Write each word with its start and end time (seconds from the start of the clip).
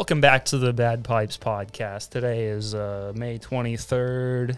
Welcome 0.00 0.22
back 0.22 0.46
to 0.46 0.56
the 0.56 0.72
Bad 0.72 1.04
Pipes 1.04 1.36
podcast. 1.36 2.08
Today 2.08 2.46
is 2.46 2.74
uh, 2.74 3.12
May 3.14 3.38
23rd. 3.38 4.56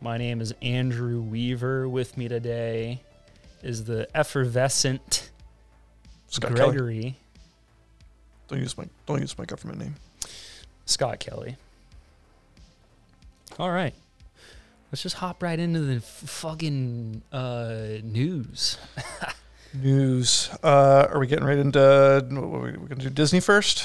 My 0.00 0.16
name 0.16 0.40
is 0.40 0.54
Andrew 0.62 1.20
Weaver. 1.20 1.86
With 1.86 2.16
me 2.16 2.28
today 2.28 3.02
is 3.62 3.84
the 3.84 4.08
effervescent 4.16 5.30
Scott 6.28 6.56
Kelly. 6.56 7.14
Don't 8.48 8.60
use 8.60 8.78
my 8.78 8.86
don't 9.04 9.20
use 9.20 9.36
my 9.36 9.44
government 9.44 9.80
name. 9.80 9.96
Scott 10.86 11.20
Kelly. 11.20 11.56
All 13.58 13.70
right. 13.70 13.92
Let's 14.90 15.02
just 15.02 15.16
hop 15.16 15.42
right 15.42 15.58
into 15.60 15.80
the 15.80 15.96
f- 15.96 16.04
fucking 16.04 17.20
uh, 17.30 17.98
news. 18.02 18.78
News. 19.74 20.48
Uh, 20.64 21.06
are 21.10 21.20
we 21.20 21.26
getting 21.26 21.44
right 21.44 21.58
into? 21.58 21.78
What 22.30 22.42
are 22.42 22.62
we, 22.62 22.72
we 22.72 22.88
gonna 22.88 23.02
do 23.02 23.10
Disney 23.10 23.40
first? 23.40 23.84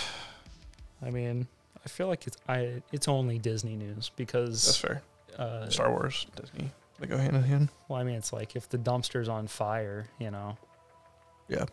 I 1.05 1.11
mean, 1.11 1.47
I 1.85 1.87
feel 1.89 2.07
like 2.07 2.25
it's 2.27 2.37
I 2.49 2.81
it's 2.91 3.07
only 3.07 3.37
Disney 3.39 3.75
news 3.75 4.09
because 4.15 4.65
That's 4.65 4.77
fair. 4.77 5.01
uh, 5.37 5.69
Star 5.69 5.91
Wars, 5.91 6.25
Disney, 6.35 6.71
they 6.99 7.05
go 7.07 7.17
hand 7.17 7.35
in 7.35 7.43
hand. 7.43 7.69
well, 7.87 7.99
I 7.99 8.03
mean, 8.03 8.15
it's 8.15 8.33
like 8.33 8.55
if 8.55 8.67
the 8.67 8.77
dumpster's 8.79 9.29
on 9.29 9.47
fire, 9.47 10.07
you 10.19 10.31
know, 10.31 10.57
Yeah. 11.47 11.65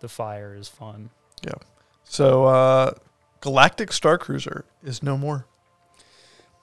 the 0.00 0.08
fire 0.08 0.54
is 0.54 0.68
fun. 0.68 1.10
Yeah. 1.42 1.52
So, 2.04 2.46
uh, 2.46 2.92
Galactic 3.40 3.92
Star 3.92 4.16
Cruiser 4.16 4.64
is 4.82 5.02
no 5.02 5.18
more. 5.18 5.44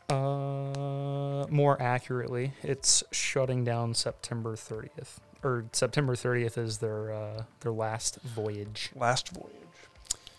Uh, 0.09 1.45
more 1.49 1.81
accurately, 1.81 2.53
it's 2.61 3.03
shutting 3.11 3.63
down 3.63 3.93
September 3.95 4.55
30th, 4.55 5.17
or 5.43 5.65
September 5.71 6.15
30th 6.15 6.57
is 6.57 6.77
their 6.77 7.11
uh, 7.13 7.43
their 7.61 7.71
last 7.71 8.19
voyage. 8.21 8.91
Last 8.95 9.29
voyage. 9.29 9.51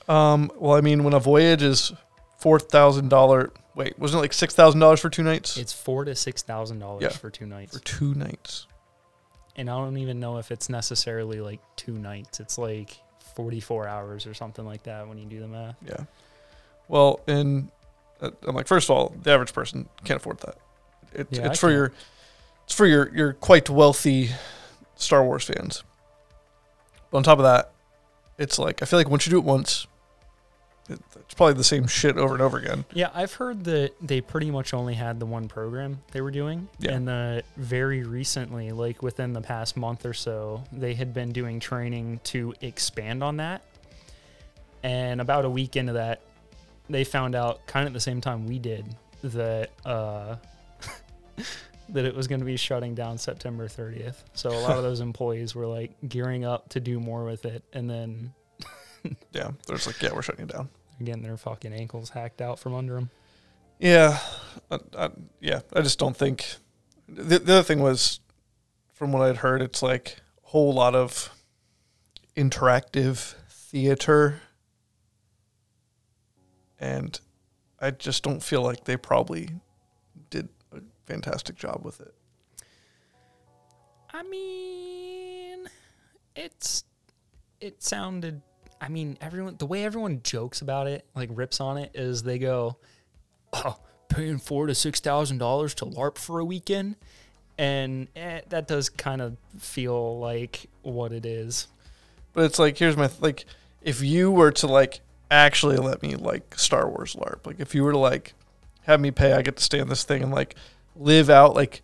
Um. 0.08 0.50
Well, 0.56 0.76
I 0.76 0.80
mean, 0.80 1.04
when 1.04 1.14
a 1.14 1.20
voyage 1.20 1.62
is 1.62 1.92
four 2.38 2.58
thousand 2.58 3.08
dollar. 3.08 3.52
Wait, 3.74 3.98
wasn't 3.98 4.18
it 4.18 4.22
like 4.22 4.32
six 4.32 4.54
thousand 4.54 4.80
dollars 4.80 5.00
for 5.00 5.10
two 5.10 5.22
nights? 5.22 5.56
It's 5.56 5.72
four 5.72 6.04
to 6.04 6.14
six 6.14 6.42
thousand 6.42 6.78
Yeah. 6.80 6.86
dollars 6.86 7.16
for 7.16 7.30
two 7.30 7.46
nights, 7.46 7.76
for 7.76 7.84
two 7.84 8.14
nights. 8.14 8.66
and 9.56 9.68
I 9.68 9.74
don't 9.76 9.98
even 9.98 10.18
know 10.20 10.38
if 10.38 10.50
it's 10.50 10.68
necessarily 10.68 11.40
like 11.40 11.60
two 11.76 11.92
nights. 11.98 12.40
It's 12.40 12.56
like 12.58 12.96
44 13.34 13.86
hours 13.88 14.26
or 14.26 14.32
something 14.34 14.64
like 14.64 14.82
that 14.84 15.06
when 15.08 15.18
you 15.18 15.26
do 15.26 15.40
the 15.40 15.48
math. 15.48 15.76
Yeah. 15.86 16.04
Well, 16.88 17.20
and 17.26 17.68
uh, 18.22 18.30
I'm 18.46 18.54
like, 18.54 18.66
first 18.66 18.88
of 18.88 18.96
all, 18.96 19.14
the 19.22 19.30
average 19.32 19.52
person 19.52 19.88
can't 20.04 20.20
afford 20.20 20.38
that. 20.40 20.56
It, 21.12 21.26
Yeah, 21.30 21.40
it's 21.46 21.50
I 21.50 21.54
for 21.60 21.66
can't. 21.68 21.76
your, 21.76 21.92
it's 22.64 22.74
for 22.74 22.86
your 22.86 23.14
your 23.14 23.32
quite 23.34 23.68
wealthy 23.68 24.30
Star 24.94 25.22
Wars 25.24 25.44
fans. 25.44 25.82
But 27.10 27.18
on 27.18 27.22
top 27.24 27.38
of 27.38 27.44
that, 27.44 27.72
it's 28.38 28.58
like 28.58 28.80
I 28.82 28.86
feel 28.86 28.98
like 28.98 29.10
once 29.10 29.26
you 29.26 29.30
do 29.30 29.38
it 29.38 29.44
once, 29.44 29.86
it's 30.88 31.34
probably 31.34 31.54
the 31.54 31.64
same 31.64 31.86
shit 31.86 32.16
over 32.16 32.34
and 32.34 32.42
over 32.42 32.58
again. 32.58 32.84
Yeah, 32.92 33.10
I've 33.14 33.32
heard 33.34 33.64
that 33.64 33.92
they 34.00 34.20
pretty 34.20 34.50
much 34.50 34.72
only 34.74 34.94
had 34.94 35.18
the 35.20 35.26
one 35.26 35.48
program 35.48 36.00
they 36.12 36.20
were 36.20 36.30
doing, 36.30 36.68
Yeah. 36.78 36.92
and 36.92 37.08
that 37.08 37.44
very 37.56 38.04
recently, 38.04 38.70
like 38.72 39.02
within 39.02 39.32
the 39.32 39.40
past 39.40 39.76
month 39.76 40.06
or 40.06 40.14
so, 40.14 40.62
they 40.72 40.94
had 40.94 41.12
been 41.12 41.32
doing 41.32 41.58
training 41.60 42.20
to 42.24 42.54
expand 42.60 43.22
on 43.24 43.38
that. 43.38 43.62
And 44.82 45.20
about 45.20 45.44
a 45.44 45.50
week 45.50 45.74
into 45.76 45.94
that, 45.94 46.20
they 46.88 47.02
found 47.04 47.34
out, 47.34 47.66
kind 47.66 47.86
of 47.86 47.90
at 47.90 47.94
the 47.94 48.00
same 48.00 48.20
time 48.20 48.46
we 48.46 48.58
did, 48.60 48.84
that 49.24 49.70
uh, 49.84 50.36
that 51.88 52.04
it 52.04 52.14
was 52.14 52.28
going 52.28 52.40
to 52.40 52.46
be 52.46 52.56
shutting 52.56 52.94
down 52.94 53.18
September 53.18 53.66
30th. 53.66 54.16
So 54.34 54.50
a 54.50 54.60
lot 54.60 54.76
of 54.76 54.82
those 54.84 55.00
employees 55.00 55.54
were 55.54 55.66
like 55.66 55.92
gearing 56.08 56.44
up 56.44 56.68
to 56.70 56.80
do 56.80 57.00
more 57.00 57.24
with 57.24 57.44
it, 57.44 57.64
and 57.72 57.90
then 57.90 58.32
Yeah, 59.32 59.50
they're 59.66 59.76
just 59.76 59.86
like, 59.88 60.00
yeah, 60.02 60.12
we're 60.12 60.22
shutting 60.22 60.44
it 60.48 60.52
down. 60.52 60.68
Again, 61.00 61.22
their 61.22 61.36
fucking 61.36 61.72
ankles 61.72 62.10
hacked 62.10 62.40
out 62.40 62.58
from 62.58 62.74
under 62.74 62.94
them. 62.94 63.10
Yeah, 63.78 64.18
I, 64.70 64.78
I, 64.96 65.10
yeah. 65.40 65.60
I 65.74 65.82
just 65.82 65.98
don't 65.98 66.16
think. 66.16 66.56
The, 67.08 67.38
the 67.38 67.54
other 67.54 67.62
thing 67.62 67.80
was, 67.80 68.20
from 68.92 69.12
what 69.12 69.22
I'd 69.22 69.38
heard, 69.38 69.62
it's 69.62 69.82
like 69.82 70.16
a 70.44 70.48
whole 70.48 70.72
lot 70.72 70.94
of 70.94 71.30
interactive 72.36 73.34
theater, 73.48 74.40
and 76.78 77.18
I 77.80 77.90
just 77.90 78.22
don't 78.22 78.42
feel 78.42 78.62
like 78.62 78.84
they 78.84 78.96
probably 78.96 79.50
did 80.30 80.48
a 80.72 80.80
fantastic 81.06 81.56
job 81.56 81.82
with 81.84 82.00
it. 82.00 82.14
I 84.10 84.22
mean, 84.22 85.68
it's 86.34 86.84
it 87.60 87.82
sounded. 87.82 88.40
I 88.80 88.88
mean, 88.88 89.16
everyone 89.20 89.56
the 89.58 89.66
way 89.66 89.84
everyone 89.84 90.20
jokes 90.22 90.60
about 90.60 90.86
it, 90.86 91.04
like 91.14 91.30
rips 91.32 91.60
on 91.60 91.78
it, 91.78 91.92
is 91.94 92.22
they 92.22 92.38
go, 92.38 92.76
"Oh, 93.52 93.78
paying 94.08 94.38
four 94.38 94.66
to 94.66 94.74
six 94.74 95.00
thousand 95.00 95.38
dollars 95.38 95.74
to 95.76 95.86
LARP 95.86 96.18
for 96.18 96.38
a 96.38 96.44
weekend," 96.44 96.96
and 97.58 98.08
eh, 98.16 98.42
that 98.48 98.68
does 98.68 98.88
kind 98.88 99.22
of 99.22 99.36
feel 99.58 100.18
like 100.18 100.66
what 100.82 101.12
it 101.12 101.24
is. 101.24 101.68
But 102.32 102.44
it's 102.44 102.58
like 102.58 102.76
here's 102.76 102.96
my 102.96 103.10
like, 103.20 103.46
if 103.82 104.02
you 104.02 104.30
were 104.30 104.52
to 104.52 104.66
like 104.66 105.00
actually 105.30 105.76
let 105.76 106.02
me 106.02 106.14
like 106.16 106.58
Star 106.58 106.88
Wars 106.88 107.14
LARP, 107.14 107.46
like 107.46 107.60
if 107.60 107.74
you 107.74 107.82
were 107.82 107.92
to 107.92 107.98
like 107.98 108.34
have 108.82 109.00
me 109.00 109.10
pay, 109.10 109.32
I 109.32 109.42
get 109.42 109.56
to 109.56 109.62
stay 109.64 109.78
in 109.78 109.88
this 109.88 110.04
thing 110.04 110.22
and 110.22 110.32
like 110.32 110.54
live 110.94 111.30
out 111.30 111.54
like 111.54 111.82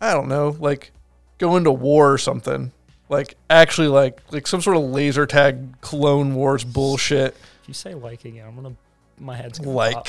I 0.00 0.14
don't 0.14 0.28
know, 0.28 0.56
like 0.58 0.92
go 1.38 1.56
into 1.56 1.70
war 1.70 2.12
or 2.12 2.18
something. 2.18 2.72
Like 3.12 3.36
actually 3.50 3.88
like 3.88 4.22
like 4.32 4.46
some 4.46 4.62
sort 4.62 4.74
of 4.74 4.84
laser 4.84 5.26
tag 5.26 5.78
clone 5.82 6.34
wars 6.34 6.64
bullshit. 6.64 7.36
If 7.60 7.68
you 7.68 7.74
say 7.74 7.92
like 7.94 8.24
again, 8.24 8.46
I'm 8.48 8.56
gonna 8.56 8.74
my 9.18 9.36
head's 9.36 9.58
gonna 9.58 9.70
Like 9.70 9.94
pop. 9.94 10.08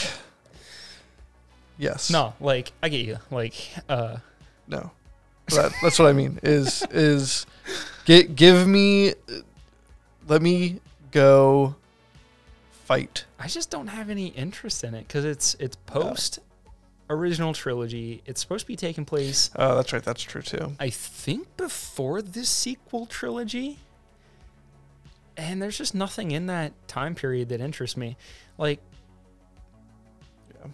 yes. 1.78 2.09
no, 2.09 2.34
like 2.40 2.72
I 2.81 2.88
get 2.88 3.06
you, 3.06 3.18
like 3.30 3.56
uh, 3.90 4.18
No. 4.69 4.91
That, 5.50 5.74
that's 5.81 6.00
what 6.00 6.08
I 6.08 6.14
mean. 6.14 6.40
Is 6.44 6.81
is 6.91 7.46
get 8.06 8.38
give 8.38 8.66
me 8.66 9.16
let 10.30 10.41
me 10.41 10.80
go 11.12 11.75
fight. 12.85 13.25
I 13.38 13.47
just 13.47 13.70
don't 13.70 13.88
have 13.88 14.09
any 14.09 14.28
interest 14.28 14.81
in 14.85 14.94
it 14.96 15.06
because 15.09 15.25
it's 15.25 15.56
it's 15.59 15.75
post 15.75 16.40
original 17.09 17.53
trilogy. 17.53 18.22
It's 18.25 18.41
supposed 18.41 18.62
to 18.66 18.68
be 18.68 18.75
taking 18.75 19.06
place, 19.06 19.50
Oh, 19.56 19.75
that's 19.75 19.91
right. 19.94 20.03
That's 20.03 20.22
true 20.24 20.41
too. 20.41 20.74
I 20.80 20.90
think, 20.90 21.56
before 21.58 22.22
this 22.22 22.50
sequel 22.50 23.06
trilogy. 23.06 23.80
And 25.36 25.62
there's 25.62 25.78
just 25.78 25.96
nothing 25.96 26.31
in 26.31 26.46
that 26.47 26.74
time 26.88 27.16
period 27.16 27.50
that 27.50 27.59
interests 27.59 27.97
me. 27.97 28.16
Like 28.58 28.80
Yeah. 30.53 30.72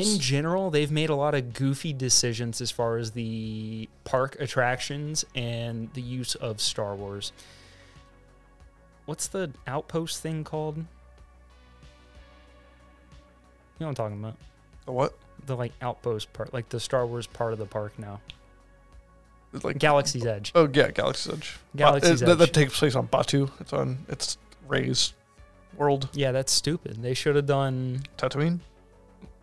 in 0.00 0.18
general, 0.20 0.70
they've 0.70 0.90
made 0.90 1.10
a 1.10 1.14
lot 1.14 1.34
of 1.34 1.52
goofy 1.54 1.92
decisions 1.92 2.60
as 2.60 2.70
far 2.70 2.96
as 2.98 3.12
the 3.12 3.88
park 4.04 4.36
attractions 4.40 5.24
and 5.34 5.92
the 5.94 6.02
use 6.02 6.34
of 6.34 6.60
Star 6.60 6.94
Wars. 6.94 7.32
What's 9.06 9.26
the 9.28 9.50
outpost 9.66 10.20
thing 10.22 10.44
called? 10.44 10.76
You 10.76 10.84
know 13.80 13.86
what 13.86 13.88
I'm 13.88 13.94
talking 13.94 14.18
about? 14.18 14.36
the 14.86 14.92
what? 14.92 15.14
The 15.46 15.56
like 15.56 15.72
outpost 15.82 16.32
part, 16.32 16.52
like 16.54 16.68
the 16.70 16.80
Star 16.80 17.06
Wars 17.06 17.26
part 17.26 17.52
of 17.52 17.58
the 17.58 17.66
park 17.66 17.98
now. 17.98 18.20
Like 19.62 19.78
Galaxy's 19.78 20.26
Edge. 20.26 20.50
Oh 20.54 20.68
yeah, 20.72 20.90
Galaxy's 20.90 21.32
Edge. 21.32 21.56
Galaxy's 21.76 22.22
uh, 22.22 22.26
that, 22.26 22.38
that 22.38 22.52
takes 22.52 22.76
place 22.78 22.96
on 22.96 23.06
Batuu. 23.06 23.50
It's 23.60 23.72
on 23.72 23.98
it's 24.08 24.36
Rey's 24.66 25.12
world, 25.76 26.08
Yeah, 26.12 26.32
that's 26.32 26.52
stupid. 26.52 27.02
They 27.02 27.14
should 27.14 27.36
have 27.36 27.46
done. 27.46 28.02
Tatooine, 28.16 28.60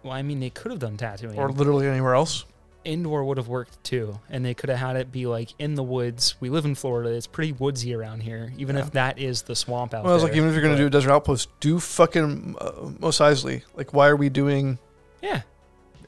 Well, 0.03 0.13
I 0.13 0.22
mean, 0.22 0.39
they 0.39 0.50
could 0.50 0.72
have 0.72 0.79
done 0.79 0.97
Tatooine. 0.97 1.38
or 1.38 1.50
literally 1.51 1.88
anywhere 1.88 2.16
else. 2.16 2.45
Endor 2.83 3.23
would 3.23 3.38
have 3.38 3.47
worked 3.47 3.81
too, 3.83 4.19
and 4.29 4.44
they 4.44 4.53
could 4.56 4.69
have 4.69 4.79
had 4.79 4.95
it 4.95 5.12
be 5.12 5.28
like 5.28 5.53
in 5.59 5.75
the 5.75 5.83
woods. 5.83 6.35
We 6.39 6.50
live 6.50 6.66
in 6.66 6.73
Florida; 6.75 7.12
it's 7.12 7.28
pretty 7.28 7.51
woodsy 7.53 7.94
around 7.94 8.22
here. 8.23 8.51
Even 8.57 8.75
Yeah. 8.75 8.81
if 8.81 8.92
that 8.94 9.19
is 9.19 9.44
the 9.44 9.56
swamp 9.56 9.94
out 9.94 10.03
Well, 10.03 10.12
I 10.12 10.15
was 10.15 10.24
there. 10.24 10.31
like, 10.31 10.38
even 10.38 10.50
if 10.50 10.56
you're 10.56 10.63
gonna 10.63 10.74
but- 10.74 10.80
do 10.80 10.88
a 10.88 10.89
desert 10.89 11.12
outpost, 11.12 11.48
do 11.59 11.80
fucking 11.80 12.56
uh, 12.59 12.71
Mos 13.00 13.19
Eisley. 13.19 13.62
Like, 13.75 13.94
why 13.94 14.07
are 14.09 14.15
we 14.15 14.30
doing 14.30 14.80
yeah, 15.21 15.42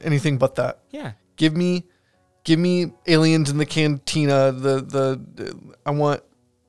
anything 0.04 0.38
but 0.38 0.54
that? 0.56 0.78
yeah, 0.90 1.12
Give 1.36 1.56
me, 1.56 1.84
give 2.44 2.58
me 2.60 2.92
aliens 3.06 3.50
in 3.50 3.58
the 3.58 3.66
cantina. 3.66 4.52
The 4.52 4.80
the 4.80 5.74
I 5.84 5.90
want 5.90 6.22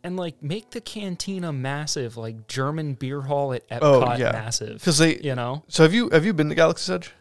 and 0.03 0.17
like 0.17 0.41
make 0.41 0.69
the 0.71 0.81
cantina 0.81 1.51
massive, 1.53 2.17
like 2.17 2.47
German 2.47 2.93
beer 2.93 3.21
hall 3.21 3.53
at 3.53 3.67
Epcot 3.69 3.81
Oh, 3.81 4.15
yeah. 4.17 4.31
massive. 4.31 4.79
because 4.79 4.97
they. 4.97 5.17
You 5.19 5.35
know, 5.35 5.63
So 5.67 5.83
have 5.83 5.93
you 5.93 6.09
have 6.11 6.25
you 6.25 6.33
been 6.33 6.49
to 6.49 6.55
Galaxy's 6.55 6.89
Edge? 6.89 7.11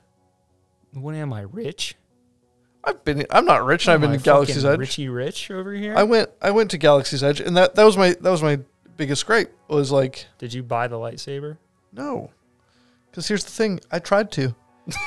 when 0.93 1.15
am 1.17 1.33
I 1.33 1.41
rich? 1.43 1.97
I've 2.85 3.03
been. 3.05 3.25
I'm 3.31 3.47
not 3.47 3.65
rich. 3.65 3.87
and 3.87 3.95
I've 3.95 4.01
been 4.01 4.11
I 4.11 4.17
to 4.19 4.23
Galaxy's 4.23 4.65
Edge. 4.65 4.79
Richie 4.79 5.09
Rich 5.09 5.51
over 5.51 5.73
here. 5.73 5.95
I 5.97 6.03
went. 6.03 6.31
I 6.43 6.51
went 6.51 6.71
to 6.73 6.79
Galaxy's 6.79 7.23
Edge, 7.25 7.41
and 7.41 7.57
that 7.57 7.75
that 7.77 7.85
was 7.85 7.97
my 7.97 8.11
that 8.21 8.31
was 8.31 8.43
my 8.43 8.61
biggest 8.97 9.27
gripe. 9.27 9.55
Was 9.69 9.91
like 9.91 10.27
Did 10.39 10.53
you 10.53 10.63
buy 10.63 10.87
the 10.89 10.97
lightsaber? 10.97 11.57
no, 11.93 12.31
because 13.11 13.27
here's 13.29 13.45
the 13.45 13.51
thing. 13.51 13.81
I 13.91 13.99
tried 13.99 14.31
to. 14.33 14.55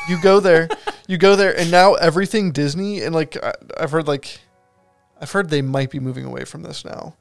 You 0.10 0.22
go 0.22 0.40
there, 0.40 0.70
you 1.08 1.18
go 1.18 1.36
there, 1.36 1.58
and 1.58 1.70
now 1.70 1.94
everything 1.94 2.52
Disney 2.52 3.02
and 3.02 3.14
like 3.14 3.38
I, 3.44 3.54
I've 3.78 3.92
heard 3.92 4.08
like, 4.08 4.40
I've 5.22 5.32
heard 5.32 5.50
they 5.50 5.62
might 5.62 5.92
be 5.92 6.00
moving 6.00 6.26
away 6.26 6.46
from 6.46 6.64
this 6.64 6.84
now, 6.84 7.16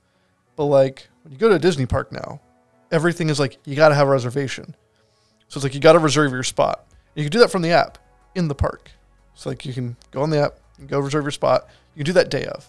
but 0.57 0.65
like 0.65 1.09
when 1.23 1.33
you 1.33 1.39
go 1.39 1.49
to 1.49 1.57
a 1.57 1.59
Disney 1.59 1.87
park 1.87 2.13
now, 2.13 2.41
everything 2.91 3.29
is 3.29 3.39
like 3.39 3.59
you 3.65 3.77
got 3.77 3.91
to 3.91 3.95
have 3.95 4.09
a 4.09 4.11
reservation. 4.11 4.75
So 5.49 5.59
it's 5.59 5.65
like 5.65 5.75
you 5.75 5.81
got 5.81 5.93
to 5.93 5.99
reserve 5.99 6.33
your 6.33 6.43
spot. 6.43 6.87
You 7.15 7.25
can 7.25 7.31
do 7.31 7.39
that 7.41 7.51
from 7.51 7.63
the 7.63 7.71
app 7.71 7.99
in 8.35 8.49
the 8.49 8.55
park. 8.55 8.91
So 9.35 9.51
like 9.51 9.67
you 9.67 9.75
can 9.75 9.97
go 10.11 10.23
on 10.23 10.31
the 10.31 10.39
app, 10.39 10.59
and 10.79 10.89
go 10.89 10.99
reserve 10.99 11.25
your 11.25 11.31
spot. 11.31 11.69
You 11.95 12.01
can 12.01 12.07
do 12.07 12.13
that 12.15 12.31
day 12.31 12.47
of. 12.47 12.67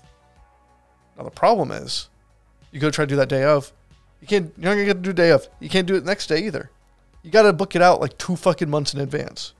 Now 1.17 1.23
the 1.23 1.31
problem 1.31 1.71
is, 1.71 2.09
you 2.71 2.79
go 2.79 2.91
try 2.91 3.05
to 3.05 3.09
do 3.09 3.15
that 3.15 3.29
day 3.29 3.43
of, 3.43 3.71
you 4.21 4.27
can't. 4.27 4.51
You're 4.57 4.65
not 4.65 4.75
gonna 4.75 4.85
get 4.85 4.93
to 4.95 4.99
do 5.01 5.13
day 5.13 5.31
of. 5.31 5.47
You 5.59 5.69
can't 5.69 5.87
do 5.87 5.95
it 5.95 6.03
next 6.05 6.27
day 6.27 6.45
either. 6.45 6.71
You 7.23 7.31
got 7.31 7.43
to 7.43 7.53
book 7.53 7.75
it 7.75 7.81
out 7.81 7.99
like 7.99 8.17
two 8.17 8.35
fucking 8.35 8.69
months 8.69 8.93
in 8.93 9.01
advance. 9.01 9.53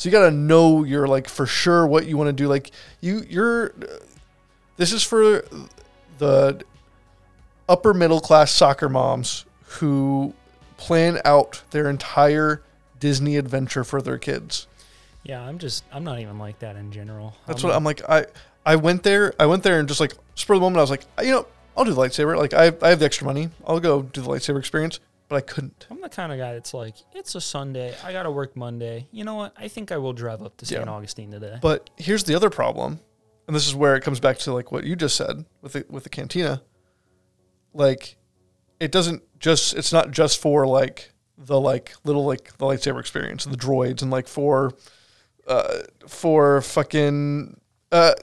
So 0.00 0.08
you 0.08 0.12
got 0.12 0.30
to 0.30 0.30
know 0.30 0.82
you're 0.82 1.06
like 1.06 1.28
for 1.28 1.44
sure 1.44 1.86
what 1.86 2.06
you 2.06 2.16
want 2.16 2.28
to 2.28 2.32
do. 2.32 2.48
Like 2.48 2.70
you, 3.02 3.22
you're. 3.28 3.74
This 4.78 4.94
is 4.94 5.02
for 5.02 5.44
the 6.16 6.62
upper 7.68 7.92
middle 7.92 8.18
class 8.18 8.50
soccer 8.50 8.88
moms 8.88 9.44
who 9.62 10.32
plan 10.78 11.20
out 11.26 11.62
their 11.72 11.90
entire 11.90 12.62
Disney 12.98 13.36
adventure 13.36 13.84
for 13.84 14.00
their 14.00 14.16
kids. 14.16 14.66
Yeah, 15.22 15.42
I'm 15.42 15.58
just 15.58 15.84
I'm 15.92 16.02
not 16.02 16.18
even 16.18 16.38
like 16.38 16.60
that 16.60 16.76
in 16.76 16.90
general. 16.92 17.36
That's 17.46 17.62
what 17.62 17.74
I'm 17.74 17.84
like. 17.84 18.00
I 18.08 18.24
I 18.64 18.76
went 18.76 19.02
there. 19.02 19.34
I 19.38 19.44
went 19.44 19.64
there 19.64 19.78
and 19.78 19.86
just 19.86 20.00
like 20.00 20.14
spur 20.34 20.54
of 20.54 20.60
the 20.60 20.64
moment, 20.64 20.78
I 20.78 20.80
was 20.80 20.90
like, 20.90 21.04
you 21.22 21.32
know, 21.32 21.46
I'll 21.76 21.84
do 21.84 21.92
the 21.92 22.00
lightsaber. 22.00 22.38
Like 22.38 22.54
I 22.54 22.72
I 22.80 22.88
have 22.88 23.00
the 23.00 23.04
extra 23.04 23.26
money. 23.26 23.50
I'll 23.66 23.80
go 23.80 24.00
do 24.00 24.22
the 24.22 24.28
lightsaber 24.28 24.60
experience. 24.60 24.98
But 25.30 25.36
I 25.36 25.40
couldn't. 25.42 25.86
I'm 25.88 26.00
the 26.00 26.08
kind 26.08 26.32
of 26.32 26.38
guy 26.38 26.54
that's 26.54 26.74
like, 26.74 26.96
it's 27.14 27.36
a 27.36 27.40
Sunday. 27.40 27.94
I 28.02 28.12
got 28.12 28.24
to 28.24 28.32
work 28.32 28.56
Monday. 28.56 29.06
You 29.12 29.22
know 29.22 29.36
what? 29.36 29.54
I 29.56 29.68
think 29.68 29.92
I 29.92 29.96
will 29.96 30.12
drive 30.12 30.42
up 30.42 30.56
to 30.56 30.66
St. 30.66 30.84
Yeah. 30.84 30.90
Augustine 30.90 31.30
today. 31.30 31.56
But 31.62 31.88
here's 31.96 32.24
the 32.24 32.34
other 32.34 32.50
problem, 32.50 32.98
and 33.46 33.54
this 33.54 33.64
is 33.68 33.72
where 33.72 33.94
it 33.94 34.02
comes 34.02 34.18
back 34.18 34.38
to 34.38 34.52
like 34.52 34.72
what 34.72 34.82
you 34.82 34.96
just 34.96 35.14
said 35.14 35.44
with 35.62 35.74
the 35.74 35.86
with 35.88 36.02
the 36.02 36.10
cantina. 36.10 36.62
Like, 37.72 38.16
it 38.80 38.90
doesn't 38.90 39.22
just. 39.38 39.76
It's 39.76 39.92
not 39.92 40.10
just 40.10 40.42
for 40.42 40.66
like 40.66 41.12
the 41.38 41.60
like 41.60 41.94
little 42.02 42.26
like 42.26 42.58
the 42.58 42.66
lightsaber 42.66 42.98
experience, 42.98 43.44
and 43.44 43.54
the 43.54 43.58
droids, 43.58 44.02
and 44.02 44.10
like 44.10 44.26
for, 44.26 44.72
uh, 45.46 45.82
for 46.08 46.60
fucking, 46.60 47.56
uh, 47.92 48.14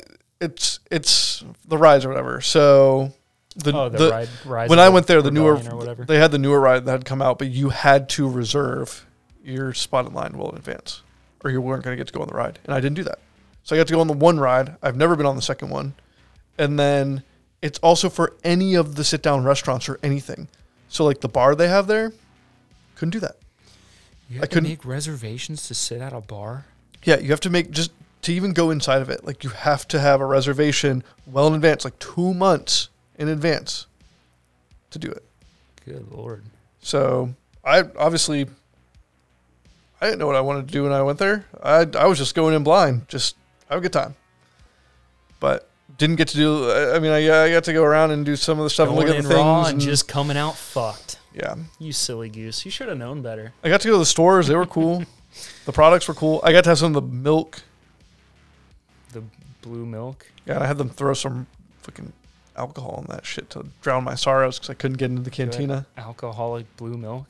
it's 0.41 0.81
it's 0.91 1.41
the 1.65 1.77
rides 1.77 2.03
or 2.03 2.09
whatever. 2.09 2.41
So 2.41 3.13
the 3.57 3.75
oh, 3.75 3.89
the, 3.89 3.97
the 3.97 4.09
ride, 4.11 4.29
Rise 4.45 4.69
when 4.69 4.79
I 4.79 4.89
went 4.89 5.07
there, 5.07 5.21
the 5.21 5.31
newer 5.31 5.53
Rebellion 5.53 5.73
or 5.73 5.77
whatever. 5.77 6.05
they 6.05 6.19
had 6.19 6.31
the 6.31 6.37
newer 6.37 6.59
ride 6.59 6.85
that 6.85 6.91
had 6.91 7.05
come 7.05 7.21
out, 7.21 7.39
but 7.39 7.49
you 7.49 7.69
had 7.69 8.07
to 8.09 8.29
reserve 8.29 9.05
your 9.43 9.73
spot 9.73 10.05
in 10.05 10.13
line 10.13 10.37
well 10.37 10.49
in 10.51 10.57
advance, 10.57 11.01
or 11.43 11.49
you 11.49 11.59
weren't 11.61 11.83
going 11.83 11.95
to 11.95 11.99
get 11.99 12.07
to 12.07 12.13
go 12.13 12.21
on 12.21 12.27
the 12.27 12.35
ride. 12.35 12.59
And 12.65 12.73
I 12.73 12.79
didn't 12.79 12.95
do 12.95 13.03
that, 13.03 13.19
so 13.63 13.75
I 13.75 13.79
got 13.79 13.87
to 13.87 13.93
go 13.93 13.99
on 14.01 14.07
the 14.07 14.13
one 14.13 14.39
ride. 14.39 14.75
I've 14.83 14.95
never 14.97 15.15
been 15.15 15.25
on 15.25 15.35
the 15.35 15.41
second 15.41 15.69
one, 15.69 15.95
and 16.57 16.77
then 16.79 17.23
it's 17.61 17.79
also 17.79 18.09
for 18.09 18.35
any 18.43 18.75
of 18.75 18.95
the 18.95 19.03
sit 19.03 19.21
down 19.23 19.43
restaurants 19.43 19.89
or 19.89 19.99
anything. 20.03 20.47
So 20.89 21.03
like 21.03 21.21
the 21.21 21.29
bar 21.29 21.55
they 21.55 21.67
have 21.67 21.87
there, 21.87 22.13
couldn't 22.95 23.11
do 23.11 23.19
that. 23.21 23.37
you 24.29 24.37
I 24.37 24.41
have 24.41 24.49
to 24.49 24.53
couldn't- 24.55 24.69
make 24.69 24.85
reservations 24.85 25.67
to 25.67 25.73
sit 25.73 25.99
at 26.01 26.13
a 26.13 26.21
bar. 26.21 26.65
Yeah, 27.03 27.17
you 27.19 27.29
have 27.29 27.39
to 27.41 27.49
make 27.49 27.71
just 27.71 27.91
to 28.23 28.33
even 28.33 28.51
go 28.53 28.69
inside 28.71 29.01
of 29.01 29.09
it. 29.09 29.23
Like 29.25 29.43
you 29.43 29.49
have 29.51 29.87
to 29.89 29.99
have 29.99 30.19
a 30.19 30.25
reservation 30.25 31.03
well 31.25 31.47
in 31.47 31.53
advance, 31.53 31.85
like 31.85 31.97
two 31.99 32.33
months 32.33 32.89
in 33.17 33.27
advance, 33.29 33.87
to 34.91 34.99
do 34.99 35.09
it. 35.09 35.23
Good 35.85 36.07
lord. 36.11 36.43
So 36.81 37.33
I 37.63 37.83
obviously 37.97 38.47
I 40.01 40.05
didn't 40.05 40.19
know 40.19 40.27
what 40.27 40.35
I 40.35 40.41
wanted 40.41 40.67
to 40.67 40.71
do 40.71 40.83
when 40.83 40.91
I 40.91 41.01
went 41.01 41.19
there. 41.19 41.45
I 41.63 41.87
I 41.97 42.05
was 42.05 42.17
just 42.17 42.35
going 42.35 42.53
in 42.53 42.63
blind, 42.63 43.07
just 43.07 43.35
have 43.69 43.79
a 43.79 43.81
good 43.81 43.93
time. 43.93 44.15
But 45.39 45.69
didn't 45.97 46.17
get 46.17 46.27
to 46.29 46.37
do. 46.37 46.71
I 46.71 46.99
mean, 46.99 47.11
I, 47.11 47.45
I 47.45 47.51
got 47.51 47.63
to 47.65 47.73
go 47.73 47.83
around 47.83 48.11
and 48.11 48.25
do 48.25 48.35
some 48.35 48.59
of 48.59 48.63
the 48.63 48.69
stuff 48.69 48.89
and 48.89 48.97
Going 48.97 49.07
look 49.07 49.17
at 49.17 49.23
the 49.23 49.35
raw 49.35 49.63
things. 49.63 49.73
and 49.73 49.81
and- 49.81 49.89
just 49.91 50.07
coming 50.07 50.37
out 50.37 50.55
fucked. 50.55 51.19
yeah, 51.33 51.55
You 51.79 51.91
silly 51.93 52.29
goose. 52.29 52.65
You 52.65 52.71
should 52.71 52.87
have 52.89 52.97
known 52.97 53.21
better. 53.21 53.53
I 53.63 53.69
got 53.69 53.81
to 53.81 53.87
go 53.87 53.93
to 53.93 53.99
the 53.99 54.05
stores. 54.05 54.47
They 54.47 54.55
were 54.55 54.65
cool. 54.65 55.03
the 55.65 55.71
products 55.71 56.07
were 56.07 56.13
cool. 56.13 56.41
I 56.43 56.51
got 56.51 56.63
to 56.65 56.71
have 56.71 56.77
some 56.79 56.95
of 56.95 57.01
the 57.03 57.07
milk. 57.15 57.61
The 59.13 59.23
blue 59.61 59.85
milk. 59.85 60.25
Yeah, 60.45 60.59
I 60.61 60.65
had 60.67 60.77
them 60.77 60.89
throw 60.89 61.13
some 61.13 61.47
fucking 61.83 62.11
alcohol 62.57 63.03
in 63.07 63.15
that 63.15 63.25
shit 63.25 63.49
to 63.51 63.67
drown 63.81 64.03
my 64.03 64.15
sorrows 64.15 64.57
because 64.57 64.69
I 64.69 64.73
couldn't 64.73 64.97
get 64.97 65.09
into 65.09 65.21
the 65.21 65.29
cantina. 65.29 65.85
Alcoholic 65.97 66.75
blue 66.77 66.97
milk. 66.97 67.27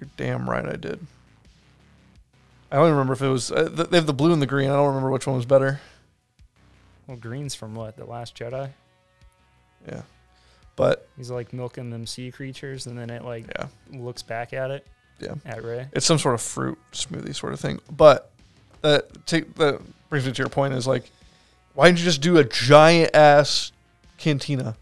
You're 0.00 0.10
damn 0.16 0.48
right 0.48 0.66
I 0.66 0.76
did. 0.76 1.06
I 2.70 2.76
don't 2.76 2.86
even 2.86 2.94
remember 2.94 3.12
if 3.12 3.22
it 3.22 3.28
was. 3.28 3.52
Uh, 3.52 3.68
they 3.68 3.96
have 3.98 4.06
the 4.06 4.14
blue 4.14 4.32
and 4.32 4.40
the 4.40 4.46
green. 4.46 4.70
I 4.70 4.74
don't 4.74 4.88
remember 4.88 5.10
which 5.10 5.26
one 5.26 5.36
was 5.36 5.44
better. 5.44 5.80
Well, 7.06 7.16
green's 7.18 7.54
from 7.54 7.74
what? 7.74 7.96
The 7.96 8.04
Last 8.04 8.34
Jedi? 8.34 8.70
Yeah, 9.86 10.02
but 10.76 11.08
He's 11.16 11.30
like 11.30 11.52
milking 11.52 11.90
them 11.90 12.06
sea 12.06 12.30
creatures, 12.30 12.86
and 12.86 12.96
then 12.96 13.10
it 13.10 13.24
like 13.24 13.44
yeah, 13.48 13.66
looks 13.92 14.22
back 14.22 14.52
at 14.52 14.70
it. 14.70 14.86
Yeah. 15.20 15.34
At 15.44 15.62
Rey. 15.62 15.86
it's 15.92 16.06
some 16.06 16.18
sort 16.18 16.34
of 16.34 16.40
fruit 16.40 16.78
smoothie 16.92 17.34
sort 17.34 17.52
of 17.52 17.60
thing. 17.60 17.80
But 17.90 18.30
that 18.80 19.26
take 19.26 19.54
that 19.56 19.80
brings 20.08 20.26
me 20.26 20.32
to 20.32 20.38
your 20.38 20.48
point 20.48 20.74
is 20.74 20.86
like, 20.86 21.10
why 21.74 21.86
didn't 21.86 21.98
you 21.98 22.04
just 22.04 22.22
do 22.22 22.38
a 22.38 22.44
giant 22.44 23.14
ass 23.14 23.70
cantina 24.22 24.76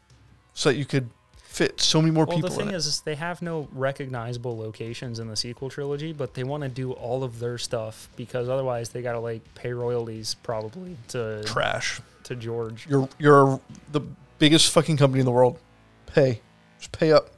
so 0.55 0.69
that 0.69 0.77
you 0.77 0.85
could 0.85 1.09
fit 1.37 1.81
so 1.81 2.01
many 2.01 2.13
more 2.13 2.27
Well, 2.27 2.37
people 2.37 2.51
the 2.51 2.57
thing 2.57 2.69
in 2.69 2.75
it? 2.75 2.77
is, 2.77 2.87
is, 2.87 3.01
they 3.01 3.17
have 3.17 3.43
no 3.43 3.69
recognizable 3.73 4.57
locations 4.57 5.19
in 5.19 5.27
the 5.29 5.35
sequel 5.37 5.69
trilogy, 5.69 6.13
but 6.13 6.35
they 6.35 6.45
want 6.45 6.63
to 6.63 6.69
do 6.69 6.93
all 6.93 7.25
of 7.25 7.41
their 7.41 7.59
stuff 7.59 8.09
because 8.17 8.49
otherwise 8.49 8.91
they 8.91 9.03
got 9.03 9.13
to 9.13 9.19
like 9.19 9.43
pay 9.55 9.73
royalties 9.73 10.35
probably 10.43 10.97
to 11.09 11.43
Trash. 11.45 12.01
to 12.25 12.37
George. 12.37 12.87
You're 12.89 13.09
you're 13.19 13.61
the 13.91 14.01
biggest 14.39 14.71
fucking 14.71 14.97
company 14.97 15.21
in 15.21 15.27
the 15.27 15.33
world. 15.33 15.59
Pay, 16.07 16.41
just 16.79 16.93
pay 16.93 17.11
up. 17.13 17.31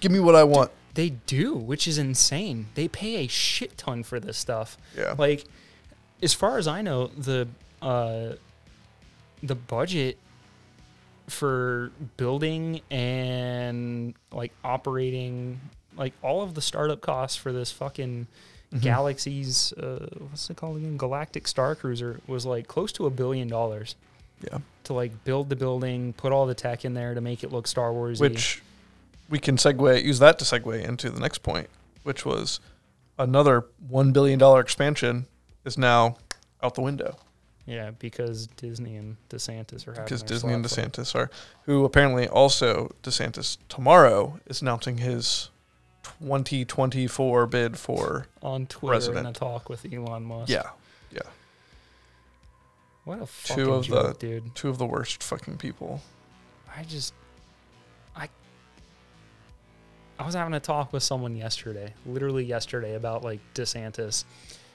Give 0.00 0.12
me 0.12 0.20
what 0.20 0.34
I 0.36 0.44
want. 0.44 0.70
They 0.94 1.10
do, 1.10 1.54
which 1.54 1.88
is 1.88 1.96
insane. 1.98 2.66
They 2.74 2.86
pay 2.86 3.24
a 3.24 3.26
shit 3.26 3.78
ton 3.78 4.02
for 4.02 4.20
this 4.20 4.36
stuff. 4.36 4.76
Yeah. 4.96 5.14
Like, 5.16 5.44
as 6.22 6.34
far 6.34 6.58
as 6.58 6.68
I 6.68 6.82
know, 6.82 7.06
the 7.06 7.48
uh, 7.80 8.34
the 9.42 9.54
budget 9.54 10.18
for 11.28 11.90
building 12.16 12.80
and 12.90 14.14
like 14.32 14.52
operating 14.64 15.60
like 15.96 16.12
all 16.22 16.42
of 16.42 16.54
the 16.54 16.62
startup 16.62 17.00
costs 17.00 17.36
for 17.36 17.52
this 17.52 17.70
fucking 17.70 18.26
Mhm. 18.72 18.80
Galaxy's 18.80 19.72
uh, 19.74 20.06
what's 20.30 20.48
it 20.48 20.56
called 20.56 20.78
again? 20.78 20.96
Galactic 20.96 21.46
Star 21.46 21.74
Cruiser 21.74 22.20
was 22.26 22.46
like 22.46 22.66
close 22.68 22.90
to 22.92 23.04
a 23.06 23.10
billion 23.10 23.46
dollars 23.48 23.94
Yeah. 24.50 24.58
to 24.84 24.94
like 24.94 25.24
build 25.24 25.50
the 25.50 25.56
building, 25.56 26.14
put 26.14 26.32
all 26.32 26.46
the 26.46 26.54
tech 26.54 26.84
in 26.86 26.94
there 26.94 27.14
to 27.14 27.20
make 27.20 27.44
it 27.44 27.52
look 27.52 27.66
Star 27.66 27.92
Wars. 27.92 28.18
Which 28.18 28.62
we 29.28 29.38
can 29.38 29.56
segue 29.56 30.02
use 30.02 30.18
that 30.20 30.38
to 30.38 30.44
segue 30.46 30.82
into 30.82 31.10
the 31.10 31.20
next 31.20 31.38
point, 31.42 31.68
which 32.02 32.24
was 32.24 32.60
another 33.18 33.66
one 33.88 34.10
billion 34.12 34.38
dollar 34.38 34.60
expansion 34.60 35.26
is 35.66 35.76
now 35.76 36.16
out 36.62 36.74
the 36.74 36.80
window 36.80 37.16
yeah, 37.66 37.90
because 37.92 38.48
Disney 38.56 38.96
and 38.96 39.16
DeSantis 39.30 39.86
are 39.86 39.92
having 39.92 40.04
because 40.04 40.22
Disney 40.22 40.52
and. 40.52 40.64
DeSantis 40.64 41.14
are, 41.14 41.30
who 41.64 41.84
apparently 41.84 42.28
also 42.28 42.94
DeSantis 43.02 43.58
tomorrow 43.68 44.40
is 44.46 44.62
announcing 44.62 44.98
his 44.98 45.50
2024 46.20 47.46
bid 47.46 47.78
for 47.78 48.26
on 48.42 48.66
Twitter 48.66 49.16
in 49.16 49.26
a 49.26 49.32
talk 49.32 49.68
with 49.68 49.86
Elon 49.92 50.24
Musk. 50.24 50.50
yeah 50.50 50.62
yeah. 51.12 51.20
What 53.04 53.20
a 53.22 53.26
fucking 53.26 53.68
of 53.68 53.86
the- 53.88 54.14
dude. 54.18 54.54
two 54.54 54.68
of 54.68 54.78
the 54.78 54.86
worst 54.86 55.22
fucking 55.22 55.58
people. 55.58 56.00
I 56.76 56.82
just 56.84 57.14
I 58.16 58.28
I 60.18 60.26
was 60.26 60.34
having 60.34 60.54
a 60.54 60.60
talk 60.60 60.92
with 60.92 61.02
someone 61.02 61.36
yesterday, 61.36 61.94
literally 62.06 62.44
yesterday 62.44 62.94
about 62.94 63.22
like 63.22 63.40
DeSantis 63.54 64.24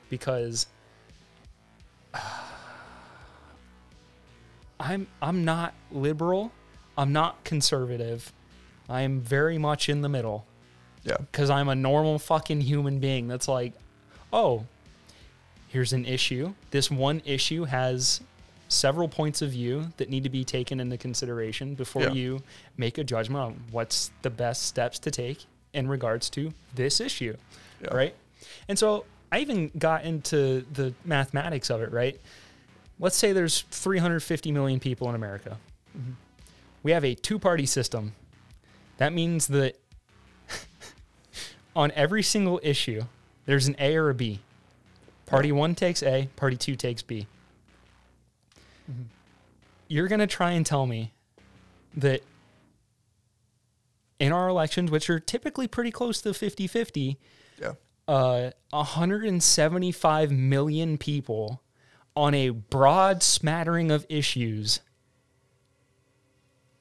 because 0.09 0.67
I'm 4.79 5.07
I'm 5.21 5.43
not 5.45 5.73
liberal, 5.91 6.51
I'm 6.97 7.11
not 7.13 7.43
conservative. 7.43 8.31
I 8.89 9.01
am 9.01 9.19
very 9.21 9.57
much 9.57 9.89
in 9.89 10.01
the 10.01 10.09
middle. 10.09 10.45
Yeah. 11.03 11.17
Cuz 11.31 11.49
I'm 11.49 11.67
a 11.69 11.75
normal 11.75 12.19
fucking 12.19 12.61
human 12.61 12.99
being 12.99 13.27
that's 13.27 13.47
like, 13.47 13.73
"Oh, 14.31 14.65
here's 15.67 15.93
an 15.93 16.05
issue. 16.05 16.53
This 16.71 16.89
one 16.91 17.21
issue 17.25 17.65
has 17.65 18.21
several 18.69 19.07
points 19.07 19.41
of 19.41 19.51
view 19.51 19.91
that 19.97 20.09
need 20.09 20.23
to 20.23 20.29
be 20.29 20.43
taken 20.43 20.79
into 20.79 20.97
consideration 20.97 21.73
before 21.75 22.03
Yeah. 22.03 22.11
you 22.11 22.43
make 22.75 22.97
a 22.97 23.03
judgment 23.03 23.39
on 23.41 23.63
what's 23.71 24.11
the 24.21 24.29
best 24.29 24.63
steps 24.63 24.99
to 24.99 25.11
take 25.11 25.45
in 25.73 25.87
regards 25.87 26.29
to 26.31 26.53
this 26.75 26.99
issue, 26.99 27.35
Yeah. 27.81 27.93
right? 27.95 28.15
And 28.67 28.77
so 28.77 29.05
I 29.31 29.39
even 29.39 29.71
got 29.77 30.03
into 30.03 30.65
the 30.73 30.93
mathematics 31.05 31.69
of 31.69 31.81
it, 31.81 31.91
right? 31.91 32.19
Let's 32.99 33.15
say 33.15 33.31
there's 33.33 33.61
350 33.71 34.51
million 34.51 34.79
people 34.79 35.07
in 35.09 35.15
America. 35.15 35.57
Mhm. 35.97 36.15
We 36.83 36.91
have 36.91 37.03
a 37.05 37.15
two 37.15 37.37
party 37.39 37.65
system. 37.65 38.13
That 38.97 39.13
means 39.13 39.47
that 39.47 39.77
on 41.75 41.91
every 41.91 42.23
single 42.23 42.59
issue, 42.63 43.03
there's 43.45 43.67
an 43.67 43.75
A 43.79 43.95
or 43.95 44.09
a 44.09 44.15
B. 44.15 44.39
Party 45.25 45.51
one 45.51 45.75
takes 45.75 46.01
A, 46.01 46.29
party 46.35 46.55
two 46.57 46.75
takes 46.75 47.01
B. 47.03 47.27
Mhm. 48.89 49.05
You're 49.87 50.07
going 50.07 50.19
to 50.19 50.27
try 50.27 50.51
and 50.51 50.65
tell 50.65 50.85
me 50.87 51.11
that 51.95 52.21
in 54.19 54.31
our 54.31 54.47
elections, 54.49 54.89
which 54.89 55.09
are 55.09 55.19
typically 55.19 55.67
pretty 55.67 55.91
close 55.91 56.21
to 56.21 56.33
50 56.33 56.65
50, 56.67 57.17
Yeah. 57.59 57.73
uh, 58.07 58.51
175 58.71 60.31
million 60.31 60.97
people 60.97 61.61
on 62.17 62.33
a 62.33 62.49
broad 62.49 63.21
smattering 63.21 63.91
of 63.91 64.05
issues 64.09 64.81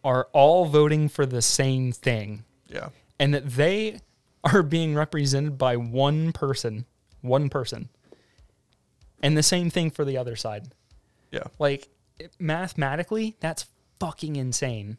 are 0.02 0.28
all 0.33 0.66
voting 0.66 1.09
for 1.09 1.26
the 1.26 1.43
same 1.43 1.93
thing 1.93 2.45
Yeah. 2.69 2.88
and 3.19 3.35
that 3.35 3.50
they 3.50 4.00
are 4.45 4.62
being 4.62 4.95
represented 4.95 5.59
by 5.59 5.76
one 5.76 6.33
person, 6.33 6.87
one 7.21 7.49
person. 7.50 7.88
And 9.23 9.37
the 9.37 9.43
same 9.43 9.71
thing 9.71 9.90
for 9.90 10.05
the 10.05 10.16
other 10.16 10.37
side. 10.37 10.69
Yeah. 11.33 11.45
Like 11.59 11.88
it- 12.19 12.35
mathematically, 12.38 13.37
that's 13.40 13.66
fucking 14.00 14.37
insane. 14.37 14.97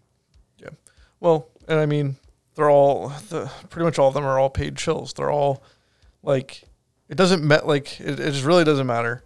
Yeah. 0.58 0.70
Well, 1.20 1.48
and 1.68 1.80
I 1.80 1.86
mean, 1.86 2.18
they're 2.56 2.70
all 2.70 3.10
the 3.30 3.50
pretty 3.70 3.86
much 3.86 3.98
all 3.98 4.10
of 4.10 4.14
them 4.14 4.26
are 4.26 4.38
all 4.40 4.50
paid 4.50 4.76
chills. 4.76 5.14
They're 5.14 5.32
all 5.32 5.64
like 6.22 6.64
it 7.08 7.16
doesn't 7.16 7.44
met 7.44 7.66
like 7.66 8.00
it, 8.02 8.20
it 8.20 8.32
just 8.34 8.44
really 8.44 8.64
doesn't 8.66 8.88
matter 8.88 9.24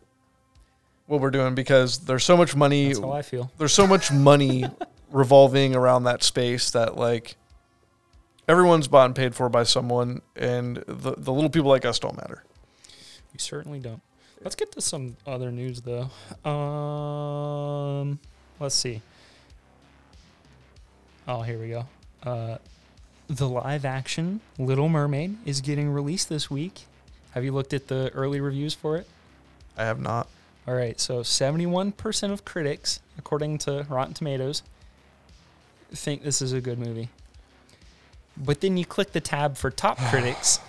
what 1.12 1.20
we're 1.20 1.30
doing 1.30 1.54
because 1.54 2.00
there's 2.00 2.24
so 2.24 2.38
much 2.38 2.56
money 2.56 2.88
That's 2.88 3.00
how 3.00 3.12
I 3.12 3.22
feel. 3.22 3.52
there's 3.58 3.74
so 3.74 3.86
much 3.86 4.12
money 4.12 4.64
revolving 5.12 5.76
around 5.76 6.06
that 6.06 6.24
space 6.24 6.72
that 6.72 6.96
like 6.98 7.36
everyone's 8.48 8.88
bought 8.88 9.08
and 9.08 9.16
paid 9.16 9.36
for 9.36 9.50
by 9.50 9.64
someone 9.64 10.22
and 10.38 10.78
the 10.88 11.14
the 11.18 11.34
little 11.34 11.50
people 11.50 11.70
like 11.70 11.84
us 11.86 12.00
don't 12.00 12.16
matter. 12.16 12.44
You 13.34 13.40
certainly 13.40 13.80
don't. 13.80 14.02
Let's 14.42 14.56
get 14.56 14.72
to 14.72 14.82
some 14.82 15.18
other 15.28 15.52
news 15.52 15.82
though. 15.82 16.10
Um, 16.50 18.20
let's 18.60 18.74
see. 18.76 19.02
Oh, 21.28 21.42
here 21.42 21.60
we 21.60 21.70
go. 21.70 21.86
Uh, 22.24 22.58
the 23.28 23.48
live 23.48 23.86
action 23.86 24.40
Little 24.58 24.90
Mermaid 24.90 25.38
is 25.46 25.60
getting 25.62 25.90
released 25.90 26.30
this 26.30 26.50
week. 26.50 26.86
Have 27.32 27.44
you 27.44 27.52
looked 27.52 27.74
at 27.74 27.88
the 27.88 28.10
early 28.14 28.40
reviews 28.42 28.74
for 28.74 28.96
it? 28.98 29.08
I 29.78 29.84
have 29.84 30.00
not. 30.00 30.28
All 30.68 30.76
right, 30.76 31.00
so 31.00 31.22
71% 31.22 32.32
of 32.32 32.46
critics, 32.46 33.00
according 33.18 33.58
to 33.60 33.86
Rotten 33.90 34.14
Tomatoes, 34.14 34.62
think 35.94 36.24
this 36.24 36.42
is 36.42 36.54
a 36.54 36.62
good 36.62 36.78
movie. 36.80 37.10
But 38.38 38.62
then 38.62 38.78
you 38.78 38.86
click 38.86 39.12
the 39.12 39.22
tab 39.22 39.58
for 39.58 39.72
top 39.72 39.98
critics, 40.10 40.60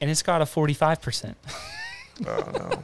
and 0.00 0.10
it's 0.10 0.22
got 0.22 0.40
a 0.40 0.44
45%. 0.44 1.34
Oh 2.26 2.50
no. 2.54 2.82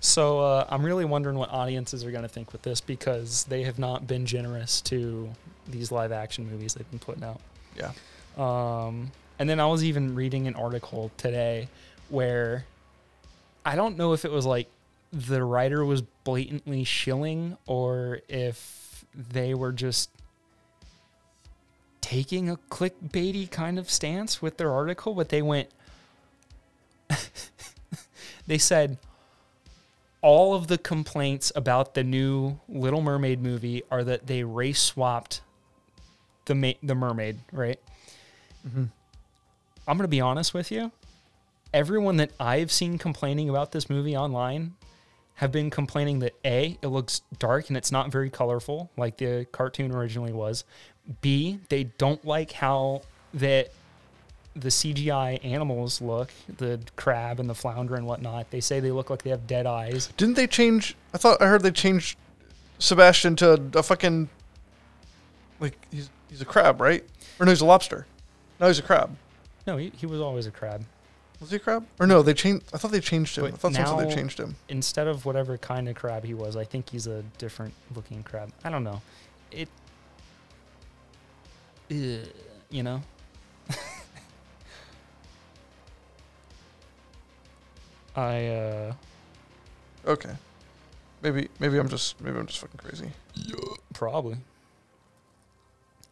So 0.00 0.38
uh, 0.38 0.66
I'm 0.68 0.84
really 0.84 1.04
wondering 1.04 1.36
what 1.36 1.50
audiences 1.50 2.04
are 2.04 2.10
going 2.12 2.22
to 2.22 2.28
think 2.28 2.52
with 2.52 2.62
this 2.62 2.80
because 2.80 3.44
they 3.44 3.64
have 3.64 3.78
not 3.78 4.06
been 4.06 4.24
generous 4.24 4.80
to 4.82 5.28
these 5.66 5.90
live 5.90 6.12
action 6.12 6.48
movies 6.48 6.74
they've 6.74 6.88
been 6.90 7.00
putting 7.00 7.24
out. 7.24 7.40
yeah. 7.76 7.90
Um, 8.36 9.10
and 9.38 9.50
then 9.50 9.58
I 9.58 9.66
was 9.66 9.82
even 9.82 10.14
reading 10.14 10.46
an 10.46 10.54
article 10.54 11.10
today 11.16 11.68
where 12.08 12.64
I 13.66 13.74
don't 13.74 13.96
know 13.98 14.12
if 14.12 14.24
it 14.24 14.30
was 14.30 14.46
like 14.46 14.68
the 15.12 15.42
writer 15.42 15.84
was 15.84 16.00
blatantly 16.00 16.84
shilling 16.84 17.56
or 17.66 18.20
if 18.28 19.04
they 19.14 19.54
were 19.54 19.72
just 19.72 20.08
taking 22.00 22.48
a 22.48 22.56
clickbaity 22.70 23.50
kind 23.50 23.78
of 23.78 23.90
stance 23.90 24.40
with 24.40 24.56
their 24.56 24.70
article, 24.72 25.14
but 25.14 25.30
they 25.30 25.42
went, 25.42 25.68
they 28.46 28.58
said, 28.58 28.98
all 30.22 30.54
of 30.54 30.68
the 30.68 30.78
complaints 30.78 31.50
about 31.56 31.94
the 31.94 32.04
new 32.04 32.58
Little 32.68 33.00
Mermaid 33.00 33.42
movie 33.42 33.82
are 33.90 34.04
that 34.04 34.28
they 34.28 34.44
race 34.44 34.80
swapped 34.80 35.40
the 36.44 36.54
ma- 36.54 36.72
the 36.82 36.94
mermaid, 36.94 37.38
right? 37.52 37.80
Mhm. 38.66 38.90
I'm 39.88 39.96
going 39.96 40.04
to 40.04 40.08
be 40.08 40.20
honest 40.20 40.54
with 40.54 40.70
you. 40.70 40.92
Everyone 41.76 42.16
that 42.16 42.30
I've 42.40 42.72
seen 42.72 42.96
complaining 42.96 43.50
about 43.50 43.72
this 43.72 43.90
movie 43.90 44.16
online 44.16 44.76
have 45.34 45.52
been 45.52 45.68
complaining 45.68 46.20
that 46.20 46.32
A, 46.42 46.78
it 46.80 46.86
looks 46.86 47.20
dark 47.38 47.68
and 47.68 47.76
it's 47.76 47.92
not 47.92 48.10
very 48.10 48.30
colorful 48.30 48.90
like 48.96 49.18
the 49.18 49.46
cartoon 49.52 49.92
originally 49.92 50.32
was. 50.32 50.64
B, 51.20 51.58
they 51.68 51.84
don't 51.84 52.24
like 52.24 52.52
how 52.52 53.02
that 53.34 53.72
the 54.54 54.70
CGI 54.70 55.44
animals 55.44 56.00
look, 56.00 56.30
the 56.56 56.80
crab 56.96 57.40
and 57.40 57.50
the 57.50 57.54
flounder 57.54 57.94
and 57.94 58.06
whatnot. 58.06 58.50
They 58.50 58.60
say 58.60 58.80
they 58.80 58.90
look 58.90 59.10
like 59.10 59.22
they 59.22 59.28
have 59.28 59.46
dead 59.46 59.66
eyes. 59.66 60.08
Didn't 60.16 60.36
they 60.36 60.46
change? 60.46 60.96
I 61.12 61.18
thought 61.18 61.42
I 61.42 61.46
heard 61.46 61.62
they 61.62 61.72
changed 61.72 62.16
Sebastian 62.78 63.36
to 63.36 63.62
a, 63.74 63.82
fucking 63.82 64.30
like 65.60 65.76
he's 65.90 66.08
he's 66.30 66.40
a 66.40 66.46
crab, 66.46 66.80
right? 66.80 67.04
Or 67.38 67.44
no, 67.44 67.52
he's 67.52 67.60
a 67.60 67.66
lobster. 67.66 68.06
No, 68.60 68.66
he's 68.68 68.78
a 68.78 68.82
crab. 68.82 69.14
No, 69.66 69.76
he, 69.76 69.92
he 69.94 70.06
was 70.06 70.22
always 70.22 70.46
a 70.46 70.50
crab. 70.50 70.82
Was 71.40 71.50
he 71.50 71.56
a 71.56 71.58
crab? 71.58 71.86
Or 72.00 72.06
no, 72.06 72.22
they 72.22 72.32
changed. 72.34 72.64
I 72.72 72.78
thought 72.78 72.92
they 72.92 73.00
changed 73.00 73.36
him. 73.36 73.44
But 73.44 73.52
I 73.54 73.56
thought 73.56 73.74
said 73.74 74.08
they 74.08 74.14
changed 74.14 74.38
him. 74.38 74.56
instead 74.68 75.06
of 75.06 75.26
whatever 75.26 75.58
kind 75.58 75.88
of 75.88 75.94
crab 75.94 76.24
he 76.24 76.32
was, 76.34 76.56
I 76.56 76.64
think 76.64 76.88
he's 76.90 77.06
a 77.06 77.22
different 77.38 77.74
looking 77.94 78.22
crab. 78.22 78.50
I 78.64 78.70
don't 78.70 78.84
know. 78.84 79.02
It, 79.52 79.68
Ugh, 81.90 82.26
you 82.70 82.82
know. 82.82 83.02
I 88.16 88.46
uh 88.46 88.94
Okay, 90.06 90.30
maybe 91.22 91.48
maybe 91.58 91.78
I'm 91.78 91.88
just 91.88 92.20
maybe 92.20 92.38
I'm 92.38 92.46
just 92.46 92.60
fucking 92.60 92.78
crazy. 92.78 93.10
probably. 93.92 94.36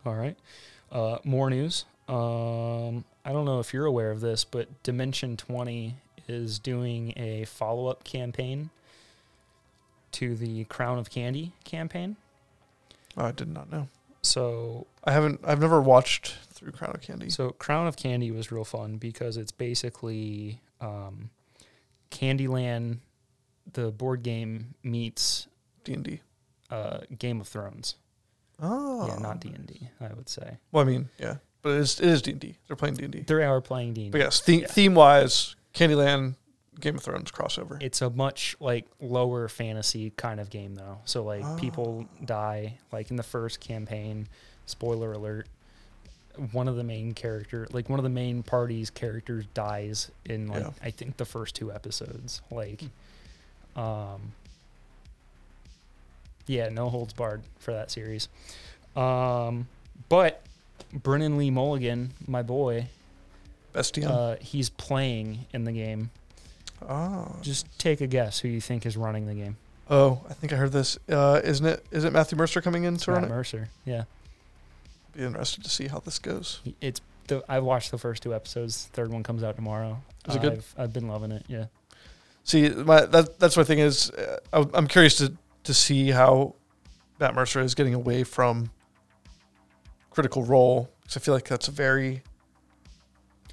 All 0.05 0.15
right. 0.15 0.37
Uh, 0.93 1.19
more 1.25 1.49
news. 1.49 1.87
Um, 2.09 3.05
I 3.25 3.33
don't 3.33 3.45
know 3.45 3.61
if 3.61 3.73
you're 3.73 3.87
aware 3.87 4.11
of 4.11 4.21
this, 4.21 4.45
but 4.45 4.83
Dimension 4.83 5.37
20 5.37 5.97
is 6.29 6.59
doing 6.59 7.13
a 7.17 7.45
follow 7.47 7.87
up 7.87 8.05
campaign 8.05 8.71
to 10.13 10.37
the 10.37 10.65
Crown 10.65 10.99
of 10.99 11.11
Candy 11.11 11.53
campaign. 11.65 12.17
Oh, 13.17 13.25
I 13.27 13.33
did 13.33 13.49
not 13.49 13.71
know. 13.71 13.89
So, 14.23 14.87
I 15.05 15.13
haven't. 15.13 15.41
I've 15.45 15.61
never 15.61 15.81
watched 15.83 16.35
through 16.53 16.73
Crown 16.73 16.95
of 16.95 17.03
Candy. 17.03 17.29
so 17.31 17.51
Crown 17.51 17.87
of 17.87 17.97
Candy 17.97 18.31
was 18.31 18.51
real 18.51 18.65
fun 18.65 18.97
because 18.97 19.37
it's 19.37 19.53
basically 19.53 20.61
um, 20.81 21.31
Candyland, 22.11 22.99
the 23.73 23.91
board 23.91 24.23
game 24.23 24.75
meets 24.83 25.47
D 25.85 25.93
and 25.95 26.05
D. 26.05 26.21
uh, 26.71 27.01
Game 27.19 27.41
of 27.41 27.49
Thrones. 27.49 27.97
Oh, 28.63 29.07
Yeah, 29.09 29.19
not 29.19 29.41
D 29.41 29.49
and 29.55 29.67
D. 29.67 29.89
I 30.01 30.13
would 30.15 30.29
say 30.29 30.59
Well, 30.73 30.83
I 30.83 30.87
mean, 30.87 31.09
yeah, 31.19 31.37
but 31.65 31.71
it 31.73 31.79
is 31.81 31.99
it 31.99 32.07
is 32.09 32.23
D 32.23 32.31
and 32.31 32.41
D. 32.41 32.57
They're 32.69 32.77
playing 32.77 32.95
D 32.95 33.05
and 33.05 33.13
D. 33.13 33.21
they 33.27 33.43
are 33.43 33.61
playing 33.61 33.95
D 33.95 34.03
and 34.05 34.13
But 34.13 34.21
yes, 34.21 34.39
theme 34.41 34.61
Yeah. 34.61 34.67
theme 34.69 34.95
wise, 34.95 35.57
Candyland, 35.75 36.37
Game 36.81 36.95
of 36.97 37.03
Thrones 37.03 37.31
crossover. 37.33 37.83
It's 37.83 38.01
a 38.03 38.11
much 38.11 38.55
like 38.61 38.87
lower 39.01 39.49
fantasy 39.49 40.11
kind 40.17 40.39
of 40.39 40.51
game 40.51 40.77
though. 40.77 40.99
So 41.07 41.25
like 41.25 41.43
Oh. 41.45 41.57
people 41.59 42.07
die 42.25 42.79
like 42.93 43.11
in 43.11 43.17
the 43.17 43.23
first 43.25 43.59
campaign. 43.61 44.29
Spoiler 44.67 45.13
alert. 45.13 45.49
One 46.53 46.67
of 46.69 46.75
the 46.77 46.83
main 46.85 47.15
character, 47.15 47.67
like 47.71 47.89
one 47.89 47.99
of 47.99 48.03
the 48.03 48.09
main 48.09 48.43
party's 48.43 48.91
characters 48.91 49.45
dies 49.55 50.11
in 50.25 50.49
like 50.49 50.63
Yeah. 50.65 50.71
I 50.83 50.91
think 50.91 51.17
the 51.17 51.25
first 51.25 51.55
two 51.55 51.73
episodes. 51.73 52.43
Like 52.51 52.83
um 53.77 54.33
yeah, 56.47 56.69
no 56.69 56.89
holds 56.91 57.13
barred 57.15 57.43
for 57.59 57.73
that 57.73 57.91
series. 57.91 58.29
Um 58.97 59.69
but 60.09 60.43
Brennan 60.95 61.37
Lee 61.37 61.51
Mulligan, 61.51 62.13
my 62.27 62.43
boy, 62.43 62.87
Best 63.73 63.95
DM. 63.97 64.07
uh, 64.09 64.37
he's 64.41 64.71
playing 64.71 65.47
in 65.53 65.65
the 65.65 65.73
game. 65.73 66.11
oh, 66.89 67.35
Just 67.43 67.67
take 67.79 68.01
a 68.01 68.07
guess 68.07 68.39
who 68.41 68.49
you 68.49 68.61
think 68.61 68.87
is 68.87 68.97
running 68.97 69.27
the 69.27 69.35
game. 69.35 69.57
oh, 69.91 70.21
I 70.31 70.35
think 70.35 70.53
I 70.53 70.57
heard 70.57 70.73
this. 70.73 70.99
Uh, 71.09 71.41
isn't 71.45 71.67
it? 71.67 71.85
Is 71.91 72.05
it 72.05 72.13
Matthew 72.13 72.39
Mercer 72.39 72.61
coming 72.61 72.85
in 72.85 72.97
to 72.99 73.11
run 73.13 73.23
Matt 73.23 73.31
it? 73.31 73.35
Mercer. 73.35 73.69
Yeah, 73.85 74.05
Be 75.17 75.23
interested 75.25 75.65
to 75.65 75.71
see 75.71 75.89
how 75.89 75.99
this 75.99 76.19
goes. 76.19 76.61
It's 76.81 77.01
the. 77.27 77.43
I 77.49 77.59
watched 77.61 77.91
the 77.91 77.99
first 77.99 78.23
two 78.23 78.35
episodes. 78.35 78.89
Third 78.93 79.11
one 79.13 79.23
comes 79.23 79.43
out 79.43 79.57
tomorrow. 79.57 80.01
Is 80.29 80.37
it 80.37 80.43
good? 80.43 80.53
I've, 80.55 80.75
I've 80.79 80.93
been 80.93 81.09
loving 81.09 81.33
it. 81.33 81.45
Yeah. 81.49 81.67
See, 82.45 82.69
my 82.69 83.07
that 83.07 83.39
that's 83.41 83.57
my 83.57 83.65
thing 83.65 83.79
is, 83.81 84.11
uh, 84.53 84.65
I'm 84.75 84.87
curious 84.87 85.17
to 85.17 85.33
to 85.65 85.75
see 85.75 86.11
how 86.11 86.55
Matt 87.19 87.35
Mercer 87.35 87.61
is 87.61 87.75
getting 87.75 87.95
away 87.95 88.23
from 88.25 88.71
Critical 90.15 90.43
Role 90.45 90.89
because 91.03 91.17
I 91.17 91.21
feel 91.21 91.35
like 91.35 91.49
that's 91.49 91.69
a 91.69 91.73
very 91.73 92.23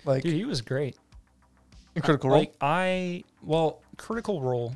like 0.06 0.24
Dude, 0.24 0.34
he 0.34 0.46
was 0.46 0.62
great. 0.62 0.96
in 1.96 2.01
Critical 2.01 2.30
Role. 2.30 2.39
Like 2.39 2.53
I, 2.62 3.24
well, 3.44 3.82
Critical 3.98 4.41
Role. 4.41 4.74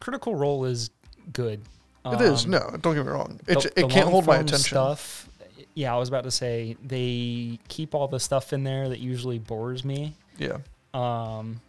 Critical 0.00 0.34
Role 0.34 0.64
is 0.64 0.90
good. 1.32 1.60
it 2.06 2.20
is 2.20 2.44
Um, 2.44 2.50
no, 2.52 2.70
don't 2.80 2.94
get 2.94 3.04
me 3.06 3.10
wrong. 3.12 3.40
It 3.46 3.60
the- 3.62 3.68
it 3.68 3.74
the 3.74 3.88
can't 3.88 4.08
hold 4.08 4.26
my 4.26 4.36
attention. 4.36 4.58
Stuff. 4.58 5.28
Yeah, 5.74 5.94
I 5.94 5.98
was 5.98 6.08
about 6.08 6.24
to 6.24 6.30
say 6.30 6.76
they 6.84 7.58
keep 7.68 7.94
all 7.94 8.06
the 8.06 8.20
stuff 8.20 8.52
in 8.52 8.62
there 8.62 8.88
that 8.88 9.00
usually 9.00 9.38
bores 9.40 9.84
me. 9.84 10.14
Yeah, 10.38 10.58
Um, 10.92 11.60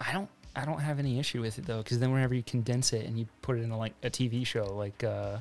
I 0.00 0.12
don't. 0.12 0.28
I 0.54 0.66
don't 0.66 0.80
have 0.80 0.98
any 0.98 1.18
issue 1.18 1.40
with 1.40 1.58
it 1.58 1.64
though, 1.64 1.78
because 1.78 1.98
then 1.98 2.12
whenever 2.12 2.34
you 2.34 2.42
condense 2.42 2.92
it 2.92 3.06
and 3.06 3.18
you 3.18 3.26
put 3.40 3.56
it 3.56 3.62
in 3.62 3.70
like 3.70 3.94
a 4.02 4.10
TV 4.10 4.46
show, 4.46 4.64
like 4.76 5.02
uh, 5.02 5.38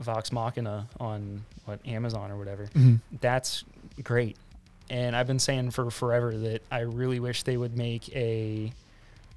Vox 0.00 0.32
Machina 0.32 0.86
on 0.98 1.44
what 1.66 1.78
Amazon 1.86 2.30
or 2.30 2.36
whatever, 2.36 2.68
that's 3.20 3.64
great. 4.02 4.36
and 4.88 5.14
I've 5.14 5.26
been 5.28 5.38
saying 5.38 5.70
for 5.70 5.90
forever 5.90 6.36
that 6.36 6.62
I 6.70 6.80
really 6.80 7.20
wish 7.20 7.42
they 7.44 7.56
would 7.56 7.76
make 7.76 8.08
a 8.16 8.72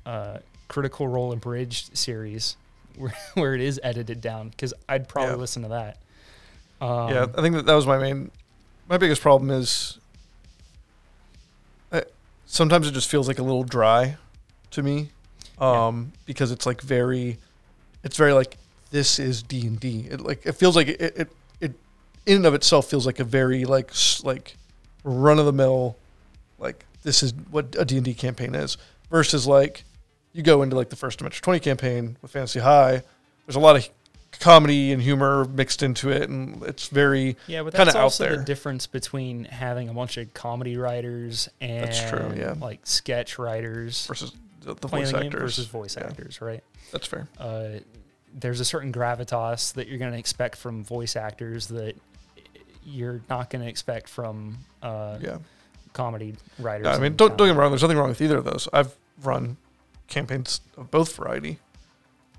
uh, 0.06 0.38
Critical 0.68 1.08
Role 1.08 1.32
abridged 1.34 1.96
series 1.98 2.58
where, 2.98 3.14
where 3.36 3.54
it 3.54 3.62
is 3.62 3.80
edited 3.84 4.20
down 4.22 4.50
because 4.50 4.74
I'd 4.90 5.08
probably 5.08 5.34
Yeah. 5.34 5.40
listen 5.40 5.62
to 5.64 5.70
that. 5.70 5.98
Um, 6.82 7.10
yeah, 7.10 7.28
I 7.38 7.42
think 7.42 7.56
that 7.56 7.66
that 7.66 7.74
was 7.76 7.86
my 7.86 7.98
main, 8.00 8.32
my 8.90 8.98
biggest 8.98 9.22
problem 9.22 9.52
is, 9.52 10.00
I, 11.92 12.04
sometimes 12.46 12.88
it 12.88 12.92
just 12.94 13.10
feels 13.10 13.28
like 13.28 13.40
a 13.40 13.44
little 13.44 13.64
dry, 13.64 14.18
to 14.72 14.82
me, 14.84 15.10
Yeah. 15.62 15.88
um, 15.88 16.14
because 16.26 16.52
it's 16.52 16.66
like 16.66 16.82
very, 16.82 17.38
it's 18.04 18.18
very 18.18 18.34
like 18.34 18.58
this 18.94 19.18
is 19.20 19.42
D 19.42 19.66
and 19.66 19.80
D. 19.80 20.08
It 20.10 20.22
like 20.22 20.46
it 20.46 20.54
feels 20.54 20.76
like 20.76 20.88
it, 20.88 21.02
it 21.02 21.30
it 21.60 21.74
in 22.28 22.38
and 22.38 22.46
of 22.46 22.54
itself 22.54 22.90
feels 22.90 23.06
like 23.08 23.20
a 23.20 23.24
very 23.24 23.66
like 23.66 23.92
like 24.24 24.56
run 25.04 25.40
of 25.40 25.46
the 25.46 25.52
mill, 25.52 25.98
like 26.60 26.86
this 27.02 27.24
is 27.24 27.34
what 27.52 27.76
a 27.78 27.84
D 27.86 27.98
and 27.98 28.06
D 28.06 28.14
campaign 28.14 28.54
is 28.56 28.78
versus 29.10 29.48
like 29.48 29.84
you 30.32 30.44
go 30.44 30.62
into 30.62 30.76
like 30.76 30.90
the 30.90 30.96
first 30.96 31.18
Dimension 31.18 31.44
Twenty 31.44 31.60
campaign 31.60 32.18
with 32.22 32.32
Fantasy 32.32 32.60
High. 32.60 33.02
There's 33.48 33.56
a 33.56 33.60
lot 33.60 33.76
of 33.76 33.90
comedy 34.40 34.92
and 34.92 35.02
humor 35.02 35.46
mixed 35.46 35.82
into 35.84 36.10
it, 36.10 36.30
and 36.30 36.62
it's 36.64 36.88
very 36.88 37.36
Yeah, 37.48 37.64
but 37.64 37.74
that's 37.74 37.96
out 37.96 38.04
also 38.04 38.26
there. 38.26 38.38
the 38.38 38.44
difference 38.44 38.86
between 38.88 39.46
having 39.46 39.90
a 39.90 39.94
bunch 39.94 40.18
of 40.18 40.34
comedy 40.36 40.78
writers 40.78 41.50
and 41.62 41.84
That's 41.88 42.10
true, 42.10 42.32
yeah. 42.38 42.56
like 42.60 42.80
sketch 42.86 43.38
writers 43.40 44.06
versus 44.08 44.32
the, 44.62 44.76
the 44.76 44.88
voice 44.88 45.14
actors 45.14 45.42
versus 45.42 45.66
voice 45.68 45.96
Yeah. 45.98 46.06
actors, 46.06 46.42
right? 46.42 46.64
That's 46.92 47.06
fair. 47.08 47.28
Uh, 47.40 47.80
there's 48.34 48.60
a 48.60 48.66
certain 48.66 48.92
gravitas 48.92 49.74
that 49.74 49.88
you're 49.88 49.98
going 50.00 50.12
to 50.12 50.18
expect 50.18 50.56
from 50.58 50.84
voice 50.84 51.16
actors 51.16 51.68
that 51.68 51.96
you're 52.86 53.22
not 53.30 53.50
going 53.50 53.64
to 53.64 53.70
expect 53.70 54.10
from 54.10 54.58
uh, 54.82 55.18
Yeah. 55.22 55.38
comedy 55.94 56.36
writers. 56.60 56.86
Yeah, 56.86 56.96
I 56.96 57.00
mean, 57.00 57.16
don't 57.16 57.38
don't 57.38 57.48
get 57.48 57.54
me 57.54 57.60
wrong. 57.60 57.72
There's 57.72 57.82
nothing 57.82 57.98
wrong 57.98 58.10
with 58.10 58.22
either 58.22 58.38
of 58.38 58.46
those. 58.46 58.68
I've 58.74 58.94
run 59.22 59.58
campaigns 60.08 60.62
of 60.78 60.92
both 60.92 61.16
variety. 61.16 61.60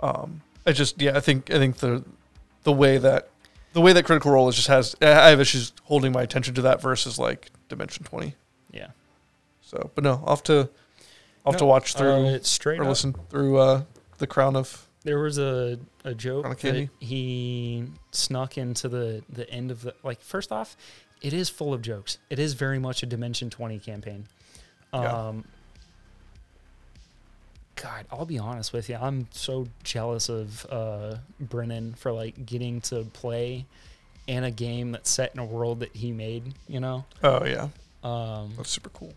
Um, 0.01 0.43
I 0.67 0.73
just 0.73 1.01
yeah, 1.01 1.17
I 1.17 1.21
think 1.21 1.51
I 1.51 1.59
think 1.59 1.77
the 1.79 2.05
the 2.65 2.73
way 2.73 2.99
that 2.99 3.29
the 3.73 3.81
way 3.81 3.93
that 3.93 4.05
Critical 4.05 4.33
Role 4.33 4.49
is 4.49 4.57
just 4.57 4.69
has 4.69 4.95
I 5.01 5.07
have 5.31 5.41
issues 5.41 5.73
holding 5.85 6.13
my 6.13 6.23
attention 6.23 6.55
to 6.55 6.63
that 6.63 6.81
versus 6.83 7.19
like 7.19 7.51
Dimension 7.69 8.05
Twenty. 8.05 8.35
Yeah. 8.73 8.89
So, 9.63 9.91
but 9.95 10.05
no, 10.05 10.23
I'll 10.27 10.37
have 10.37 10.43
to 10.45 10.69
I'll 11.47 11.53
have 11.53 11.59
to 11.59 11.65
watch 11.67 11.95
through 11.95 12.27
uh, 12.27 12.39
straight 12.43 12.79
or 12.81 12.83
up. 12.83 12.89
listen 12.89 13.15
through 13.31 13.59
uh, 13.59 13.83
the 14.19 14.27
Crown 14.27 14.57
of 14.57 14.87
There 15.05 15.19
was 15.19 15.39
a, 15.39 15.79
a 16.05 16.15
joke 16.15 16.45
that 16.49 16.59
Candy? 16.59 16.89
he 16.99 17.85
snuck 18.11 18.57
into 18.59 18.89
the, 18.89 19.23
the 19.29 19.49
end 19.51 19.71
of 19.71 19.83
the 19.83 19.95
like 20.03 20.21
first 20.23 20.51
off, 20.51 20.77
it 21.21 21.33
is 21.33 21.49
full 21.51 21.73
of 21.75 21.83
jokes. 21.83 22.19
It 22.31 22.39
is 22.39 22.55
very 22.55 22.79
much 22.79 23.03
a 23.03 23.07
Dimension 23.07 23.51
20 23.51 23.79
campaign. 23.81 24.27
Yeah. 24.93 25.29
Um 25.29 25.45
God, 27.77 28.07
I'll 28.11 28.25
be 28.25 28.39
honest 28.39 28.73
with 28.73 28.89
you. 28.89 28.97
I'm 29.01 29.27
so 29.33 29.67
jealous 29.83 30.29
of 30.29 30.65
uh 30.71 31.17
Brennan 31.41 31.95
for 31.95 32.13
like 32.13 32.47
getting 32.47 32.81
to 32.83 33.03
play 33.13 33.67
in 34.27 34.45
a 34.45 34.51
game 34.51 34.93
that's 34.93 35.11
set 35.11 35.33
in 35.35 35.41
a 35.41 35.45
world 35.45 35.81
that 35.81 35.95
he 35.95 36.13
made, 36.13 36.55
you 36.69 36.81
know? 36.81 37.05
oh 37.23 37.45
yeah, 37.45 37.69
Um 38.03 38.55
that's 38.57 38.71
super 38.71 38.89
cool. 38.91 39.13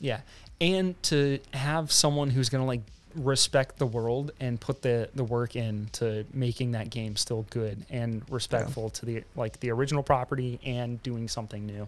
yeah, 0.00 0.20
and 0.60 1.00
to 1.04 1.38
have 1.54 1.90
someone 1.92 2.28
who's 2.30 2.48
gonna 2.50 2.66
like 2.66 2.82
respect 3.16 3.78
the 3.78 3.86
world 3.86 4.30
and 4.40 4.60
put 4.60 4.82
the 4.82 5.08
the 5.14 5.24
work 5.24 5.56
in 5.56 5.88
to 5.92 6.24
making 6.32 6.72
that 6.72 6.90
game 6.90 7.16
still 7.16 7.46
good 7.50 7.84
and 7.90 8.22
respectful 8.30 8.90
to 8.90 9.06
the 9.06 9.24
like 9.34 9.58
the 9.60 9.70
original 9.70 10.02
property 10.02 10.60
and 10.64 11.02
doing 11.02 11.26
something 11.28 11.66
new. 11.66 11.86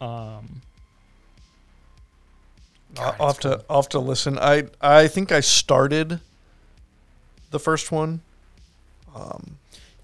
Um, 0.00 0.60
I'll, 2.98 3.12
God, 3.12 3.16
I'll 3.20 3.26
have 3.28 3.36
it's 3.36 3.42
to 3.42 3.64
I'll 3.70 3.82
have 3.82 3.88
to 3.90 3.98
listen. 3.98 4.38
I 4.38 4.64
I 4.80 5.08
think 5.08 5.32
I 5.32 5.40
started 5.40 6.20
the 7.50 7.58
first 7.58 7.92
one. 7.92 8.20
Um, 9.14 9.56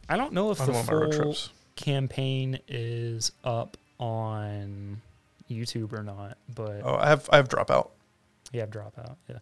I 0.09 0.17
don't 0.17 0.33
know 0.33 0.51
if 0.51 0.59
the 0.59 0.73
one 0.73 0.81
of 0.81 0.87
my 0.87 0.93
road 0.93 1.15
full 1.15 1.37
campaign 1.77 2.59
is 2.69 3.33
up 3.45 3.77
on 3.99 5.01
YouTube 5.51 5.93
or 5.93 6.03
not, 6.03 6.37
but 6.55 6.81
Oh, 6.85 6.97
I 6.97 7.09
have 7.09 7.29
I 7.33 7.37
have 7.37 7.49
dropout. 7.49 7.91
yeah, 8.53 8.67
dropout. 8.67 9.17
Yeah, 9.29 9.39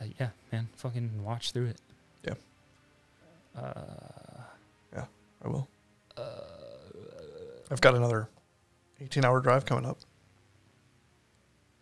uh, 0.00 0.04
yeah, 0.18 0.30
man, 0.52 0.68
fucking 0.76 1.22
watch 1.24 1.52
through 1.52 1.66
it. 1.66 1.78
Yeah. 2.24 2.34
Uh, 3.56 4.42
yeah, 4.94 5.04
I 5.44 5.48
will. 5.48 5.68
Uh, 6.16 6.22
I've 7.70 7.80
got 7.80 7.94
another 7.94 8.28
18 9.00 9.24
hour 9.24 9.40
drive 9.40 9.64
coming 9.64 9.86
up. 9.86 9.98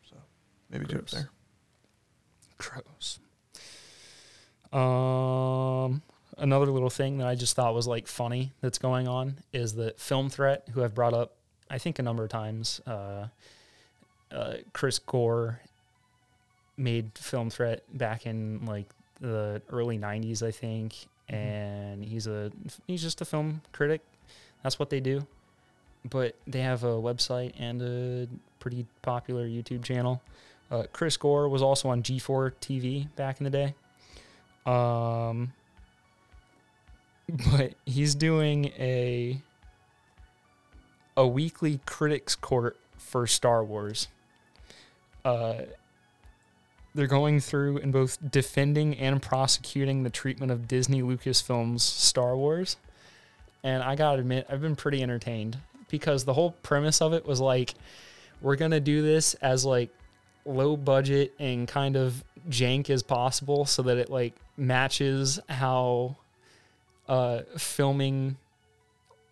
So 0.09 0.17
maybe 0.71 0.87
do 0.87 0.97
it 0.97 1.07
there. 1.09 1.31
Gross. 2.59 3.19
Um, 4.73 6.03
another 6.37 6.67
little 6.67 6.91
thing 6.91 7.19
that 7.19 7.27
I 7.27 7.35
just 7.35 7.57
thought 7.57 7.75
was 7.75 7.87
like 7.87 8.07
funny 8.07 8.53
that's 8.61 8.79
going 8.79 9.09
on 9.09 9.39
is 9.53 9.75
that 9.75 9.99
Film 9.99 10.29
Threat, 10.29 10.69
who 10.73 10.85
I've 10.85 10.95
brought 10.95 11.15
up, 11.15 11.37
I 11.71 11.79
think 11.79 11.99
a 11.99 12.03
number 12.03 12.23
of 12.25 12.31
times, 12.31 12.81
uh, 12.87 13.29
uh, 14.31 14.55
Chris 14.73 14.99
Gore 14.99 15.61
made 16.79 17.11
Film 17.17 17.51
Threat 17.51 17.83
back 17.97 18.27
in 18.27 18.65
like 18.65 18.87
the 19.21 19.61
early 19.71 19.99
'90s, 19.99 20.43
I 20.43 20.51
think, 20.51 20.95
and 21.29 22.05
he's 22.05 22.27
a 22.27 22.51
he's 22.87 23.03
just 23.03 23.21
a 23.21 23.25
film 23.25 23.61
critic. 23.73 24.01
That's 24.63 24.79
what 24.79 24.91
they 24.91 25.01
do. 25.01 25.27
But 26.09 26.37
they 26.47 26.61
have 26.61 26.85
a 26.85 26.93
website 26.93 27.53
and 27.59 27.83
a 27.83 28.29
pretty 28.61 28.87
popular 29.03 29.47
YouTube 29.47 29.83
channel. 29.85 30.23
Uh, 30.71 30.85
Chris 30.93 31.17
Gore 31.17 31.49
was 31.49 31.63
also 31.63 31.89
on 31.89 32.03
G4 32.03 32.53
TV 32.61 33.09
back 33.17 33.41
in 33.41 33.45
the 33.45 33.51
day. 33.51 33.75
Um, 34.67 35.53
but 37.53 37.75
he's 37.85 38.15
doing 38.15 38.67
a 38.79 39.41
a 41.17 41.27
weekly 41.27 41.81
critics 41.85 42.37
court 42.37 42.79
for 42.97 43.27
Star 43.27 43.65
Wars. 43.65 44.09
Uh, 45.25 45.63
they're 46.99 47.07
going 47.07 47.39
through 47.39 47.79
and 47.79 47.93
both 47.93 48.19
defending 48.29 48.97
and 48.99 49.23
prosecuting 49.23 50.03
the 50.03 50.11
treatment 50.11 50.51
of 50.51 50.67
Disney 50.67 51.01
Lucasfilm's 51.01 51.85
Star 51.85 52.37
Wars. 52.37 52.77
And 53.63 53.85
I 53.85 53.95
gotta 53.95 54.19
admit, 54.19 54.47
I've 54.51 54.61
been 54.61 54.75
pretty 54.75 55.01
entertained 55.01 55.59
because 55.89 56.25
the 56.25 56.35
whole 56.35 56.51
premise 56.65 57.01
of 57.01 57.13
it 57.13 57.25
was 57.25 57.41
like, 57.41 57.75
we're 58.43 58.57
gonna 58.57 58.81
do 58.81 59.01
this 59.01 59.35
as 59.35 59.65
like 59.65 59.91
low 60.45 60.77
budget 60.77 61.33
and 61.39 61.69
kind 61.69 61.95
of 61.97 62.25
jank 62.51 62.91
as 62.91 63.05
possible 63.05 63.65
so 63.65 63.83
that 63.83 63.97
it 63.97 64.11
like 64.11 64.35
matches 64.57 65.39
how 65.49 66.17
uh 67.09 67.43
filming 67.57 68.37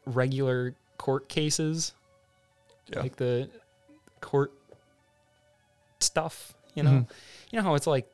regular 0.07 0.73
court 0.99 1.29
cases 1.29 1.95
Yeah. 2.93 3.01
like 3.01 3.17
the 3.17 3.49
court 4.21 4.53
stuff 6.01 6.55
you 6.75 6.83
know 6.83 6.91
Mhm. 6.91 7.09
You 7.51 7.59
know 7.59 7.63
how 7.63 7.75
it's 7.75 7.87
like 7.87 8.11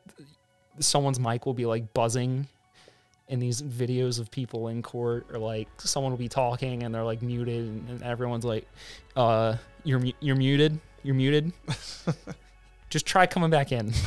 someone's 0.79 1.19
mic 1.19 1.45
will 1.45 1.53
be 1.53 1.65
like 1.65 1.93
buzzing 1.93 2.47
in 3.29 3.39
these 3.39 3.61
videos 3.61 4.19
of 4.19 4.29
people 4.29 4.67
in 4.67 4.81
court 4.81 5.25
or 5.31 5.39
like 5.39 5.67
someone 5.79 6.11
will 6.11 6.17
be 6.17 6.27
talking 6.27 6.83
and 6.83 6.93
they're 6.93 7.03
like 7.03 7.21
muted 7.21 7.65
and, 7.65 7.89
and 7.89 8.03
everyone's 8.03 8.45
like 8.45 8.67
uh 9.15 9.55
you're 9.83 10.01
you're 10.19 10.35
muted? 10.35 10.79
You're 11.03 11.15
muted? 11.15 11.51
Just 12.89 13.05
try 13.05 13.25
coming 13.25 13.49
back 13.49 13.71
in. 13.71 13.91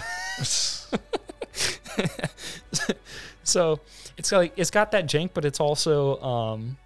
So 3.47 3.81
it's 4.17 4.33
like 4.33 4.53
it's 4.57 4.71
got 4.71 4.91
that 4.91 5.07
jank 5.07 5.31
but 5.33 5.45
it's 5.45 5.61
also 5.61 6.21
um 6.21 6.77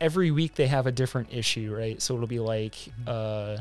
every 0.00 0.30
week 0.30 0.54
they 0.54 0.66
have 0.66 0.86
a 0.86 0.92
different 0.92 1.32
issue 1.32 1.74
right? 1.74 2.00
So 2.00 2.14
it'll 2.14 2.26
be 2.26 2.40
like 2.40 2.76
uh 3.06 3.58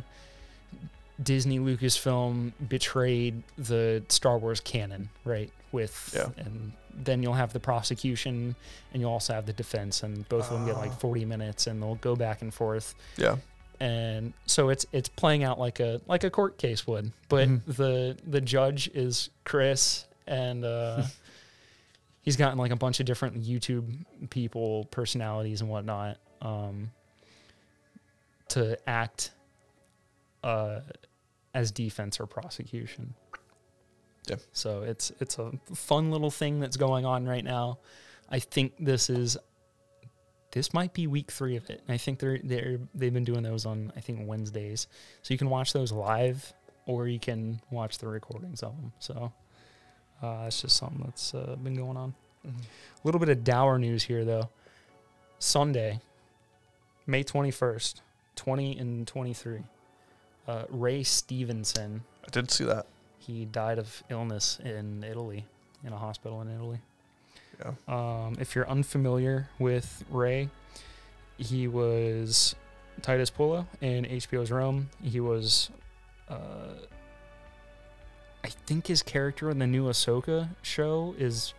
disney 1.23 1.59
lucasfilm 1.59 2.51
betrayed 2.67 3.41
the 3.57 4.03
star 4.09 4.37
wars 4.37 4.59
canon 4.59 5.09
right 5.25 5.51
with 5.71 6.13
Yeah. 6.15 6.29
and 6.37 6.71
then 6.93 7.23
you'll 7.23 7.33
have 7.33 7.53
the 7.53 7.59
prosecution 7.59 8.55
and 8.93 9.01
you'll 9.01 9.11
also 9.11 9.33
have 9.33 9.45
the 9.45 9.53
defense 9.53 10.03
and 10.03 10.27
both 10.29 10.51
of 10.51 10.57
them 10.59 10.65
get 10.67 10.75
like 10.77 10.91
Ah. 10.91 10.95
40 10.95 11.25
minutes 11.25 11.65
and 11.67 11.81
they'll 11.81 11.95
go 11.95 12.15
back 12.15 12.41
and 12.43 12.53
forth 12.53 12.93
Yeah. 13.17 13.37
and 13.79 14.33
so 14.45 14.69
it's 14.69 14.85
it's 14.91 15.09
playing 15.09 15.43
out 15.43 15.59
like 15.59 15.79
a 15.79 16.01
like 16.07 16.23
a 16.23 16.29
court 16.29 16.57
case 16.57 16.85
would 16.85 17.11
but 17.29 17.47
Mhm. 17.47 17.61
the 17.65 18.17
the 18.27 18.41
judge 18.41 18.87
is 18.93 19.29
chris 19.43 20.05
and 20.27 20.63
uh 20.63 21.03
he's 22.21 22.37
gotten 22.37 22.57
like 22.59 22.71
a 22.71 22.75
bunch 22.75 22.99
of 22.99 23.05
different 23.07 23.41
youtube 23.43 24.05
people 24.29 24.85
personalities 24.91 25.61
and 25.61 25.69
whatnot 25.69 26.17
um 26.41 26.91
to 28.49 28.77
act 28.87 29.31
uh 30.43 30.81
as 31.53 31.71
defense 31.71 32.19
or 32.19 32.25
prosecution 32.27 33.13
Yeah. 34.27 34.37
so 34.51 34.81
it's 34.83 35.11
it's 35.19 35.37
a 35.39 35.51
fun 35.73 36.11
little 36.11 36.31
thing 36.31 36.59
that's 36.59 36.77
going 36.77 37.05
on 37.05 37.25
right 37.25 37.43
now 37.43 37.79
i 38.29 38.39
think 38.39 38.73
this 38.79 39.09
is 39.09 39.37
this 40.51 40.71
might 40.73 40.93
be 40.93 41.07
week 41.07 41.31
three 41.31 41.55
of 41.55 41.67
it. 41.71 41.81
And 41.87 41.95
I 41.95 41.97
think 41.97 42.19
they're 42.19 42.39
they're 42.43 42.77
they've 42.93 43.11
been 43.11 43.23
doing 43.23 43.41
those 43.41 43.65
on 43.65 43.91
I 43.95 44.01
think 44.01 44.27
Wednesdays, 44.27 44.85
so 45.23 45.33
you 45.33 45.37
can 45.39 45.49
watch 45.49 45.73
those 45.73 45.91
live 45.91 46.53
or 46.85 47.07
you 47.07 47.17
can 47.19 47.59
watch 47.71 47.97
the 47.97 48.07
recordings 48.07 48.61
of 48.61 48.75
them. 48.75 48.93
So 48.99 49.33
uh, 50.21 50.43
it's 50.45 50.61
just 50.61 50.75
something 50.77 51.01
that's 51.05 51.33
uh, 51.33 51.55
been 51.63 51.73
going 51.73 51.97
on. 51.97 52.13
A 52.45 52.51
little 53.03 53.17
bit 53.17 53.29
of 53.29 53.43
dour 53.43 53.79
news 53.79 54.03
here 54.03 54.23
though. 54.25 54.47
Sunday, 55.39 55.99
May 57.07 57.23
twenty 57.23 57.49
first, 57.49 58.03
twenty 58.35 58.77
and 58.77 59.07
twenty 59.07 59.33
three. 59.33 59.63
Uh, 60.47 60.63
Ray 60.69 61.03
Stevenson 61.03 62.03
I 62.25 62.29
did 62.31 62.51
see 62.51 62.63
that. 62.65 62.85
he 63.19 63.45
died 63.45 63.79
of 63.79 64.03
illness 64.09 64.59
in 64.63 65.03
Italy, 65.03 65.45
in 65.83 65.93
a 65.93 65.97
hospital 65.97 66.41
in 66.41 66.49
Italy. 66.49 66.79
Yeah. 67.59 67.73
Um, 67.87 68.35
if 68.39 68.55
you're 68.55 68.67
unfamiliar 68.69 69.49
with 69.59 70.03
Ray, 70.09 70.49
he 71.37 71.67
was 71.67 72.55
Titus 73.01 73.29
Pullo 73.31 73.67
in 73.79 74.05
HBO's 74.05 74.51
Rome. 74.51 74.89
He 75.01 75.19
was, 75.19 75.69
uh, 76.29 76.73
I 78.43 78.49
think 78.49 78.87
his 78.87 79.01
character 79.03 79.49
in 79.49 79.59
the 79.59 79.67
new 79.67 79.85
Ahsoka 79.85 80.49
show 80.61 81.15
is 81.17 81.53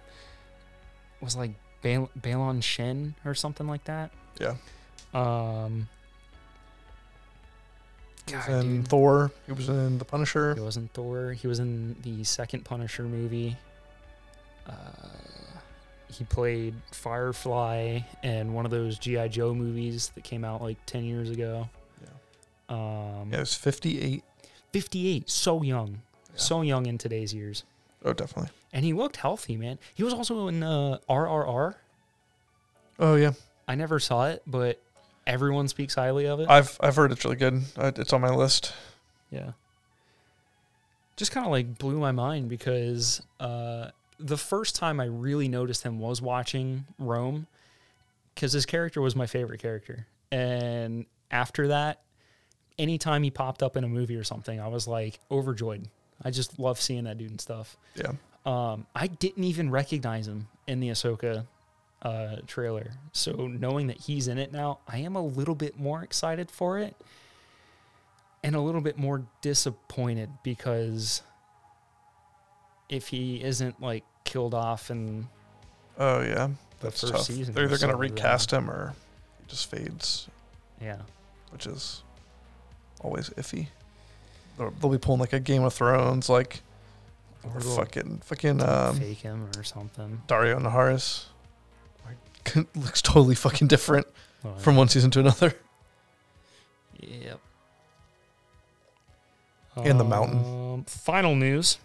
was 1.20 1.36
like 1.36 1.52
Bal- 1.82 2.10
Balon 2.20 2.62
Shen 2.62 3.14
or 3.24 3.34
something 3.34 3.66
like 3.66 3.84
that. 3.84 4.10
Yeah. 4.38 4.56
Um, 5.14 5.88
He 8.26 8.34
was 8.36 8.46
God, 8.46 8.64
in 8.64 8.76
dude. 8.78 8.88
Thor. 8.88 9.30
He 9.46 9.52
was 9.52 9.68
in 9.68 9.98
The 9.98 10.04
Punisher. 10.04 10.54
He 10.54 10.60
was 10.60 10.76
in 10.76 10.88
Thor. 10.88 11.32
He 11.32 11.46
was 11.46 11.58
in 11.58 11.96
the 12.02 12.24
second 12.24 12.64
Punisher 12.64 13.02
movie. 13.02 13.56
Uh, 14.66 14.72
he 16.10 16.24
played 16.24 16.74
Firefly 16.92 18.00
in 18.22 18.52
one 18.54 18.64
of 18.64 18.70
those 18.70 18.98
GI 18.98 19.28
Joe 19.28 19.52
movies 19.54 20.10
that 20.14 20.24
came 20.24 20.44
out 20.44 20.62
like 20.62 20.76
ten 20.86 21.04
years 21.04 21.28
ago. 21.30 21.68
Yeah. 22.02 22.74
Um, 22.74 23.28
Yeah, 23.30 23.36
he 23.36 23.40
was 23.40 23.54
58. 23.54 24.24
58, 24.72 25.28
so 25.30 25.62
young, 25.62 25.90
Yeah. 26.32 26.36
so 26.36 26.62
young 26.62 26.86
in 26.86 26.98
today's 26.98 27.32
years, 27.34 27.62
Oh, 28.04 28.12
definitely. 28.12 28.50
and 28.72 28.84
he 28.84 28.92
looked 28.92 29.16
healthy, 29.18 29.56
man. 29.56 29.78
He 29.94 30.02
was 30.02 30.12
also 30.14 30.48
in 30.48 30.62
uh, 30.64 30.98
RRR. 31.08 31.74
Oh 32.98 33.14
yeah, 33.16 33.32
I 33.68 33.74
never 33.76 34.00
saw 34.00 34.26
it, 34.28 34.42
but 34.46 34.80
everyone 35.26 35.68
speaks 35.68 35.94
highly 35.94 36.26
of 36.26 36.40
it. 36.40 36.48
I've 36.48 36.76
I've 36.80 36.96
heard 36.96 37.12
it's 37.12 37.24
really 37.24 37.36
good. 37.36 37.62
It's 37.76 38.12
on 38.12 38.20
my 38.20 38.30
list. 38.30 38.72
Yeah. 39.30 39.52
Just 41.16 41.32
kind 41.32 41.46
of 41.46 41.52
like 41.52 41.78
blew 41.78 41.98
my 41.98 42.12
mind 42.12 42.48
because 42.48 43.22
uh, 43.38 43.90
the 44.18 44.36
first 44.36 44.76
time 44.76 45.00
I 45.00 45.04
really 45.04 45.48
noticed 45.48 45.82
him 45.82 45.98
was 45.98 46.20
watching 46.20 46.86
Rome 46.98 47.46
because 48.34 48.52
his 48.52 48.66
character 48.66 49.00
was 49.00 49.14
my 49.14 49.26
favorite 49.26 49.60
character. 49.60 50.06
And 50.32 51.06
after 51.30 51.68
that, 51.68 52.00
anytime 52.78 53.22
he 53.22 53.30
popped 53.30 53.62
up 53.62 53.76
in 53.76 53.84
a 53.84 53.88
movie 53.88 54.16
or 54.16 54.24
something, 54.24 54.60
I 54.60 54.66
was 54.68 54.88
like 54.88 55.20
overjoyed. 55.30 55.88
I 56.22 56.30
just 56.30 56.58
love 56.58 56.80
seeing 56.80 57.04
that 57.04 57.18
dude 57.18 57.30
and 57.30 57.40
stuff. 57.40 57.76
Yeah. 57.94 58.12
Um, 58.44 58.86
I 58.94 59.06
didn't 59.06 59.44
even 59.44 59.70
recognize 59.70 60.26
him 60.26 60.48
in 60.66 60.80
the 60.80 60.88
Ahsoka 60.88 61.46
uh, 62.04 62.36
trailer. 62.46 62.92
So 63.12 63.32
knowing 63.32 63.86
that 63.88 63.98
he's 63.98 64.28
in 64.28 64.38
it 64.38 64.52
now, 64.52 64.78
I 64.86 64.98
am 64.98 65.16
a 65.16 65.22
little 65.24 65.54
bit 65.56 65.78
more 65.78 66.02
excited 66.04 66.50
for 66.50 66.78
it 66.78 66.94
and 68.42 68.54
a 68.54 68.60
little 68.60 68.82
bit 68.82 68.98
more 68.98 69.22
disappointed 69.40 70.28
because 70.42 71.22
if 72.88 73.08
he 73.08 73.42
isn't 73.42 73.80
like 73.80 74.04
killed 74.24 74.54
off 74.54 74.90
and 74.90 75.26
Oh 75.98 76.20
yeah, 76.20 76.48
The 76.80 76.86
that's 76.86 77.00
first 77.00 77.12
tough. 77.12 77.22
season 77.22 77.54
They're 77.54 77.64
either 77.64 77.78
gonna 77.78 77.92
so, 77.94 77.98
then. 77.98 78.10
recast 78.10 78.50
him 78.52 78.70
or 78.70 78.94
he 79.40 79.46
just 79.48 79.70
fades, 79.70 80.28
yeah, 80.82 80.98
which 81.50 81.66
is 81.66 82.02
always 83.00 83.30
iffy. 83.30 83.68
They'll, 84.58 84.70
they'll 84.72 84.90
be 84.90 84.98
pulling 84.98 85.20
like 85.20 85.32
a 85.32 85.40
Game 85.40 85.62
of 85.62 85.72
Thrones, 85.72 86.28
like 86.28 86.60
or 87.44 87.56
or 87.56 87.60
fucking 87.60 88.22
fucking 88.24 88.60
um, 88.62 88.96
fake 88.98 89.18
him 89.18 89.48
or 89.56 89.62
something. 89.62 90.20
Daario 90.28 90.60
Naharis. 90.60 91.26
Like, 92.46 92.66
looks 92.76 93.02
totally 93.02 93.34
fucking 93.34 93.68
different 93.68 94.06
Well, 94.42 94.56
from 94.56 94.76
one 94.76 94.88
season 94.88 95.10
to 95.12 95.20
another. 95.20 95.54
Yep. 97.00 97.40
And 99.76 99.98
the 99.98 100.04
mountain. 100.04 100.38
Um, 100.38 100.84
final 100.84 101.34
news: 101.34 101.78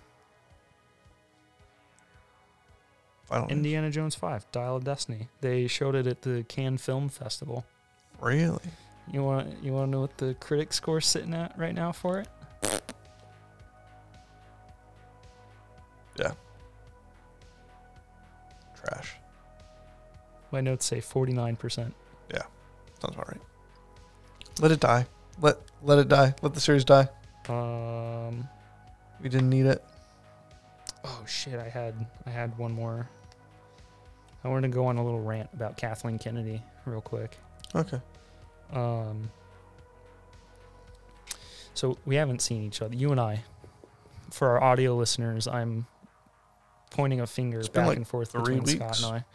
Final 3.25 3.47
news. 3.47 3.51
Indiana 3.57 3.89
Jones 3.89 4.15
Five: 4.15 4.45
Dial 4.51 4.75
of 4.75 4.83
Destiny. 4.83 5.27
They 5.41 5.67
showed 5.67 5.95
it 5.95 6.05
at 6.05 6.21
the 6.21 6.45
Cannes 6.47 6.77
Film 6.77 7.09
Festival. 7.09 7.65
Really? 8.21 8.61
You 9.11 9.23
want 9.23 9.63
you 9.63 9.73
want 9.73 9.87
to 9.87 9.91
know 9.91 10.01
what 10.01 10.17
the 10.19 10.35
critic 10.35 10.71
score's 10.71 11.07
sitting 11.07 11.33
at 11.33 11.57
right 11.57 11.73
now 11.73 11.91
for 11.91 12.19
it? 12.19 12.27
Yeah. 16.19 16.31
Trash. 18.83 19.15
My 20.51 20.61
notes 20.61 20.85
say 20.85 20.99
forty 21.01 21.33
nine 21.33 21.55
percent. 21.55 21.93
Yeah, 22.31 22.43
sounds 23.01 23.15
about 23.15 23.27
right. 23.27 23.41
Let 24.59 24.71
it 24.71 24.79
die. 24.79 25.05
Let 25.41 25.57
let 25.83 25.99
it 25.99 26.07
die. 26.07 26.33
Let 26.41 26.53
the 26.53 26.59
series 26.59 26.85
die. 26.85 27.07
Um. 27.47 28.47
We 29.21 29.27
didn't 29.27 29.49
need 29.49 29.65
it. 29.65 29.83
Oh 31.03 31.23
shit! 31.27 31.59
I 31.59 31.67
had 31.67 31.93
I 32.25 32.29
had 32.29 32.57
one 32.57 32.71
more. 32.71 33.09
I 34.43 34.47
wanted 34.47 34.69
to 34.69 34.73
go 34.73 34.85
on 34.85 34.97
a 34.97 35.03
little 35.03 35.21
rant 35.21 35.49
about 35.53 35.75
Kathleen 35.75 36.17
Kennedy 36.17 36.61
real 36.85 37.01
quick. 37.01 37.37
Okay. 37.75 37.99
Um, 38.71 39.29
so 41.73 41.97
we 42.05 42.15
haven't 42.15 42.41
seen 42.41 42.63
each 42.63 42.81
other, 42.81 42.95
you 42.95 43.11
and 43.11 43.19
I. 43.19 43.43
For 44.31 44.47
our 44.49 44.63
audio 44.63 44.95
listeners, 44.95 45.47
I'm 45.47 45.87
pointing 46.91 47.19
a 47.19 47.27
finger 47.27 47.61
back 47.73 47.87
like 47.87 47.97
and 47.97 48.07
forth 48.07 48.31
between 48.31 48.63
weeks. 48.63 48.73
Scott 48.73 48.97
and 49.03 49.05
I. 49.17 49.25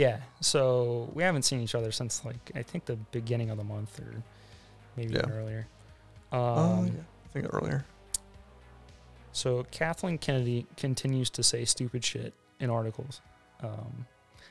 Yeah, 0.00 0.20
so 0.40 1.10
we 1.12 1.22
haven't 1.22 1.42
seen 1.42 1.60
each 1.60 1.74
other 1.74 1.92
since 1.92 2.24
like 2.24 2.50
I 2.54 2.62
think 2.62 2.86
the 2.86 2.96
beginning 2.96 3.50
of 3.50 3.58
the 3.58 3.64
month 3.64 4.00
or 4.00 4.22
maybe 4.96 5.12
even 5.14 5.28
Yeah. 5.28 5.36
earlier. 5.36 5.66
Um, 6.32 6.40
oh 6.40 6.84
yeah. 6.84 7.00
I 7.26 7.28
think 7.34 7.46
earlier. 7.52 7.84
So 9.32 9.64
Kathleen 9.70 10.16
Kennedy 10.16 10.66
continues 10.78 11.28
to 11.30 11.42
say 11.42 11.64
stupid 11.66 12.02
shit 12.04 12.32
in 12.60 12.70
articles. 12.70 13.20
Um, 13.62 14.06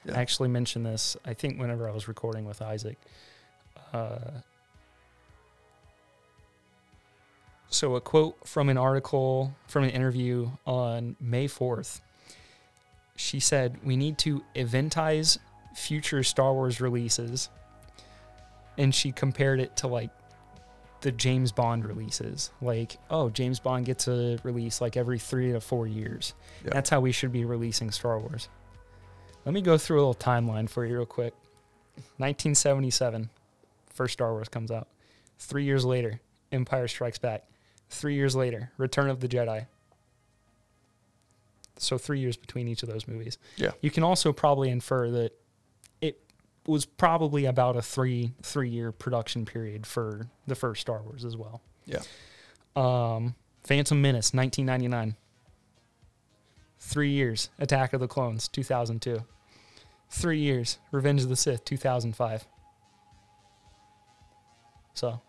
Yeah. 0.06 0.18
I 0.18 0.22
actually 0.22 0.50
mentioned 0.50 0.86
this, 0.86 1.18
I 1.26 1.34
think, 1.34 1.60
whenever 1.60 1.90
I 1.90 1.92
was 1.92 2.08
recording 2.08 2.46
with 2.46 2.62
Isaac. 2.62 2.98
Uh, 3.92 4.42
so, 7.72 7.96
a 7.96 8.02
quote 8.02 8.48
from 8.48 8.70
an 8.70 8.78
article, 8.78 9.54
from 9.68 9.84
an 9.84 9.90
interview 9.92 10.50
on 10.66 11.16
May 11.20 11.48
4th. 11.48 12.02
She 13.20 13.42
said, 13.42 13.80
We 13.84 13.98
need 13.98 14.18
to 14.20 14.46
eventize 14.56 15.40
future 15.76 16.24
Star 16.24 16.54
Wars 16.54 16.80
releases. 16.80 17.50
And 18.78 18.96
she 18.96 19.12
compared 19.12 19.60
it 19.60 19.76
to 19.78 19.88
like 19.88 20.10
the 21.02 21.12
James 21.12 21.52
Bond 21.52 21.84
releases. 21.84 22.52
Like, 22.62 22.96
oh, 23.10 23.30
James 23.30 23.60
Bond 23.60 23.86
gets 23.86 24.08
a 24.08 24.40
release 24.44 24.80
like 24.80 24.96
every 24.96 25.20
three 25.20 25.52
to 25.52 25.60
four 25.60 25.86
years. 25.86 26.34
Yeah. 26.64 26.70
That's 26.72 26.90
how 26.90 27.02
we 27.02 27.12
should 27.12 27.34
be 27.34 27.44
releasing 27.44 27.92
Star 27.92 28.18
Wars. 28.20 28.48
Let 29.44 29.54
me 29.54 29.62
go 29.62 29.78
through 29.78 29.98
a 29.98 30.02
little 30.08 30.16
timeline 30.16 30.70
for 30.70 30.86
you 30.86 30.96
real 30.96 31.06
quick. 31.06 31.34
1977, 32.20 33.30
first 33.94 34.14
Star 34.14 34.32
Wars 34.32 34.48
comes 34.48 34.72
out. 34.72 34.88
Three 35.40 35.66
years 35.66 35.84
later, 35.84 36.22
Empire 36.54 36.88
Strikes 36.88 37.18
Back. 37.18 37.44
Three 37.90 38.16
years 38.16 38.34
later, 38.34 38.72
Return 38.78 39.10
of 39.10 39.20
the 39.20 39.28
Jedi. 39.28 39.68
So 41.82 41.98
three 41.98 42.20
years 42.20 42.38
between 42.38 42.68
each 42.68 42.84
of 42.84 42.90
those 42.90 43.08
movies. 43.08 43.38
Yeah. 43.56 43.72
You 43.82 43.92
can 43.92 44.04
also 44.04 44.34
probably 44.34 44.70
infer 44.70 45.10
that 45.12 45.32
it 46.02 46.20
was 46.68 46.86
probably 46.86 47.46
about 47.46 47.76
a 47.76 47.82
three 47.82 48.34
three 48.42 48.70
year 48.70 48.92
production 48.92 49.46
period 49.46 49.86
for 49.86 50.28
the 50.48 50.56
first 50.56 50.82
Star 50.82 51.02
Wars 51.02 51.26
as 51.26 51.36
well. 51.36 51.62
Yeah. 51.86 52.02
Um, 52.76 53.36
Phantom 53.64 54.02
Menace, 54.02 54.34
1999. 54.34 55.16
Three 56.80 57.12
years. 57.12 57.50
Attack 57.60 57.94
of 57.94 58.00
the 58.00 58.08
Clones, 58.08 58.48
2002. 58.48 59.24
Three 60.10 60.40
years. 60.40 60.80
Revenge 60.92 61.24
of 61.24 61.30
the 61.30 61.36
Sith, 61.36 61.66
2005. 61.66 62.46
So, 64.94 65.22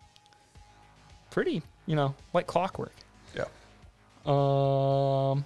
pretty, 1.30 1.62
you 1.86 1.96
know, 1.96 2.14
like 2.32 2.46
clockwork. 2.46 2.94
Yeah. 3.34 3.44
Um, 4.26 5.44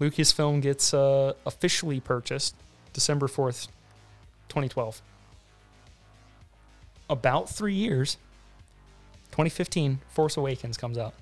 Lucasfilm 0.00 0.60
gets 0.60 0.92
uh, 0.92 1.32
officially 1.46 2.00
purchased 2.00 2.54
December 2.92 3.26
4th, 3.26 3.68
2012. 4.48 5.00
About 7.08 7.48
three 7.48 7.74
years, 7.74 8.16
2015, 9.30 10.00
Force 10.08 10.36
Awakens 10.36 10.76
comes 10.76 10.98
out. 10.98 11.14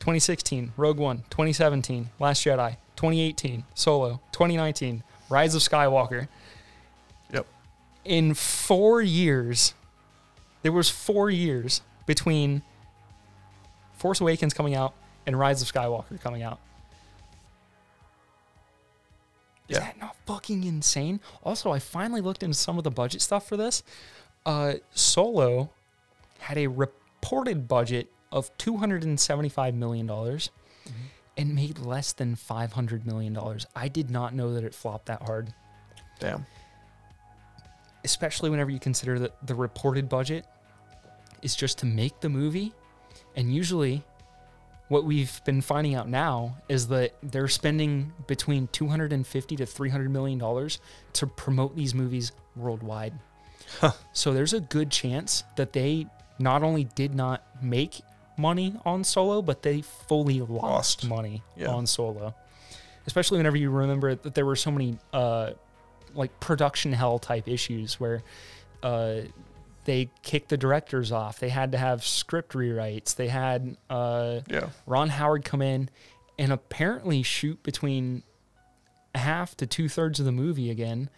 2016, 0.00 0.72
Rogue 0.76 0.98
One. 0.98 1.18
2017, 1.30 2.10
Last 2.18 2.44
Jedi. 2.44 2.76
2018, 2.96 3.64
Solo. 3.74 4.20
2019, 4.32 5.02
Rise 5.28 5.54
of 5.54 5.62
Skywalker. 5.62 6.28
Yep. 7.32 7.46
in 8.04 8.34
four 8.34 9.02
years, 9.02 9.74
there 10.62 10.72
was 10.72 10.90
four 10.90 11.30
years 11.30 11.82
between 12.06 12.62
Force 13.94 14.20
Awakens 14.20 14.54
coming 14.54 14.74
out 14.74 14.94
and 15.26 15.38
Rise 15.38 15.62
of 15.62 15.70
Skywalker 15.72 16.20
coming 16.20 16.42
out. 16.42 16.58
Is 19.70 19.76
Yeah. 19.76 19.84
that 19.84 19.98
not 20.00 20.16
fucking 20.26 20.64
insane? 20.64 21.20
Also, 21.42 21.70
I 21.70 21.78
finally 21.78 22.20
looked 22.20 22.42
into 22.42 22.54
some 22.58 22.76
of 22.76 22.84
the 22.84 22.90
budget 22.90 23.22
stuff 23.22 23.46
for 23.46 23.56
this. 23.56 23.82
Uh, 24.44 24.74
Solo 24.92 25.70
had 26.40 26.58
a 26.58 26.66
reported 26.66 27.68
budget 27.68 28.10
of 28.32 28.50
two 28.58 28.76
hundred 28.78 29.04
and 29.04 29.18
seventy-five 29.18 29.74
million 29.74 30.06
dollars 30.06 30.50
and 31.36 31.54
made 31.54 31.78
less 31.78 32.12
than 32.12 32.34
five 32.34 32.72
hundred 32.72 33.06
million 33.06 33.32
dollars. 33.32 33.64
I 33.74 33.88
did 33.88 34.10
not 34.10 34.34
know 34.34 34.52
that 34.54 34.64
it 34.64 34.74
flopped 34.74 35.06
that 35.06 35.22
hard 35.22 35.54
Damn. 36.18 36.44
especially 38.04 38.50
whenever 38.50 38.70
you 38.70 38.78
consider 38.80 39.18
that 39.20 39.46
the 39.46 39.54
reported 39.54 40.08
budget 40.08 40.46
is 41.42 41.54
just 41.54 41.78
to 41.78 41.86
make 41.86 42.20
the 42.20 42.28
movie. 42.28 42.72
And 43.36 43.54
usually, 43.54 44.02
what 44.90 45.04
we've 45.04 45.40
been 45.44 45.60
finding 45.60 45.94
out 45.94 46.08
now 46.08 46.56
is 46.68 46.88
that 46.88 47.14
they're 47.22 47.48
spending 47.48 48.12
between 48.26 48.68
250 48.72 49.56
to 49.56 49.64
300 49.64 50.10
million 50.10 50.38
dollars 50.38 50.78
to 51.14 51.26
promote 51.26 51.74
these 51.76 51.94
movies 51.94 52.32
worldwide. 52.56 53.14
So 54.12 54.32
there's 54.34 54.52
a 54.52 54.58
good 54.60 54.90
chance 54.90 55.44
that 55.56 55.72
they 55.72 56.06
not 56.40 56.62
only 56.64 56.84
did 56.84 57.14
not 57.14 57.44
make 57.62 58.00
money 58.36 58.74
on 58.84 59.04
Solo, 59.04 59.42
but 59.42 59.62
they 59.62 59.82
fully 59.82 60.40
lost, 60.40 61.04
Lost. 61.04 61.06
money 61.06 61.42
Yeah. 61.56 61.68
on 61.68 61.86
Solo. 61.86 62.34
Especially 63.06 63.38
whenever 63.38 63.56
you 63.56 63.70
remember 63.70 64.16
that 64.16 64.34
there 64.34 64.44
were 64.44 64.56
so 64.56 64.72
many 64.72 64.98
uh, 65.12 65.52
like 66.14 66.40
production 66.40 66.92
hell 66.92 67.18
type 67.20 67.46
issues 67.46 68.00
where 68.00 68.22
uh, 68.82 69.20
they 69.84 70.10
kicked 70.22 70.48
the 70.50 70.56
directors 70.56 71.10
off. 71.10 71.38
They 71.38 71.48
had 71.48 71.72
to 71.72 71.78
have 71.78 72.04
script 72.04 72.52
rewrites. 72.52 73.14
They 73.14 73.28
had 73.28 73.76
uh, 73.88 74.40
Yeah. 74.48 74.68
Ron 74.86 75.08
Howard 75.08 75.44
come 75.44 75.62
in 75.62 75.88
and 76.38 76.52
apparently 76.52 77.22
shoot 77.22 77.62
between 77.62 78.22
half 79.14 79.56
to 79.56 79.66
two 79.66 79.88
thirds 79.88 80.20
of 80.20 80.26
the 80.26 80.32
movie 80.32 80.70
again, 80.70 81.10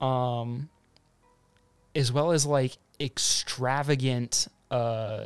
um, 0.00 0.68
as 1.94 2.12
well 2.12 2.32
as 2.32 2.46
like 2.46 2.76
extravagant 3.00 4.48
uh, 4.70 5.24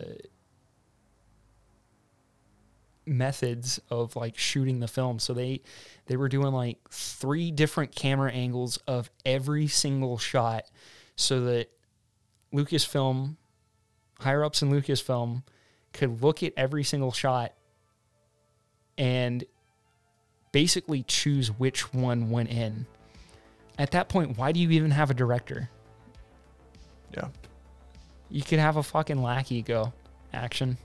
methods 3.07 3.81
of 3.91 4.17
like 4.17 4.39
shooting 4.39 4.81
the 4.81 4.89
film. 4.89 5.19
So 5.19 5.35
they 5.35 5.61
they 6.07 6.17
were 6.17 6.29
doing 6.29 6.53
like 6.53 6.79
three 6.91 7.51
different 7.51 7.95
camera 7.95 8.31
angles 8.33 8.77
of 8.87 9.11
every 9.25 9.67
single 9.67 10.19
shot, 10.19 10.65
so 11.17 11.41
that 11.43 11.71
Lucasfilm, 12.55 13.37
higher 14.21 14.45
ups 14.45 14.63
in 14.63 14.71
Lucasfilm, 14.71 15.43
could 15.93 16.23
look 16.23 16.43
at 16.43 16.53
every 16.57 16.85
single 16.85 17.13
shot 17.13 17.53
and 18.97 19.45
basically 20.53 21.03
choose 21.03 21.49
which 21.49 21.93
one 21.93 22.31
went 22.31 22.49
in. 22.51 22.87
At 23.77 23.91
that 23.91 24.09
point, 24.09 24.39
why 24.39 24.53
do 24.53 24.61
you 24.61 24.71
even 24.71 24.93
have 24.93 25.11
a 25.11 25.15
director? 25.15 25.69
Yeah. 27.13 27.29
You 28.31 28.43
could 28.43 28.61
have 28.61 28.77
a 28.77 28.83
fucking 28.83 29.21
lackey 29.21 29.63
go 29.63 29.93
action, 30.33 30.77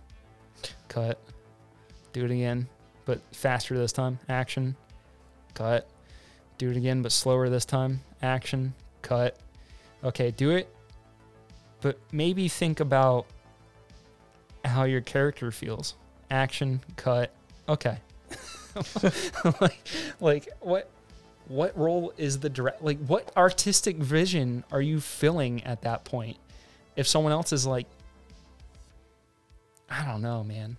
cut, 0.88 1.19
do 2.13 2.25
it 2.25 2.32
again, 2.32 2.67
but 3.05 3.21
faster 3.32 3.77
this 3.77 3.91
time, 3.91 4.19
action, 4.27 4.75
cut, 5.53 5.89
do 6.58 6.69
it 6.69 6.77
again, 6.77 7.01
but 7.01 7.12
slower 7.12 7.49
this 7.49 7.65
time, 7.65 8.01
action, 8.21 8.73
cut. 9.01 9.38
Okay, 10.03 10.32
do 10.32 10.51
it, 10.51 10.73
but 11.81 11.97
maybe 12.11 12.47
think 12.47 12.79
about 12.79 13.25
how 14.65 14.83
your 14.83 15.01
character 15.01 15.51
feels. 15.51 15.95
Action, 16.31 16.81
cut, 16.95 17.31
okay. 17.67 17.97
like, 19.61 19.87
like 20.19 20.49
what? 20.59 20.89
What 21.47 21.75
role 21.75 22.13
is 22.15 22.39
the 22.39 22.49
direct? 22.49 22.83
Like, 22.83 22.99
what 22.99 23.35
artistic 23.35 23.95
vision 23.97 24.63
are 24.71 24.83
you 24.83 24.99
filling 24.99 25.63
at 25.63 25.81
that 25.81 26.05
point? 26.05 26.37
If 26.95 27.07
someone 27.07 27.31
else 27.31 27.51
is 27.51 27.65
like, 27.65 27.87
I 29.89 30.05
don't 30.05 30.21
know, 30.21 30.43
man. 30.43 30.77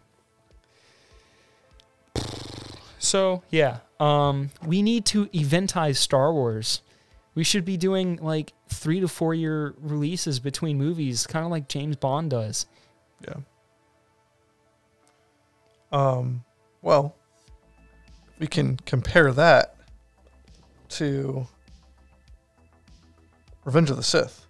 So 3.00 3.42
yeah, 3.50 3.78
um, 3.98 4.50
we 4.64 4.82
need 4.82 5.06
to 5.06 5.28
eventize 5.34 5.98
Star 5.98 6.32
Wars. 6.32 6.82
We 7.34 7.44
should 7.44 7.64
be 7.64 7.76
doing 7.76 8.16
like 8.20 8.52
three 8.68 9.00
to 9.00 9.08
four 9.08 9.34
year 9.34 9.74
releases 9.80 10.40
between 10.40 10.78
movies, 10.78 11.26
kind 11.26 11.44
of 11.44 11.50
like 11.50 11.68
James 11.68 11.96
Bond 11.96 12.30
does. 12.30 12.66
Yeah. 13.26 13.34
Um, 15.92 16.42
well, 16.82 17.14
we 18.38 18.46
can 18.46 18.76
compare 18.78 19.32
that 19.32 19.74
to 20.90 21.46
Revenge 23.64 23.90
of 23.90 23.96
the 23.96 24.02
Sith. 24.02 24.46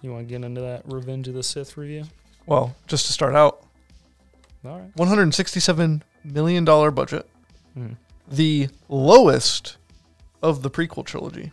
You 0.00 0.12
want 0.12 0.26
to 0.28 0.32
get 0.34 0.44
into 0.44 0.60
that 0.60 0.82
Revenge 0.86 1.28
of 1.28 1.34
the 1.34 1.42
Sith 1.42 1.76
review? 1.76 2.04
Well, 2.46 2.74
just 2.86 3.06
to 3.06 3.12
start 3.12 3.34
out, 3.34 3.64
All 4.64 4.78
right. 4.80 4.94
$167 4.96 6.02
million 6.24 6.64
budget, 6.64 7.28
Hmm. 7.74 7.92
the 8.28 8.68
lowest 8.88 9.76
of 10.42 10.62
the 10.62 10.70
prequel 10.70 11.04
trilogy. 11.04 11.52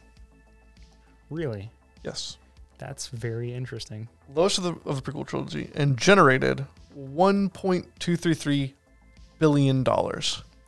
Really, 1.29 1.69
Yes. 2.03 2.37
that's 2.77 3.07
very 3.07 3.53
interesting. 3.53 4.07
Lowest 4.33 4.57
of 4.57 4.63
the, 4.63 4.75
of 4.89 5.03
the 5.03 5.11
prequel 5.11 5.27
trilogy 5.27 5.69
and 5.75 5.97
generated 5.97 6.65
$1.233 6.97 8.73
billion 9.37 9.85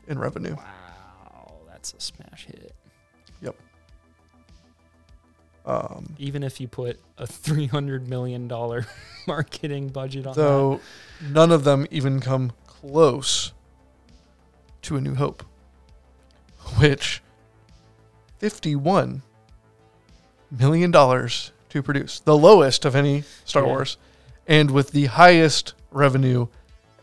in 0.07 0.19
revenue. 0.19 0.55
Wow, 0.55 1.53
that's 1.67 1.93
a 1.93 1.99
smash 1.99 2.45
hit. 2.45 2.73
Yep. 3.41 3.55
Um, 5.65 6.15
Even 6.17 6.43
if 6.43 6.59
you 6.61 6.67
put 6.67 6.99
a 7.17 7.25
three 7.27 7.67
hundred 7.67 8.07
million 8.07 8.47
dollar 8.47 8.85
marketing 9.27 9.89
budget 9.89 10.25
on 10.27 10.33
that. 10.35 10.41
though 10.41 10.79
none 11.29 11.51
of 11.51 11.63
them 11.63 11.85
even 11.91 12.19
come 12.19 12.51
close 12.67 13.53
to 14.83 14.95
A 14.97 15.01
New 15.01 15.13
Hope, 15.15 15.43
which 16.79 17.21
51 18.41 19.21
million 20.49 20.89
dollars 20.89 21.51
to 21.69 21.83
produce, 21.83 22.19
the 22.21 22.35
lowest 22.35 22.85
of 22.85 22.95
any 22.95 23.23
Star 23.45 23.61
yeah. 23.61 23.69
Wars, 23.69 23.97
and 24.47 24.71
with 24.71 24.89
the 24.91 25.05
highest 25.05 25.75
revenue 25.91 26.47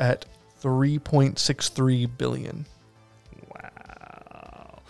at 0.00 0.26
3.63 0.60 2.10
billion. 2.18 2.66
Wow. 3.54 4.80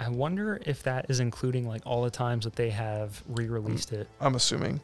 I 0.00 0.08
wonder 0.08 0.60
if 0.66 0.82
that 0.82 1.06
is 1.08 1.20
including 1.20 1.68
like 1.68 1.82
all 1.86 2.02
the 2.02 2.10
times 2.10 2.46
that 2.46 2.56
they 2.56 2.70
have 2.70 3.22
re-released 3.28 3.92
it. 3.92 4.08
I'm 4.20 4.34
assuming. 4.34 4.80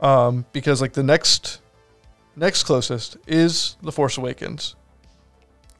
Um, 0.00 0.46
because 0.52 0.80
like 0.80 0.94
the 0.94 1.02
next 1.02 1.60
next 2.34 2.62
closest 2.62 3.18
is 3.26 3.76
The 3.82 3.92
Force 3.92 4.16
Awakens. 4.16 4.74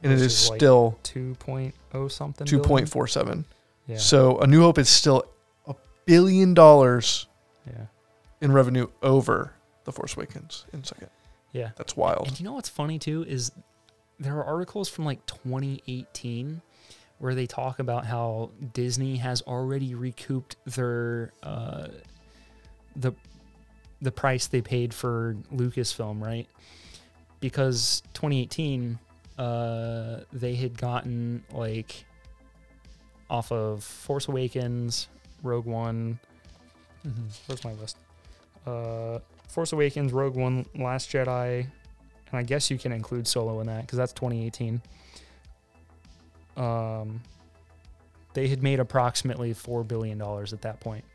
And 0.03 0.13
it 0.13 0.17
is, 0.17 0.21
is 0.21 0.49
like 0.51 0.59
still 0.59 0.99
2.0 1.03 2.11
something 2.11 2.45
2.47. 2.45 3.43
Yeah. 3.87 3.97
So 3.97 4.37
A 4.39 4.47
New 4.47 4.61
Hope 4.61 4.77
is 4.77 4.89
still 4.89 5.23
a 5.65 5.75
billion 6.05 6.53
dollars 6.53 7.27
yeah. 7.65 7.85
in 8.41 8.51
revenue 8.51 8.87
over 9.01 9.53
The 9.85 9.91
Force 9.91 10.15
Awakens 10.15 10.65
in 10.73 10.83
second. 10.83 11.09
Yeah. 11.53 11.71
That's 11.75 11.95
wild. 11.95 12.27
And 12.27 12.39
you 12.39 12.45
know 12.45 12.53
what's 12.53 12.69
funny 12.69 12.99
too 12.99 13.25
is 13.27 13.51
there 14.19 14.35
are 14.35 14.45
articles 14.45 14.89
from 14.89 15.05
like 15.05 15.25
2018 15.25 16.61
where 17.19 17.33
they 17.33 17.47
talk 17.47 17.79
about 17.79 18.05
how 18.05 18.51
Disney 18.73 19.17
has 19.17 19.41
already 19.43 19.95
recouped 19.95 20.55
their 20.65 21.31
uh, 21.41 21.87
the 22.95 23.13
the 24.01 24.11
price 24.11 24.47
they 24.47 24.61
paid 24.61 24.93
for 24.93 25.35
Lucasfilm, 25.53 26.21
right? 26.21 26.47
Because 27.39 28.03
2018, 28.13 28.99
uh, 29.37 30.21
they 30.31 30.55
had 30.55 30.77
gotten 30.77 31.43
like 31.51 32.05
off 33.29 33.51
of 33.51 33.83
Force 33.83 34.27
Awakens, 34.27 35.07
Rogue 35.43 35.65
One. 35.65 36.19
Where's 37.45 37.63
my 37.63 37.73
list? 37.73 37.97
Uh, 38.65 39.19
Force 39.47 39.71
Awakens, 39.73 40.11
Rogue 40.13 40.35
One, 40.35 40.65
Last 40.75 41.09
Jedi, 41.11 41.59
and 41.61 41.69
I 42.33 42.43
guess 42.43 42.69
you 42.69 42.77
can 42.77 42.91
include 42.91 43.27
Solo 43.27 43.59
in 43.61 43.67
that 43.67 43.81
because 43.81 43.97
that's 43.97 44.13
2018. 44.13 44.81
Um, 46.57 47.21
they 48.33 48.47
had 48.47 48.61
made 48.63 48.79
approximately 48.79 49.53
four 49.53 49.83
billion 49.83 50.17
dollars 50.17 50.53
at 50.53 50.61
that 50.63 50.79
point, 50.79 51.05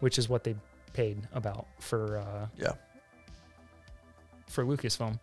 which 0.00 0.18
is 0.18 0.28
what 0.28 0.44
they 0.44 0.54
paid 0.92 1.18
about 1.32 1.66
for 1.78 2.18
uh, 2.18 2.46
Yeah. 2.58 2.72
for 4.46 4.64
Lucasfilm. 4.64 5.18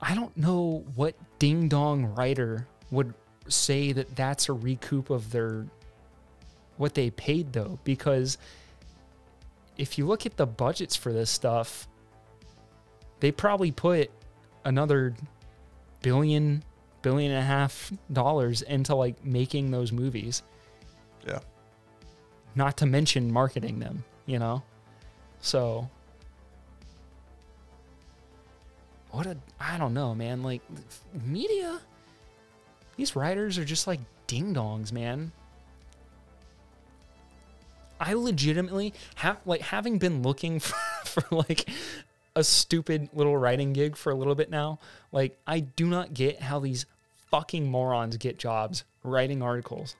I 0.00 0.14
don't 0.14 0.36
know 0.36 0.84
what 0.94 1.14
ding 1.38 1.68
dong 1.68 2.14
writer 2.14 2.66
would 2.90 3.14
say 3.48 3.92
that 3.92 4.16
that's 4.16 4.48
a 4.48 4.52
recoup 4.52 5.10
of 5.10 5.30
their 5.30 5.66
what 6.76 6.94
they 6.94 7.10
paid 7.10 7.52
though, 7.52 7.78
because 7.84 8.38
if 9.76 9.98
you 9.98 10.06
look 10.06 10.26
at 10.26 10.36
the 10.36 10.46
budgets 10.46 10.96
for 10.96 11.12
this 11.12 11.30
stuff, 11.30 11.88
they 13.20 13.32
probably 13.32 13.70
put 13.70 14.10
another 14.64 15.14
billion, 16.02 16.62
billion 17.02 17.32
and 17.32 17.40
a 17.40 17.46
half 17.46 17.92
dollars 18.12 18.62
into 18.62 18.94
like 18.94 19.24
making 19.24 19.70
those 19.70 19.92
movies. 19.92 20.42
Yeah. 21.26 21.40
Not 22.54 22.76
to 22.78 22.86
mention 22.86 23.32
marketing 23.32 23.78
them, 23.78 24.04
you 24.26 24.38
know? 24.38 24.62
So 25.40 25.88
what 29.10 29.26
a 29.26 29.36
I 29.60 29.78
don't 29.78 29.94
know, 29.94 30.14
man. 30.14 30.42
Like 30.42 30.62
media 31.24 31.80
these 32.96 33.16
writers 33.16 33.58
are 33.58 33.64
just 33.64 33.86
like 33.86 34.00
ding 34.26 34.54
dongs, 34.54 34.92
man. 34.92 35.32
I 38.00 38.14
legitimately 38.14 38.92
have 39.16 39.38
like 39.46 39.60
having 39.60 39.98
been 39.98 40.22
looking 40.22 40.60
for, 40.60 40.76
for 41.04 41.36
like 41.36 41.68
a 42.36 42.44
stupid 42.44 43.08
little 43.12 43.36
writing 43.36 43.72
gig 43.72 43.96
for 43.96 44.10
a 44.10 44.14
little 44.14 44.34
bit 44.34 44.50
now. 44.50 44.78
Like 45.12 45.38
I 45.46 45.60
do 45.60 45.86
not 45.86 46.14
get 46.14 46.40
how 46.40 46.58
these 46.58 46.86
fucking 47.30 47.70
morons 47.70 48.16
get 48.16 48.38
jobs 48.38 48.84
writing 49.02 49.42
articles. 49.42 49.96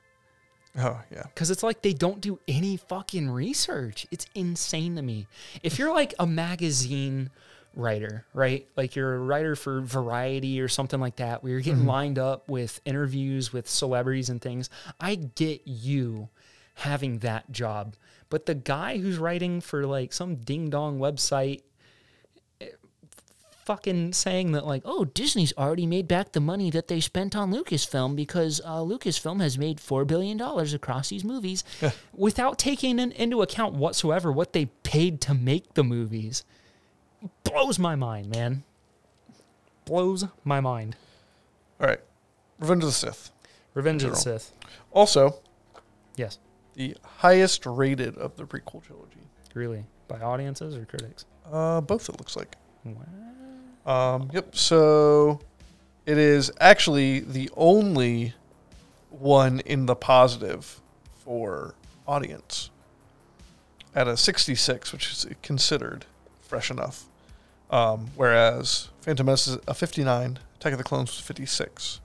Oh 0.77 1.01
yeah. 1.11 1.23
Cause 1.35 1.49
it's 1.49 1.63
like 1.63 1.81
they 1.81 1.93
don't 1.93 2.19
do 2.19 2.39
any 2.47 2.75
fucking 2.75 3.29
research. 3.29 4.05
It's 4.11 4.27
insane 4.35 4.95
to 4.97 5.01
me. 5.01 5.27
If 5.63 5.79
you're 5.79 5.93
like 5.93 6.13
a 6.19 6.27
magazine 6.27 7.29
writer, 7.75 8.25
right? 8.33 8.67
Like 8.75 8.95
you're 8.95 9.15
a 9.15 9.19
writer 9.19 9.55
for 9.55 9.81
Variety 9.81 10.59
or 10.61 10.67
something 10.67 10.99
like 10.99 11.17
that, 11.17 11.43
where 11.43 11.53
you're 11.53 11.61
getting 11.61 11.85
lined 11.85 12.19
up 12.19 12.49
with 12.49 12.81
interviews 12.85 13.53
with 13.53 13.69
celebrities 13.69 14.29
and 14.29 14.41
things. 14.41 14.69
I 14.99 15.15
get 15.15 15.61
you 15.65 16.29
having 16.75 17.19
that 17.19 17.51
job. 17.51 17.95
But 18.29 18.45
the 18.45 18.55
guy 18.55 18.97
who's 18.97 19.17
writing 19.17 19.61
for 19.61 19.85
like 19.85 20.13
some 20.13 20.35
ding 20.35 20.69
dong 20.69 20.99
website 20.99 21.61
eh, 22.59 22.67
fucking 23.63 24.13
saying 24.13 24.51
that 24.51 24.65
like 24.65 24.81
oh 24.85 25.05
disney's 25.05 25.53
already 25.57 25.85
made 25.85 26.07
back 26.07 26.33
the 26.33 26.39
money 26.39 26.69
that 26.69 26.87
they 26.87 26.99
spent 26.99 27.35
on 27.35 27.51
lucasfilm 27.51 28.15
because 28.15 28.61
uh, 28.65 28.77
lucasfilm 28.79 29.41
has 29.41 29.57
made 29.57 29.77
$4 29.77 30.05
billion 30.05 30.39
across 30.41 31.09
these 31.09 31.23
movies 31.23 31.63
without 32.13 32.59
taking 32.59 32.99
in, 32.99 33.11
into 33.13 33.41
account 33.41 33.73
whatsoever 33.75 34.31
what 34.31 34.53
they 34.53 34.65
paid 34.83 35.21
to 35.21 35.33
make 35.33 35.73
the 35.75 35.83
movies 35.83 36.43
blows 37.55 37.79
my 37.79 37.95
mind 37.95 38.29
man 38.29 38.63
blows 39.85 40.25
my 40.43 40.59
mind 40.59 40.95
All 41.79 41.87
right. 41.87 41.99
Revenge 42.59 42.83
of 42.83 42.89
the 42.89 42.93
Sith. 42.93 43.31
revenge 43.73 44.03
of 44.03 44.11
the 44.11 44.15
sith 44.17 44.51
Also, 44.91 45.39
yes 46.15 46.39
the 46.75 46.95
highest 47.03 47.65
rated 47.65 48.17
of 48.17 48.35
the 48.35 48.43
prequel 48.43 48.83
trilogy. 48.83 49.27
really 49.53 49.85
by 50.07 50.19
audiences 50.19 50.75
or 50.75 50.85
critics 50.85 51.25
Uh, 51.51 51.79
both 51.81 52.09
it 52.09 52.17
looks 52.19 52.35
like. 52.35 52.55
Wow. 52.83 54.15
Um, 54.15 54.29
yep. 54.33 54.55
So 54.55 55.39
it 56.05 56.17
is 56.17 56.51
actually 56.59 57.19
the 57.21 57.49
only 57.55 58.33
one 59.09 59.59
in 59.61 59.85
the 59.85 59.95
positive 59.95 60.81
for 61.23 61.75
audience 62.07 62.69
at 63.93 64.07
a 64.07 64.17
66, 64.17 64.91
which 64.91 65.11
is 65.11 65.25
considered 65.43 66.05
fresh 66.41 66.69
enough. 66.71 67.05
Um, 67.75 68.11
whereas 68.15 68.89
Phantom 69.01 69.25
Menace 69.25 69.47
is 69.47 69.57
a 69.67 69.73
59, 69.73 70.39
Attack 70.55 70.71
of 70.71 70.77
the 70.77 70.83
Clones 70.83 71.09
was 71.09 71.19
56. 71.19 71.99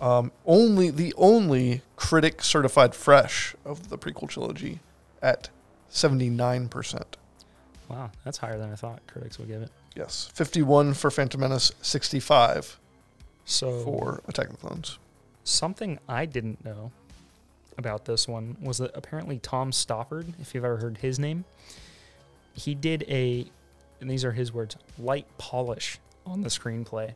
Um, 0.00 0.32
only 0.44 0.90
the 0.90 1.12
only 1.16 1.82
critic 1.96 2.42
certified 2.42 2.94
fresh 2.94 3.54
of 3.64 3.88
the 3.88 3.98
prequel 3.98 4.28
trilogy 4.28 4.80
at 5.22 5.48
79%. 5.90 7.02
wow 7.88 8.10
that's 8.24 8.38
higher 8.38 8.58
than 8.58 8.70
i 8.70 8.74
thought 8.74 9.00
critics 9.06 9.38
would 9.38 9.48
give 9.48 9.62
it 9.62 9.70
Yes, 9.96 10.30
51 10.34 10.92
for 10.92 11.10
Phantom 11.10 11.40
Menace, 11.40 11.72
65 11.80 12.78
so 13.46 13.80
for 13.80 14.20
Attack 14.28 14.48
of 14.48 14.52
the 14.52 14.58
Clones. 14.58 14.98
Something 15.42 15.98
I 16.06 16.26
didn't 16.26 16.62
know 16.62 16.92
about 17.78 18.04
this 18.04 18.28
one 18.28 18.58
was 18.60 18.76
that 18.76 18.90
apparently 18.94 19.38
Tom 19.38 19.70
Stoppard, 19.70 20.34
if 20.38 20.54
you've 20.54 20.66
ever 20.66 20.76
heard 20.76 20.98
his 20.98 21.18
name, 21.18 21.46
he 22.52 22.74
did 22.74 23.04
a, 23.08 23.46
and 24.00 24.10
these 24.10 24.24
are 24.24 24.32
his 24.32 24.52
words, 24.52 24.76
light 24.98 25.26
polish 25.38 25.98
on 26.24 26.42
the 26.42 26.48
screenplay. 26.48 27.14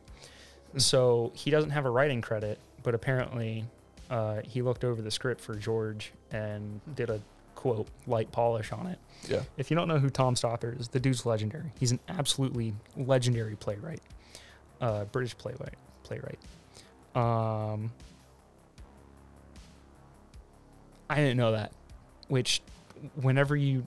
So 0.77 1.31
he 1.35 1.51
doesn't 1.51 1.71
have 1.71 1.85
a 1.85 1.89
writing 1.89 2.21
credit, 2.21 2.59
but 2.83 2.95
apparently 2.95 3.65
uh, 4.09 4.41
he 4.43 4.61
looked 4.61 4.83
over 4.83 5.01
the 5.01 5.11
script 5.11 5.41
for 5.41 5.55
George 5.55 6.13
and 6.31 6.79
did 6.95 7.09
a 7.09 7.21
quote 7.55 7.87
light 8.07 8.31
polish 8.31 8.71
on 8.71 8.87
it. 8.87 8.97
Yeah. 9.27 9.41
If 9.57 9.69
you 9.69 9.75
don't 9.75 9.87
know 9.87 9.99
who 9.99 10.09
Tom 10.09 10.35
Stoppard 10.35 10.79
is, 10.79 10.87
the 10.87 10.99
dude's 10.99 11.25
legendary. 11.25 11.71
He's 11.79 11.91
an 11.91 11.99
absolutely 12.09 12.73
legendary 12.95 13.55
playwright, 13.55 14.01
uh, 14.79 15.05
British 15.05 15.37
playwright. 15.37 15.75
Playwright. 16.03 16.39
Um, 17.15 17.91
I 21.09 21.15
didn't 21.15 21.37
know 21.37 21.51
that. 21.51 21.73
Which, 22.29 22.61
whenever 23.15 23.55
you 23.55 23.85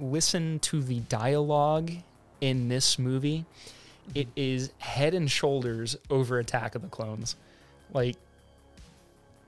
listen 0.00 0.58
to 0.60 0.82
the 0.82 1.00
dialogue 1.00 1.90
in 2.40 2.68
this 2.68 2.98
movie, 2.98 3.44
it 4.14 4.28
is 4.36 4.72
head 4.78 5.14
and 5.14 5.30
shoulders 5.30 5.96
over 6.08 6.38
Attack 6.38 6.74
of 6.74 6.82
the 6.82 6.88
Clones. 6.88 7.36
Like, 7.92 8.16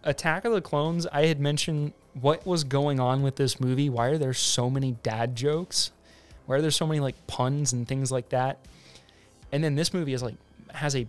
Attack 0.05 0.45
of 0.45 0.53
the 0.53 0.61
Clones, 0.61 1.07
I 1.13 1.27
had 1.27 1.41
mentioned 1.41 1.93
what 2.21 2.45
was 2.47 2.65
going 2.65 3.01
on 3.01 3.23
with 3.23 3.37
this 3.37 3.61
movie. 3.61 3.89
Why 3.89 4.09
are 4.09 4.19
there 4.19 4.35
so 4.35 4.69
many 4.69 4.93
dad 5.03 5.37
jokes? 5.37 5.93
Why 6.47 6.57
are 6.57 6.61
there 6.61 6.71
so 6.73 6.87
many 6.87 7.01
like 7.01 7.27
puns 7.27 7.73
and 7.73 7.87
things 7.87 8.11
like 8.11 8.29
that? 8.31 8.59
And 9.53 9.63
then 9.63 9.77
this 9.77 9.95
movie 9.95 10.13
is 10.13 10.23
like 10.23 10.35
has 10.75 10.97
a 10.97 11.07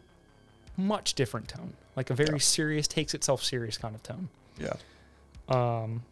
much 0.77 1.13
different 1.15 1.47
tone, 1.47 1.73
like 1.95 2.10
a 2.10 2.13
very 2.13 2.34
Yeah. 2.34 2.39
serious, 2.39 2.88
takes 2.88 3.13
itself 3.13 3.43
serious 3.43 3.77
kind 3.77 3.95
of 3.95 4.03
tone. 4.03 4.29
Yeah. 4.60 4.73
Um. 5.49 6.03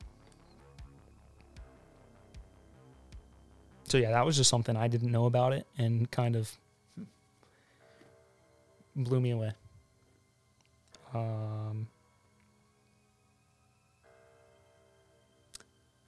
So 3.92 3.98
yeah, 3.98 4.12
that 4.12 4.26
was 4.26 4.38
just 4.38 4.50
something 4.50 4.78
I 4.78 4.88
didn't 4.88 5.12
know 5.12 5.26
about 5.26 5.52
it, 5.52 5.68
and 5.78 6.10
kind 6.10 6.38
of 6.38 6.50
blew 8.96 9.20
me 9.20 9.32
away. 9.32 9.52
Um. 11.14 11.88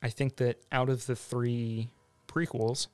I 0.01 0.07
think 0.07 0.37
that 0.37 0.61
out 0.71 0.87
of 0.87 1.07
the 1.07 1.15
three 1.17 1.89
prequels, 2.29 2.87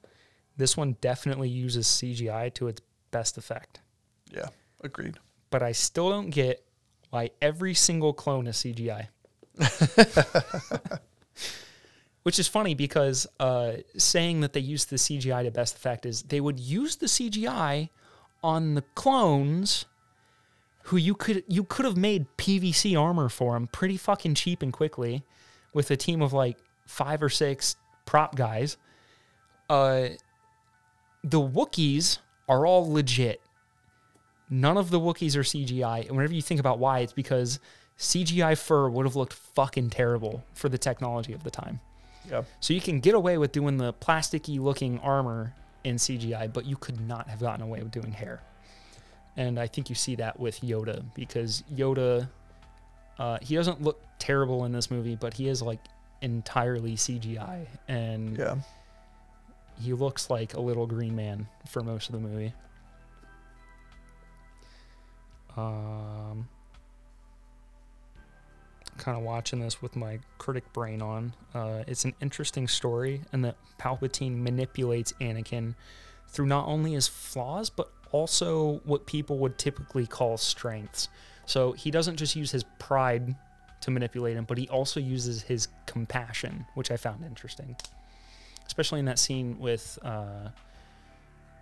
this 0.58 0.76
one 0.76 0.96
definitely 1.02 1.50
uses 1.50 1.86
CGI 1.86 2.52
to 2.56 2.68
its 2.68 2.82
best 3.12 3.38
effect. 3.38 3.82
Yeah. 4.32 4.48
Agreed. 4.84 5.20
But 5.52 5.62
I 5.62 5.72
still 5.72 6.10
don't 6.10 6.32
get 6.32 6.66
why 7.12 7.30
every 7.44 7.76
single 7.76 8.12
clone 8.14 8.48
is 8.48 8.58
CGI. 8.58 9.10
Which 12.24 12.38
is 12.38 12.48
funny 12.48 12.76
because 12.76 13.28
uh, 13.40 13.78
saying 13.98 14.42
that 14.42 14.54
they 14.54 14.60
used 14.60 14.90
the 14.90 14.98
CGI 14.98 15.44
to 15.44 15.52
best 15.52 15.76
effect 15.76 16.06
is 16.06 16.24
they 16.24 16.42
would 16.42 16.60
use 16.60 16.98
the 16.98 17.06
CGI 17.06 17.90
on 18.44 18.76
the 18.76 18.82
clones 18.96 19.86
who 20.84 20.98
you 20.98 21.16
could 21.16 21.44
you 21.48 21.64
could 21.64 21.86
have 21.86 21.98
made 21.98 22.26
PVC 22.38 23.00
armor 23.00 23.30
for 23.30 23.54
them 23.54 23.68
pretty 23.68 23.98
fucking 23.98 24.36
cheap 24.36 24.62
and 24.62 24.74
quickly 24.74 25.24
with 25.74 25.92
a 25.92 25.98
team 25.98 26.22
of 26.22 26.34
like 26.34 26.58
five 26.86 27.22
or 27.22 27.30
six 27.30 27.76
prop 28.06 28.36
guys. 28.36 28.78
Uh, 29.70 30.10
the 31.24 31.40
Wookiees 31.40 32.18
are 32.48 32.66
all 32.66 32.92
legit. 32.92 33.42
None 34.50 34.78
of 34.78 34.90
the 34.90 35.00
Wookiees 35.00 35.36
are 35.36 35.42
CGI. 35.42 36.08
And 36.08 36.18
whenever 36.18 36.34
you 36.34 36.42
think 36.42 36.60
about 36.60 36.80
why, 36.80 37.00
it's 37.00 37.14
because 37.14 37.60
CGI 38.00 38.58
fur 38.58 38.90
would 38.90 39.06
have 39.06 39.16
looked 39.16 39.34
fucking 39.34 39.92
terrible 39.92 40.44
for 40.54 40.70
the 40.70 40.78
technology 40.78 41.34
of 41.34 41.44
the 41.44 41.52
time. 41.52 41.80
So 42.60 42.74
you 42.74 42.82
can 42.82 43.00
get 43.00 43.16
away 43.16 43.38
with 43.38 43.52
doing 43.52 43.78
the 43.78 43.94
plasticky 43.94 44.60
looking 44.60 45.00
armor 45.00 45.54
in 45.84 45.96
CGI, 45.96 46.52
but 46.52 46.66
you 46.66 46.76
could 46.76 47.00
not 47.08 47.28
have 47.30 47.40
gotten 47.40 47.62
away 47.62 47.80
with 47.82 47.92
doing 47.92 48.12
hair. 48.12 48.42
And 49.38 49.60
I 49.60 49.68
think 49.68 49.90
you 49.90 49.96
see 49.96 50.16
that 50.16 50.40
with 50.40 50.60
Yoda 50.62 51.04
because 51.16 51.64
Yoda, 51.74 52.28
uh, 53.18 53.38
he 53.42 53.56
doesn't 53.56 53.82
look 53.82 54.02
terrible 54.20 54.66
in 54.66 54.72
this 54.72 54.92
movie, 54.92 55.16
but 55.16 55.34
he 55.34 55.48
is 55.48 55.62
like 55.62 55.80
entirely 56.22 56.96
CGI, 56.96 57.66
and 57.88 58.38
Yeah. 58.38 58.56
he 59.82 59.94
looks 59.94 60.30
like 60.30 60.56
a 60.56 60.60
little 60.60 60.86
green 60.86 61.16
man 61.16 61.48
for 61.68 61.82
most 61.82 62.10
of 62.10 62.14
the 62.14 62.20
movie. 62.20 62.54
Um, 65.56 66.48
kind 69.00 69.18
of 69.18 69.24
watching 69.24 69.60
this 69.60 69.82
with 69.82 69.96
my 69.96 70.20
critic 70.38 70.72
brain 70.74 71.02
on. 71.02 71.34
Uh, 71.54 71.84
it's 71.88 72.06
an 72.06 72.14
interesting 72.22 72.68
story, 72.68 73.22
and 73.32 73.44
that 73.46 73.56
Palpatine 73.80 74.42
manipulates 74.42 75.14
Anakin 75.22 75.76
through 76.28 76.46
not 76.46 76.68
only 76.68 76.94
his 76.94 77.08
flaws, 77.08 77.70
but 77.70 77.92
also 78.12 78.82
what 78.86 79.06
people 79.06 79.38
would 79.40 79.58
typically 79.58 80.06
call 80.06 80.38
strengths. 80.38 81.10
So 81.46 81.72
he 81.72 81.90
doesn't 81.90 82.18
just 82.18 82.36
use 82.36 82.52
his 82.52 82.64
pride 82.78 83.36
to 83.82 83.92
manipulate 83.92 84.38
him, 84.38 84.46
but 84.46 84.58
he 84.58 84.68
also 84.70 85.00
uses 85.00 85.42
his 85.42 85.68
compassion, 85.86 86.66
which 86.76 86.92
I 86.92 86.98
found 86.98 87.24
interesting, 87.24 87.76
especially 88.68 89.00
in 89.00 89.06
that 89.06 89.18
scene 89.18 89.58
with 89.60 89.98
uh, 90.04 90.50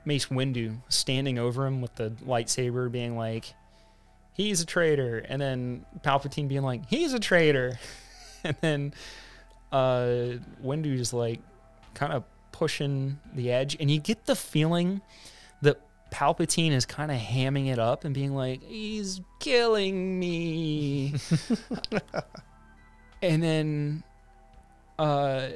Mace 0.03 0.25
Windu 0.25 0.77
standing 0.89 1.37
over 1.37 1.65
him 1.65 1.81
with 1.81 1.95
the 1.95 2.09
lightsaber, 2.25 2.91
being 2.91 3.15
like, 3.17 3.53
"He's 4.37 4.61
a 4.61 4.65
traitor," 4.65 5.17
and 5.17 5.41
then 5.41 5.85
Palpatine 6.01 6.47
being 6.47 6.61
like, 6.63 6.85
"He's 6.87 7.13
a 7.13 7.19
traitor," 7.19 7.77
and 8.43 8.55
then 8.61 8.93
uh, 9.71 10.37
Windu's 10.61 11.11
like, 11.11 11.41
kind 11.95 12.13
of 12.13 12.23
pushing 12.53 13.19
the 13.33 13.51
edge, 13.51 13.75
and 13.79 13.91
you 13.91 13.99
get 13.99 14.25
the 14.27 14.35
feeling 14.35 15.01
that 15.61 15.81
Palpatine 16.11 16.71
is 16.71 16.85
kind 16.85 17.11
of 17.11 17.17
hamming 17.17 17.67
it 17.67 17.79
up 17.79 18.05
and 18.05 18.13
being 18.15 18.33
like, 18.33 18.61
"He's 18.63 19.19
killing 19.39 20.17
me," 20.19 21.15
and 23.21 23.43
then 23.43 24.03
uh, 24.99 25.49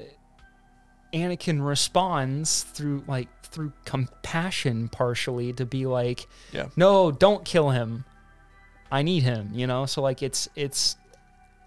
Anakin 1.13 1.65
responds 1.65 2.63
through 2.63 3.03
like 3.07 3.27
through 3.43 3.73
compassion, 3.85 4.87
partially 4.89 5.51
to 5.53 5.65
be 5.65 5.85
like, 5.85 6.27
Yeah. 6.53 6.67
no, 6.75 7.11
don't 7.11 7.43
kill 7.45 7.69
him. 7.71 8.05
I 8.91 9.01
need 9.01 9.23
him." 9.23 9.51
You 9.53 9.67
know, 9.67 9.85
so 9.85 10.01
like 10.01 10.21
it's 10.21 10.49
it's 10.55 10.97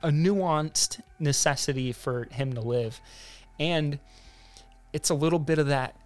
a 0.03 0.11
nuanced 0.11 1.01
necessity 1.19 1.93
for 1.93 2.25
him 2.31 2.53
to 2.55 2.61
live, 2.61 3.01
and 3.59 3.99
it's 4.93 5.11
a 5.11 5.15
little 5.15 5.39
bit 5.39 5.59
of 5.59 5.69
that 5.69 5.97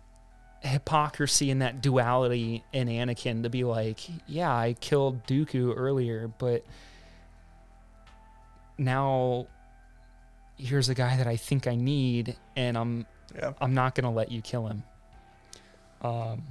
hypocrisy 0.61 1.51
and 1.51 1.63
that 1.63 1.81
duality 1.81 2.65
in 2.73 2.89
Anakin 2.89 3.45
to 3.45 3.51
be 3.51 3.63
like, 3.65 4.01
yeah, 4.27 4.53
I 4.53 4.75
killed 4.81 5.25
Dooku 5.27 5.73
earlier, 5.77 6.29
but 6.39 6.65
now 8.77 9.47
here's 10.57 10.89
a 10.89 10.95
guy 10.95 11.17
that 11.17 11.27
I 11.27 11.37
think 11.37 11.67
I 11.67 11.77
need, 11.77 12.37
and 12.57 12.77
I'm 12.77 13.07
Yeah. 13.35 13.53
I'm 13.61 13.75
not 13.75 13.95
gonna 13.95 14.11
let 14.11 14.33
you 14.33 14.41
kill 14.41 14.67
him. 14.67 14.83
Um, 16.01 16.43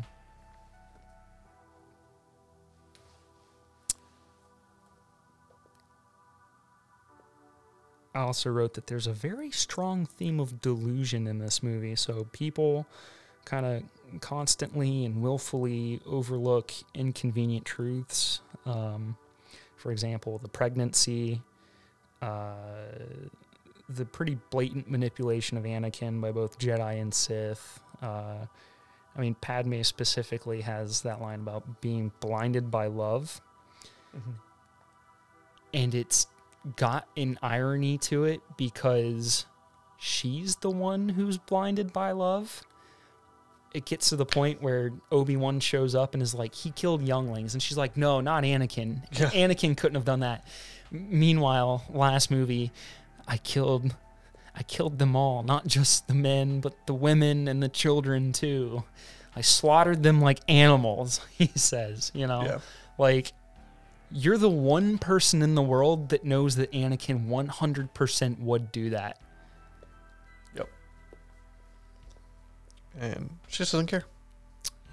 I 8.18 8.22
also 8.22 8.50
wrote 8.50 8.74
that 8.74 8.88
there's 8.88 9.06
a 9.06 9.14
very 9.14 9.52
strong 9.52 10.08
theme 10.08 10.40
of 10.40 10.60
delusion 10.60 11.28
in 11.28 11.38
this 11.38 11.62
movie. 11.62 11.96
So 11.96 12.26
people 12.32 12.88
kind 13.46 13.64
of 13.64 14.22
constantly 14.22 15.06
and 15.06 15.22
willfully 15.22 16.02
overlook 16.04 16.72
inconvenient 16.96 17.64
truths. 17.66 18.42
Um, 18.66 19.18
for 19.76 19.92
example, 19.92 20.40
the 20.40 20.48
pregnancy, 20.48 21.44
uh, 22.24 22.56
the 23.88 24.06
pretty 24.06 24.40
blatant 24.50 24.90
manipulation 24.90 25.56
of 25.56 25.66
Anakin 25.66 26.20
by 26.20 26.32
both 26.32 26.58
Jedi 26.58 27.00
and 27.00 27.14
Sith. 27.14 27.80
Uh, 28.02 28.48
I 29.16 29.22
mean, 29.22 29.36
Padme 29.36 29.84
specifically 29.84 30.62
has 30.62 31.02
that 31.02 31.22
line 31.22 31.42
about 31.42 31.82
being 31.82 32.12
blinded 32.20 32.72
by 32.72 32.88
love 32.88 33.42
and 35.74 35.94
it's 35.94 36.28
got 36.76 37.08
an 37.16 37.40
irony 37.42 37.98
to 38.00 38.26
it 38.26 38.42
because 38.58 39.46
she's 39.98 40.58
the 40.58 40.70
one 40.70 41.10
who's 41.10 41.38
blinded 41.38 41.94
by 41.94 42.12
love. 42.12 42.64
It 43.74 43.86
gets 43.86 44.10
to 44.10 44.16
the 44.16 44.26
point 44.26 44.62
where 44.62 44.92
Obi 45.12 45.36
Wan 45.36 45.60
shows 45.60 45.94
up 45.94 46.14
and 46.14 46.24
is 46.24 46.34
like, 46.34 46.56
"He 46.56 46.72
killed 46.72 47.02
younglings," 47.04 47.54
and 47.54 47.62
she's 47.62 47.78
like, 47.78 47.96
"No, 47.98 48.22
not 48.22 48.44
Anakin. 48.44 49.04
Yeah. 49.12 49.30
Anakin 49.32 49.76
couldn't 49.78 49.96
have 49.96 50.06
done 50.06 50.22
that." 50.22 50.46
M- 50.92 51.08
Meanwhile, 51.20 51.84
last 51.90 52.32
movie, 52.32 52.72
I 53.28 53.38
killed, 53.38 53.94
I 54.56 54.64
killed 54.64 55.00
them 55.00 55.16
all, 55.16 55.44
not 55.44 55.68
just 55.68 56.08
the 56.08 56.14
men, 56.14 56.62
but 56.62 56.74
the 56.88 56.94
women 56.94 57.48
and 57.48 57.62
the 57.62 57.70
children 57.70 58.32
too. 58.32 58.84
I 59.36 59.42
slaughtered 59.42 60.02
them 60.02 60.22
like 60.22 60.40
animals. 60.48 61.20
He 61.38 61.48
says, 61.56 62.12
you 62.16 62.26
know, 62.26 62.44
Yeah. 62.44 62.60
like 62.98 63.34
you're 64.12 64.38
the 64.38 64.50
one 64.50 64.98
person 64.98 65.42
in 65.42 65.56
the 65.56 65.62
world 65.62 66.10
that 66.10 66.24
knows 66.24 66.56
that 66.56 66.72
Anakin 66.72 67.28
100% 67.28 68.40
would 68.40 68.72
do 68.72 68.90
that. 68.92 69.20
Yep. 70.56 70.70
And 73.00 73.30
she 73.48 73.58
just 73.60 73.72
doesn't 73.72 73.88
care. 73.88 74.06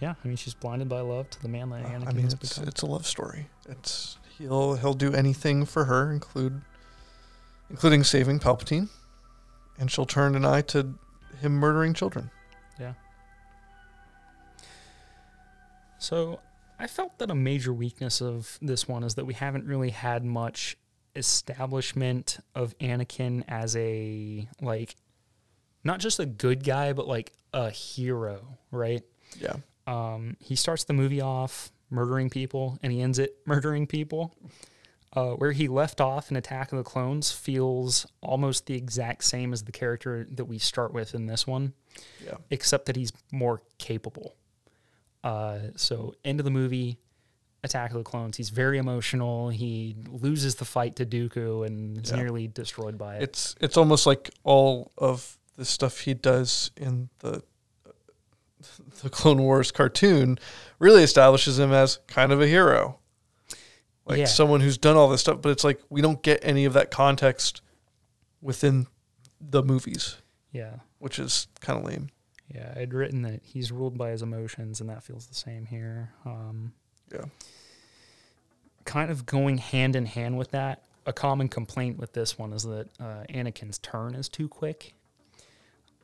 Yeah, 0.01 0.15
I 0.23 0.29
mean, 0.29 0.37
she's 0.37 0.55
blinded 0.55 0.89
by 0.89 1.01
love 1.01 1.31
to 1.31 1.41
the 1.43 1.49
man 1.49 1.71
that 1.71 1.85
Uh, 1.85 1.89
Anakin 1.89 2.09
I 2.09 2.13
mean, 2.13 2.25
has 2.25 2.33
it's 2.35 2.53
become. 2.55 2.69
it's 2.69 2.83
a 2.83 2.87
love 2.87 3.07
story. 3.07 3.49
It's 3.69 4.19
he'll 4.39 4.75
he'll 4.75 4.95
do 4.95 5.15
anything 5.15 5.65
for 5.65 5.85
her, 5.85 6.11
include 6.11 6.61
including 7.71 8.03
saving 8.05 8.41
Palpatine, 8.41 8.89
and 9.79 9.91
she'll 9.91 10.05
turn 10.07 10.35
an 10.35 10.45
eye 10.45 10.63
to 10.63 10.95
him 11.41 11.53
murdering 11.53 11.95
children. 11.95 12.31
Yeah. 12.79 12.95
So 15.99 16.41
I 16.79 16.87
felt 16.87 17.19
that 17.19 17.31
a 17.31 17.35
major 17.35 17.73
weakness 17.73 18.21
of 18.21 18.59
this 18.61 18.89
one 18.89 19.05
is 19.05 19.15
that 19.15 19.25
we 19.25 19.35
haven't 19.35 19.65
really 19.67 19.91
had 19.91 20.25
much 20.25 20.77
establishment 21.17 22.39
of 22.55 22.77
Anakin 22.79 23.45
as 23.49 23.77
a, 23.77 24.49
like, 24.61 24.97
not 25.85 26.01
just 26.01 26.19
a 26.19 26.27
good 26.27 26.65
guy, 26.65 26.93
but 26.93 27.07
like 27.07 27.33
a 27.53 27.71
hero, 27.71 28.59
right? 28.71 29.03
Yeah, 29.39 29.57
Um, 29.87 30.37
he 30.41 30.57
starts 30.57 30.85
the 30.85 30.93
movie 30.95 31.21
off 31.21 31.71
murdering 31.91 32.31
people 32.31 32.79
and 32.83 32.93
he 32.93 33.01
ends 33.01 33.19
it 33.19 33.37
murdering 33.47 33.87
people. 33.87 34.35
Uh, 35.17 35.31
where 35.35 35.53
he 35.53 35.69
left 35.69 36.01
off 36.01 36.33
in 36.33 36.37
Attack 36.37 36.73
of 36.73 36.79
the 36.79 36.83
Clones 36.83 37.31
feels 37.31 38.05
almost 38.21 38.67
the 38.67 38.75
exact 38.75 39.23
same 39.23 39.53
as 39.53 39.63
the 39.63 39.71
character 39.71 40.27
that 40.33 40.47
we 40.47 40.59
start 40.59 40.93
with 40.93 41.15
in 41.15 41.27
this 41.27 41.47
one, 41.47 41.73
yeah, 42.27 42.35
except 42.51 42.87
that 42.87 42.97
he's 42.97 43.13
more 43.31 43.63
capable. 43.79 44.35
Uh, 45.25 45.59
so, 45.77 46.15
end 46.25 46.39
of 46.39 46.45
the 46.45 46.51
movie, 46.51 46.99
Attack 47.65 47.91
of 47.93 47.97
the 47.97 48.05
Clones, 48.05 48.37
he's 48.37 48.51
very 48.51 48.77
emotional. 48.79 49.49
He 49.49 49.97
loses 50.09 50.57
the 50.57 50.67
fight 50.67 50.97
to 50.97 51.07
Dooku 51.07 51.67
and 51.67 51.97
is 52.05 52.11
Yeah. 52.11 52.17
nearly 52.17 52.47
destroyed 52.47 52.99
by 52.99 53.17
it. 53.17 53.23
it's 53.23 53.55
it's 53.61 53.77
almost 53.79 54.07
like 54.07 54.31
all 54.45 54.93
of 54.99 55.39
the 55.57 55.65
stuff 55.65 56.01
he 56.01 56.13
does 56.15 56.71
in 56.77 57.09
the 57.21 57.43
the 59.03 59.11
Clone 59.11 59.41
Wars 59.43 59.71
cartoon 59.71 60.39
really 60.79 61.03
establishes 61.03 61.59
him 61.59 61.73
as 61.73 61.99
kind 62.07 62.33
of 62.33 62.41
a 62.41 62.47
hero, 62.47 62.99
like 64.07 64.19
Yeah. 64.19 64.25
someone 64.27 64.61
who's 64.61 64.79
done 64.79 64.97
all 64.97 65.09
this 65.09 65.23
stuff. 65.23 65.41
But 65.43 65.51
it's 65.51 65.65
like 65.65 65.81
we 65.89 66.01
don't 66.03 66.23
get 66.23 66.41
any 66.43 66.65
of 66.67 66.73
that 66.75 66.91
context 66.91 67.63
within 68.43 68.87
the 69.41 69.63
movies, 69.63 70.17
yeah. 70.53 70.81
which 70.99 71.19
is 71.19 71.47
kind 71.61 71.79
of 71.79 71.85
lame. 71.87 72.09
Yeah, 72.55 72.73
I'd 72.77 72.95
written 72.95 73.23
that 73.23 73.41
he's 73.43 73.73
ruled 73.73 73.99
by 73.99 74.11
his 74.11 74.23
emotions, 74.23 74.81
and 74.81 74.89
that 74.89 75.03
feels 75.03 75.27
the 75.27 75.35
same 75.35 75.67
here. 75.67 76.13
Um, 76.25 76.73
Yeah. 77.13 77.25
Kind 78.85 79.11
of 79.11 79.25
going 79.27 79.59
hand 79.59 79.97
in 79.97 80.05
hand 80.07 80.37
with 80.37 80.51
that, 80.51 80.85
a 81.07 81.13
common 81.13 81.49
complaint 81.49 81.99
with 81.99 82.13
this 82.13 82.39
one 82.39 82.53
is 82.53 82.65
that 82.65 82.89
uh, 83.01 83.25
Anakin's 83.31 83.79
turn 83.79 84.15
is 84.15 84.29
too 84.29 84.47
quick. 84.47 84.95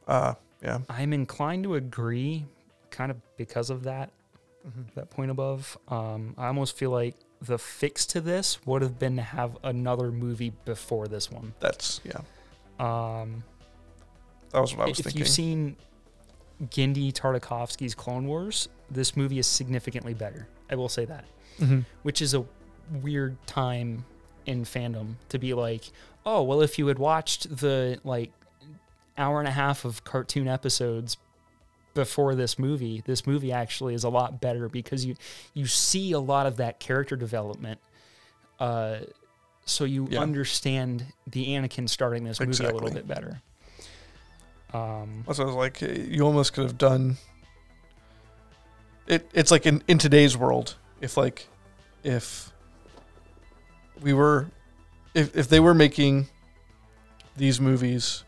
Uh, 0.08 0.34
yeah. 0.62 0.78
I'm 0.88 1.12
inclined 1.12 1.64
to 1.64 1.74
agree, 1.74 2.46
kind 2.90 3.10
of 3.10 3.18
because 3.36 3.68
of 3.70 3.84
that, 3.84 4.10
that 4.94 5.10
point 5.10 5.30
above. 5.30 5.76
Um, 5.88 6.34
I 6.38 6.46
almost 6.46 6.76
feel 6.76 6.90
like 6.90 7.16
the 7.42 7.58
fix 7.58 8.06
to 8.06 8.20
this 8.20 8.64
would 8.66 8.82
have 8.82 8.98
been 8.98 9.16
to 9.16 9.22
have 9.22 9.56
another 9.62 10.10
movie 10.10 10.52
before 10.64 11.06
this 11.06 11.30
one. 11.30 11.52
That's 11.60 12.00
yeah. 12.04 12.20
Um, 12.78 13.44
That 14.52 14.60
was 14.60 14.74
what 14.74 14.86
I 14.86 14.88
was 14.88 14.98
if 15.00 15.04
thinking. 15.04 15.18
you've 15.20 15.28
seen 15.28 15.76
Genndy 16.64 17.12
Tartakovsky's 17.12 17.94
Clone 17.94 18.26
Wars, 18.26 18.68
this 18.90 19.16
movie 19.16 19.38
is 19.38 19.46
significantly 19.46 20.14
better. 20.14 20.46
I 20.70 20.74
will 20.74 20.88
say 20.88 21.04
that, 21.06 21.24
Mhm. 21.58 21.84
which 22.02 22.20
is 22.20 22.34
a 22.34 22.44
weird 23.02 23.36
time 23.46 24.04
in 24.46 24.64
fandom 24.64 25.14
to 25.28 25.38
be 25.38 25.54
like, 25.54 25.90
oh, 26.26 26.42
well, 26.42 26.60
if 26.60 26.78
you 26.78 26.86
had 26.88 26.98
watched 26.98 27.56
the 27.58 27.98
like 28.04 28.32
hour 29.16 29.38
and 29.38 29.48
a 29.48 29.52
half 29.52 29.84
of 29.84 30.04
cartoon 30.04 30.48
episodes 30.48 31.16
before 31.94 32.34
this 32.34 32.58
movie, 32.58 33.02
this 33.06 33.26
movie 33.26 33.52
actually 33.52 33.94
is 33.94 34.04
a 34.04 34.08
lot 34.08 34.40
better 34.40 34.68
because 34.68 35.04
you 35.04 35.16
you 35.54 35.66
see 35.66 36.12
a 36.12 36.20
lot 36.20 36.46
of 36.46 36.56
that 36.56 36.78
character 36.80 37.16
development. 37.16 37.80
Uh, 38.58 39.00
so 39.64 39.84
you 39.84 40.06
Yeah. 40.10 40.20
understand 40.20 41.06
the 41.26 41.48
Anakin 41.48 41.88
starting 41.88 42.24
this 42.24 42.38
movie 42.40 42.64
a 42.64 42.72
little 42.72 42.90
bit 42.90 43.06
better. 43.08 43.40
Um, 44.72 45.24
So 45.32 45.42
I 45.42 45.46
was 45.46 45.54
like, 45.54 45.80
you 45.80 46.22
almost 46.22 46.52
could 46.52 46.64
have 46.64 46.78
done. 46.78 47.16
It. 49.06 49.28
It's 49.34 49.50
like 49.50 49.66
in 49.66 49.82
in 49.88 49.98
today's 49.98 50.36
world, 50.36 50.76
if 51.00 51.16
like, 51.16 51.48
if 52.04 52.52
we 54.00 54.12
were, 54.12 54.46
if 55.14 55.36
if 55.36 55.48
they 55.48 55.58
were 55.60 55.74
making 55.74 56.28
these 57.36 57.60
movies 57.60 58.22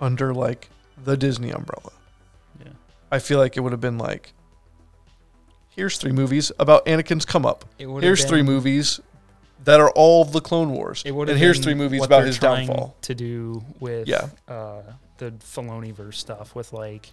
under 0.00 0.32
like 0.32 0.68
the 1.02 1.16
Disney 1.16 1.50
umbrella, 1.50 1.90
yeah. 2.64 2.72
I 3.10 3.18
feel 3.18 3.38
like 3.38 3.56
it 3.56 3.60
would 3.60 3.72
have 3.72 3.80
been 3.80 3.98
like, 3.98 4.32
here's 5.70 5.96
three 5.98 6.12
movies 6.12 6.52
about 6.60 6.86
Anakin's 6.86 7.24
come 7.24 7.44
up. 7.44 7.64
It 7.78 7.86
would 7.86 8.04
Here's 8.04 8.20
have 8.20 8.28
three 8.28 8.42
movies 8.42 9.00
that 9.64 9.80
are 9.80 9.90
all 9.96 10.22
of 10.22 10.30
the 10.30 10.40
Clone 10.40 10.70
Wars. 10.70 11.02
It 11.04 11.10
would 11.12 11.28
And 11.28 11.36
have 11.36 11.44
here's 11.44 11.58
three 11.58 11.74
movies 11.74 12.04
about 12.04 12.24
his 12.24 12.38
downfall. 12.38 12.94
to 13.02 13.14
do 13.14 13.64
with 13.80 14.06
Yeah. 14.06 14.28
uh, 14.46 14.82
the 15.18 15.32
Filoni 15.32 15.92
verse 15.92 16.18
stuff 16.18 16.54
with 16.54 16.72
like 16.72 17.12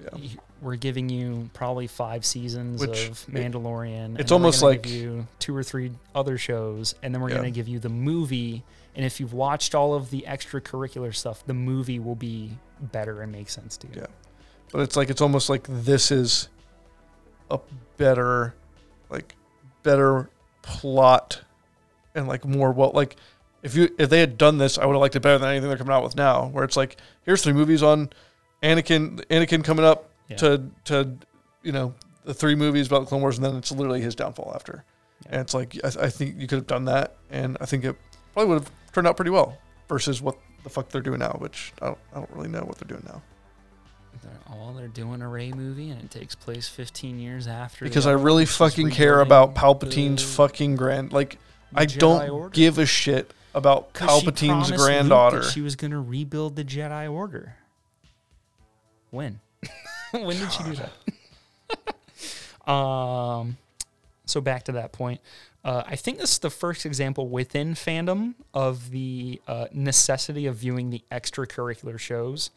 Yeah. 0.00 0.28
we're 0.60 0.76
giving 0.76 1.08
you 1.08 1.50
probably 1.54 1.86
five 1.86 2.24
seasons 2.24 2.80
Which 2.80 3.08
of 3.08 3.26
it- 3.28 3.34
Mandalorian. 3.34 4.04
and 4.06 4.20
it's 4.20 4.30
we're 4.32 4.36
almost 4.36 4.62
like- 4.62 4.86
you 4.88 5.26
two 5.38 5.54
or 5.56 5.62
three 5.62 5.92
other 6.14 6.36
shows, 6.38 6.94
and 7.02 7.14
then 7.14 7.20
we're 7.22 7.28
Yeah. 7.30 7.36
going 7.36 7.52
to 7.52 7.56
give 7.56 7.68
you 7.68 7.78
the 7.78 7.88
movie. 7.88 8.64
And 8.96 9.04
if 9.04 9.18
you've 9.20 9.32
watched 9.32 9.74
all 9.74 9.94
of 9.94 10.10
the 10.10 10.24
extracurricular 10.28 11.14
stuff, 11.14 11.44
the 11.46 11.54
movie 11.54 11.98
will 11.98 12.14
be 12.16 12.58
better 12.80 13.22
and 13.22 13.30
make 13.32 13.48
sense 13.50 13.76
to 13.78 13.86
you. 13.88 13.94
Yeah. 13.96 14.06
But 14.72 14.80
it's 14.82 14.96
like 14.96 15.10
it's 15.10 15.20
almost 15.20 15.48
like 15.48 15.66
this 15.68 16.10
is 16.10 16.48
a 17.50 17.58
better, 17.96 18.54
like 19.10 19.36
better 19.84 20.28
plot, 20.62 21.42
and 22.16 22.26
like 22.26 22.44
more 22.44 22.72
well 22.72 22.90
like 22.94 23.16
if 23.64 23.74
you 23.74 23.92
if 23.98 24.08
they 24.10 24.20
had 24.20 24.38
done 24.38 24.58
this, 24.58 24.78
I 24.78 24.86
would 24.86 24.92
have 24.92 25.00
liked 25.00 25.16
it 25.16 25.20
better 25.20 25.38
than 25.38 25.48
anything 25.50 25.68
they're 25.68 25.76
coming 25.78 25.92
out 25.94 26.04
with 26.04 26.14
now. 26.14 26.46
Where 26.46 26.62
it's 26.64 26.76
like 26.76 26.96
here's 27.22 27.42
three 27.42 27.52
movies 27.52 27.82
on 27.82 28.10
Anakin, 28.62 29.24
Anakin 29.26 29.64
coming 29.64 29.84
up 29.84 30.10
Yeah. 30.28 30.36
to 30.36 30.70
to 30.84 31.16
you 31.62 31.72
know 31.72 31.94
the 32.24 32.32
three 32.34 32.54
movies 32.54 32.86
about 32.86 33.00
the 33.00 33.06
Clone 33.06 33.20
Wars, 33.22 33.36
and 33.38 33.44
then 33.44 33.56
it's 33.56 33.72
literally 33.72 34.00
his 34.00 34.14
downfall 34.14 34.52
after. 34.54 34.84
Yeah. 35.24 35.32
And 35.32 35.40
it's 35.40 35.54
like 35.54 35.76
I, 35.82 35.88
I 36.06 36.08
think 36.10 36.40
you 36.40 36.46
could 36.46 36.56
have 36.58 36.66
done 36.66 36.84
that, 36.84 37.16
and 37.30 37.56
I 37.60 37.66
think 37.66 37.84
it 37.84 37.96
probably 38.32 38.50
would 38.54 38.62
have 38.62 38.70
turned 38.92 39.06
out 39.08 39.16
pretty 39.16 39.30
well 39.32 39.58
versus 39.88 40.22
what 40.22 40.36
the 40.62 40.70
fuck 40.70 40.88
they're 40.90 41.00
doing 41.02 41.18
now, 41.18 41.36
which 41.40 41.72
I 41.82 41.86
don't 41.86 41.98
I 42.14 42.18
don't 42.20 42.30
really 42.32 42.48
know 42.48 42.60
what 42.62 42.78
they're 42.78 42.88
doing 42.88 43.04
now. 43.06 43.22
They're, 44.22 44.32
all 44.48 44.72
they're 44.72 44.88
doing 44.88 45.20
a 45.22 45.28
Rey 45.28 45.52
movie, 45.52 45.90
and 45.90 46.00
it 46.02 46.10
takes 46.10 46.34
place 46.34 46.68
15 46.68 47.18
years 47.18 47.46
after. 47.46 47.84
because 47.84 48.06
I 48.06 48.12
really 48.12 48.46
fucking 48.46 48.90
care 48.90 49.20
about 49.20 49.54
Palpatine's 49.54 50.22
fucking 50.22 50.76
grand. 50.76 51.12
Like 51.12 51.38
I 51.74 51.84
don't 51.86 52.30
Order. 52.30 52.50
give 52.50 52.78
a 52.78 52.86
shit 52.86 53.32
about 53.54 53.92
Palpatine's 53.94 54.70
granddaughter. 54.70 55.42
She 55.42 55.60
was 55.60 55.76
going 55.76 55.92
to 55.92 56.00
rebuild 56.00 56.56
the 56.56 56.64
Jedi 56.64 57.10
Order. 57.10 57.56
When? 59.10 59.40
when 60.10 60.36
did 60.36 60.52
she 60.52 60.62
do 60.64 60.74
that? 60.74 62.70
um, 62.70 63.56
so 64.26 64.40
back 64.40 64.64
to 64.64 64.72
that 64.72 64.92
point. 64.92 65.20
Uh, 65.64 65.82
I 65.86 65.96
think 65.96 66.18
this 66.18 66.32
is 66.32 66.38
the 66.40 66.50
first 66.50 66.84
example 66.84 67.28
within 67.28 67.74
fandom 67.74 68.34
of 68.52 68.90
the 68.90 69.40
uh, 69.48 69.66
necessity 69.72 70.46
of 70.46 70.56
viewing 70.56 70.90
the 70.90 71.02
extracurricular 71.10 71.98
shows 71.98 72.50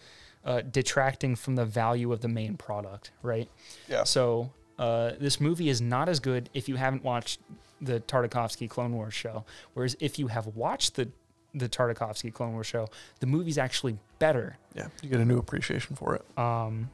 uh, 0.43 0.62
detracting 0.62 1.36
from 1.36 1.56
the 1.56 1.66
value 1.66 2.12
of 2.12 2.22
the 2.22 2.28
main 2.28 2.58
product, 2.58 3.12
right? 3.22 3.50
Yeah. 3.88 4.04
So 4.04 4.52
uh, 4.78 5.12
this 5.20 5.39
movie 5.39 5.70
is 5.70 5.82
not 5.82 6.10
as 6.10 6.20
good 6.20 6.50
if 6.54 6.68
you 6.68 6.76
haven't 6.76 7.04
watched 7.04 7.39
the 7.82 8.00
Tartakovsky 8.02 8.70
Clone 8.70 8.94
Wars 8.94 9.14
show. 9.14 9.46
Whereas 9.74 9.96
if 10.00 10.20
you 10.20 10.28
have 10.28 10.48
watched 10.48 10.96
the 10.96 11.10
the 11.54 11.70
Tartakovsky 11.70 12.32
Clone 12.32 12.54
Wars 12.54 12.68
show, 12.68 12.88
the 13.20 13.26
movie's 13.26 13.58
actually 13.58 13.98
better. 14.20 14.58
Yeah, 14.76 14.88
you 15.02 15.10
get 15.10 15.20
a 15.20 15.26
new 15.26 15.40
appreciation 15.40 15.96
for 15.96 16.16
it. 16.16 16.38
Um, 16.38 16.90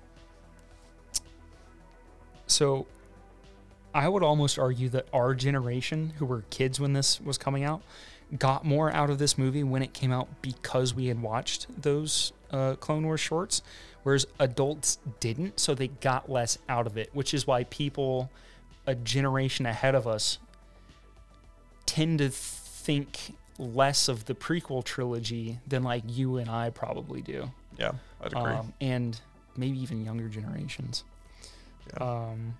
so 2.47 2.87
I 3.93 4.07
would 4.07 4.23
almost 4.23 4.57
argue 4.57 4.89
that 4.89 5.07
our 5.11 5.33
generation, 5.33 6.13
who 6.17 6.25
were 6.25 6.43
kids 6.49 6.79
when 6.79 6.93
this 6.93 7.19
was 7.19 7.37
coming 7.37 7.63
out, 7.63 7.81
got 8.37 8.65
more 8.65 8.91
out 8.91 9.09
of 9.09 9.19
this 9.19 9.37
movie 9.37 9.63
when 9.63 9.83
it 9.83 9.93
came 9.93 10.11
out 10.11 10.27
because 10.41 10.93
we 10.93 11.07
had 11.07 11.21
watched 11.21 11.67
those 11.81 12.31
uh, 12.51 12.75
Clone 12.75 13.05
Wars 13.05 13.19
shorts, 13.19 13.61
whereas 14.03 14.25
adults 14.39 14.97
didn't, 15.19 15.59
so 15.59 15.75
they 15.75 15.87
got 15.87 16.29
less 16.29 16.57
out 16.69 16.87
of 16.87 16.97
it, 16.97 17.09
which 17.13 17.33
is 17.33 17.45
why 17.45 17.65
people 17.65 18.29
a 18.85 18.95
generation 18.95 19.65
ahead 19.65 19.95
of 19.95 20.07
us 20.07 20.39
tend 21.85 22.19
to 22.19 22.29
think 22.29 23.35
less 23.59 24.07
of 24.07 24.25
the 24.25 24.33
prequel 24.35 24.83
trilogy 24.83 25.59
than 25.67 25.83
like 25.83 26.03
you 26.07 26.37
and 26.37 26.49
I 26.49 26.69
probably 26.71 27.21
do 27.21 27.51
Yeah, 27.77 27.91
I'd 28.21 28.33
agree. 28.33 28.41
um, 28.53 28.73
and 28.81 29.19
maybe 29.55 29.79
even 29.79 30.03
younger 30.03 30.27
generations. 30.27 31.03
Yeah. 31.87 32.03
Um, 32.03 32.57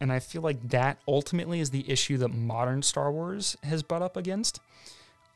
and 0.00 0.12
I 0.12 0.18
feel 0.20 0.42
like 0.42 0.68
that 0.70 0.98
ultimately 1.08 1.60
is 1.60 1.70
the 1.70 1.88
issue 1.90 2.18
that 2.18 2.28
modern 2.28 2.82
Star 2.82 3.10
Wars 3.10 3.56
has 3.62 3.82
butt 3.82 4.02
up 4.02 4.16
against. 4.16 4.60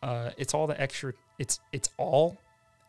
Uh, 0.02 0.30
it's 0.36 0.52
all 0.54 0.66
the 0.66 0.80
extra. 0.80 1.12
It's 1.38 1.58
it's 1.72 1.88
all 1.96 2.38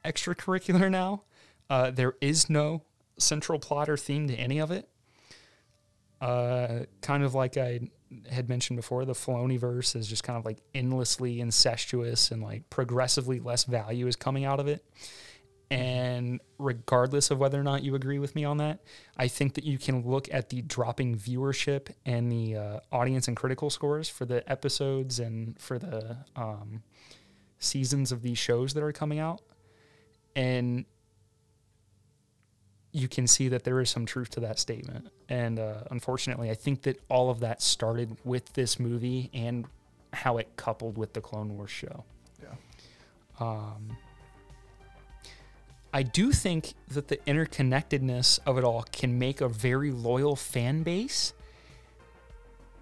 extracurricular 0.06 0.92
now. 0.92 1.24
Uh, 1.70 1.90
there 1.92 2.14
is 2.22 2.50
no 2.50 2.82
central 3.18 3.60
plot 3.60 3.90
or 3.90 3.98
theme 3.98 4.28
to 4.28 4.36
any 4.36 4.60
of 4.60 4.72
it. 4.72 4.88
Uh, 6.22 6.82
kind 7.02 7.24
of 7.24 7.34
like 7.34 7.56
I 7.58 7.80
had 8.32 8.50
mentioned 8.50 8.78
before, 8.78 9.06
the 9.06 9.14
Filoni 9.14 9.60
verse 9.60 9.96
is 9.96 10.08
just 10.08 10.24
kind 10.24 10.38
of 10.38 10.46
like 10.46 10.58
endlessly 10.74 11.40
incestuous 11.40 12.32
and 12.32 12.42
like 12.42 12.70
progressively 12.70 13.40
less 13.40 13.64
value 13.64 14.08
is 14.08 14.16
coming 14.16 14.46
out 14.46 14.60
of 14.60 14.68
it. 14.68 14.84
And 15.72 16.42
regardless 16.58 17.30
of 17.30 17.38
whether 17.38 17.60
or 17.60 17.64
not 17.64 17.84
you 17.84 17.94
agree 17.94 18.18
with 18.18 18.36
me 18.36 18.44
on 18.44 18.58
that, 18.58 18.80
I 19.18 19.28
think 19.28 19.54
that 19.54 19.64
you 19.64 19.78
can 19.78 20.08
look 20.08 20.28
at 20.34 20.50
the 20.50 20.64
dropping 20.64 21.16
viewership 21.16 21.94
and 22.06 22.32
the 22.32 22.56
uh, 22.56 22.80
audience 22.92 23.28
and 23.28 23.38
critical 23.38 23.70
scores 23.70 24.10
for 24.10 24.26
the 24.26 24.50
episodes 24.50 25.20
and 25.20 25.60
for 25.60 25.78
the 25.78 26.18
um, 26.36 26.82
seasons 27.60 28.12
of 28.12 28.24
these 28.24 28.40
shows 28.40 28.74
that 28.74 28.82
are 28.82 28.92
coming 28.92 29.20
out. 29.20 29.42
And 30.36 30.86
you 32.92 33.08
can 33.08 33.28
see 33.28 33.48
that 33.50 33.64
there 33.64 33.80
is 33.80 33.90
some 33.90 34.06
truth 34.06 34.30
to 34.32 34.40
that 34.40 34.60
statement. 34.60 35.10
And 35.28 35.60
uh, 35.60 35.84
unfortunately, 35.92 36.50
I 36.50 36.56
think 36.56 36.84
that 36.84 37.00
all 37.10 37.30
of 37.30 37.40
that 37.42 37.62
started 37.62 38.18
with 38.24 38.54
this 38.54 38.80
movie 38.80 39.30
and 39.34 39.66
how 40.14 40.38
it 40.38 40.48
coupled 40.56 40.98
with 40.98 41.14
the 41.14 41.22
Clone 41.22 41.56
Wars 41.56 41.70
show. 41.70 42.04
Yeah. 42.42 42.56
Um, 43.40 43.98
I 45.94 46.04
do 46.04 46.32
think 46.32 46.74
that 46.88 47.08
the 47.08 47.18
interconnectedness 47.18 48.40
of 48.46 48.58
it 48.58 48.64
all 48.64 48.84
can 48.92 49.18
make 49.18 49.42
a 49.42 49.50
very 49.50 49.92
loyal 49.92 50.36
fan 50.36 50.84
base. 50.84 51.34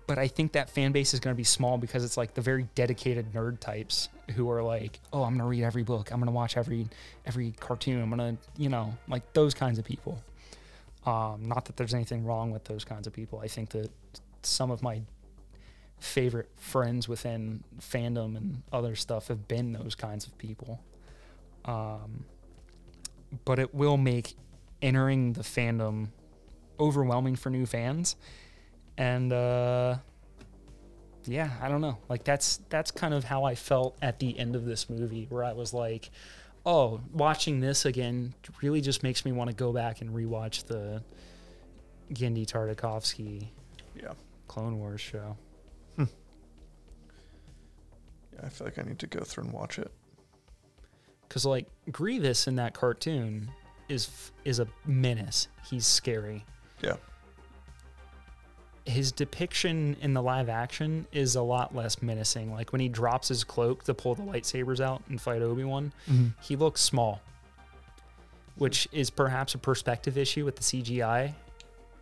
But 0.07 0.17
I 0.17 0.29
think 0.29 0.53
that 0.53 0.69
fan 0.69 0.93
base 0.93 1.13
is 1.13 1.19
going 1.19 1.35
to 1.35 1.37
be 1.37 1.43
small 1.43 1.77
because 1.77 2.03
it's 2.05 2.15
like 2.15 2.33
the 2.33 2.41
very 2.41 2.67
dedicated 2.75 3.33
nerd 3.33 3.59
types 3.59 4.07
who 4.35 4.49
are 4.49 4.63
like, 4.63 4.99
"Oh, 5.11 5.23
I'm 5.23 5.31
going 5.31 5.39
to 5.39 5.45
read 5.45 5.63
every 5.63 5.83
book. 5.83 6.11
I'm 6.11 6.19
going 6.19 6.27
to 6.27 6.33
watch 6.33 6.55
every 6.55 6.87
every 7.25 7.51
cartoon. 7.59 8.01
I'm 8.01 8.09
going 8.09 8.37
to, 8.37 8.61
you 8.61 8.69
know, 8.69 8.97
like 9.07 9.33
those 9.33 9.53
kinds 9.53 9.77
of 9.77 9.85
people." 9.85 10.23
Um, 11.05 11.45
not 11.45 11.65
that 11.65 11.77
there's 11.77 11.93
anything 11.93 12.25
wrong 12.25 12.51
with 12.51 12.65
those 12.65 12.83
kinds 12.83 13.05
of 13.05 13.13
people. 13.13 13.39
I 13.39 13.47
think 13.47 13.69
that 13.69 13.89
some 14.43 14.71
of 14.71 14.81
my 14.81 15.01
favorite 15.99 16.49
friends 16.55 17.07
within 17.07 17.63
fandom 17.81 18.37
and 18.37 18.61
other 18.71 18.95
stuff 18.95 19.27
have 19.27 19.47
been 19.47 19.73
those 19.73 19.95
kinds 19.95 20.27
of 20.27 20.37
people. 20.37 20.81
Um, 21.65 22.25
but 23.45 23.59
it 23.59 23.73
will 23.73 23.97
make 23.97 24.35
entering 24.81 25.33
the 25.33 25.41
fandom 25.41 26.09
overwhelming 26.79 27.35
for 27.35 27.49
new 27.49 27.65
fans. 27.65 28.15
And 28.97 29.31
uh, 29.31 29.97
yeah, 31.25 31.51
I 31.61 31.67
don't 31.69 31.81
know. 31.81 31.97
Like 32.09 32.23
that's 32.23 32.57
that's 32.69 32.91
kind 32.91 33.13
of 33.13 33.23
how 33.23 33.43
I 33.43 33.55
felt 33.55 33.97
at 34.01 34.19
the 34.19 34.37
end 34.37 34.55
of 34.55 34.65
this 34.65 34.89
movie, 34.89 35.27
where 35.29 35.43
I 35.43 35.53
was 35.53 35.73
like, 35.73 36.09
"Oh, 36.65 36.99
watching 37.13 37.59
this 37.59 37.85
again 37.85 38.33
really 38.61 38.81
just 38.81 39.03
makes 39.03 39.23
me 39.25 39.31
want 39.31 39.49
to 39.49 39.55
go 39.55 39.71
back 39.71 40.01
and 40.01 40.09
rewatch 40.11 40.65
the 40.65 41.03
Genndy 42.13 42.45
Tartakovsky 42.45 43.47
Yeah. 43.95 44.13
Clone 44.47 44.79
Wars 44.79 45.01
show." 45.01 45.37
Yeah, 45.97 46.05
I 48.45 48.49
feel 48.49 48.65
like 48.67 48.77
I 48.77 48.83
need 48.83 48.99
to 48.99 49.07
go 49.07 49.21
through 49.21 49.45
and 49.45 49.53
watch 49.53 49.79
it. 49.79 49.91
Because 51.27 51.45
like 51.45 51.67
Grievous 51.91 52.47
in 52.47 52.55
that 52.55 52.73
cartoon 52.73 53.49
is 53.89 54.31
is 54.45 54.59
a 54.59 54.67
menace. 54.85 55.47
He's 55.69 55.85
scary. 55.85 56.45
Yeah. 56.81 56.97
His 58.87 59.11
depiction 59.11 59.97
in 60.01 60.13
the 60.13 60.21
live 60.21 60.47
action 60.47 61.05
is 61.11 61.35
a 61.35 61.41
lot 61.41 61.75
less 61.75 62.01
menacing. 62.01 62.53
Like 62.53 62.71
when 62.71 62.79
he 62.79 62.87
drops 62.87 63.27
his 63.27 63.43
cloak 63.43 63.83
to 63.83 63.93
pull 63.93 64.15
the 64.15 64.23
lightsabers 64.23 64.79
out 64.79 65.01
and 65.09 65.19
fight 65.19 65.41
Obi 65.41 65.65
Wan, 65.65 65.91
he 66.41 66.55
looks 66.55 66.79
small, 66.81 67.21
which 68.55 68.87
is 68.93 69.09
perhaps 69.09 69.53
a 69.55 69.57
perspective 69.57 70.17
issue 70.17 70.45
with 70.45 70.55
the 70.55 70.63
CGI. 70.63 71.33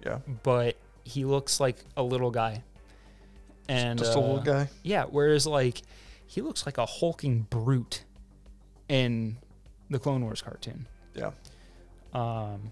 Yeah. 0.06 0.20
But 0.44 0.78
he 1.04 1.26
looks 1.26 1.60
like 1.60 1.78
a 1.98 2.04
little 2.04 2.30
guy. 2.32 2.62
And 3.68 3.98
Just 3.98 4.16
a 4.16 4.20
little 4.20 4.40
uh, 4.40 4.44
guy. 4.44 4.70
yeah, 4.84 5.06
whereas 5.06 5.48
like 5.48 5.82
he 6.28 6.42
looks 6.42 6.68
like 6.68 6.78
a 6.78 6.86
hulking 6.86 7.48
brute 7.50 8.04
in 8.88 9.38
the 9.90 9.98
Clone 9.98 10.22
Wars 10.24 10.44
cartoon. 10.44 10.86
Yeah. 11.16 11.32
Um, 12.14 12.72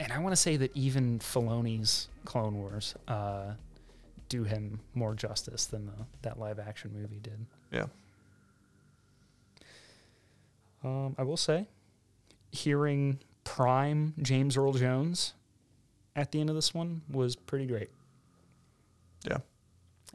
and 0.00 0.12
I 0.12 0.18
want 0.18 0.32
to 0.32 0.36
say 0.36 0.56
that 0.56 0.74
even 0.76 1.18
Filoni's 1.18 2.08
Clone 2.24 2.56
Wars 2.56 2.94
uh, 3.06 3.52
do 4.28 4.44
him 4.44 4.80
more 4.94 5.14
justice 5.14 5.66
than 5.66 5.86
the, 5.86 5.92
that 6.22 6.38
live 6.38 6.58
action 6.58 6.90
movie 6.94 7.20
did. 7.20 7.46
Yeah. 7.72 7.86
Um, 10.84 11.14
I 11.18 11.22
will 11.22 11.36
say, 11.36 11.66
hearing 12.52 13.18
prime 13.44 14.14
James 14.22 14.56
Earl 14.56 14.72
Jones 14.74 15.34
at 16.14 16.30
the 16.32 16.40
end 16.40 16.50
of 16.50 16.56
this 16.56 16.72
one 16.72 17.02
was 17.10 17.34
pretty 17.36 17.66
great. 17.66 17.90
Yeah. 19.24 19.38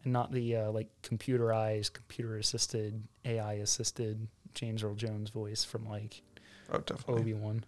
and 0.03 0.13
not 0.13 0.31
the 0.31 0.55
uh, 0.55 0.71
like 0.71 0.87
computerized, 1.01 1.93
computer 1.93 2.37
assisted, 2.37 3.03
AI 3.25 3.53
assisted 3.55 4.27
James 4.53 4.83
Earl 4.83 4.95
Jones 4.95 5.29
voice 5.29 5.63
from 5.63 5.87
like 5.87 6.21
Oh, 6.71 6.81
Obi 7.09 7.33
Wan. 7.33 7.63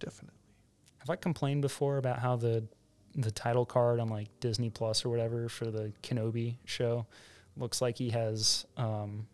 Definitely. 0.00 0.38
Have 0.98 1.08
I 1.10 1.16
complained 1.16 1.62
before 1.62 1.96
about 1.98 2.18
how 2.18 2.36
the 2.36 2.64
the 3.14 3.30
title 3.30 3.64
card 3.66 3.98
on 4.00 4.08
like 4.08 4.28
Disney 4.40 4.70
Plus 4.70 5.04
or 5.04 5.08
whatever 5.08 5.48
for 5.48 5.66
the 5.70 5.92
Kenobi 6.02 6.56
show 6.64 7.06
looks 7.56 7.80
like 7.82 7.98
he 7.98 8.10
has 8.10 8.66
um 8.76 9.26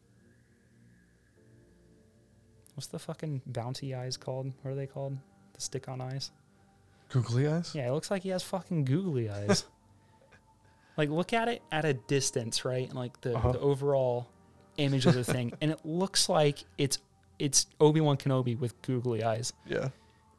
what's 2.75 2.87
the 2.89 2.99
fucking 2.99 3.43
bounty 3.47 3.95
eyes 3.95 4.17
called? 4.17 4.53
What 4.63 4.73
are 4.73 4.75
they 4.75 4.87
called? 4.87 5.17
The 5.55 5.61
stick 5.61 5.89
on 5.89 6.01
eyes? 6.01 6.31
Googly 7.09 7.47
eyes. 7.49 7.73
Yeah, 7.75 7.89
it 7.89 7.93
looks 7.93 8.11
like 8.11 8.23
he 8.23 8.31
has 8.31 8.43
fucking 8.43 8.85
googly 8.85 9.31
eyes. 9.31 9.65
like 10.97 11.09
look 11.11 11.33
at 11.33 11.49
it 11.49 11.63
at 11.73 11.85
a 11.85 11.95
distance, 11.95 12.65
right? 12.65 12.87
And 12.89 12.95
like 12.99 13.21
the, 13.23 13.37
Uh-huh. 13.37 13.53
the 13.53 13.61
overall 13.61 14.29
image 14.77 15.07
of 15.07 15.15
the 15.15 15.25
thing 15.25 15.53
and 15.63 15.71
it 15.71 15.81
looks 15.85 16.29
like 16.29 16.65
it's 16.77 16.99
it's 17.39 17.67
Obi-Wan 17.81 18.17
Kenobi 18.19 18.59
with 18.59 18.81
googly 18.83 19.23
eyes 19.23 19.53
Yeah. 19.67 19.89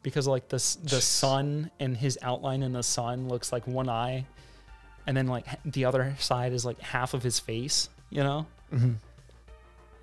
Because 0.03 0.27
like 0.27 0.47
the 0.49 0.57
the 0.83 1.01
sun 1.01 1.71
and 1.79 1.95
his 1.97 2.17
outline 2.21 2.63
in 2.63 2.71
the 2.73 2.83
sun 2.83 3.27
looks 3.27 3.51
like 3.51 3.67
one 3.67 3.89
eye, 3.89 4.25
and 5.05 5.15
then 5.17 5.27
like 5.27 5.45
the 5.65 5.85
other 5.85 6.15
side 6.19 6.53
is 6.53 6.65
like 6.65 6.79
half 6.79 7.13
of 7.13 7.23
his 7.23 7.39
face. 7.39 7.89
You 8.09 8.23
know, 8.23 8.45
Mm-hmm. 8.73 8.93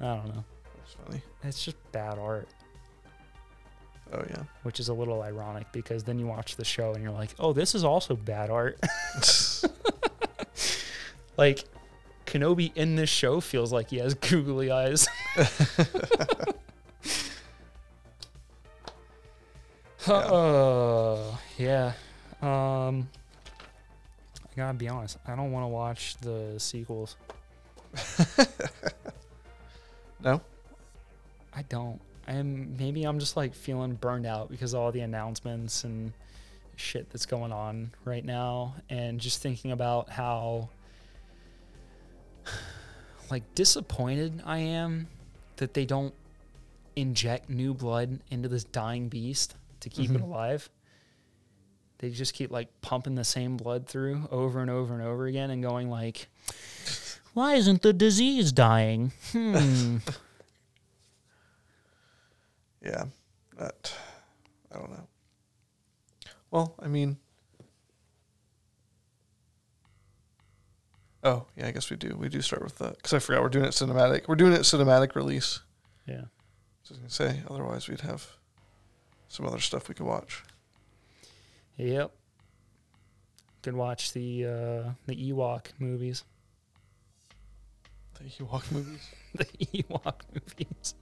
I 0.01 0.17
don't 0.17 0.29
know. 0.29 0.45
That's 0.77 0.93
funny. 1.07 1.23
It's 1.43 1.65
just 1.65 1.77
bad 1.93 2.19
art, 2.19 2.49
Oh 4.13 4.23
yeah. 4.29 4.43
which 4.63 4.79
is 4.81 4.89
a 4.89 4.95
little 4.95 5.23
ironic 5.23 5.67
because 5.73 6.05
then 6.05 6.19
you 6.19 6.27
watch 6.27 6.57
the 6.57 6.65
show 6.65 6.93
and 6.93 7.03
you're 7.03 7.13
like, 7.13 7.31
oh, 7.39 7.53
this 7.55 7.75
is 7.75 7.83
also 7.85 8.15
bad 8.17 8.51
art. 8.51 8.79
like 11.39 11.65
Kenobi 12.27 12.73
in 12.75 12.97
this 12.97 13.09
show 13.11 13.41
feels 13.41 13.73
like 13.73 13.91
he 13.91 13.99
has 13.99 14.15
googly 14.15 14.71
eyes. 14.71 15.07
Uh, 20.07 21.37
yeah. 21.57 21.93
Um, 22.43 23.09
I 24.37 24.57
gotta 24.57 24.75
be 24.75 24.89
honest. 24.89 25.17
I 25.27 25.35
don't 25.35 25.51
want 25.51 25.65
to 25.65 25.69
watch 25.69 26.17
the 26.19 26.57
sequels. 26.59 27.17
no. 30.23 30.43
I 31.55 31.63
don't. 31.63 32.01
I'm 32.27 32.77
maybe 32.77 33.05
I'm 33.05 33.19
just 33.19 33.37
like 33.37 33.55
feeling 33.55 33.95
burned 33.95 34.27
out 34.27 34.51
because 34.51 34.75
of 34.75 34.81
all 34.81 34.93
the 34.93 35.01
announcements 35.01 35.85
and 35.85 36.13
shit 36.77 37.09
that's 37.11 37.27
going 37.27 37.53
on 37.53 37.93
right 38.05 38.25
now, 38.25 38.75
and 38.91 39.21
just 39.21 39.41
thinking 39.41 39.73
about 39.73 40.11
how 40.11 40.69
like 43.31 43.43
disappointed 43.55 44.43
I 44.45 44.59
am 44.59 45.07
that 45.57 45.73
they 45.73 45.87
don't 45.87 46.15
inject 46.97 47.49
new 47.49 47.73
blood 47.73 48.21
into 48.31 48.49
this 48.49 48.65
dying 48.65 49.09
beast 49.09 49.55
to 49.85 49.89
keep 49.91 50.11
it 50.11 50.19
Mhm. 50.19 50.23
alive. 50.25 50.69
They 51.99 52.11
just 52.11 52.35
keep 52.35 52.51
like 52.51 52.69
pumping 52.83 53.15
the 53.15 53.25
same 53.25 53.57
blood 53.57 53.87
through 53.87 54.29
over 54.31 54.61
and 54.61 54.69
over 54.71 54.93
and 54.93 55.03
over 55.03 55.27
again 55.27 55.51
and 55.51 55.63
going 55.63 55.89
like 55.89 56.29
why 57.33 57.55
isn't 57.55 57.83
the 57.83 57.93
disease 57.93 58.53
dying? 58.53 59.13
Hmm. 59.33 59.99
Yeah. 62.83 63.05
That. 63.57 63.95
I 64.71 64.77
don't 64.79 64.91
know. 64.91 65.09
Well, 66.51 66.75
I 66.79 66.87
mean. 66.89 67.17
Oh 71.23 71.47
yeah, 71.57 71.67
I 71.69 71.71
guess 71.71 71.91
we 71.91 71.97
do. 71.97 72.15
We 72.19 72.29
do 72.29 72.43
start 72.43 72.63
with 72.63 72.77
the 72.79 72.91
because 72.91 73.15
I 73.15 73.19
forgot 73.19 73.43
we're 73.43 73.49
doing 73.49 73.65
it 73.65 73.71
cinematic. 73.71 74.29
We're 74.29 74.35
doing 74.35 74.53
it 74.53 74.61
cinematic 74.61 75.15
release. 75.15 75.61
yeah. 76.07 76.25
I 76.25 76.91
was 76.91 76.99
gonna 76.99 77.09
say 77.09 77.43
otherwise 77.49 77.89
we'd 77.89 78.03
have 78.03 78.27
some 79.35 79.47
other 79.47 79.59
stuff 79.59 79.89
we 79.89 79.95
could 79.97 80.07
watch. 80.07 80.45
Yep. 81.77 82.13
Could 83.63 83.75
watch 83.75 84.13
the 84.13 84.45
uh, 84.47 84.91
the 85.07 85.33
Ewok 85.33 85.67
movies. 85.81 86.23
The 88.19 88.25
Ewok 88.45 88.71
movies. 88.73 89.01
The 89.35 89.45
Ewok 89.47 90.21
movies. 90.33 90.95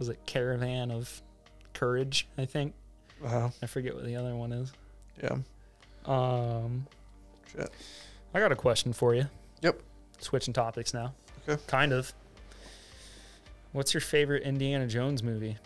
Was 0.00 0.08
it 0.08 0.18
Caravan 0.26 0.90
of 0.90 1.22
Courage? 1.74 2.26
I 2.36 2.44
think 2.44 2.74
Uh, 3.24 3.50
I 3.62 3.66
forget 3.66 3.94
what 3.94 4.04
the 4.04 4.16
other 4.16 4.34
one 4.34 4.50
is. 4.52 4.72
yeah. 5.22 5.36
Um, 6.06 6.88
Shit. 7.52 7.70
I 8.34 8.40
got 8.40 8.50
a 8.50 8.56
question 8.56 8.92
for 8.92 9.14
you. 9.14 9.26
Yep. 9.62 9.80
Switching 10.18 10.52
topics 10.52 10.92
now. 10.92 11.14
Okay. 11.48 11.62
Kind 11.68 11.92
of. 11.92 12.12
What's 13.70 13.94
your 13.94 14.00
favorite 14.00 14.42
Indiana 14.42 14.86
Jones 14.88 15.22
movie? 15.22 15.56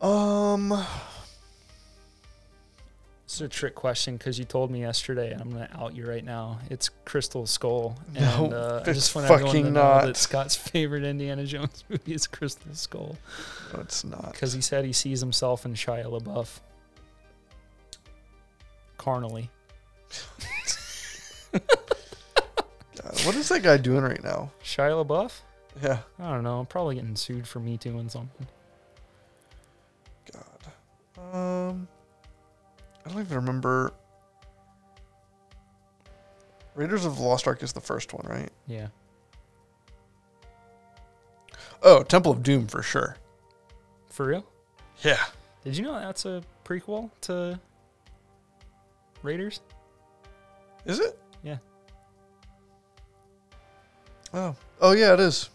Um. 0.00 0.68
This 3.26 3.36
is 3.36 3.40
a 3.42 3.48
trick 3.48 3.76
question 3.76 4.16
because 4.16 4.40
you 4.40 4.44
told 4.44 4.72
me 4.72 4.80
yesterday, 4.80 5.30
and 5.30 5.40
I'm 5.40 5.50
going 5.52 5.64
to 5.68 5.76
out 5.78 5.94
you 5.94 6.04
right 6.04 6.24
now. 6.24 6.58
It's 6.68 6.88
Crystal 7.04 7.46
Skull. 7.46 7.96
No, 8.14 8.44
and, 8.46 8.54
uh, 8.54 8.82
I 8.84 8.90
it's 8.90 8.98
just 8.98 9.14
want 9.14 9.30
everyone 9.30 9.40
to 9.54 9.58
fucking 9.60 9.72
know 9.72 9.82
not. 9.82 10.06
that 10.06 10.16
Scott's 10.16 10.56
favorite 10.70 11.04
Indiana 11.04 11.44
Jones 11.44 11.84
movie 11.88 12.12
is 12.12 12.26
Crystal 12.26 12.74
Skull 12.74 13.16
No, 13.72 13.80
it's 13.80 14.02
not. 14.02 14.32
because 14.32 14.52
he 14.52 14.60
said 14.60 14.84
he 14.84 14.92
sees 14.92 15.20
himself 15.20 15.64
in 15.64 15.74
Shia 15.74 16.06
LaBeouf 16.06 16.58
carnally. 18.98 19.48
God, 21.52 21.62
what 23.24 23.36
is 23.36 23.48
that 23.50 23.62
guy 23.62 23.76
doing 23.76 24.02
right 24.02 24.22
now? 24.24 24.50
Shia 24.64 25.04
LaBeouf? 25.06 25.40
Yeah. 25.80 25.98
I 26.18 26.32
don't 26.32 26.42
know. 26.42 26.58
I'm 26.58 26.66
probably 26.66 26.96
getting 26.96 27.14
sued 27.14 27.46
for 27.46 27.60
me 27.60 27.78
too 27.78 27.96
and 27.98 28.10
something. 28.10 28.48
Um. 31.32 31.88
I 33.04 33.10
don't 33.10 33.20
even 33.20 33.36
remember. 33.36 33.92
Raiders 36.74 37.04
of 37.04 37.16
the 37.16 37.22
Lost 37.22 37.46
Ark 37.46 37.62
is 37.62 37.72
the 37.72 37.80
first 37.80 38.12
one, 38.12 38.26
right? 38.28 38.50
Yeah. 38.66 38.88
Oh, 41.82 42.02
Temple 42.02 42.32
of 42.32 42.42
Doom 42.42 42.66
for 42.66 42.82
sure. 42.82 43.16
For 44.08 44.26
real? 44.26 44.46
Yeah. 45.02 45.22
Did 45.64 45.76
you 45.76 45.84
know 45.84 45.94
that's 45.98 46.24
a 46.24 46.42
prequel 46.64 47.10
to 47.22 47.58
Raiders? 49.22 49.60
Is 50.84 51.00
it? 51.00 51.18
Yeah. 51.42 51.58
Oh. 54.32 54.54
Oh 54.80 54.92
yeah, 54.92 55.14
it 55.14 55.20
is. 55.20 55.50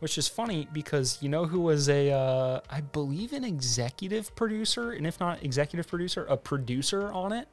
Which 0.00 0.16
is 0.16 0.28
funny 0.28 0.68
because 0.72 1.18
you 1.20 1.28
know 1.28 1.44
who 1.44 1.60
was 1.60 1.88
a, 1.88 2.12
uh, 2.12 2.60
I 2.70 2.80
believe, 2.80 3.32
an 3.32 3.44
executive 3.44 4.34
producer, 4.36 4.92
and 4.92 5.06
if 5.06 5.18
not 5.18 5.42
executive 5.42 5.88
producer, 5.88 6.24
a 6.28 6.36
producer 6.36 7.10
on 7.12 7.32
it? 7.32 7.48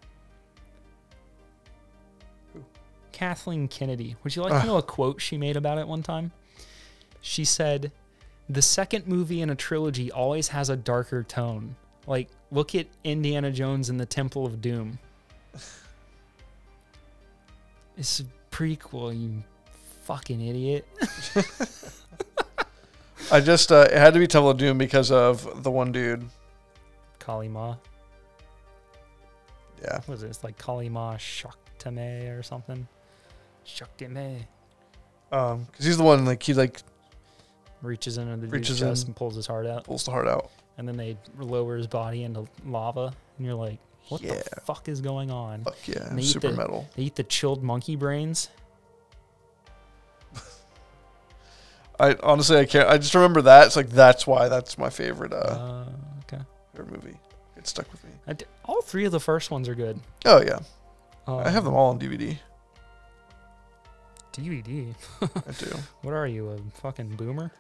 Who? 2.54 2.64
Kathleen 3.12 3.68
Kennedy. 3.68 4.16
Would 4.24 4.36
you 4.36 4.44
like 4.44 4.62
to 4.62 4.68
know 4.68 4.78
a 4.78 4.84
quote 4.84 5.20
she 5.20 5.38
made 5.38 5.58
about 5.58 5.80
it 5.80 5.88
one 5.88 6.04
time? 6.04 6.32
She 7.22 7.46
said, 7.46 7.92
The 8.48 8.62
second 8.62 9.08
movie 9.08 9.42
in 9.42 9.50
a 9.50 9.56
trilogy 9.56 10.12
always 10.12 10.48
has 10.50 10.70
a 10.70 10.76
darker 10.76 11.24
tone. 11.24 11.76
Like, 12.06 12.30
look 12.52 12.76
at 12.76 12.86
Indiana 13.04 13.52
Jones 13.52 13.90
and 13.90 14.00
the 14.00 14.06
Temple 14.06 14.46
of 14.46 14.62
Doom. 14.62 15.00
It's 17.98 18.20
a 18.20 18.26
prequel, 18.52 19.18
you 19.18 19.42
fucking 20.04 20.42
idiot. 20.42 20.86
I 23.32 23.40
just 23.40 23.72
uh, 23.72 23.88
it 23.92 23.98
had 23.98 24.14
to 24.14 24.20
be 24.20 24.28
Temple 24.28 24.50
of 24.52 24.58
Doom 24.58 24.78
because 24.78 25.12
of 25.12 25.64
the 25.64 25.72
one 25.72 25.92
dude. 25.92 26.28
Kali 27.20 27.48
Ma. 27.48 27.76
Yeah. 29.82 30.02
What 30.06 30.16
is 30.16 30.24
it? 30.24 30.28
It's 30.28 30.44
like 30.44 30.58
Kali 30.58 30.90
Ma 30.90 31.16
Shaktame 31.18 32.38
or 32.38 32.44
something. 32.44 32.88
Shaktame. 33.66 34.46
Um, 35.32 35.64
because 35.64 35.86
he's 35.86 35.98
the 35.98 36.04
one 36.04 36.26
like 36.26 36.44
he 36.44 36.54
like 36.54 36.82
Reaches 37.82 38.18
into 38.18 38.38
the 38.38 38.48
Reaches 38.48 38.80
chest 38.80 39.04
in. 39.04 39.10
and 39.10 39.16
pulls 39.16 39.36
his 39.36 39.48
heart 39.48 39.68
out. 39.68 39.84
pulls 39.84 40.06
the 40.06 40.12
heart 40.12 40.28
out. 40.28 40.50
And 40.78 40.88
then 40.88 40.98
they 40.98 41.18
lower 41.38 41.78
his 41.78 41.88
body 41.88 42.24
into 42.24 42.48
lava. 42.66 43.14
And 43.38 43.46
you're 43.46 43.56
like, 43.56 43.80
what 44.10 44.22
yeah. 44.22 44.34
the 44.54 44.62
fuck 44.62 44.88
is 44.90 45.02
going 45.02 45.32
on? 45.32 45.64
Fuck 45.64 45.88
yeah. 45.88 46.08
And 46.10 46.18
they 46.18 46.24
eat 46.24 46.28
Super 46.28 46.52
the- 46.52 46.58
metal. 46.58 46.88
They 46.96 47.04
eat 47.04 47.16
the 47.16 47.24
chilled 47.24 47.64
monkey 47.64 47.96
brains. 47.96 48.50
I 52.00 52.16
honestly 52.24 52.58
I 52.58 52.66
can't. 52.66 52.90
I 52.90 52.98
just 52.98 53.16
remember 53.16 53.42
that. 53.44 53.68
It's 53.68 53.76
like 53.76 53.90
that's 53.90 54.26
why 54.28 54.48
that's 54.50 54.78
my 54.78 54.90
favorite 54.90 55.32
uh, 55.34 55.36
Uh, 55.36 55.86
okay. 56.22 56.44
favorite 56.74 56.92
movie. 56.92 57.18
It 57.58 57.68
stuck 57.68 57.92
with 57.92 58.04
me. 58.04 58.12
I 58.28 58.34
d- 58.34 58.46
all 58.66 58.82
three 58.82 59.06
of 59.06 59.12
the 59.12 59.20
first 59.20 59.50
ones 59.52 59.68
are 59.70 59.76
good. 59.76 60.00
Oh 60.26 60.42
yeah, 60.42 60.60
Um, 61.28 61.40
I 61.40 61.50
have 61.50 61.64
them 61.64 61.74
all 61.74 61.90
on 61.92 62.00
DVD. 62.00 62.38
DVD. 64.34 64.94
I 65.22 65.52
do. 65.58 65.74
What 66.02 66.14
are 66.14 66.28
you, 66.28 66.50
a 66.50 66.58
fucking 66.82 67.16
boomer? 67.16 67.52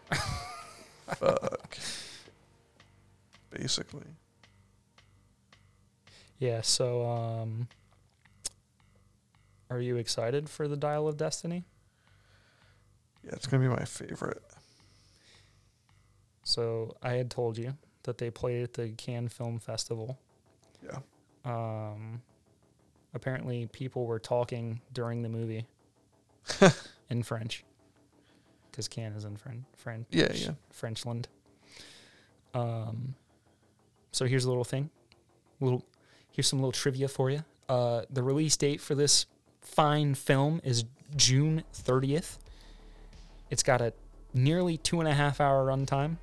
Fuck. 1.17 1.77
basically. 3.49 4.03
Yeah. 6.39 6.61
So, 6.61 7.05
um, 7.07 7.67
are 9.69 9.79
you 9.79 9.95
excited 9.97 10.49
for 10.49 10.67
the 10.67 10.75
Dial 10.75 11.07
of 11.07 11.15
Destiny? 11.17 11.63
Yeah, 13.25 13.31
it's 13.33 13.47
gonna 13.47 13.63
be 13.63 13.69
my 13.69 13.85
favorite. 13.85 14.41
So 16.43 16.95
I 17.01 17.13
had 17.13 17.31
told 17.31 17.57
you 17.57 17.75
that 18.03 18.17
they 18.17 18.29
played 18.29 18.63
at 18.63 18.73
the 18.73 18.89
Cannes 18.89 19.29
Film 19.29 19.59
Festival. 19.59 20.19
Yeah. 20.83 20.99
Um, 21.43 22.21
apparently, 23.13 23.67
people 23.67 24.05
were 24.05 24.19
talking 24.19 24.81
during 24.93 25.23
the 25.23 25.29
movie 25.29 25.65
in 27.09 27.23
French 27.23 27.63
because 28.69 28.87
Cannes 28.87 29.15
is 29.15 29.25
in 29.25 29.37
French. 29.37 29.63
French. 29.75 30.05
Yeah, 30.11 30.31
yeah. 30.33 30.51
Frenchland. 30.69 31.27
Um, 32.53 33.15
so 34.11 34.25
here's 34.25 34.45
a 34.45 34.49
little 34.49 34.63
thing. 34.63 34.89
Little, 35.59 35.83
here's 36.31 36.47
some 36.47 36.59
little 36.59 36.71
trivia 36.71 37.07
for 37.07 37.29
you. 37.29 37.43
Uh, 37.67 38.03
the 38.09 38.21
release 38.21 38.55
date 38.55 38.81
for 38.81 38.93
this 38.95 39.25
fine 39.61 40.13
film 40.13 40.61
is 40.63 40.85
June 41.15 41.63
30th. 41.73 42.37
It's 43.49 43.63
got 43.63 43.81
a 43.81 43.93
nearly 44.33 44.77
two 44.77 44.99
and 44.99 45.07
a 45.09 45.13
half 45.13 45.39
hour 45.39 45.65
runtime. 45.65 46.17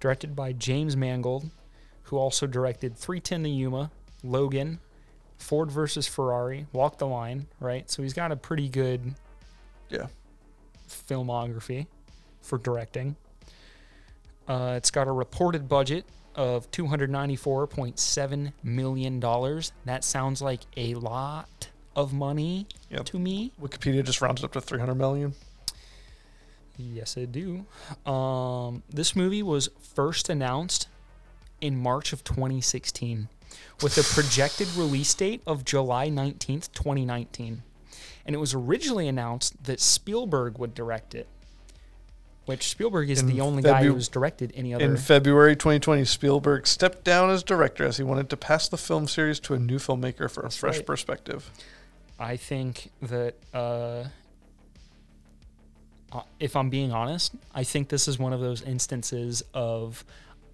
Directed 0.00 0.34
by 0.34 0.52
James 0.52 0.96
Mangold, 0.96 1.50
who 2.04 2.16
also 2.16 2.46
directed 2.46 2.96
310 2.96 3.42
to 3.44 3.48
Yuma, 3.50 3.90
Logan, 4.24 4.80
Ford 5.36 5.70
versus 5.70 6.06
Ferrari, 6.06 6.66
Walk 6.72 6.96
the 6.98 7.06
Line, 7.06 7.46
right? 7.60 7.90
So 7.90 8.02
he's 8.02 8.14
got 8.14 8.32
a 8.32 8.36
pretty 8.36 8.68
good 8.68 9.14
Yeah. 9.90 10.06
filmography 10.88 11.86
for 12.40 12.56
directing. 12.58 13.16
Uh, 14.48 14.74
it's 14.76 14.90
got 14.90 15.06
a 15.06 15.12
reported 15.12 15.68
budget 15.68 16.04
of 16.34 16.70
$294.7 16.70 18.52
million. 18.62 19.20
That 19.20 20.04
sounds 20.04 20.40
like 20.42 20.60
a 20.76 20.94
lot 20.94 21.68
of 21.94 22.12
money 22.12 22.66
Yep. 22.88 23.04
to 23.06 23.18
me. 23.18 23.52
Wikipedia 23.60 24.02
just 24.04 24.20
rounded 24.20 24.44
up 24.44 24.52
to 24.52 24.60
300 24.60 24.94
million. 24.94 25.34
Yes, 26.76 27.16
I 27.18 27.24
do. 27.24 27.66
Um, 28.10 28.82
this 28.88 29.14
movie 29.14 29.42
was 29.42 29.68
first 29.94 30.28
announced 30.28 30.88
in 31.60 31.76
March 31.76 32.12
of 32.12 32.24
2016 32.24 33.28
with 33.82 33.98
a 33.98 34.14
projected 34.14 34.68
release 34.74 35.12
date 35.14 35.42
of 35.46 35.64
July 35.64 36.08
19th, 36.08 36.72
2019. 36.72 37.62
And 38.26 38.36
it 38.36 38.38
was 38.38 38.54
originally 38.54 39.08
announced 39.08 39.64
that 39.64 39.80
Spielberg 39.80 40.58
would 40.58 40.74
direct 40.74 41.14
it, 41.14 41.26
which 42.44 42.68
Spielberg 42.68 43.10
is 43.10 43.20
In 43.20 43.26
the 43.26 43.40
only 43.40 43.62
guy 43.62 43.82
Febu- 43.82 43.94
who's 43.94 44.08
directed 44.08 44.52
any 44.54 44.74
other. 44.74 44.84
In 44.84 44.96
February 44.96 45.56
2020, 45.56 46.04
Spielberg 46.04 46.66
stepped 46.66 47.04
down 47.04 47.30
as 47.30 47.42
director 47.42 47.84
as 47.84 47.96
he 47.96 48.02
wanted 48.02 48.30
to 48.30 48.36
pass 48.36 48.68
the 48.68 48.78
film 48.78 49.08
series 49.08 49.40
to 49.40 49.54
a 49.54 49.58
new 49.58 49.78
filmmaker 49.78 50.30
for 50.30 50.42
a 50.42 50.50
fresh 50.50 50.76
right. 50.76 50.86
perspective. 50.86 51.50
I 52.18 52.36
think 52.36 52.90
that 53.00 53.34
uh, 53.54 54.04
if 56.38 56.56
I'm 56.56 56.70
being 56.70 56.92
honest, 56.92 57.32
I 57.54 57.64
think 57.64 57.88
this 57.88 58.08
is 58.08 58.18
one 58.18 58.32
of 58.32 58.40
those 58.40 58.62
instances 58.62 59.42
of 59.54 60.04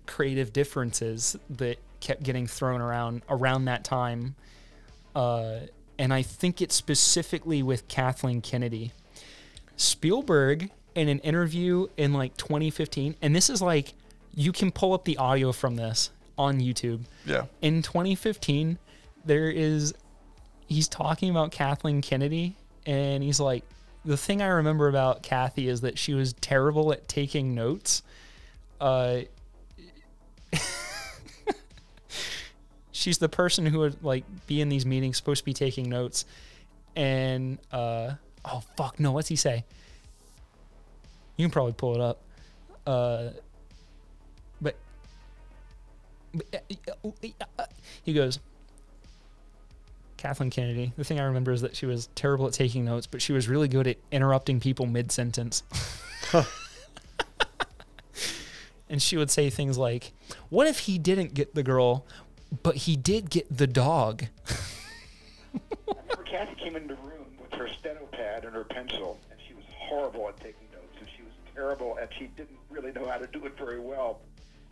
creative 0.06 0.52
differences 0.52 1.36
that 1.50 1.78
kept 2.00 2.22
getting 2.22 2.46
thrown 2.46 2.80
around 2.80 3.22
around 3.28 3.64
that 3.66 3.84
time. 3.84 4.34
Uh, 5.14 5.60
and 5.98 6.12
I 6.12 6.22
think 6.22 6.60
it's 6.60 6.74
specifically 6.74 7.62
with 7.62 7.88
Kathleen 7.88 8.40
Kennedy. 8.42 8.92
Spielberg, 9.76 10.70
in 10.94 11.08
an 11.08 11.18
interview 11.20 11.86
in 11.96 12.12
like 12.12 12.36
2015, 12.36 13.16
and 13.20 13.34
this 13.36 13.50
is 13.50 13.60
like, 13.60 13.92
you 14.34 14.52
can 14.52 14.70
pull 14.70 14.92
up 14.92 15.04
the 15.04 15.16
audio 15.18 15.52
from 15.52 15.76
this 15.76 16.10
on 16.38 16.60
YouTube 16.60 17.00
Yeah. 17.24 17.46
in 17.62 17.80
2015 17.80 18.78
there 19.24 19.50
is 19.50 19.94
he's 20.68 20.86
talking 20.86 21.30
about 21.30 21.50
Kathleen 21.50 22.02
Kennedy 22.02 22.54
and 22.84 23.22
he's 23.22 23.40
like 23.40 23.64
the 24.06 24.16
thing 24.16 24.40
I 24.40 24.46
remember 24.46 24.88
about 24.88 25.22
Kathy 25.22 25.68
is 25.68 25.82
that 25.82 25.98
she 25.98 26.14
was 26.14 26.32
terrible 26.34 26.92
at 26.92 27.08
taking 27.08 27.54
notes. 27.54 28.02
Uh 28.80 29.22
she's 32.92 33.18
the 33.18 33.28
person 33.28 33.66
who 33.66 33.80
would 33.80 34.02
like 34.02 34.24
be 34.46 34.60
in 34.60 34.68
these 34.68 34.86
meetings 34.86 35.16
supposed 35.16 35.40
to 35.40 35.44
be 35.44 35.52
taking 35.52 35.88
notes 35.88 36.24
and 36.94 37.58
uh 37.72 38.12
oh 38.44 38.62
fuck 38.76 38.98
no 38.98 39.12
what's 39.12 39.28
he 39.28 39.36
say 39.36 39.64
you 41.36 41.44
can 41.44 41.50
probably 41.50 41.72
pull 41.74 41.94
it 41.94 42.00
up 42.00 42.22
uh 42.86 43.28
but 44.62 44.76
he 48.02 48.12
goes 48.12 48.38
Kathleen 50.16 50.50
Kennedy. 50.50 50.92
The 50.96 51.04
thing 51.04 51.20
I 51.20 51.24
remember 51.24 51.52
is 51.52 51.60
that 51.62 51.76
she 51.76 51.86
was 51.86 52.08
terrible 52.14 52.46
at 52.46 52.52
taking 52.52 52.84
notes, 52.84 53.06
but 53.06 53.22
she 53.22 53.32
was 53.32 53.48
really 53.48 53.68
good 53.68 53.86
at 53.86 53.98
interrupting 54.10 54.60
people 54.60 54.86
mid 54.86 55.12
sentence. 55.12 55.62
and 58.88 59.00
she 59.00 59.16
would 59.16 59.30
say 59.30 59.50
things 59.50 59.76
like, 59.78 60.12
What 60.48 60.66
if 60.66 60.80
he 60.80 60.98
didn't 60.98 61.34
get 61.34 61.54
the 61.54 61.62
girl, 61.62 62.06
but 62.62 62.76
he 62.76 62.96
did 62.96 63.30
get 63.30 63.54
the 63.54 63.66
dog? 63.66 64.24
I 65.54 65.60
remember 65.88 66.22
Kathy 66.24 66.54
came 66.56 66.76
into 66.76 66.94
the 66.94 67.00
room 67.02 67.26
with 67.40 67.52
her 67.58 67.68
steno 67.68 68.06
pad 68.12 68.44
and 68.44 68.54
her 68.54 68.64
pencil, 68.64 69.18
and 69.30 69.38
she 69.46 69.54
was 69.54 69.64
horrible 69.78 70.28
at 70.28 70.36
taking 70.38 70.68
notes, 70.72 70.96
and 70.98 71.08
she 71.16 71.22
was 71.22 71.32
terrible 71.54 71.96
and 72.00 72.08
she 72.18 72.26
didn't 72.36 72.58
really 72.70 72.92
know 72.92 73.06
how 73.06 73.16
to 73.16 73.26
do 73.26 73.44
it 73.46 73.56
very 73.58 73.80
well. 73.80 74.20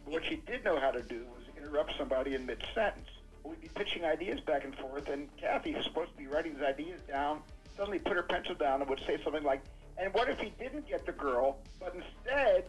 But 0.05 0.13
what 0.15 0.25
she 0.27 0.37
did 0.47 0.65
know 0.65 0.79
how 0.79 0.91
to 0.91 1.03
do 1.03 1.25
was 1.35 1.43
interrupt 1.57 1.97
somebody 1.97 2.35
in 2.35 2.47
mid 2.47 2.63
sentence. 2.75 3.09
We'd 3.45 3.61
be 3.61 3.69
pitching 3.69 4.05
ideas 4.05 4.41
back 4.41 4.65
and 4.65 4.75
forth, 4.77 5.09
and 5.09 5.29
Kathy, 5.37 5.73
who's 5.73 5.85
supposed 5.85 6.11
to 6.13 6.17
be 6.17 6.27
writing 6.27 6.55
these 6.55 6.63
ideas 6.65 7.01
down, 7.07 7.41
suddenly 7.77 7.99
put 7.99 8.15
her 8.17 8.23
pencil 8.23 8.55
down 8.55 8.81
and 8.81 8.89
would 8.91 9.01
say 9.07 9.19
something 9.23 9.43
like, 9.45 9.63
"And 9.99 10.13
what 10.15 10.29
if 10.29 10.39
he 10.39 10.51
didn't 10.59 10.89
get 10.89 11.05
the 11.07 11.13
girl, 11.13 11.59
but 11.81 11.95
instead?" 11.95 12.65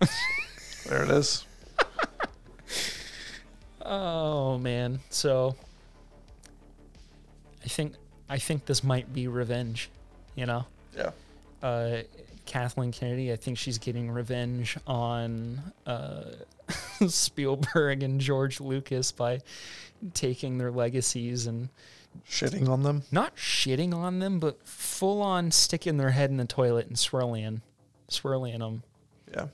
There 0.86 1.04
it 1.04 1.10
is. 1.10 1.44
Oh 3.82 4.58
man. 4.58 5.00
So 5.08 5.56
I 7.64 7.68
think 7.68 7.94
I 8.28 8.38
think 8.38 8.66
this 8.66 8.84
might 8.84 9.12
be 9.12 9.26
revenge, 9.26 9.90
you 10.36 10.46
know? 10.46 10.66
Yeah. 10.96 11.10
uh, 11.62 12.02
Kathleen 12.46 12.92
Kennedy. 12.92 13.32
I 13.32 13.36
think 13.36 13.58
she's 13.58 13.78
getting 13.78 14.10
revenge 14.10 14.76
on 14.86 15.72
uh, 15.86 16.24
Spielberg 17.08 18.02
and 18.02 18.20
George 18.20 18.60
Lucas 18.60 19.12
by 19.12 19.40
taking 20.14 20.58
their 20.58 20.70
legacies 20.70 21.46
and 21.46 21.68
Shitting 22.28 22.68
on 22.68 22.82
them. 22.82 23.02
not 23.12 23.36
shitting 23.36 23.94
on 23.94 24.18
them, 24.18 24.40
but 24.40 24.66
full 24.66 25.22
on 25.22 25.50
sticking 25.52 25.96
their 25.96 26.10
head 26.10 26.28
in 26.30 26.38
the 26.38 26.44
toilet 26.44 26.88
and 26.88 26.98
swirling, 26.98 27.62
swirling 28.08 28.58
them. 28.58 28.82
Yeah. 29.32 29.46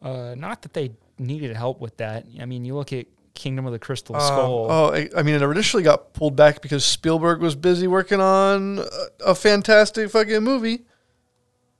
Uh, 0.00 0.34
not 0.36 0.62
that 0.62 0.72
they 0.74 0.92
needed 1.18 1.56
help 1.56 1.80
with 1.80 1.96
that. 1.96 2.24
I 2.40 2.44
mean, 2.44 2.64
you 2.64 2.74
look 2.76 2.92
at 2.92 3.06
Kingdom 3.34 3.66
of 3.66 3.72
the 3.72 3.78
Crystal 3.80 4.14
Um, 4.14 4.22
Skull. 4.22 4.66
oh, 4.70 4.92
I, 4.94 5.08
I 5.16 5.22
mean, 5.24 5.34
it 5.34 5.42
initially 5.42 5.82
got 5.82 6.12
pulled 6.12 6.36
back 6.36 6.62
because 6.62 6.84
Spielberg 6.84 7.40
was 7.40 7.56
busy 7.56 7.86
working 7.88 8.20
on 8.20 8.78
a, 8.78 9.30
a 9.30 9.34
fantastic 9.34 10.08
fucking 10.10 10.42
movie, 10.44 10.84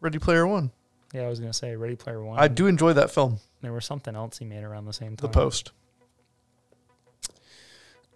Ready 0.00 0.18
Player 0.18 0.46
One. 0.48 0.72
Yeah, 1.12 1.22
I 1.22 1.28
was 1.28 1.40
gonna 1.40 1.52
say 1.52 1.74
Ready 1.76 1.96
Player 1.96 2.22
One. 2.22 2.38
I 2.38 2.48
do 2.48 2.66
enjoy 2.66 2.92
that 2.94 3.10
film, 3.10 3.38
There 3.62 3.72
was 3.72 3.84
something 3.84 4.14
else 4.14 4.38
he 4.38 4.44
made 4.44 4.62
around 4.64 4.84
the 4.86 4.92
same 4.92 5.16
time. 5.16 5.30
The. 5.30 5.34
Post. 5.34 5.72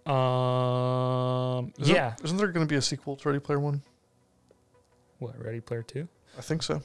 Um. 0.05 1.73
Isn't, 1.79 1.95
yeah. 1.95 2.13
Isn't 2.23 2.37
there 2.37 2.47
going 2.49 2.65
to 2.65 2.69
be 2.71 2.77
a 2.77 2.81
sequel 2.81 3.15
to 3.17 3.27
Ready 3.29 3.39
Player 3.39 3.59
One? 3.59 3.81
What 5.19 5.43
Ready 5.43 5.59
Player 5.61 5.81
Two? 5.81 6.07
I 6.37 6.41
think 6.41 6.61
so. 6.63 6.81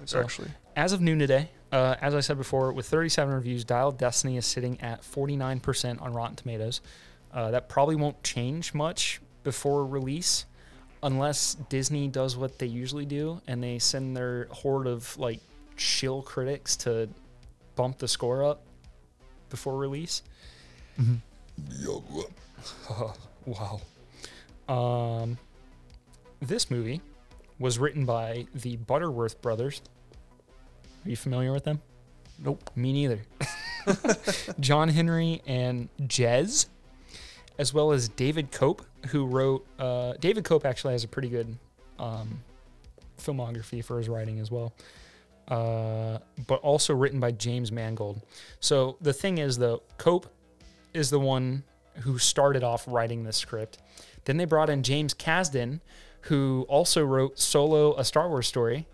It's 0.00 0.12
So- 0.12 0.20
actually. 0.20 0.50
As 0.76 0.92
of 0.92 1.00
noon 1.02 1.18
today, 1.18 1.50
uh, 1.70 1.96
as 2.00 2.14
I 2.14 2.20
said 2.20 2.38
before, 2.38 2.72
with 2.72 2.86
37 2.86 3.34
reviews, 3.34 3.62
Dial 3.64 3.88
of 3.88 3.98
Destiny 3.98 4.36
is 4.38 4.46
sitting 4.46 4.80
at 4.80 5.02
49% 5.02 6.00
on 6.00 6.14
Rotten 6.14 6.34
Tomatoes. 6.36 6.80
Uh, 7.30 7.50
that 7.50 7.68
probably 7.68 7.94
won't 7.96 8.22
change 8.22 8.72
much 8.72 9.20
before 9.44 9.84
release, 9.84 10.46
unless 11.02 11.54
Disney 11.68 12.08
does 12.08 12.36
what 12.36 12.58
they 12.58 12.66
usually 12.66 13.06
do 13.06 13.40
and 13.46 13.62
they 13.62 13.78
send 13.78 14.16
their 14.16 14.46
horde 14.50 14.86
of 14.86 15.16
like 15.18 15.40
shill 15.76 16.22
critics 16.22 16.76
to 16.76 17.08
bump 17.74 17.98
the 17.98 18.08
score 18.08 18.44
up 18.44 18.62
before 19.50 19.76
release. 19.76 20.22
wow. 23.46 23.80
Um, 24.68 25.38
this 26.40 26.70
movie 26.70 27.00
was 27.58 27.78
written 27.78 28.04
by 28.04 28.46
the 28.54 28.76
Butterworth 28.76 29.40
brothers. 29.42 29.82
Are 31.04 31.10
you 31.10 31.16
familiar 31.16 31.52
with 31.52 31.64
them? 31.64 31.80
Nope. 32.38 32.70
Me 32.76 32.92
neither. 32.92 33.22
John 34.60 34.88
Henry 34.88 35.42
and 35.46 35.88
Jez, 36.02 36.66
as 37.58 37.74
well 37.74 37.92
as 37.92 38.08
David 38.08 38.52
Koepp, 38.52 38.80
who 39.08 39.26
wrote. 39.26 39.66
Uh, 39.78 40.14
David 40.20 40.44
Koepp 40.44 40.64
actually 40.64 40.94
has 40.94 41.04
a 41.04 41.08
pretty 41.08 41.28
good 41.28 41.56
um, 41.98 42.40
filmography 43.18 43.84
for 43.84 43.98
his 43.98 44.08
writing 44.08 44.38
as 44.40 44.50
well. 44.50 44.72
uh, 45.48 46.18
but 46.46 46.60
also 46.60 46.94
written 46.94 47.20
by 47.20 47.32
James 47.32 47.72
Mangold. 47.72 48.20
So 48.60 48.96
the 49.00 49.12
thing 49.12 49.38
is, 49.38 49.58
though, 49.58 49.82
Koepp 49.98 50.24
is 50.94 51.10
the 51.10 51.18
one 51.20 51.64
who 52.00 52.16
started 52.18 52.62
off 52.62 52.84
writing 52.86 53.24
this 53.24 53.36
script. 53.36 53.78
Then 54.24 54.36
they 54.36 54.44
brought 54.44 54.70
in 54.70 54.82
James 54.82 55.14
Kasdan, 55.14 55.80
who 56.22 56.64
also 56.68 57.04
wrote 57.04 57.38
Solo, 57.38 57.94
a 57.96 58.04
Star 58.04 58.28
Wars 58.28 58.46
story, 58.46 58.86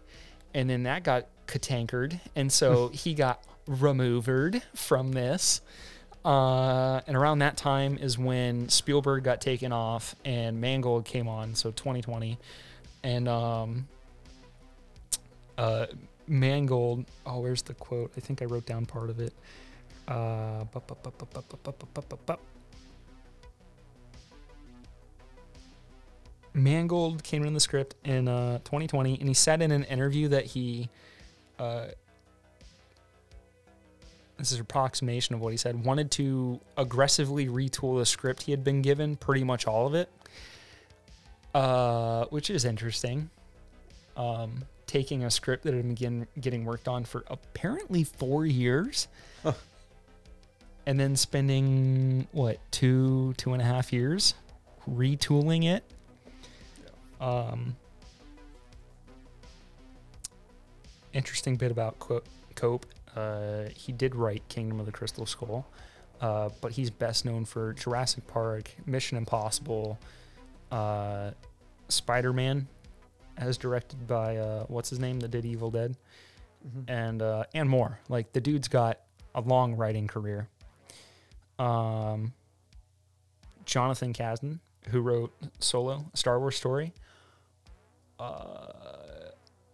and 0.54 0.68
then 0.70 0.84
that 0.84 1.04
got 1.04 1.26
catankered, 1.46 2.18
and 2.34 2.50
so 2.50 2.88
he 2.94 3.14
got 3.14 3.44
removed 3.66 4.62
from 4.74 5.12
this. 5.12 5.60
And 6.24 7.16
around 7.16 7.38
that 7.40 7.56
time 7.56 7.98
is 7.98 8.18
when 8.18 8.68
Spielberg 8.68 9.24
got 9.24 9.40
taken 9.40 9.72
off 9.72 10.14
and 10.24 10.60
Mangold 10.60 11.04
came 11.04 11.28
on, 11.28 11.54
so 11.54 11.70
2020. 11.70 12.38
And 13.02 13.28
um, 13.28 13.88
uh, 15.56 15.86
Mangold, 16.26 17.06
oh, 17.24 17.40
where's 17.40 17.62
the 17.62 17.74
quote? 17.74 18.12
I 18.16 18.20
think 18.20 18.42
I 18.42 18.44
wrote 18.44 18.66
down 18.66 18.86
part 18.86 19.10
of 19.10 19.20
it. 19.20 19.32
Mangold 26.54 27.22
came 27.22 27.44
in 27.44 27.54
the 27.54 27.60
script 27.60 27.94
in 28.04 28.24
2020, 28.26 29.18
and 29.20 29.28
he 29.28 29.34
said 29.34 29.62
in 29.62 29.70
an 29.70 29.84
interview 29.84 30.28
that 30.28 30.44
he 30.44 30.88
this 34.38 34.52
is 34.52 34.58
an 34.58 34.62
approximation 34.62 35.34
of 35.34 35.40
what 35.40 35.50
he 35.50 35.56
said, 35.56 35.84
wanted 35.84 36.10
to 36.12 36.60
aggressively 36.76 37.48
retool 37.48 37.98
the 37.98 38.06
script 38.06 38.42
he 38.42 38.52
had 38.52 38.62
been 38.64 38.82
given, 38.82 39.16
pretty 39.16 39.44
much 39.44 39.66
all 39.66 39.86
of 39.86 39.94
it, 39.94 40.08
uh, 41.54 42.24
which 42.26 42.48
is 42.48 42.64
interesting. 42.64 43.30
Um, 44.16 44.64
taking 44.86 45.24
a 45.24 45.30
script 45.30 45.64
that 45.64 45.74
had 45.74 45.82
been 45.82 45.94
getting, 45.94 46.26
getting 46.40 46.64
worked 46.64 46.88
on 46.88 47.04
for 47.04 47.24
apparently 47.28 48.04
four 48.04 48.46
years, 48.46 49.08
Huh. 49.42 49.52
and 50.86 50.98
then 50.98 51.14
spending 51.16 52.26
what 52.32 52.58
two 52.70 53.34
two 53.36 53.52
and 53.52 53.60
a 53.60 53.64
half 53.64 53.92
years 53.92 54.34
retooling 54.90 55.64
it. 55.64 55.84
Um, 57.20 57.76
interesting 61.12 61.56
bit 61.56 61.70
about 61.70 61.98
Co- 61.98 62.22
Koepp. 62.54 62.82
Uh, 63.16 63.64
he 63.74 63.92
did 63.92 64.14
write 64.14 64.46
Kingdom 64.48 64.80
of 64.80 64.86
the 64.86 64.92
Crystal 64.92 65.26
Skull, 65.26 65.66
uh, 66.20 66.50
but 66.60 66.72
he's 66.72 66.90
best 66.90 67.24
known 67.24 67.44
for 67.44 67.72
Jurassic 67.74 68.26
Park, 68.26 68.70
Mission 68.86 69.18
Impossible, 69.18 69.98
uh, 70.70 71.30
Spider 71.88 72.32
Man, 72.32 72.68
as 73.36 73.56
directed 73.56 74.06
by 74.06 74.36
uh, 74.36 74.64
what's 74.68 74.90
his 74.90 74.98
name 74.98 75.20
that 75.20 75.30
did 75.30 75.44
Evil 75.44 75.70
Dead, 75.70 75.96
and 76.86 77.22
uh, 77.22 77.44
and 77.54 77.68
more. 77.68 77.98
Like 78.08 78.32
the 78.32 78.40
dude's 78.40 78.68
got 78.68 79.00
a 79.34 79.40
long 79.40 79.76
writing 79.76 80.06
career. 80.06 80.48
Um, 81.58 82.32
Jonathan 83.64 84.12
Kasdan, 84.12 84.60
who 84.90 85.00
wrote 85.00 85.32
Solo, 85.60 86.06
Star 86.14 86.38
Wars 86.38 86.56
story, 86.56 86.92
uh, 88.18 88.72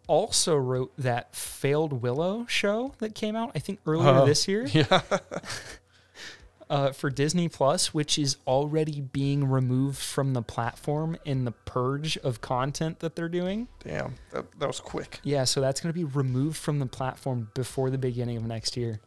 also 0.06 0.56
wrote 0.56 0.92
that 0.98 1.34
failed 1.34 2.02
Willow 2.02 2.46
show 2.48 2.94
that 2.98 3.14
came 3.14 3.36
out, 3.36 3.52
I 3.54 3.58
think 3.58 3.80
earlier 3.86 4.08
Oh, 4.10 4.26
this 4.26 4.46
year 4.48 4.66
Yeah. 4.72 5.00
uh, 6.70 6.92
for 6.92 7.10
Disney 7.10 7.48
Plus, 7.48 7.92
which 7.92 8.18
is 8.18 8.36
already 8.46 9.00
being 9.00 9.48
removed 9.48 9.98
from 9.98 10.32
the 10.32 10.42
platform 10.42 11.16
in 11.24 11.44
the 11.44 11.52
purge 11.52 12.16
of 12.18 12.40
content 12.40 13.00
that 13.00 13.16
they're 13.16 13.28
doing. 13.28 13.68
Damn. 13.82 14.14
That, 14.32 14.58
that 14.58 14.66
was 14.66 14.80
quick. 14.80 15.20
Yeah, 15.22 15.44
so 15.44 15.60
that's 15.60 15.80
going 15.80 15.92
to 15.92 15.98
be 15.98 16.04
removed 16.04 16.56
from 16.56 16.78
the 16.78 16.86
platform 16.86 17.50
before 17.54 17.90
the 17.90 17.98
beginning 17.98 18.36
of 18.36 18.44
next 18.44 18.76
year. 18.76 19.00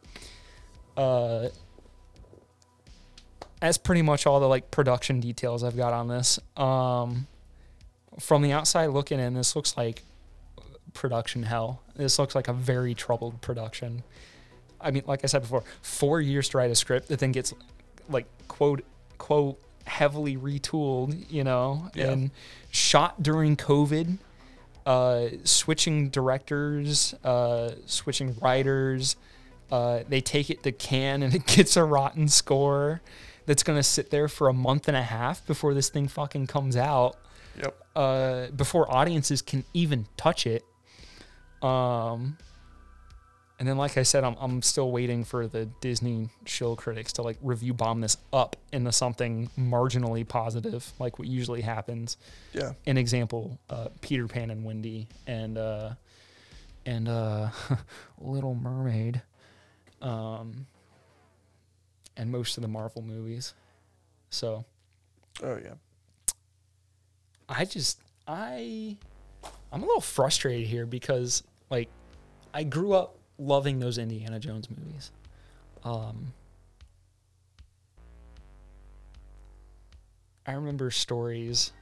Uh, 0.96 1.48
that's 3.60 3.78
pretty 3.78 4.02
much 4.02 4.26
all 4.26 4.40
the 4.40 4.48
like 4.48 4.70
production 4.70 5.20
details 5.20 5.64
I've 5.64 5.76
got 5.76 5.92
on 5.92 6.08
this. 6.08 6.38
Um, 6.56 7.26
from 8.20 8.42
the 8.42 8.52
outside 8.52 8.86
looking 8.86 9.20
in, 9.20 9.34
this 9.34 9.54
looks 9.56 9.76
like 9.76 10.02
production 10.98 11.44
hell. 11.44 11.80
This 11.96 12.18
looks 12.18 12.34
like 12.34 12.48
a 12.48 12.52
very 12.52 12.94
troubled 12.94 13.40
production. 13.40 14.02
I 14.80 14.90
mean, 14.90 15.02
like 15.06 15.20
I 15.24 15.26
said 15.26 15.42
before, 15.42 15.64
four 15.82 16.20
years 16.20 16.48
to 16.50 16.58
write 16.58 16.70
a 16.70 16.74
script 16.74 17.08
that 17.08 17.18
then 17.20 17.32
gets 17.32 17.54
like 18.08 18.26
quote 18.48 18.82
quote 19.18 19.58
heavily 19.86 20.36
retooled, 20.36 21.30
you 21.30 21.44
know, 21.44 21.90
Yeah. 21.94 22.10
and 22.10 22.30
shot 22.70 23.22
during 23.22 23.56
COVID 23.56 24.18
uh, 24.86 25.28
switching 25.44 26.08
directors, 26.10 27.14
uh, 27.24 27.72
switching 27.86 28.36
writers. 28.40 29.16
Uh, 29.70 30.00
they 30.08 30.20
take 30.20 30.48
it 30.50 30.62
to 30.62 30.72
Cannes 30.72 31.22
and 31.22 31.34
it 31.38 31.46
gets 31.46 31.76
a 31.76 31.84
rotten 31.84 32.26
score 32.28 33.00
that's 33.46 33.62
going 33.62 33.78
to 33.78 33.82
sit 33.82 34.10
there 34.10 34.28
for 34.28 34.48
a 34.48 34.52
month 34.52 34.88
and 34.88 34.96
a 34.96 35.02
half 35.02 35.46
before 35.46 35.74
this 35.74 35.88
thing 35.90 36.06
fucking 36.08 36.46
comes 36.46 36.76
out, 36.76 37.16
Yep. 37.58 37.82
uh, 37.96 38.46
before 38.48 38.90
audiences 38.94 39.42
can 39.42 39.64
even 39.74 40.06
touch 40.16 40.46
it. 40.46 40.64
Um, 41.62 42.36
and 43.58 43.66
then, 43.68 43.76
like 43.76 43.96
I 43.98 44.04
said, 44.04 44.22
I'm, 44.22 44.36
I'm 44.38 44.62
still 44.62 44.92
waiting 44.92 45.24
for 45.24 45.48
the 45.48 45.66
Disney 45.80 46.28
shill 46.46 46.76
critics 46.76 47.12
to 47.14 47.22
like 47.22 47.36
review 47.42 47.74
bomb 47.74 48.00
this 48.00 48.16
up 48.32 48.54
into 48.72 48.92
something 48.92 49.50
marginally 49.58 50.26
positive, 50.26 50.92
like 51.00 51.18
what 51.18 51.26
usually 51.26 51.60
happens 51.62 52.16
Yeah. 52.52 52.72
an 52.86 52.96
example, 52.98 53.58
uh, 53.68 53.88
Peter 54.00 54.28
Pan 54.28 54.50
and 54.50 54.64
Wendy 54.64 55.08
and 55.26 55.58
uh, 55.58 55.94
and 56.86 57.08
uh, 57.08 57.50
Little 58.20 58.54
Mermaid, 58.54 59.22
um, 60.00 60.66
and 62.16 62.30
most 62.30 62.56
of 62.58 62.62
the 62.62 62.68
Marvel 62.68 63.02
movies. 63.02 63.54
So 64.30 64.64
Oh 65.42 65.58
yeah. 65.62 65.74
I 67.48 67.64
just 67.64 67.98
I 68.28 68.96
I'm 69.72 69.82
a 69.82 69.86
little 69.86 70.00
frustrated 70.00 70.66
here 70.66 70.86
because 70.86 71.42
like 71.70 71.88
I 72.54 72.64
grew 72.64 72.92
up 72.92 73.16
loving 73.38 73.78
those 73.78 73.98
Indiana 73.98 74.38
Jones 74.38 74.68
movies. 74.70 75.10
Um 75.84 76.32
I 80.46 80.52
remember 80.52 80.90
stories 80.90 81.72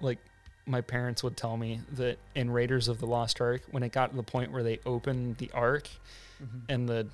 like 0.00 0.18
my 0.66 0.80
parents 0.80 1.22
would 1.24 1.36
tell 1.36 1.56
me 1.56 1.80
that 1.94 2.18
in 2.34 2.50
Raiders 2.50 2.86
of 2.86 3.00
the 3.00 3.06
Lost 3.06 3.40
Ark 3.40 3.62
when 3.70 3.82
it 3.82 3.90
got 3.92 4.10
to 4.10 4.16
the 4.16 4.22
point 4.22 4.52
where 4.52 4.62
they 4.62 4.78
opened 4.86 5.38
the 5.38 5.50
ark 5.52 5.88
and 6.68 6.88
the 6.88 7.08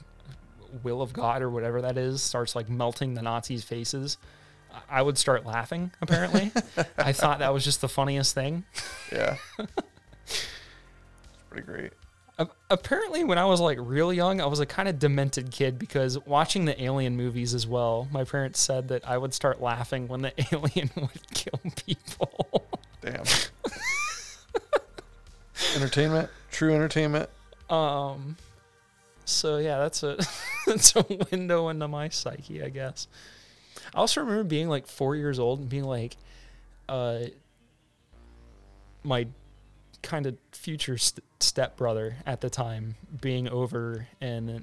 will 0.83 1.01
of 1.01 1.13
God 1.13 1.43
or 1.43 1.49
whatever 1.51 1.81
that 1.81 1.97
is 1.97 2.23
starts 2.23 2.55
like 2.55 2.69
melting 2.69 3.15
the 3.15 3.23
Nazis' 3.23 3.65
faces, 3.65 4.19
I- 4.89 5.03
would 5.03 5.19
start 5.19 5.45
laughing. 5.47 5.91
Apparently, 6.01 6.53
I 6.99 7.13
thought 7.13 7.39
that 7.41 7.53
was 7.53 7.65
just 7.65 7.81
the 7.81 7.89
funniest 7.89 8.35
thing. 8.35 8.65
Yeah. 9.13 9.37
it's 10.27 10.47
pretty 11.51 11.67
great. 11.67 11.93
A- 12.39 12.49
apparently, 12.71 13.25
when 13.25 13.39
I 13.39 13.47
was 13.47 13.61
like 13.61 13.79
real 13.81 14.13
young, 14.13 14.41
I 14.41 14.47
was 14.47 14.61
a 14.61 14.67
kind 14.67 14.89
of 14.89 14.99
demented 14.99 15.51
kid 15.51 15.79
because 15.79 16.19
watching 16.27 16.67
the 16.67 16.81
Alien 16.83 17.17
movies 17.17 17.55
as 17.55 17.67
well, 17.67 18.09
my 18.13 18.25
parents 18.25 18.61
said 18.61 18.89
that 18.89 19.09
I 19.09 19.17
would 19.17 19.33
start 19.33 19.61
laughing 19.63 20.07
when 20.09 20.23
the 20.23 20.33
alien 20.53 20.91
would 20.97 21.31
kill 21.33 21.61
people. 21.87 22.67
Damn. 23.01 23.25
entertainment. 25.77 26.29
True 26.51 26.75
entertainment. 26.75 27.29
um, 27.71 28.37
so 29.25 29.57
yeah, 29.59 29.79
that's 29.79 30.03
a 30.03 30.19
that's 30.67 30.95
a 30.95 31.05
window 31.33 31.69
into 31.69 31.89
my 31.89 32.09
psyche, 32.11 32.63
I 32.63 32.69
guess. 32.69 33.09
I 33.95 33.99
also 33.99 34.21
remember 34.21 34.45
being 34.45 34.69
like 34.69 34.87
four 34.87 35.17
years 35.17 35.39
old 35.39 35.61
and 35.61 35.69
being 35.69 35.85
like, 35.85 36.17
uh, 36.89 37.25
my 39.03 39.27
kind 40.03 40.27
of 40.27 40.37
future 40.53 40.99
st- 40.99 41.25
stepbrother 41.41 42.17
at 42.27 42.41
the 42.41 42.51
time 42.51 42.97
being 43.21 43.49
over 43.49 44.09
and 44.21 44.63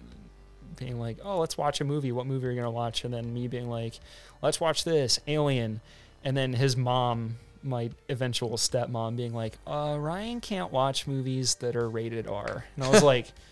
being 0.76 1.00
like, 1.00 1.18
"Oh, 1.24 1.40
let's 1.40 1.58
watch 1.58 1.82
a 1.82 1.84
movie. 1.84 2.12
What 2.12 2.26
movie 2.26 2.48
are 2.48 2.52
you 2.52 2.58
gonna 2.58 2.72
watch?" 2.72 3.04
And 3.04 3.14
then 3.14 3.34
me 3.34 3.48
being 3.48 3.70
like, 3.70 4.00
"Let's 4.42 4.60
watch 4.60 4.84
this 4.84 5.20
Alien," 5.28 5.82
and 6.24 6.36
then 6.36 6.54
his 6.54 6.76
mom, 6.76 7.38
my 7.62 7.92
eventual 8.10 8.58
stepmom, 8.58 9.16
being 9.16 9.34
like, 9.34 9.58
"Uh, 9.68 9.98
Ryan 10.00 10.42
can't 10.42 10.72
watch 10.72 11.08
movies 11.08 11.56
that 11.56 11.76
are 11.76 11.90
rated 11.90 12.28
R," 12.28 12.66
and 12.76 12.86
I 12.86 12.90
was 12.90 13.04
like. 13.04 13.32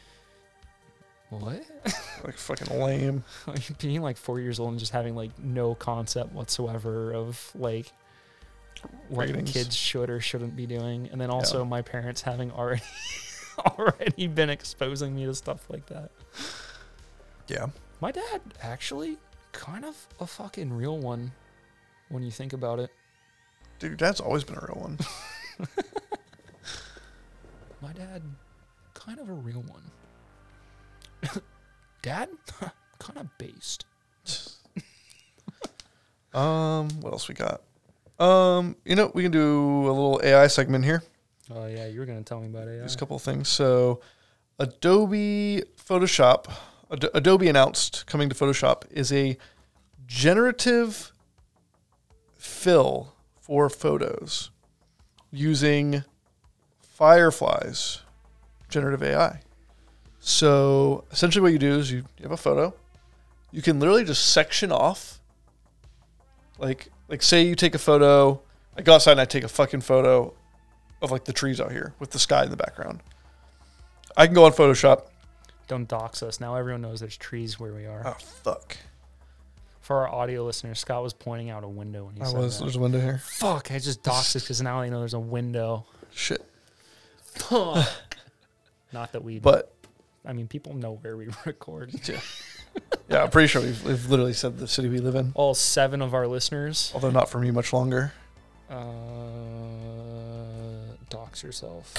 What? 1.32 1.64
Like 2.24 2.36
fucking 2.38 2.80
lame. 2.80 3.24
Like 3.48 3.78
Being 3.80 4.02
like 4.04 4.18
four 4.18 4.40
years 4.40 4.60
old 4.60 4.70
and 4.72 4.80
just 4.80 4.92
having 4.92 5.16
like 5.16 5.32
no 5.40 5.74
concept 5.74 6.34
whatsoever 6.34 7.12
of 7.14 7.52
like 7.56 7.92
what 9.10 9.28
Ratings. 9.28 9.52
kids 9.52 9.76
should 9.76 10.10
or 10.12 10.20
shouldn't 10.20 10.56
be 10.56 10.66
doing, 10.68 11.10
and 11.12 11.20
then 11.20 11.30
also 11.32 11.60
Yeah. 11.64 11.70
my 11.70 11.82
parents 11.82 12.22
having 12.22 12.52
already 12.52 12.84
already 13.60 14.28
been 14.28 14.50
exposing 14.52 15.16
me 15.16 15.26
to 15.26 15.34
stuff 15.34 15.68
like 15.70 15.86
that. 15.88 16.12
Yeah. 17.48 17.68
My 18.02 18.12
dad 18.12 18.42
actually 18.62 19.18
kind 19.52 19.84
of 19.86 19.96
a 20.20 20.28
fucking 20.28 20.72
real 20.74 20.98
one 21.00 21.32
when 22.10 22.24
you 22.24 22.32
think 22.32 22.54
about 22.54 22.80
it. 22.80 22.90
Dude, 23.80 23.98
dad's 23.98 24.20
always 24.20 24.44
been 24.44 24.58
a 24.58 24.62
real 24.68 24.80
one. 24.82 24.98
My 27.82 27.94
dad 27.94 28.22
kind 28.94 29.20
of 29.20 29.30
a 29.30 29.34
real 29.34 29.62
one. 29.64 29.82
Dad, 32.01 32.30
kind 32.99 33.19
of 33.19 33.38
based. 33.38 33.86
Um, 36.34 36.88
what 37.01 37.11
else 37.11 37.28
we 37.28 37.36
got? 37.36 37.61
Um, 38.17 38.78
you 38.86 38.95
know, 38.95 39.11
we 39.13 39.24
can 39.24 39.34
do 39.34 39.86
a 39.86 39.91
little 39.91 40.22
AI 40.24 40.47
segment 40.47 40.86
here. 40.86 41.03
Oh 41.53 41.65
yeah, 41.65 41.88
you 41.88 41.99
were 41.99 42.05
gonna 42.05 42.24
tell 42.24 42.39
me 42.39 42.47
about 42.47 42.69
AI. 42.69 42.84
Just 42.84 42.95
a 42.95 42.99
couple 42.99 43.17
of 43.17 43.22
things. 43.22 43.49
So, 43.49 43.99
Adobe 44.57 45.63
Photoshop, 45.76 46.45
Ad- 46.89 47.09
Adobe 47.13 47.49
announced 47.49 48.05
coming 48.05 48.30
to 48.30 48.36
Photoshop 48.36 48.84
is 48.91 49.11
a 49.11 49.38
generative 50.07 51.11
fill 52.38 53.13
for 53.41 53.69
photos 53.69 54.51
using 55.32 56.03
Firefly's 56.80 57.99
generative 58.69 59.03
AI. 59.03 59.41
So, 60.24 61.03
essentially, 61.11 61.41
what 61.41 61.51
you 61.51 61.57
do 61.59 61.80
is 61.80 61.91
you, 61.91 62.05
have 62.22 62.32
a 62.32 62.38
photo, 62.38 62.74
you 63.51 63.63
can 63.63 63.80
literally 63.80 64.05
just 64.05 64.30
section 64.30 64.72
off. 64.72 65.19
Like, 66.59 66.89
like 67.07 67.24
say 67.24 67.41
you 67.41 67.55
take 67.55 67.74
a 67.74 67.80
photo, 67.80 68.39
I 68.78 68.84
go 68.84 68.93
outside 68.93 69.13
and 69.13 69.22
I 69.22 69.26
take 69.26 69.43
a 69.43 69.47
fucking 69.47 69.82
photo 69.82 70.34
of 71.01 71.11
like 71.11 71.26
the 71.26 71.34
trees 71.34 71.59
out 71.59 71.72
here 71.72 71.95
with 71.97 72.11
the 72.11 72.19
sky 72.19 72.43
in 72.43 72.51
the 72.51 72.55
background. 72.57 73.01
I 74.15 74.28
can 74.28 74.36
go 74.36 74.45
on 74.45 74.51
Photoshop. 74.51 75.07
Don't 75.67 75.88
dox 75.88 76.22
us. 76.22 76.39
Now 76.39 76.55
everyone 76.55 76.82
knows 76.82 76.99
there's 76.99 77.17
trees 77.17 77.59
where 77.59 77.74
we 77.74 77.88
are. 77.88 78.03
Oh 78.05 78.15
fuck! 78.19 78.78
For 79.80 80.07
our 80.07 80.09
audio 80.13 80.45
listeners, 80.45 80.80
Scott 80.80 81.01
was 81.01 81.13
pointing 81.13 81.49
out 81.49 81.63
a 81.63 81.67
window 81.67 82.05
when 82.05 82.15
he 82.15 82.22
I 82.22 82.26
said 82.26 82.38
was 82.38 82.57
that. 82.59 82.65
there's 82.65 82.76
a 82.76 82.80
window 82.80 82.99
here. 82.99 83.22
Fuck! 83.24 83.72
I 83.72 83.80
just 83.80 84.03
doxed 84.03 84.36
us 84.36 84.43
because 84.43 84.61
now 84.61 84.82
they 84.82 84.89
know 84.91 84.99
there's 84.99 85.15
a 85.15 85.19
window. 85.19 85.86
Shit. 86.13 86.45
Not 87.51 89.13
that 89.13 89.24
we, 89.24 89.39
But 89.39 89.74
I 90.26 90.34
mean, 90.34 90.47
people 90.47 90.74
know 90.76 90.93
where 91.01 91.17
we 91.17 91.28
record. 91.45 91.91
yeah, 93.09 93.24
I'm 93.24 93.30
pretty 93.32 93.47
sure 93.47 93.61
we've, 93.61 93.84
we've 93.84 94.05
literally 94.09 94.34
said 94.34 94.57
the 94.57 94.67
city 94.67 94.88
we 94.89 94.99
live 94.99 95.15
in, 95.15 95.32
All 95.36 95.53
seven 95.53 96.01
of 96.01 96.13
our 96.13 96.28
listeners, 96.28 96.91
although 96.93 97.09
not 97.11 97.30
for 97.30 97.39
me 97.39 97.51
much 97.51 97.74
longer. 97.74 98.13
uh, 98.69 98.76
dox 101.09 101.43
yourself. 101.43 101.93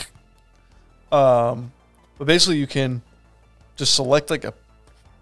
Um, 1.10 1.72
but 2.18 2.26
basically, 2.26 2.58
you 2.58 2.66
can 2.66 3.02
just 3.76 3.94
select 3.94 4.30
like 4.30 4.44
a 4.44 4.54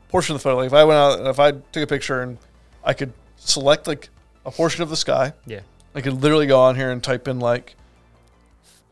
portion 0.08 0.34
of 0.34 0.40
the 0.40 0.42
photo. 0.42 0.56
Like 0.58 0.66
if 0.66 0.72
I 0.72 0.84
went 0.84 0.98
out, 0.98 1.18
and 1.18 1.28
if 1.28 1.40
I 1.40 1.52
took 1.52 1.82
a 1.82 1.86
picture 1.86 2.22
and 2.22 2.38
I 2.84 2.92
could 2.94 3.12
select 3.36 3.86
like 3.86 4.08
a 4.46 4.50
portion 4.50 4.82
of 4.82 4.90
the 4.90 4.96
sky, 4.96 5.32
Yeah. 5.46 5.60
I 5.94 6.00
could 6.00 6.22
literally 6.22 6.46
go 6.46 6.60
on 6.60 6.76
here 6.76 6.90
and 6.90 7.02
type 7.02 7.26
in 7.28 7.40
like 7.40 7.74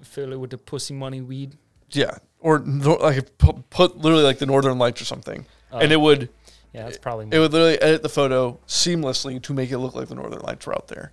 Fill 0.02 0.32
it 0.32 0.40
with 0.40 0.50
the 0.50 0.58
pussy 0.58 0.94
money 0.94 1.20
weed. 1.20 1.56
yeah, 1.90 2.18
or 2.40 2.58
like 2.60 3.36
put, 3.38 3.70
put 3.70 3.96
literally 3.98 4.24
like 4.24 4.38
the 4.38 4.46
northern 4.46 4.78
lights 4.78 5.02
or 5.02 5.04
something, 5.04 5.46
and 5.72 5.90
Oh, 5.92 5.94
it 5.94 6.00
would 6.00 6.28
yeah, 6.72 6.84
that's 6.84 6.98
probably 6.98 7.28
it 7.30 7.38
would 7.38 7.52
literally 7.52 7.80
edit 7.80 8.02
the 8.02 8.08
photo 8.08 8.58
seamlessly 8.66 9.42
to 9.42 9.54
make 9.54 9.70
it 9.70 9.78
look 9.78 9.94
like 9.94 10.08
the 10.08 10.14
northern 10.14 10.40
lights 10.40 10.66
were 10.66 10.74
out 10.74 10.88
there, 10.88 11.12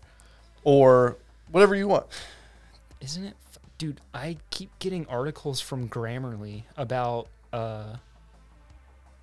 or 0.64 1.18
whatever 1.52 1.76
you 1.76 1.88
want. 1.88 2.06
Isn't 3.02 3.26
it, 3.26 3.36
dude? 3.78 4.02
I 4.14 4.38
keep 4.50 4.78
getting 4.80 5.06
articles 5.08 5.62
from 5.62 5.88
Grammarly 5.90 6.64
about 6.78 7.28
uh, 7.54 7.96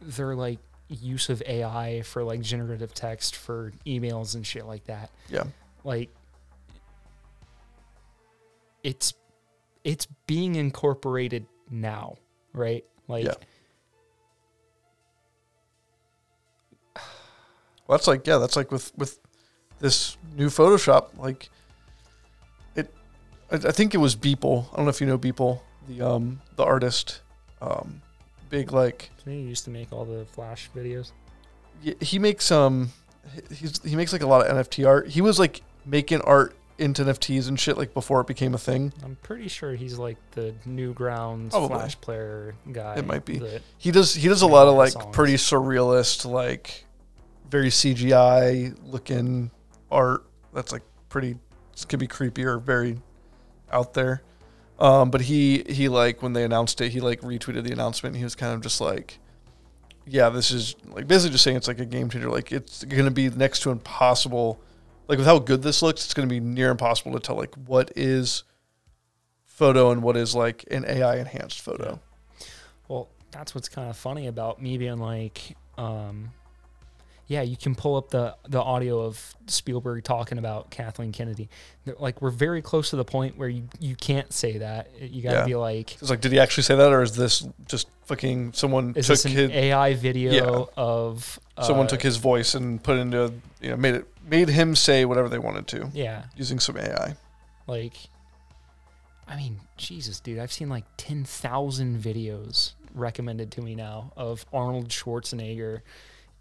their 0.01 0.35
like 0.35 0.59
use 0.89 1.29
of 1.29 1.43
AI 1.47 2.03
for 2.03 2.23
like 2.23 2.41
generative 2.41 2.93
text 2.95 3.37
for 3.37 3.73
emails 3.87 4.35
and 4.35 4.47
shit 4.47 4.67
like 4.67 4.85
that. 4.85 5.11
Yeah, 5.29 5.45
Like, 5.85 6.11
it's 8.83 9.15
it's 9.85 10.07
being 10.27 10.55
incorporated 10.55 11.47
now, 11.73 12.17
right? 12.53 12.85
Like, 13.09 13.25
Yeah. 13.25 13.35
well, 16.95 17.99
that's 17.99 18.07
like 18.07 18.27
yeah, 18.27 18.39
that's 18.39 18.57
like 18.57 18.71
with 18.71 18.93
with 18.97 19.19
this 19.81 20.17
new 20.37 20.49
Photoshop. 20.49 21.17
Like 21.19 21.49
it, 22.77 22.93
I, 23.51 23.57
I 23.57 23.73
think 23.73 23.95
it 23.95 23.99
was 23.99 24.15
Beeple. 24.15 24.67
I 24.73 24.77
don't 24.77 24.85
know 24.85 24.91
if 24.91 25.01
you 25.01 25.07
know 25.07 25.19
Beeple, 25.19 25.61
the 25.89 26.03
um 26.03 26.41
the 26.57 26.65
artist, 26.65 27.23
um, 27.61 28.01
big 28.51 28.73
like 28.73 29.11
he 29.25 29.41
used 29.41 29.65
to 29.65 29.71
make 29.71 29.93
all 29.93 30.05
the 30.05 30.25
Flash 30.27 30.71
videos. 30.75 31.13
he 32.01 32.19
makes 32.19 32.51
um 32.53 32.93
he's 33.53 33.83
he 33.83 33.97
makes 33.97 34.13
like 34.13 34.23
a 34.23 34.27
lot 34.27 34.47
of 34.47 34.57
NFT 34.57 34.87
art. 34.87 35.09
He 35.09 35.21
was 35.21 35.39
like 35.39 35.63
making 35.85 36.21
art 36.23 36.55
into 36.83 37.05
NFTs 37.05 37.49
and 37.49 37.59
shit 37.59 37.79
like 37.79 37.95
before 37.95 38.21
it 38.21 38.27
became 38.27 38.55
a 38.55 38.59
thing. 38.59 38.93
I'm 39.05 39.17
pretty 39.23 39.49
sure 39.49 39.75
he's 39.75 39.99
like 39.99 40.17
the 40.33 40.55
Newgrounds 40.69 41.51
Probably. 41.51 41.69
Flash 41.69 42.01
player 42.01 42.55
guy. 42.73 42.97
It 42.97 43.07
might 43.07 43.25
be. 43.25 43.39
that- 43.39 43.63
He 43.79 43.91
does 43.91 44.15
he 44.15 44.29
does 44.29 44.43
a 44.43 44.47
lot 44.47 44.67
of 44.69 44.75
like 44.75 44.93
songs. 44.93 45.15
pretty 45.15 45.35
surrealist 45.35 46.25
like 46.31 46.85
very 47.49 47.69
CGI 47.69 48.75
looking 48.85 49.51
art 49.91 50.25
that's 50.55 50.73
like 50.73 50.83
pretty 51.09 51.37
could 51.89 51.99
be 52.01 52.07
creepy 52.07 52.45
or 52.45 52.59
very 52.59 52.99
out 53.71 53.95
there. 53.95 54.23
Um, 54.79 55.11
but 55.11 55.21
he 55.23 55.65
he 55.69 55.89
like 55.89 56.23
when 56.23 56.33
they 56.33 56.45
announced 56.45 56.81
it, 56.81 56.91
he 56.93 57.01
like 57.01 57.21
retweeted 57.21 57.65
the 57.65 57.73
announcement. 57.73 58.15
And 58.15 58.19
He 58.19 58.25
was 58.25 58.35
kind 58.35 58.53
of 58.55 58.61
just 58.63 58.81
like, 58.81 59.19
yeah, 60.07 60.29
this 60.29 60.51
is 60.51 60.75
like 60.87 61.07
basically 61.07 61.31
just 61.33 61.45
saying 61.45 61.57
it's 61.57 61.69
like 61.69 61.79
a 61.81 61.85
game 61.87 62.11
changer. 62.11 62.29
Like 62.31 62.51
it's 62.53 62.85
going 62.85 63.05
to 63.05 63.11
be 63.11 63.31
next 63.31 63.61
to 63.63 63.71
impossible. 63.71 64.61
Like 65.09 65.19
with 65.19 65.27
how 65.27 65.39
good 65.39 65.63
this 65.63 65.83
looks, 65.83 66.05
it's 66.05 66.15
going 66.15 66.29
to 66.29 66.33
be 66.33 66.41
near 66.41 66.71
impossible 66.71 67.13
to 67.13 67.21
tell 67.21 67.37
like 67.37 67.55
what 67.55 67.91
is 67.97 68.45
photo 69.47 69.91
and 69.91 70.03
what 70.03 70.17
is 70.17 70.35
like 70.35 70.65
an 70.71 70.85
AI 70.87 71.17
enhanced 71.17 71.61
photo. 71.61 72.01
Well, 72.89 73.09
that's 73.31 73.55
what's 73.55 73.69
kind 73.69 73.89
of 73.91 73.97
funny 73.97 74.27
about 74.27 74.61
me 74.63 74.79
being 74.79 74.99
like, 74.99 75.57
um, 75.77 76.31
yeah, 77.27 77.43
you 77.43 77.57
can 77.57 77.75
pull 77.75 77.97
up 77.97 78.11
the 78.11 78.35
the 78.49 78.61
audio 78.61 79.01
of 79.01 79.35
Spielberg 79.47 80.05
talking 80.05 80.37
about 80.39 80.71
Kathleen 80.71 81.13
Kennedy. 81.13 81.49
Like 81.99 82.21
we're 82.21 82.31
very 82.31 82.61
close 82.61 82.91
to 82.91 82.97
the 82.97 83.05
point 83.05 83.39
where 83.39 83.49
you 83.49 83.69
you 83.81 83.97
can't 83.97 84.31
say 84.33 84.59
that. 84.59 84.91
You 85.01 85.23
got 85.23 85.31
to 85.33 85.37
Yeah. 85.39 85.45
be 85.47 85.55
like, 85.55 85.93
It's 86.01 86.11
like, 86.11 86.21
did 86.21 86.33
he 86.33 86.39
actually 86.41 86.65
say 86.65 86.75
that, 86.77 86.93
or 86.93 87.03
is 87.03 87.17
this 87.17 87.47
just 87.67 87.89
fucking 88.05 88.53
someone 88.53 88.93
is 88.97 89.07
took 89.07 89.15
this 89.15 89.25
an 89.25 89.31
his 89.33 89.51
AI 89.51 89.95
video 89.95 90.33
Yeah. 90.33 90.65
of 90.77 91.39
someone 91.63 91.87
uh, 91.87 91.91
took 91.91 92.03
his 92.03 92.17
voice 92.19 92.55
and 92.55 92.83
put 92.83 92.99
it 92.99 93.01
into 93.01 93.33
you 93.63 93.71
know 93.71 93.77
made 93.77 93.95
it 93.95 94.07
made 94.25 94.49
him 94.49 94.75
say 94.75 95.05
whatever 95.05 95.29
they 95.29 95.39
wanted 95.39 95.67
to 95.69 95.91
Yeah, 95.93 96.25
using 96.37 96.59
some 96.61 96.77
AI. 96.77 97.17
like, 97.67 97.95
I 99.27 99.37
mean, 99.37 99.61
Jesus, 99.77 100.21
dude, 100.21 100.39
I've 100.39 100.53
seen 100.53 100.69
like 100.69 100.85
ten 100.97 101.25
thousand 101.25 102.03
videos 102.03 102.73
recommended 102.95 103.51
to 103.53 103.63
me 103.63 103.75
now 103.75 104.13
of 104.17 104.45
Arnold 104.53 104.89
Schwarzenegger 104.89 105.81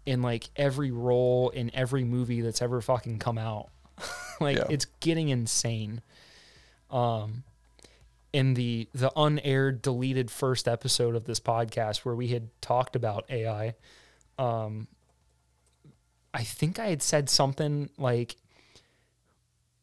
in 0.04 0.20
like 0.20 0.50
every 0.56 0.90
role 0.90 1.48
in 1.50 1.70
every 1.74 2.04
movie 2.04 2.40
that's 2.40 2.60
ever 2.60 2.80
fucking 2.80 3.18
come 3.18 3.38
out. 3.38 3.68
like 4.40 4.56
Yeah. 4.58 4.66
it's 4.68 4.86
getting 5.00 5.28
insane. 5.30 6.02
Um 6.90 7.44
in 8.32 8.54
the 8.54 8.88
the 8.94 9.12
unaired 9.16 9.80
deleted 9.82 10.30
first 10.30 10.66
episode 10.66 11.14
of 11.14 11.24
this 11.24 11.38
podcast 11.40 11.98
where 11.98 12.14
we 12.14 12.28
had 12.28 12.48
talked 12.60 12.96
about 12.96 13.24
AI, 13.30 13.74
um 14.38 14.88
I 16.34 16.44
think 16.44 16.78
I 16.78 16.86
had 16.88 17.02
said 17.02 17.28
something 17.28 17.90
like 17.98 18.36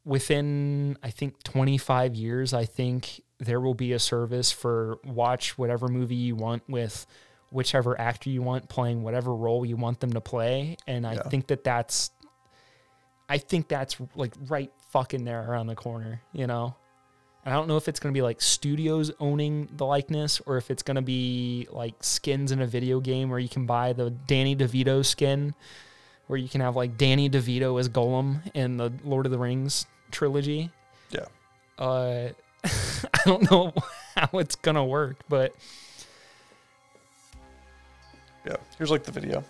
within 0.06 0.98
I 1.04 1.10
think 1.12 1.44
25 1.44 2.16
years 2.16 2.54
I 2.54 2.66
think 2.66 3.22
there 3.40 3.60
will 3.60 3.74
be 3.74 3.94
a 3.94 4.00
service 4.00 4.52
for 4.52 4.98
watch 5.06 5.58
whatever 5.58 5.88
movie 5.88 6.16
you 6.16 6.36
want 6.36 6.64
with 6.68 7.06
whichever 7.52 8.00
actor 8.00 8.30
you 8.30 8.42
want 8.42 8.70
playing 8.70 9.04
whatever 9.04 9.36
role 9.36 9.66
you 9.66 9.76
want 9.76 10.00
them 10.00 10.14
to 10.14 10.22
play 10.22 10.78
and 10.88 11.06
I 11.06 11.16
Yeah. 11.16 11.24
think 11.24 11.48
that 11.48 11.64
that's 11.64 12.12
I 13.28 13.38
think 13.38 13.68
that's 13.68 13.98
like 14.16 14.34
right 14.48 14.72
fucking 14.92 15.24
there 15.24 15.48
around 15.48 15.68
the 15.68 15.76
corner, 15.76 16.20
you 16.34 16.48
know. 16.48 16.76
And 17.46 17.54
I 17.54 17.58
don't 17.58 17.68
know 17.68 17.78
if 17.78 17.88
it's 17.88 18.00
going 18.00 18.12
to 18.12 18.18
be 18.18 18.24
like 18.24 18.42
studios 18.42 19.12
owning 19.20 19.70
the 19.78 19.86
likeness 19.86 20.42
or 20.48 20.58
if 20.58 20.72
it's 20.72 20.82
going 20.82 20.96
to 20.96 21.04
be 21.04 21.68
like 21.72 22.04
skins 22.04 22.52
in 22.52 22.60
a 22.60 22.66
video 22.66 23.00
game 23.00 23.30
where 23.30 23.38
you 23.38 23.48
can 23.48 23.68
buy 23.68 23.94
the 23.94 24.10
Danny 24.10 24.56
DeVito 24.56 25.06
skin 25.06 25.54
where 26.30 26.38
you 26.38 26.48
can 26.48 26.62
have 26.62 26.76
like 26.76 26.96
Danny 26.96 27.28
DeVito 27.28 27.80
as 27.80 27.90
Gollum 27.90 28.42
in 28.54 28.78
the 28.78 28.94
Lord 29.04 29.26
of 29.26 29.32
the 29.32 29.40
Rings 29.40 29.88
trilogy. 30.12 30.70
Yeah. 31.10 31.26
Uh, 31.80 32.30
I 32.64 33.20
don't 33.26 33.50
know 33.50 33.74
how 34.16 34.38
it's 34.38 34.56
gonna 34.56 34.86
work, 34.86 35.16
but 35.28 35.56
Yeah, 38.46 38.58
here's 38.78 38.92
like 38.92 39.02
the 39.04 39.12
video 39.12 39.44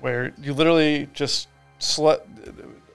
where 0.00 0.32
you 0.40 0.54
literally 0.54 1.06
just 1.12 1.48
select. 1.80 2.26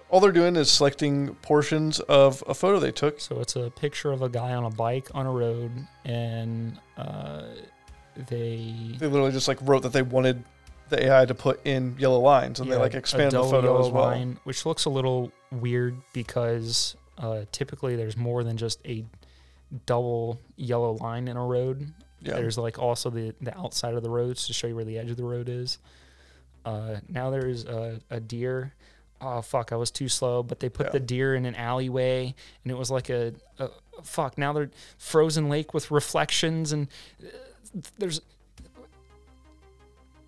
All 0.10 0.20
they're 0.20 0.32
doing 0.32 0.56
is 0.56 0.72
selecting 0.72 1.36
portions 1.44 2.00
of 2.00 2.44
a 2.48 2.56
photo 2.56 2.80
they 2.80 2.92
took. 2.92 3.20
so 3.20 3.40
it's 3.40 3.56
a 3.56 3.70
picture 3.70 4.12
of 4.12 4.24
a 4.24 4.30
guy 4.30 4.56
on 4.56 4.64
a 4.64 4.72
bike 4.72 5.10
on 5.14 5.28
a 5.28 5.32
road, 5.32 5.70
and 6.06 6.80
uh, 6.98 7.44
they 8.16 8.96
They 8.98 9.06
literally 9.06 9.32
just 9.32 9.48
like 9.48 9.60
wrote 9.62 9.84
that 9.84 9.94
they 9.94 10.02
wanted 10.02 10.44
the 10.90 11.06
AI 11.06 11.26
to 11.26 11.36
put 11.36 11.66
in 11.66 11.96
yellow 12.00 12.20
lines, 12.20 12.60
and 12.60 12.72
they 12.72 12.76
like 12.78 12.94
expand 12.96 13.32
the 13.32 13.44
photo 13.44 13.80
as 13.80 13.90
well. 13.90 14.04
line, 14.06 14.40
which 14.44 14.66
looks 14.66 14.86
a 14.86 14.90
little 14.90 15.32
weird 15.52 15.96
because 16.14 16.96
uh, 17.18 17.42
typically 17.52 17.96
there's 17.96 18.18
more 18.18 18.44
than 18.44 18.58
just 18.58 18.80
a 18.86 19.06
double 19.86 20.40
yellow 20.56 20.94
line 20.94 21.28
in 21.28 21.38
a 21.38 21.46
road. 21.46 21.92
Yeah. 22.22 22.34
There's 22.34 22.58
like 22.58 22.80
also 22.80 23.10
the 23.10 23.34
the 23.42 23.58
outside 23.58 23.94
of 23.94 24.04
the 24.04 24.10
roads 24.10 24.48
to 24.48 24.54
show 24.54 24.68
you 24.68 24.76
where 24.76 24.86
the 24.86 24.98
edge 24.98 25.10
of 25.10 25.18
the 25.18 25.24
road 25.24 25.48
is. 25.50 25.78
Uh, 26.66 26.98
now 27.08 27.30
there's 27.30 27.66
a, 27.66 28.00
a 28.10 28.20
deer. 28.20 28.74
Oh 29.22 29.42
fuck! 29.42 29.72
I 29.72 29.76
was 29.76 29.92
too 29.92 30.08
slow, 30.10 30.44
but 30.44 30.60
they 30.60 30.70
put 30.70 30.88
Yeah. 30.88 30.92
the 30.94 31.00
deer 31.00 31.36
in 31.36 31.46
an 31.46 31.56
alleyway, 31.56 32.34
and 32.64 32.72
it 32.72 32.78
was 32.78 32.90
like 32.92 33.10
a, 33.10 33.34
a 33.58 33.70
fuck. 34.04 34.38
Now 34.38 34.54
they're 34.54 34.70
frozen 34.98 35.50
lake 35.50 35.74
with 35.74 35.92
reflections, 35.92 36.72
and 36.72 36.88
uh, 37.22 37.28
there's 37.98 38.22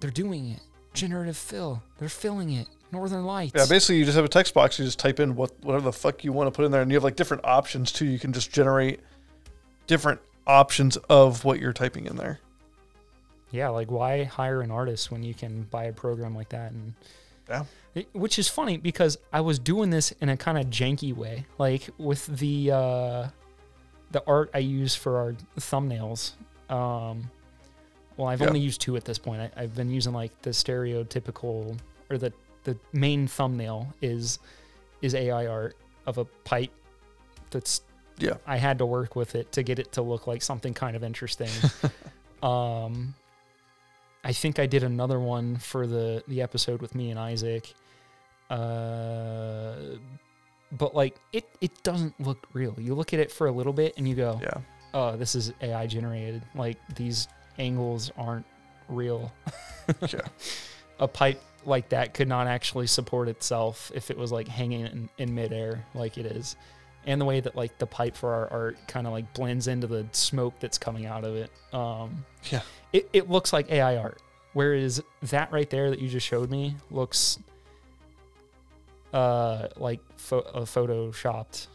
they're 0.02 0.10
doing 0.12 0.50
it. 0.50 0.60
Generative 0.94 1.38
fill. 1.38 1.82
They're 2.00 2.10
filling 2.10 2.52
it. 2.52 2.68
Northern 2.92 3.24
Lights. 3.26 3.54
Yeah, 3.56 3.66
basically 3.70 3.98
you 4.00 4.04
just 4.04 4.18
have 4.18 4.26
a 4.26 4.30
text 4.30 4.54
box. 4.54 4.78
You 4.78 4.84
just 4.84 5.00
type 5.00 5.22
in 5.22 5.36
what 5.38 5.52
whatever 5.64 5.86
the 5.86 5.94
fuck 5.94 6.26
you 6.26 6.34
want 6.34 6.48
to 6.48 6.52
put 6.52 6.66
in 6.66 6.72
there, 6.72 6.82
and 6.82 6.92
you 6.92 6.96
have 6.98 7.04
like 7.06 7.16
different 7.16 7.46
options 7.46 7.94
too. 7.94 8.06
You 8.06 8.20
can 8.20 8.34
just 8.34 8.52
generate 8.52 9.00
different 9.88 10.20
options 10.46 10.98
of 10.98 11.46
what 11.46 11.60
you're 11.62 11.72
typing 11.72 12.06
in 12.06 12.18
there. 12.18 12.40
Yeah, 13.52 13.70
like 13.70 13.90
why 13.90 14.26
hire 14.26 14.62
an 14.62 14.72
artist 14.72 15.10
when 15.12 15.24
you 15.24 15.34
can 15.34 15.64
buy 15.72 15.86
a 15.86 15.94
program 15.94 16.36
like 16.36 16.50
that 16.50 16.72
and 16.74 16.94
Yeah. 17.50 17.64
It- 17.96 18.10
which 18.14 18.38
is 18.40 18.48
funny 18.48 18.78
because 18.78 19.18
I 19.34 19.42
was 19.42 19.60
doing 19.60 19.90
this 19.90 20.12
in 20.22 20.28
a 20.30 20.36
kind 20.38 20.58
of 20.58 20.66
janky 20.68 21.14
way, 21.16 21.46
like 21.58 21.90
with 21.98 22.26
the 22.26 22.72
uh, 22.72 23.28
the 24.12 24.24
art 24.28 24.50
I 24.54 24.60
use 24.60 24.96
for 24.96 25.18
our 25.18 25.36
thumbnails. 25.58 26.32
Um, 26.70 27.30
well, 28.18 28.28
I've 28.28 28.42
Yeah. 28.42 28.48
only 28.48 28.60
used 28.60 28.82
two 28.82 28.96
at 28.98 29.06
this 29.06 29.18
point. 29.18 29.42
I, 29.42 29.52
I've 29.64 29.76
been 29.76 29.90
using 29.90 30.14
like 30.14 30.40
the 30.42 30.52
stereotypical 30.52 31.78
or 32.10 32.18
the 32.18 32.32
the 32.64 32.78
main 32.94 33.28
thumbnail 33.28 33.94
is 34.02 34.40
is 35.02 35.16
AI 35.16 35.48
art 35.48 35.76
of 36.06 36.18
a 36.18 36.26
pipe 36.26 36.72
that's 37.50 37.82
Yeah. 38.20 38.36
I 38.46 38.58
had 38.58 38.78
to 38.80 38.86
work 38.86 39.16
with 39.16 39.34
it 39.36 39.52
to 39.54 39.64
get 39.64 39.80
it 39.80 39.92
to 39.94 40.02
look 40.02 40.28
like 40.28 40.42
something 40.42 40.74
kind 40.74 40.96
of 40.96 41.04
interesting. 41.04 41.50
um, 42.44 43.16
I 44.24 44.34
think 44.34 44.60
I 44.60 44.68
did 44.68 44.84
another 44.84 45.20
one 45.20 45.58
for 45.58 45.88
the 45.88 46.24
the 46.28 46.42
episode 46.42 46.82
with 46.82 46.94
me 46.94 47.10
and 47.10 47.20
Isaac. 47.20 47.74
Uh, 48.50 49.76
but 50.74 50.94
like 50.96 51.16
it 51.34 51.50
it 51.62 51.72
doesn't 51.84 52.20
look 52.20 52.48
real. 52.54 52.76
You 52.78 52.94
look 52.96 53.14
at 53.14 53.20
it 53.20 53.32
for 53.32 53.48
a 53.48 53.52
little 53.52 53.74
bit 53.74 53.94
and 53.98 54.08
you 54.08 54.16
go, 54.16 54.40
Yeah. 54.42 54.54
"Oh, 54.94 55.18
this 55.18 55.36
is 55.36 55.52
AI 55.62 55.88
generated. 55.88 56.44
Like 56.56 56.78
these 56.96 57.28
angles 57.58 58.12
aren't 58.18 58.46
real." 58.90 59.32
Yeah. 60.08 60.22
A 61.00 61.08
pipe 61.08 61.42
like 61.66 61.90
that 61.90 62.14
could 62.14 62.28
not 62.28 62.48
actually 62.48 62.88
support 62.88 63.28
itself 63.28 63.92
if 63.94 64.10
it 64.10 64.18
was 64.18 64.32
like 64.32 64.48
hanging 64.48 64.82
in, 64.82 65.10
in 65.18 65.36
midair 65.36 65.84
like 65.94 66.18
it 66.18 66.26
is. 66.26 66.56
And 67.06 67.20
the 67.20 67.26
way 67.26 67.40
that 67.42 67.56
like 67.56 67.78
the 67.80 67.88
pipe 67.88 68.16
for 68.16 68.34
our 68.34 68.48
art 68.52 68.78
kind 68.88 69.06
of 69.08 69.12
like 69.12 69.34
blends 69.34 69.68
into 69.68 69.88
the 69.88 70.06
smoke 70.14 70.54
that's 70.60 70.78
coming 70.78 71.08
out 71.08 71.26
of 71.26 71.36
it. 71.36 71.52
Um, 71.74 72.24
Yeah. 72.52 72.62
it, 72.94 73.10
it 73.12 73.30
looks 73.30 73.52
like 73.52 73.70
AI 73.72 73.98
art. 73.98 74.22
Whereas 74.54 75.02
that 75.24 75.52
right 75.52 75.70
there 75.70 75.90
that 75.90 76.00
you 76.00 76.08
just 76.08 76.26
showed 76.28 76.50
me 76.52 76.76
looks 76.92 77.38
uh 79.14 79.68
like 79.78 80.00
pho- 80.18 80.40
a 80.54 80.62
photoshopped 80.62 81.68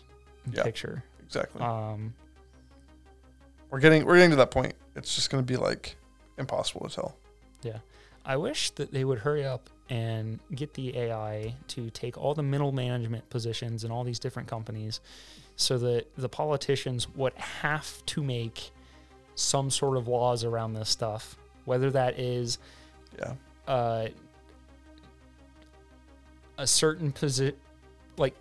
Yeah. 0.53 0.63
picture. 0.63 1.05
Exactly. 1.25 1.61
Um, 1.61 2.15
we're 3.71 3.81
getting 3.81 4.07
we're 4.07 4.15
getting 4.17 4.31
to 4.31 4.37
that 4.37 4.51
point. 4.53 4.75
It's 4.97 5.15
just 5.15 5.31
going 5.31 5.45
to 5.45 5.47
be 5.47 5.57
like 5.57 5.97
impossible 6.39 6.89
to 6.89 6.95
tell. 6.95 7.17
Yeah. 7.63 7.79
I 8.25 8.37
wish 8.37 8.71
that 8.71 8.91
they 8.93 9.05
would 9.05 9.21
hurry 9.21 9.45
up 9.45 9.71
and 9.89 10.41
get 10.55 10.75
the 10.75 10.97
AI 10.97 11.55
to 11.69 11.91
take 11.91 12.19
all 12.19 12.35
the 12.35 12.43
middle 12.43 12.73
management 12.73 13.29
positions 13.31 13.85
in 13.85 13.93
all 13.93 14.03
these 14.03 14.19
different 14.19 14.49
companies 14.49 15.01
so 15.55 15.79
that 15.79 16.07
the 16.17 16.29
politicians 16.29 17.09
would 17.15 17.35
have 17.35 18.05
to 18.07 18.23
make 18.25 18.73
some 19.37 19.71
sort 19.71 19.97
of 19.97 20.09
laws 20.09 20.43
around 20.45 20.73
this 20.75 20.89
stuff, 20.89 21.37
whether 21.67 21.91
that 21.91 22.19
is 22.19 22.59
Yeah. 23.19 23.35
uh, 23.69 24.09
a 26.59 26.67
certain 26.67 27.13
position, 27.13 27.57
like 28.17 28.35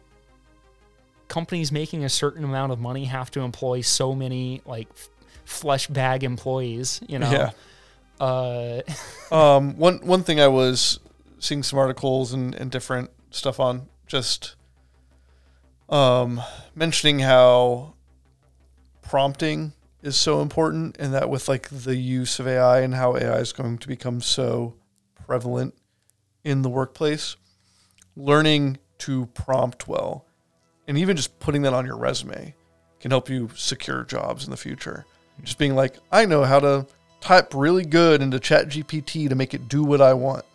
companies 1.27 1.71
making 1.71 2.03
a 2.05 2.09
certain 2.09 2.43
amount 2.43 2.71
of 2.71 2.79
money 2.79 3.05
have 3.05 3.29
to 3.31 3.41
employ 3.41 3.81
so 3.81 4.15
many 4.15 4.61
like 4.65 4.87
f- 4.91 5.09
flesh 5.45 5.87
bag 5.87 6.23
employees, 6.23 7.01
you 7.07 7.19
know? 7.19 7.31
Yeah. 7.31 7.51
Uh, 8.19 8.81
Um, 9.31 9.77
one 9.77 9.97
one 10.05 10.23
thing 10.23 10.39
I 10.39 10.47
was 10.47 10.99
seeing 11.39 11.63
some 11.63 11.79
articles 11.79 12.31
and, 12.31 12.53
and 12.55 12.69
different 12.69 13.09
stuff 13.31 13.59
on 13.59 13.87
just 14.07 14.55
um, 15.89 16.41
mentioning 16.75 17.19
how 17.19 17.95
prompting 19.01 19.73
is 20.01 20.15
so 20.15 20.41
important 20.41 20.95
and 20.99 21.13
that 21.13 21.29
with 21.29 21.49
like 21.49 21.69
the 21.69 21.95
use 21.95 22.39
of 22.39 22.47
AI 22.47 22.81
and 22.81 22.93
how 22.93 23.15
AI 23.15 23.39
is 23.39 23.51
going 23.51 23.77
to 23.79 23.87
become 23.87 24.21
so 24.21 24.75
prevalent 25.25 25.73
in 26.43 26.61
the 26.61 26.69
workplace, 26.69 27.35
learning 28.15 28.77
to 28.99 29.25
prompt 29.27 29.87
well 29.87 30.25
and 30.87 30.97
even 30.97 31.17
just 31.17 31.39
putting 31.39 31.63
that 31.63 31.73
on 31.73 31.85
your 31.85 31.97
resume 31.97 32.53
can 32.99 33.11
help 33.11 33.29
you 33.29 33.49
secure 33.55 34.03
jobs 34.03 34.45
in 34.45 34.51
the 34.51 34.57
future. 34.57 35.05
Just 35.43 35.57
being 35.57 35.75
like, 35.75 35.95
I 36.11 36.25
know 36.25 36.43
how 36.43 36.59
to 36.59 36.87
type 37.19 37.53
really 37.55 37.83
good 37.83 38.21
into 38.21 38.39
chat 38.39 38.67
gpt 38.67 39.27
to 39.29 39.33
make 39.33 39.55
it 39.55 39.67
do 39.67 39.83
what 39.83 39.99
i 39.99 40.13
want 40.13 40.45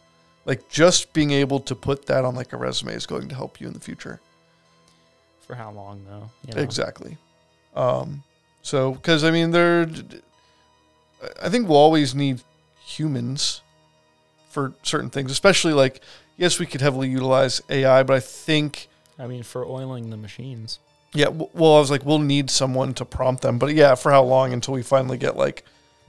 like 0.44 0.68
just 0.68 1.12
being 1.12 1.32
able 1.32 1.58
to 1.58 1.74
put 1.74 2.06
that 2.06 2.24
on 2.24 2.36
like 2.36 2.52
a 2.52 2.56
resume 2.56 2.94
is 2.94 3.06
going 3.06 3.28
to 3.28 3.34
help 3.34 3.60
you 3.60 3.66
in 3.66 3.72
the 3.72 3.80
future 3.80 4.20
for 5.40 5.56
how 5.56 5.72
long 5.72 6.00
though? 6.08 6.30
You 6.46 6.54
know? 6.54 6.62
exactly 6.62 7.16
um 7.74 8.22
so 8.62 8.92
because 8.92 9.24
i 9.24 9.32
mean 9.32 9.50
there 9.50 9.90
i 11.42 11.48
think 11.48 11.66
we'll 11.66 11.76
always 11.76 12.14
need 12.14 12.40
humans 12.86 13.62
for 14.48 14.72
certain 14.84 15.10
things 15.10 15.32
especially 15.32 15.72
like 15.72 16.00
yes 16.36 16.60
we 16.60 16.66
could 16.66 16.82
heavily 16.82 17.08
utilize 17.08 17.60
ai 17.68 18.04
but 18.04 18.14
i 18.14 18.20
think 18.20 18.86
I 19.20 19.26
mean, 19.26 19.42
for 19.42 19.66
oiling 19.66 20.08
the 20.08 20.16
machines. 20.16 20.78
Yeah 21.12 21.26
w- 21.26 21.48
well 21.54 21.76
i 21.76 21.80
was 21.80 21.90
like 21.90 22.04
we'll 22.04 22.18
need 22.18 22.50
someone 22.50 22.94
to 22.94 23.04
prompt 23.04 23.42
them 23.42 23.58
but 23.58 23.74
yeah 23.74 23.94
for 23.94 24.12
how 24.12 24.22
long 24.22 24.52
until 24.52 24.74
we 24.74 24.82
finally 24.82 25.18
get 25.18 25.36
like 25.36 25.64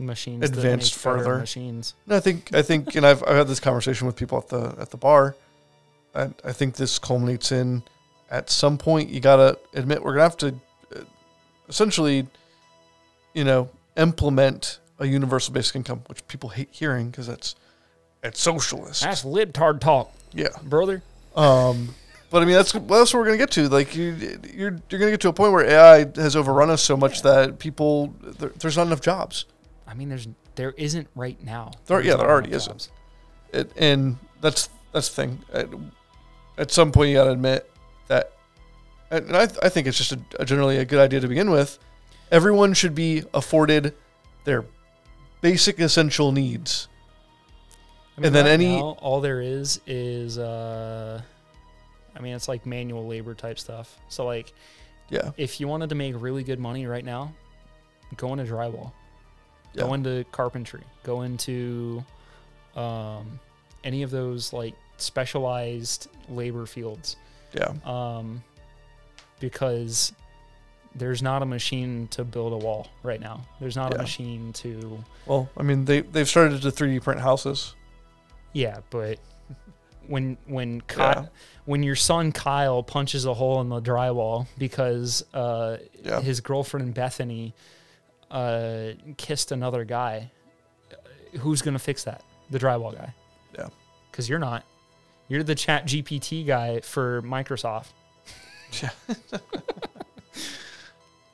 Machines 0.06 0.44
Advanced 0.44 0.96
that 0.96 1.10
make 1.10 1.16
better 1.16 1.24
further. 1.24 1.40
machines. 1.40 1.94
No, 2.08 2.16
I 2.18 2.20
think 2.20 2.54
I 2.54 2.62
think, 2.62 2.96
and 2.96 3.06
I've 3.06 3.24
I've 3.24 3.36
had 3.36 3.48
this 3.48 3.60
conversation 3.60 4.08
with 4.08 4.16
people 4.16 4.38
at 4.38 4.48
the 4.48 4.76
at 4.80 4.90
the 4.90 4.98
bar. 4.98 5.36
I 6.16 6.30
I 6.44 6.52
think 6.52 6.76
this 6.76 7.00
culminates 7.00 7.52
in 7.52 7.84
at 8.30 8.50
some 8.50 8.78
point 8.78 9.10
you 9.10 9.20
gotta 9.20 9.58
admit 9.74 10.04
we're 10.04 10.14
gonna 10.14 10.24
have 10.24 10.38
to 10.38 10.56
uh, 10.96 11.02
essentially, 11.70 12.28
you 13.34 13.44
know, 13.44 13.70
implement 13.98 14.80
a 15.00 15.06
universal 15.06 15.54
basic 15.54 15.76
income, 15.76 16.02
which 16.08 16.26
people 16.28 16.50
hate 16.50 16.70
hearing 16.72 17.10
because 17.10 17.28
that's 17.28 17.56
it's 18.24 18.40
socialist. 18.40 19.04
That's 19.04 19.24
libtard 19.24 19.80
talk, 19.80 20.14
yeah. 20.34 20.50
brother. 20.64 21.02
Um, 21.36 21.96
but 22.32 22.42
I 22.42 22.46
mean 22.46 22.56
that's 22.56 22.74
well, 22.74 23.00
that's 23.00 23.14
what 23.14 23.20
we're 23.20 23.26
gonna 23.26 23.38
get 23.38 23.52
to. 23.52 23.70
Like 23.70 23.96
you, 23.96 24.14
you're 24.54 24.78
you're 24.90 25.00
gonna 25.00 25.12
get 25.12 25.22
to 25.22 25.30
a 25.30 25.34
point 25.34 25.54
where 25.54 25.66
AI 25.66 26.06
has 26.16 26.36
overrun 26.36 26.70
us 26.72 26.82
so 26.82 26.98
much 26.98 27.22
that 27.22 27.60
people 27.60 28.14
there, 28.22 28.50
there's 28.58 28.78
not 28.78 28.88
enough 28.88 29.02
jobs. 29.02 29.46
I 29.88 29.94
mean, 29.94 30.10
there's 30.10 30.28
there 30.56 30.74
isn't 30.78 31.08
right 31.16 31.42
now. 31.44 31.72
There- 31.86 32.02
yeah, 32.02 32.16
there 32.16 32.28
already 32.30 32.52
isn't. 32.54 32.90
it, 33.54 33.72
and 33.78 34.18
that's 34.42 34.70
that's 34.92 35.10
the 35.10 35.16
thing. 35.16 35.40
At, 35.54 35.68
at 36.58 36.72
some 36.72 36.92
point, 36.92 37.10
you 37.10 37.16
got 37.16 37.26
to 37.26 37.32
admit 37.32 37.70
that, 38.08 38.34
and 39.10 39.36
I, 39.36 39.44
I 39.44 39.70
think 39.70 39.88
it's 39.88 39.98
just 39.98 40.12
a, 40.12 40.20
a 40.40 40.46
generally 40.46 40.78
a 40.78 40.86
good 40.86 41.00
idea 41.00 41.20
to 41.22 41.28
begin 41.28 41.50
with. 41.52 41.80
Everyone 42.32 42.74
should 42.74 42.94
be 42.96 43.24
afforded 43.34 43.94
their 44.46 44.66
basic 45.42 45.80
essential 45.80 46.32
needs. 46.32 46.88
I 48.18 48.22
mean, 48.22 48.28
And 48.28 48.36
then 48.36 48.46
right 48.46 48.52
any- 48.52 48.76
now, 48.78 48.98
all 49.02 49.22
there 49.22 49.42
is 49.42 49.80
is 49.88 50.38
uh, 50.38 51.22
I 52.16 52.20
mean, 52.20 52.34
it's 52.36 52.48
like 52.48 52.66
manual 52.66 53.08
labor 53.08 53.34
type 53.34 53.58
stuff. 53.60 53.98
So 54.10 54.26
like, 54.26 54.54
Yeah, 55.10 55.32
if 55.38 55.60
you 55.60 55.68
wanted 55.68 55.90
to 55.90 55.96
make 55.96 56.16
really 56.20 56.44
good 56.44 56.60
money 56.60 56.86
right 56.86 57.06
now, 57.06 57.34
go 58.18 58.32
into 58.34 58.44
drywall, 58.46 58.92
go 59.76 59.94
into 59.94 60.26
carpentry, 60.32 60.84
go 61.04 61.22
into 61.22 62.04
um, 62.76 63.40
any 63.84 64.04
of 64.04 64.12
those 64.12 64.52
like 64.54 64.74
specialized 64.98 66.08
labor 66.30 66.66
fields. 66.66 67.16
yeah, 67.54 67.74
um, 67.86 68.44
because 69.40 70.14
there's 70.96 71.22
not 71.24 71.42
a 71.42 71.46
machine 71.46 72.08
to 72.10 72.24
build 72.24 72.54
a 72.54 72.58
wall 72.58 72.88
right 73.04 73.20
now. 73.22 73.42
There's 73.60 73.76
not 73.76 73.92
Yeah. 73.92 74.00
a 74.00 74.02
machine 74.02 74.54
to 74.54 75.02
Well, 75.26 75.50
I 75.58 75.64
mean, 75.64 75.86
they 75.86 76.02
they've 76.02 76.28
started 76.28 76.62
to 76.62 76.72
3D 76.72 77.00
print 77.02 77.22
houses. 77.22 77.76
yeah, 78.54 78.80
but 78.90 79.18
when 80.08 80.38
when 80.48 80.82
Ky- 80.82 80.96
Yeah. 81.00 81.26
when 81.66 81.84
your 81.84 81.96
son 81.96 82.32
Kyle 82.32 82.84
punches 82.84 83.26
a 83.26 83.34
hole 83.34 83.62
in 83.62 83.70
the 83.70 83.82
drywall 83.82 84.48
because 84.58 85.24
uh, 85.34 85.78
Yeah. 86.04 86.22
his 86.22 86.40
girlfriend 86.42 86.94
Bethany 86.94 87.54
uh, 88.30 88.92
kissed 89.18 89.52
another 89.52 89.84
guy, 89.86 90.32
uh, 90.92 91.38
who's 91.40 91.62
gonna 91.62 91.80
fix 91.80 92.04
that? 92.06 92.24
The 92.50 92.60
drywall 92.60 92.94
guy. 92.96 93.14
Yeah. 93.58 93.68
Because 94.12 94.28
you're 94.30 94.40
not. 94.40 94.64
You're 95.28 95.44
the 95.44 95.56
Chat 95.56 95.86
GPT 95.86 96.46
guy 96.46 96.80
for 96.82 97.22
Microsoft. 97.22 97.88
yeah. 98.82 98.90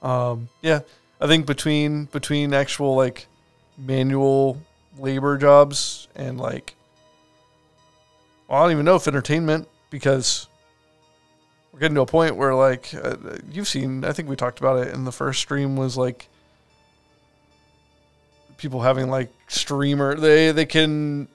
Um, 0.01 0.49
yeah, 0.61 0.81
I 1.19 1.27
think 1.27 1.45
between 1.47 2.05
between 2.05 2.53
actual 2.53 2.95
like 2.95 3.27
manual 3.77 4.61
labor 4.97 5.37
jobs 5.37 6.07
and 6.15 6.39
like 6.39 6.75
well, 8.47 8.59
I 8.59 8.63
don't 8.63 8.71
even 8.71 8.85
know 8.85 8.95
if 8.95 9.07
entertainment 9.07 9.67
because 9.89 10.47
we're 11.71 11.79
getting 11.79 11.95
to 11.95 12.01
a 12.01 12.05
point 12.05 12.35
where 12.35 12.55
like 12.55 12.93
uh, 12.93 13.15
you've 13.51 13.67
seen 13.67 14.03
I 14.03 14.13
think 14.13 14.29
we 14.29 14.35
talked 14.35 14.59
about 14.59 14.85
it 14.85 14.93
in 14.93 15.03
the 15.03 15.11
first 15.11 15.39
stream 15.39 15.75
was 15.75 15.97
like 15.97 16.27
people 18.57 18.81
having 18.81 19.09
like 19.09 19.29
streamer 19.47 20.15
they 20.15 20.51
they 20.51 20.65
can 20.65 21.27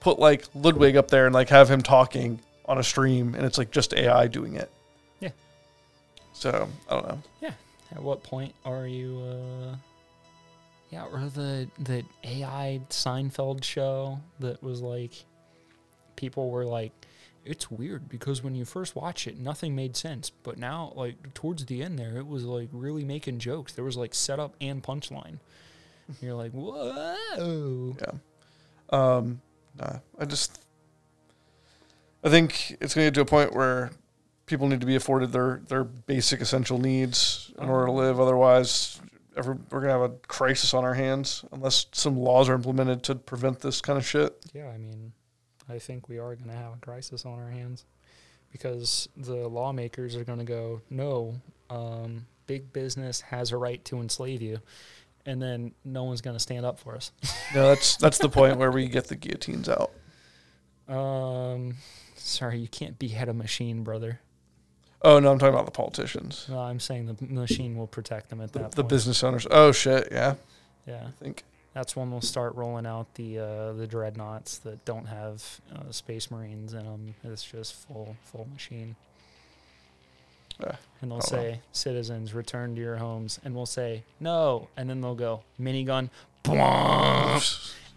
put 0.00 0.18
like 0.18 0.44
Ludwig 0.54 0.96
up 0.96 1.08
there 1.08 1.26
and 1.26 1.34
like 1.34 1.48
have 1.50 1.68
him 1.68 1.82
talking 1.82 2.40
on 2.64 2.78
a 2.78 2.82
stream 2.82 3.34
and 3.34 3.44
it's 3.44 3.58
like 3.58 3.70
just 3.70 3.94
AI 3.94 4.26
doing 4.26 4.54
it. 4.54 4.70
Yeah. 5.20 5.30
So, 6.32 6.68
I 6.88 6.94
don't 6.94 7.08
know. 7.08 7.22
Yeah. 7.40 7.52
At 7.92 8.02
what 8.02 8.22
point 8.22 8.54
are 8.64 8.86
you? 8.86 9.20
uh 9.20 9.76
Yeah, 10.90 11.04
or 11.04 11.20
the 11.28 11.68
the 11.78 12.04
AI 12.24 12.80
Seinfeld 12.88 13.64
show 13.64 14.20
that 14.38 14.62
was 14.62 14.80
like, 14.80 15.12
people 16.20 16.50
were 16.50 16.66
like, 16.66 16.92
it's 17.44 17.70
weird 17.70 18.08
because 18.08 18.42
when 18.42 18.54
you 18.54 18.66
first 18.66 18.94
watch 18.94 19.26
it, 19.26 19.38
nothing 19.38 19.74
made 19.74 19.96
sense, 19.96 20.28
but 20.30 20.58
now 20.58 20.92
like 20.94 21.32
towards 21.32 21.64
the 21.64 21.82
end 21.82 21.98
there, 21.98 22.18
it 22.18 22.26
was 22.26 22.44
like 22.44 22.68
really 22.70 23.04
making 23.04 23.38
jokes. 23.38 23.72
There 23.72 23.84
was 23.84 23.96
like 23.96 24.14
setup 24.14 24.54
and 24.60 24.82
punchline. 24.82 25.38
You're 26.20 26.34
like, 26.34 26.52
whoa. 26.52 27.96
Yeah. 27.98 28.12
Um, 28.90 29.40
nah, 29.78 30.00
I 30.18 30.24
just, 30.26 30.60
I 32.22 32.28
think 32.28 32.76
it's 32.80 32.94
going 32.94 33.06
to 33.06 33.10
get 33.10 33.14
to 33.14 33.20
a 33.22 33.24
point 33.24 33.54
where 33.54 33.90
people 34.44 34.68
need 34.68 34.80
to 34.80 34.86
be 34.86 34.96
afforded 34.96 35.32
their, 35.32 35.62
their 35.68 35.84
basic 35.84 36.40
essential 36.40 36.78
needs 36.78 37.52
in 37.58 37.68
order 37.68 37.86
to 37.86 37.92
live. 37.92 38.20
Otherwise, 38.20 39.00
every, 39.36 39.54
we're 39.70 39.80
going 39.80 39.94
to 39.94 40.00
have 40.00 40.10
a 40.10 40.14
crisis 40.26 40.74
on 40.74 40.84
our 40.84 40.94
hands 40.94 41.44
unless 41.52 41.86
some 41.92 42.18
laws 42.18 42.48
are 42.48 42.54
implemented 42.54 43.02
to 43.04 43.14
prevent 43.14 43.60
this 43.60 43.80
kind 43.80 43.96
of 43.96 44.04
shit. 44.04 44.36
Yeah, 44.52 44.68
I 44.68 44.76
mean, 44.76 45.12
I 45.70 45.78
think 45.78 46.08
we 46.08 46.18
are 46.18 46.34
going 46.34 46.50
to 46.50 46.56
have 46.56 46.74
a 46.74 46.76
crisis 46.78 47.24
on 47.24 47.38
our 47.38 47.50
hands 47.50 47.84
because 48.52 49.08
the 49.16 49.48
lawmakers 49.48 50.16
are 50.16 50.24
going 50.24 50.38
to 50.40 50.44
go, 50.44 50.80
no, 50.90 51.34
um, 51.70 52.26
big 52.46 52.72
business 52.72 53.20
has 53.20 53.52
a 53.52 53.56
right 53.56 53.84
to 53.86 54.00
enslave 54.00 54.42
you. 54.42 54.58
And 55.26 55.40
then 55.40 55.72
no 55.84 56.04
one's 56.04 56.20
going 56.22 56.34
to 56.36 56.40
stand 56.40 56.64
up 56.66 56.78
for 56.78 56.94
us. 56.96 57.12
No, 57.54 57.68
that's 57.68 57.96
that's 57.96 58.18
the 58.18 58.28
point 58.28 58.58
where 58.58 58.70
we 58.70 58.86
get 58.88 59.08
the 59.08 59.16
guillotines 59.16 59.68
out. 59.68 59.90
Um, 60.88 61.74
sorry, 62.14 62.58
you 62.58 62.68
can't 62.68 62.96
behead 62.98 63.28
a 63.28 63.34
machine, 63.34 63.82
brother. 63.82 64.20
Oh 65.02 65.18
no, 65.18 65.32
I'm 65.32 65.38
talking 65.38 65.54
about 65.54 65.64
the 65.66 65.72
politicians, 65.72 66.46
No, 66.48 66.58
I'm 66.60 66.78
saying 66.78 67.06
the 67.06 67.26
machine 67.26 67.76
will 67.76 67.86
protect 67.86 68.28
them 68.30 68.40
at 68.40 68.52
the, 68.52 68.58
that 68.60 68.70
the 68.72 68.82
point. 68.82 68.90
business 68.90 69.24
owners. 69.24 69.46
Oh 69.50 69.72
shit, 69.72 70.08
yeah, 70.12 70.34
Yeah, 70.86 71.06
I 71.08 71.10
think. 71.24 71.42
That's 71.74 71.94
when 71.96 72.10
we'll 72.10 72.20
start 72.20 72.54
rolling 72.54 72.86
out 72.86 73.14
the 73.14 73.38
uh, 73.38 73.72
the 73.72 73.86
dreadnoughts 73.86 74.58
that 74.58 74.84
don't 74.84 75.06
have 75.06 75.60
uh, 75.74 75.90
space 75.92 76.30
marines 76.30 76.72
in 76.74 76.84
them. 76.84 77.14
It's 77.24 77.44
just 77.44 77.74
full 77.74 78.16
full 78.24 78.46
machine. 78.52 78.96
Yeah, 80.60 80.76
And 81.00 81.10
they'll 81.10 81.18
know. 81.18 81.24
say, 81.24 81.60
"Citizens, 81.72 82.34
return 82.34 82.74
to 82.74 82.80
your 82.80 82.96
homes." 82.96 83.40
And 83.44 83.54
we'll 83.54 83.64
say, 83.66 84.02
"No." 84.18 84.68
And 84.76 84.90
then 84.90 85.00
they'll 85.00 85.14
go, 85.14 85.42
"Minigun." 85.58 86.10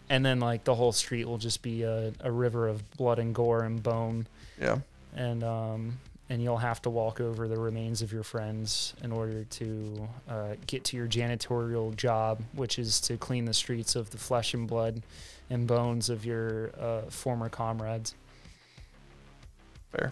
And 0.09 0.25
then 0.25 0.39
like 0.39 0.63
the 0.63 0.75
whole 0.75 0.91
street 0.91 1.25
will 1.25 1.37
just 1.37 1.61
be 1.61 1.83
a, 1.83 2.13
a 2.19 2.31
river 2.31 2.67
of 2.67 2.89
blood 2.97 3.19
and 3.19 3.33
gore 3.33 3.63
and 3.63 3.81
bone. 3.81 4.27
Yeah, 4.61 4.79
and 5.15 5.43
um, 5.43 5.99
and 6.29 6.41
you'll 6.41 6.57
have 6.57 6.81
to 6.81 6.89
walk 6.89 7.19
over 7.19 7.47
the 7.47 7.59
remains 7.59 8.01
of 8.01 8.11
your 8.11 8.23
friends 8.23 8.93
in 9.03 9.11
order 9.11 9.43
to 9.43 10.07
uh, 10.29 10.55
get 10.67 10.83
to 10.85 10.97
your 10.97 11.07
janitorial 11.07 11.95
job, 11.95 12.41
which 12.53 12.79
is 12.79 12.99
to 13.01 13.17
clean 13.17 13.45
the 13.45 13.53
streets 13.53 13.95
of 13.95 14.09
the 14.11 14.17
flesh 14.17 14.53
and 14.53 14.67
blood 14.67 15.01
and 15.49 15.67
bones 15.67 16.09
of 16.09 16.25
your 16.25 16.71
uh, 16.79 17.01
former 17.09 17.49
comrades. 17.49 18.15
fair. 19.91 20.11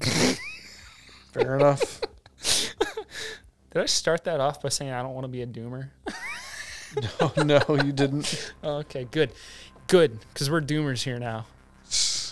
fair 1.32 1.56
enough. 1.56 2.00
Did 3.72 3.82
I 3.82 3.86
start 3.86 4.24
that 4.24 4.40
off 4.40 4.62
by 4.62 4.70
saying 4.70 4.90
I 4.92 5.02
don't 5.02 5.14
want 5.14 5.24
to 5.24 5.28
be 5.28 5.42
a 5.42 5.46
doomer? 5.46 5.90
no, 7.38 7.44
no, 7.44 7.82
you 7.84 7.92
didn't. 7.92 8.52
okay, 8.64 9.06
good, 9.10 9.30
good, 9.86 10.18
because 10.32 10.50
we're 10.50 10.62
doomers 10.62 11.02
here 11.02 11.18
now. 11.18 11.46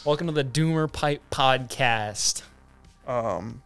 Welcome 0.06 0.28
to 0.28 0.32
the 0.32 0.44
Doomer 0.44 0.90
Pipe 0.92 1.20
Podcast. 1.32 2.42
Um, 3.08 3.60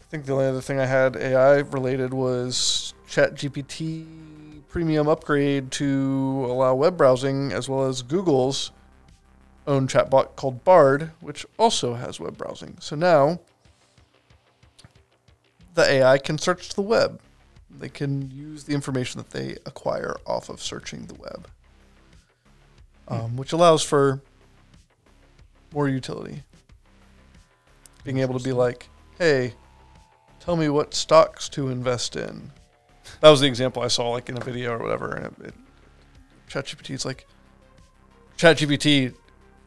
I 0.00 0.04
think 0.08 0.24
the 0.24 0.32
only 0.32 0.46
other 0.46 0.62
thing 0.62 0.80
I 0.80 0.86
had 0.86 1.14
AI 1.14 1.56
related 1.58 2.14
was 2.14 2.94
ChatGPT 3.06 4.06
premium 4.66 5.08
upgrade 5.08 5.70
to 5.72 6.46
allow 6.48 6.74
web 6.74 6.96
browsing 6.96 7.52
as 7.52 7.68
well 7.68 7.84
as 7.84 8.00
Google's 8.00 8.72
own 9.66 9.88
chatbot 9.88 10.36
called 10.36 10.64
Bard, 10.64 11.10
which 11.20 11.44
also 11.58 11.92
has 11.92 12.18
web 12.18 12.38
browsing. 12.38 12.78
So 12.80 12.96
now 12.96 13.40
the 15.74 15.84
AI 15.84 16.16
can 16.16 16.38
search 16.38 16.70
the 16.70 16.80
web. 16.80 17.20
They 17.68 17.90
can 17.90 18.30
use 18.30 18.64
the 18.64 18.72
information 18.72 19.18
that 19.18 19.32
they 19.32 19.58
acquire 19.66 20.16
off 20.24 20.48
of 20.48 20.62
searching 20.62 21.04
the 21.08 21.14
web, 21.16 21.46
um, 23.06 23.36
which 23.36 23.52
allows 23.52 23.82
for 23.82 24.22
more 25.72 25.88
utility. 25.88 26.42
Being 28.04 28.18
able 28.18 28.38
to 28.38 28.44
be 28.44 28.52
like, 28.52 28.88
hey, 29.18 29.54
tell 30.40 30.56
me 30.56 30.68
what 30.68 30.94
stocks 30.94 31.48
to 31.50 31.68
invest 31.68 32.16
in. 32.16 32.50
That 33.20 33.30
was 33.30 33.40
the 33.40 33.46
example 33.46 33.82
I 33.82 33.88
saw, 33.88 34.10
like 34.10 34.28
in 34.28 34.36
a 34.36 34.40
video 34.40 34.72
or 34.72 34.78
whatever. 34.78 35.12
And 35.12 35.26
it, 35.26 35.48
it, 35.48 35.54
ChatGPT 36.48 36.90
is 36.90 37.04
like, 37.04 37.26
ChatGPT 38.36 39.14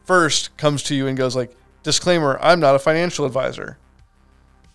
first 0.04 0.56
comes 0.56 0.82
to 0.84 0.94
you 0.94 1.06
and 1.06 1.16
goes 1.16 1.36
like, 1.36 1.54
disclaimer, 1.82 2.38
I'm 2.40 2.60
not 2.60 2.74
a 2.74 2.78
financial 2.78 3.24
advisor. 3.26 3.78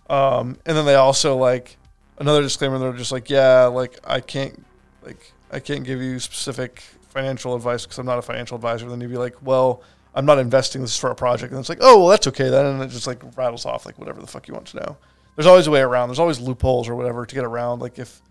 Um, 0.09 0.57
and 0.65 0.77
then 0.77 0.85
they 0.85 0.95
also 0.95 1.35
like 1.35 1.77
another 2.19 2.41
disclaimer. 2.41 2.77
They're 2.77 2.93
just 2.93 3.11
like, 3.11 3.29
yeah, 3.29 3.65
like 3.65 3.99
I 4.03 4.19
can't, 4.19 4.63
like 5.03 5.31
I 5.51 5.59
can't 5.59 5.83
give 5.83 6.01
you 6.01 6.19
specific 6.19 6.83
financial 7.09 7.55
advice 7.55 7.85
because 7.85 7.97
I'm 7.97 8.05
not 8.05 8.19
a 8.19 8.21
financial 8.21 8.55
advisor. 8.55 8.89
Then 8.89 9.01
you'd 9.01 9.09
be 9.09 9.17
like, 9.17 9.41
well, 9.41 9.81
I'm 10.15 10.25
not 10.25 10.39
investing 10.39 10.81
this 10.81 10.97
for 10.97 11.11
a 11.11 11.15
project. 11.15 11.51
And 11.51 11.59
it's 11.59 11.67
like, 11.69 11.79
oh, 11.81 11.99
well, 11.99 12.07
that's 12.07 12.25
okay 12.27 12.49
then. 12.49 12.65
And 12.65 12.81
it 12.81 12.87
just 12.87 13.05
like 13.05 13.21
rattles 13.37 13.65
off 13.65 13.85
like 13.85 13.99
whatever 13.99 14.21
the 14.21 14.27
fuck 14.27 14.47
you 14.47 14.53
want 14.53 14.67
to 14.67 14.77
know. 14.77 14.97
There's 15.35 15.45
always 15.45 15.67
a 15.67 15.71
way 15.71 15.81
around. 15.81 16.07
There's 16.07 16.19
always 16.19 16.39
loopholes 16.39 16.87
or 16.87 16.95
whatever 16.95 17.25
to 17.25 17.35
get 17.35 17.43
around. 17.43 17.79
Like 17.79 17.99
if 17.99 18.21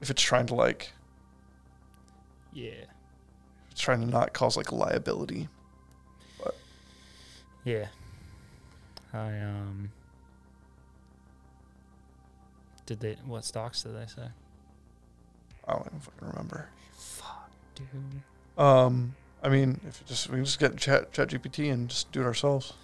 if 0.00 0.08
it's 0.10 0.22
trying 0.22 0.46
to 0.46 0.54
like 0.54 0.92
Yeah, 2.54 2.70
it's 3.70 3.80
trying 3.80 4.00
to 4.00 4.06
not 4.06 4.32
cause 4.32 4.56
like 4.56 4.72
liability. 4.72 5.48
But. 6.42 6.56
yeah. 7.64 7.88
I 9.12 9.38
um. 9.40 9.90
Did 12.86 13.00
they? 13.00 13.16
What 13.26 13.44
stocks 13.44 13.82
did 13.82 13.94
they 13.94 14.06
say? 14.06 14.28
I 15.68 15.72
don't 15.72 15.86
even 15.86 16.00
fucking 16.00 16.28
remember. 16.28 16.68
Fuck, 16.96 17.50
dude. 17.74 17.86
Um, 18.56 19.14
I 19.42 19.48
mean, 19.48 19.80
if 19.86 20.04
just 20.06 20.28
we 20.28 20.36
can 20.36 20.44
just 20.44 20.58
get 20.58 20.76
Chat 20.76 21.12
Chat 21.12 21.28
GPT 21.28 21.72
and 21.72 21.88
just 21.88 22.10
do 22.12 22.20
it 22.20 22.24
ourselves. 22.24 22.74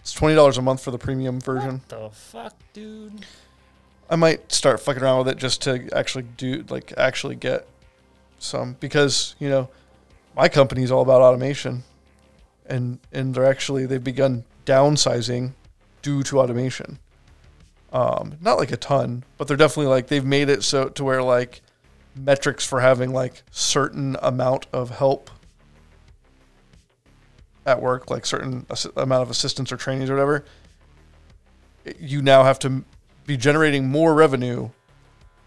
It's 0.00 0.12
twenty 0.12 0.34
dollars 0.34 0.58
a 0.58 0.62
month 0.62 0.82
for 0.82 0.90
the 0.90 0.98
premium 0.98 1.40
version. 1.40 1.82
What 1.86 1.88
the 1.88 2.10
fuck, 2.10 2.54
dude? 2.72 3.26
I 4.08 4.16
might 4.16 4.52
start 4.52 4.80
fucking 4.80 5.02
around 5.02 5.18
with 5.18 5.28
it 5.28 5.38
just 5.38 5.62
to 5.62 5.88
actually 5.92 6.26
do 6.36 6.64
like 6.68 6.92
actually 6.96 7.34
get 7.34 7.66
some 8.38 8.76
because 8.78 9.34
you 9.40 9.48
know 9.48 9.68
my 10.36 10.48
company 10.48 10.82
is 10.82 10.92
all 10.92 11.02
about 11.02 11.22
automation, 11.22 11.82
and 12.66 13.00
and 13.12 13.34
they're 13.34 13.46
actually 13.46 13.86
they've 13.86 14.02
begun 14.02 14.44
downsizing 14.64 15.52
due 16.02 16.22
to 16.24 16.38
automation. 16.38 16.98
Um, 17.92 18.36
not 18.40 18.58
like 18.58 18.70
a 18.70 18.76
ton, 18.76 19.24
but 19.38 19.48
they're 19.48 19.56
definitely 19.56 19.90
like 19.90 20.08
they've 20.08 20.24
made 20.24 20.48
it 20.48 20.62
so 20.62 20.88
to 20.90 21.02
where 21.04 21.22
like 21.22 21.62
metrics 22.14 22.64
for 22.64 22.80
having 22.80 23.12
like 23.12 23.42
certain 23.50 24.16
amount 24.22 24.66
of 24.72 24.90
help 24.90 25.30
at 27.66 27.82
work, 27.82 28.10
like 28.10 28.24
certain 28.24 28.64
amount 28.96 29.22
of 29.22 29.30
assistance 29.30 29.70
or 29.72 29.76
trainings 29.76 30.08
or 30.08 30.14
whatever, 30.14 30.44
you 31.98 32.22
now 32.22 32.44
have 32.44 32.58
to 32.60 32.84
be 33.26 33.36
generating 33.36 33.88
more 33.88 34.14
revenue 34.14 34.70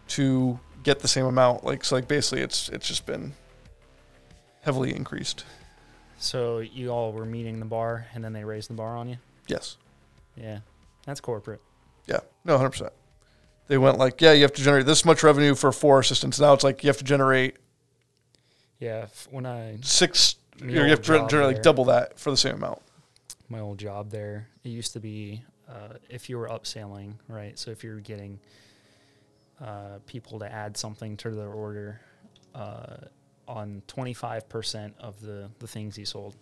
to 0.09 0.59
get 0.83 0.99
the 0.99 1.07
same 1.07 1.25
amount. 1.25 1.63
Like 1.63 1.83
so, 1.83 1.95
like 1.95 2.07
basically, 2.07 2.41
it's 2.41 2.69
it's 2.69 2.87
just 2.87 3.05
been 3.05 3.33
heavily 4.61 4.93
increased. 4.95 5.45
So 6.17 6.59
you 6.59 6.89
all 6.89 7.13
were 7.13 7.25
meeting 7.25 7.59
the 7.59 7.65
bar, 7.65 8.07
and 8.13 8.23
then 8.23 8.33
they 8.33 8.43
raised 8.43 8.69
the 8.69 8.73
bar 8.73 8.97
on 8.97 9.07
you. 9.07 9.15
Yes. 9.47 9.77
Yeah, 10.35 10.59
that's 11.05 11.21
corporate. 11.21 11.61
Yeah. 12.05 12.19
No, 12.43 12.57
hundred 12.57 12.71
percent. 12.71 12.93
They 13.67 13.77
went 13.77 13.97
like, 13.97 14.19
yeah, 14.19 14.33
you 14.33 14.41
have 14.41 14.53
to 14.53 14.63
generate 14.63 14.85
this 14.85 15.05
much 15.05 15.23
revenue 15.23 15.55
for 15.55 15.71
four 15.71 15.99
assistants. 15.99 16.39
Now 16.39 16.53
it's 16.53 16.63
like 16.63 16.83
you 16.83 16.87
have 16.89 16.97
to 16.97 17.03
generate 17.03 17.57
Yeah, 18.79 19.07
when 19.29 19.45
I 19.45 19.77
six. 19.81 20.35
You 20.61 20.81
have 20.83 21.01
to 21.01 21.07
gen- 21.07 21.17
job 21.21 21.29
generate 21.29 21.47
like 21.47 21.55
there. 21.57 21.63
double 21.63 21.85
that 21.85 22.19
for 22.19 22.31
the 22.31 22.37
same 22.37 22.55
amount. 22.55 22.81
my 23.49 23.59
old 23.59 23.77
job 23.77 24.11
there, 24.11 24.47
it 24.63 24.69
used 24.69 24.93
to 24.93 24.99
be 24.99 25.43
uh, 25.67 25.93
if 26.09 26.29
you 26.29 26.37
were 26.37 26.47
upselling, 26.47 27.13
right? 27.27 27.57
So 27.57 27.71
if 27.71 27.83
you 27.83 27.91
were 27.91 27.99
getting 27.99 28.39
uh, 29.61 29.99
people 30.05 30.39
to 30.39 30.51
add 30.51 30.77
something 30.77 31.17
to 31.17 31.31
their 31.31 31.51
order 31.51 31.99
uh, 32.55 32.97
on 33.47 33.81
25% 33.87 34.93
of 34.99 35.19
the, 35.21 35.49
the 35.59 35.67
things 35.67 35.97
you 35.97 36.05
sold. 36.05 36.35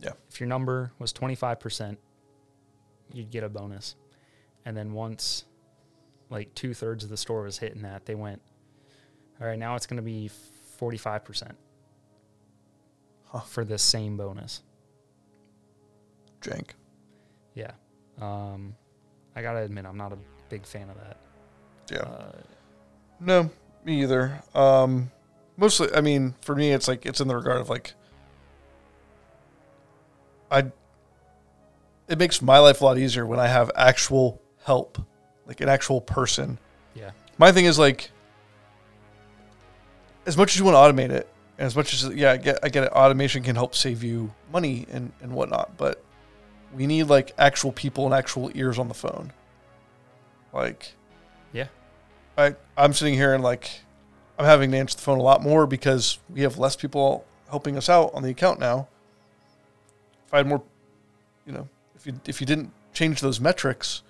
Yeah. 0.00 0.12
If 0.30 0.40
your 0.40 0.48
number 0.48 0.92
was 0.98 1.12
25%, 1.12 1.96
you'd 3.12 3.30
get 3.30 3.42
a 3.42 3.48
bonus. 3.48 3.96
And 4.64 4.76
then 4.76 4.92
once 4.92 5.44
like 6.30 6.54
two 6.54 6.74
thirds 6.74 7.04
of 7.04 7.10
the 7.10 7.16
store 7.16 7.42
was 7.42 7.58
hitting 7.58 7.82
that, 7.82 8.06
they 8.06 8.14
went, 8.14 8.42
all 9.40 9.46
right, 9.46 9.58
now 9.58 9.74
it's 9.74 9.86
going 9.86 9.96
to 9.96 10.02
be 10.02 10.30
45% 10.80 11.52
For 13.46 13.64
this 13.64 13.82
same 13.82 14.16
bonus. 14.16 14.62
Jank. 16.40 16.70
Yeah. 17.54 17.72
Um, 18.20 18.74
I 19.36 19.42
got 19.42 19.52
to 19.52 19.58
admit, 19.60 19.84
I'm 19.86 19.96
not 19.96 20.12
a 20.12 20.18
big 20.48 20.64
fan 20.66 20.88
of 20.88 20.96
that. 20.96 21.16
Yeah. 21.90 21.98
Uh, 21.98 22.32
No, 23.20 23.50
me 23.84 24.02
either. 24.02 24.40
Um, 24.54 25.10
mostly, 25.56 25.88
I 25.94 26.00
mean, 26.00 26.34
for 26.40 26.54
me, 26.54 26.72
it's 26.72 26.88
like 26.88 27.04
it's 27.06 27.20
in 27.20 27.28
the 27.28 27.36
regard 27.36 27.60
of 27.60 27.68
like, 27.68 27.94
I. 30.50 30.64
It 32.08 32.18
makes 32.18 32.40
my 32.40 32.58
life 32.58 32.80
a 32.80 32.84
lot 32.86 32.96
easier 32.98 33.26
when 33.26 33.38
I 33.38 33.46
have 33.48 33.70
actual 33.76 34.40
help, 34.64 34.98
like 35.46 35.60
an 35.60 35.68
actual 35.68 36.00
person. 36.00 36.58
yeah. 36.94 37.10
My 37.36 37.52
thing 37.52 37.66
is 37.66 37.78
like, 37.78 38.10
as 40.26 40.36
much 40.36 40.52
as 40.54 40.58
you 40.58 40.64
want 40.64 40.74
to 40.74 40.78
automate 40.78 41.10
it, 41.10 41.28
and 41.58 41.66
as 41.66 41.74
much 41.74 41.92
as 41.92 42.04
yeah, 42.14 42.32
I 42.32 42.36
get 42.36 42.58
I 42.62 42.68
get 42.68 42.84
it, 42.84 42.92
automation 42.92 43.42
can 43.42 43.56
help 43.56 43.74
save 43.74 44.04
you 44.04 44.32
money 44.52 44.86
and 44.90 45.12
and 45.20 45.32
whatnot, 45.32 45.76
but 45.76 46.02
we 46.72 46.86
need 46.86 47.04
like 47.04 47.32
actual 47.36 47.72
people 47.72 48.04
and 48.04 48.14
actual 48.14 48.50
ears 48.54 48.78
on 48.78 48.88
the 48.88 48.94
phone. 48.94 49.32
Like, 50.52 50.94
Yeah. 51.52 51.66
I 52.36 52.54
I'm 52.76 52.92
sitting 52.92 53.14
here 53.14 53.34
and 53.34 53.42
like 53.42 53.80
I'm 54.38 54.44
having 54.44 54.70
to 54.70 54.76
answer 54.76 54.96
the 54.96 55.02
phone 55.02 55.18
a 55.18 55.22
lot 55.22 55.42
more 55.42 55.66
because 55.66 56.18
we 56.30 56.42
have 56.42 56.58
less 56.58 56.76
people 56.76 57.24
helping 57.50 57.76
us 57.76 57.88
out 57.88 58.14
on 58.14 58.22
the 58.22 58.30
account 58.30 58.60
now. 58.60 58.86
If 60.26 60.34
I 60.34 60.36
had 60.38 60.46
more, 60.46 60.62
you 61.44 61.52
know, 61.52 61.68
if 61.96 62.06
you 62.06 62.20
if 62.26 62.40
you 62.40 62.46
didn't 62.46 62.70
change 62.92 63.20
those 63.20 63.40
metrics, 63.40 64.02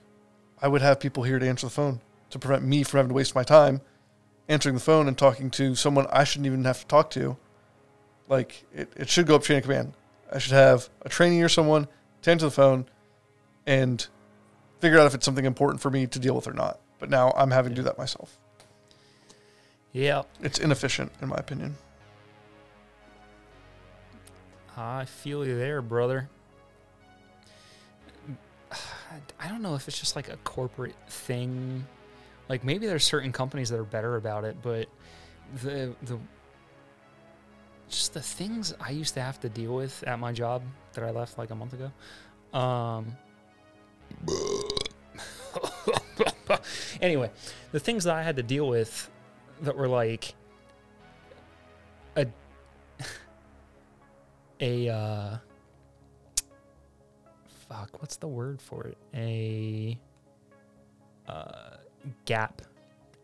I 0.60 0.68
would 0.68 0.82
have 0.82 1.00
people 1.00 1.22
here 1.22 1.38
to 1.38 1.48
answer 1.48 1.66
the 1.66 1.70
phone 1.70 2.00
to 2.28 2.38
prevent 2.38 2.62
me 2.62 2.82
from 2.82 2.98
having 2.98 3.08
to 3.08 3.14
waste 3.14 3.34
my 3.34 3.42
time 3.42 3.80
answering 4.48 4.74
the 4.74 4.80
phone 4.80 5.08
and 5.08 5.16
talking 5.16 5.50
to 5.50 5.74
someone 5.74 6.06
I 6.10 6.24
shouldn't 6.24 6.46
even 6.46 6.64
have 6.64 6.80
to 6.80 6.86
talk 6.86 7.10
to. 7.10 7.36
Like 8.28 8.64
it, 8.74 8.92
it 8.96 9.08
should 9.08 9.26
go 9.26 9.36
up 9.36 9.42
chain 9.42 9.58
of 9.58 9.62
command. 9.64 9.94
I 10.32 10.38
should 10.38 10.52
have 10.52 10.88
a 11.02 11.08
trainee 11.08 11.42
or 11.42 11.48
someone 11.48 11.88
to 12.22 12.30
answer 12.30 12.46
the 12.46 12.50
phone 12.50 12.86
and 13.66 14.06
figure 14.80 14.98
out 14.98 15.06
if 15.06 15.14
it's 15.14 15.24
something 15.24 15.44
important 15.44 15.80
for 15.80 15.90
me 15.90 16.06
to 16.06 16.18
deal 16.18 16.34
with 16.34 16.46
or 16.46 16.52
not. 16.52 16.80
But 16.98 17.10
now 17.10 17.32
I'm 17.36 17.50
having 17.50 17.70
to 17.72 17.76
do 17.76 17.82
that 17.82 17.98
myself. 17.98 18.38
Yeah. 19.92 20.22
It's 20.42 20.58
inefficient, 20.58 21.12
in 21.22 21.28
my 21.28 21.36
opinion. 21.36 21.76
I 24.76 25.06
feel 25.06 25.46
you 25.46 25.58
there, 25.58 25.82
brother. 25.82 26.28
I 29.40 29.48
don't 29.48 29.62
know 29.62 29.74
if 29.74 29.88
it's 29.88 29.98
just 29.98 30.14
like 30.16 30.28
a 30.28 30.36
corporate 30.38 30.94
thing. 31.08 31.86
Like 32.48 32.64
maybe 32.64 32.86
there's 32.86 33.04
certain 33.04 33.32
companies 33.32 33.68
that 33.70 33.78
are 33.78 33.84
better 33.84 34.16
about 34.16 34.44
it, 34.44 34.56
but 34.62 34.88
the 35.62 35.94
the 36.02 36.18
just 37.88 38.14
the 38.14 38.20
things 38.20 38.74
I 38.80 38.90
used 38.90 39.14
to 39.14 39.20
have 39.20 39.40
to 39.40 39.48
deal 39.48 39.74
with 39.74 40.02
at 40.06 40.18
my 40.18 40.32
job 40.32 40.62
that 40.92 41.04
I 41.04 41.10
left 41.10 41.38
like 41.38 41.50
a 41.50 41.54
month 41.54 41.74
ago. 41.74 41.92
Um 42.58 43.16
anyway, 47.00 47.30
the 47.72 47.80
things 47.80 48.04
that 48.04 48.14
I 48.14 48.22
had 48.22 48.36
to 48.36 48.42
deal 48.42 48.68
with 48.68 49.10
that 49.62 49.76
were 49.76 49.88
like 49.88 50.34
a 52.16 52.26
a 54.60 54.88
uh 54.88 55.36
fuck 57.68 58.00
what's 58.00 58.16
the 58.16 58.28
word 58.28 58.62
for 58.62 58.86
it 58.86 58.96
a 59.14 59.98
uh 61.28 61.76
gap 62.24 62.62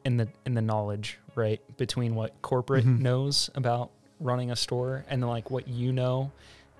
in 0.05 0.16
the 0.16 0.28
in 0.47 0.55
the 0.55 0.62
knowledge 0.62 1.19
right 1.35 1.61
between 1.77 2.15
what 2.15 2.40
corporate 2.43 2.85
Mhm. 2.85 3.01
knows 3.01 3.51
about 3.55 3.90
running 4.20 4.51
a 4.51 4.56
store 4.56 5.05
and 5.09 5.23
then 5.23 5.28
like 5.28 5.51
what 5.51 5.66
you 5.69 5.93
know 5.93 6.31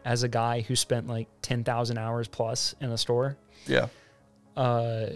as 0.05 0.23
a 0.23 0.29
guy 0.29 0.61
who 0.61 0.77
spent 0.77 1.07
like 1.09 1.27
10,000 1.43 1.97
hours 1.99 2.29
plus 2.29 2.75
in 2.81 2.91
a 2.91 2.99
store 2.99 3.37
Yeah. 3.67 3.89
uh 4.57 5.07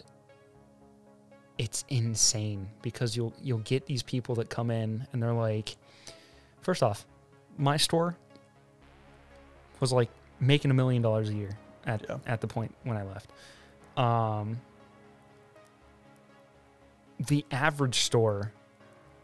it's 1.59 1.85
insane 1.89 2.69
because 2.83 3.17
you'll 3.17 3.35
you'll 3.43 3.59
get 3.59 3.87
these 3.87 4.03
people 4.03 4.35
that 4.37 4.49
come 4.49 4.71
in 4.71 5.07
and 5.13 5.23
they're 5.23 5.33
like 5.33 5.77
first 6.63 6.83
off 6.83 7.05
my 7.57 7.77
store 7.77 8.17
was 9.81 9.93
like 9.93 10.09
making 10.41 10.71
a 10.71 10.75
million 10.75 11.03
dollars 11.03 11.29
a 11.29 11.35
year 11.35 11.51
at 11.87 12.05
Yeah. 12.09 12.19
at 12.27 12.41
the 12.41 12.47
point 12.47 12.75
when 12.85 12.97
I 12.97 13.03
left 13.05 13.31
um 13.97 14.61
the 17.27 17.45
average 17.51 18.01
store 18.01 18.53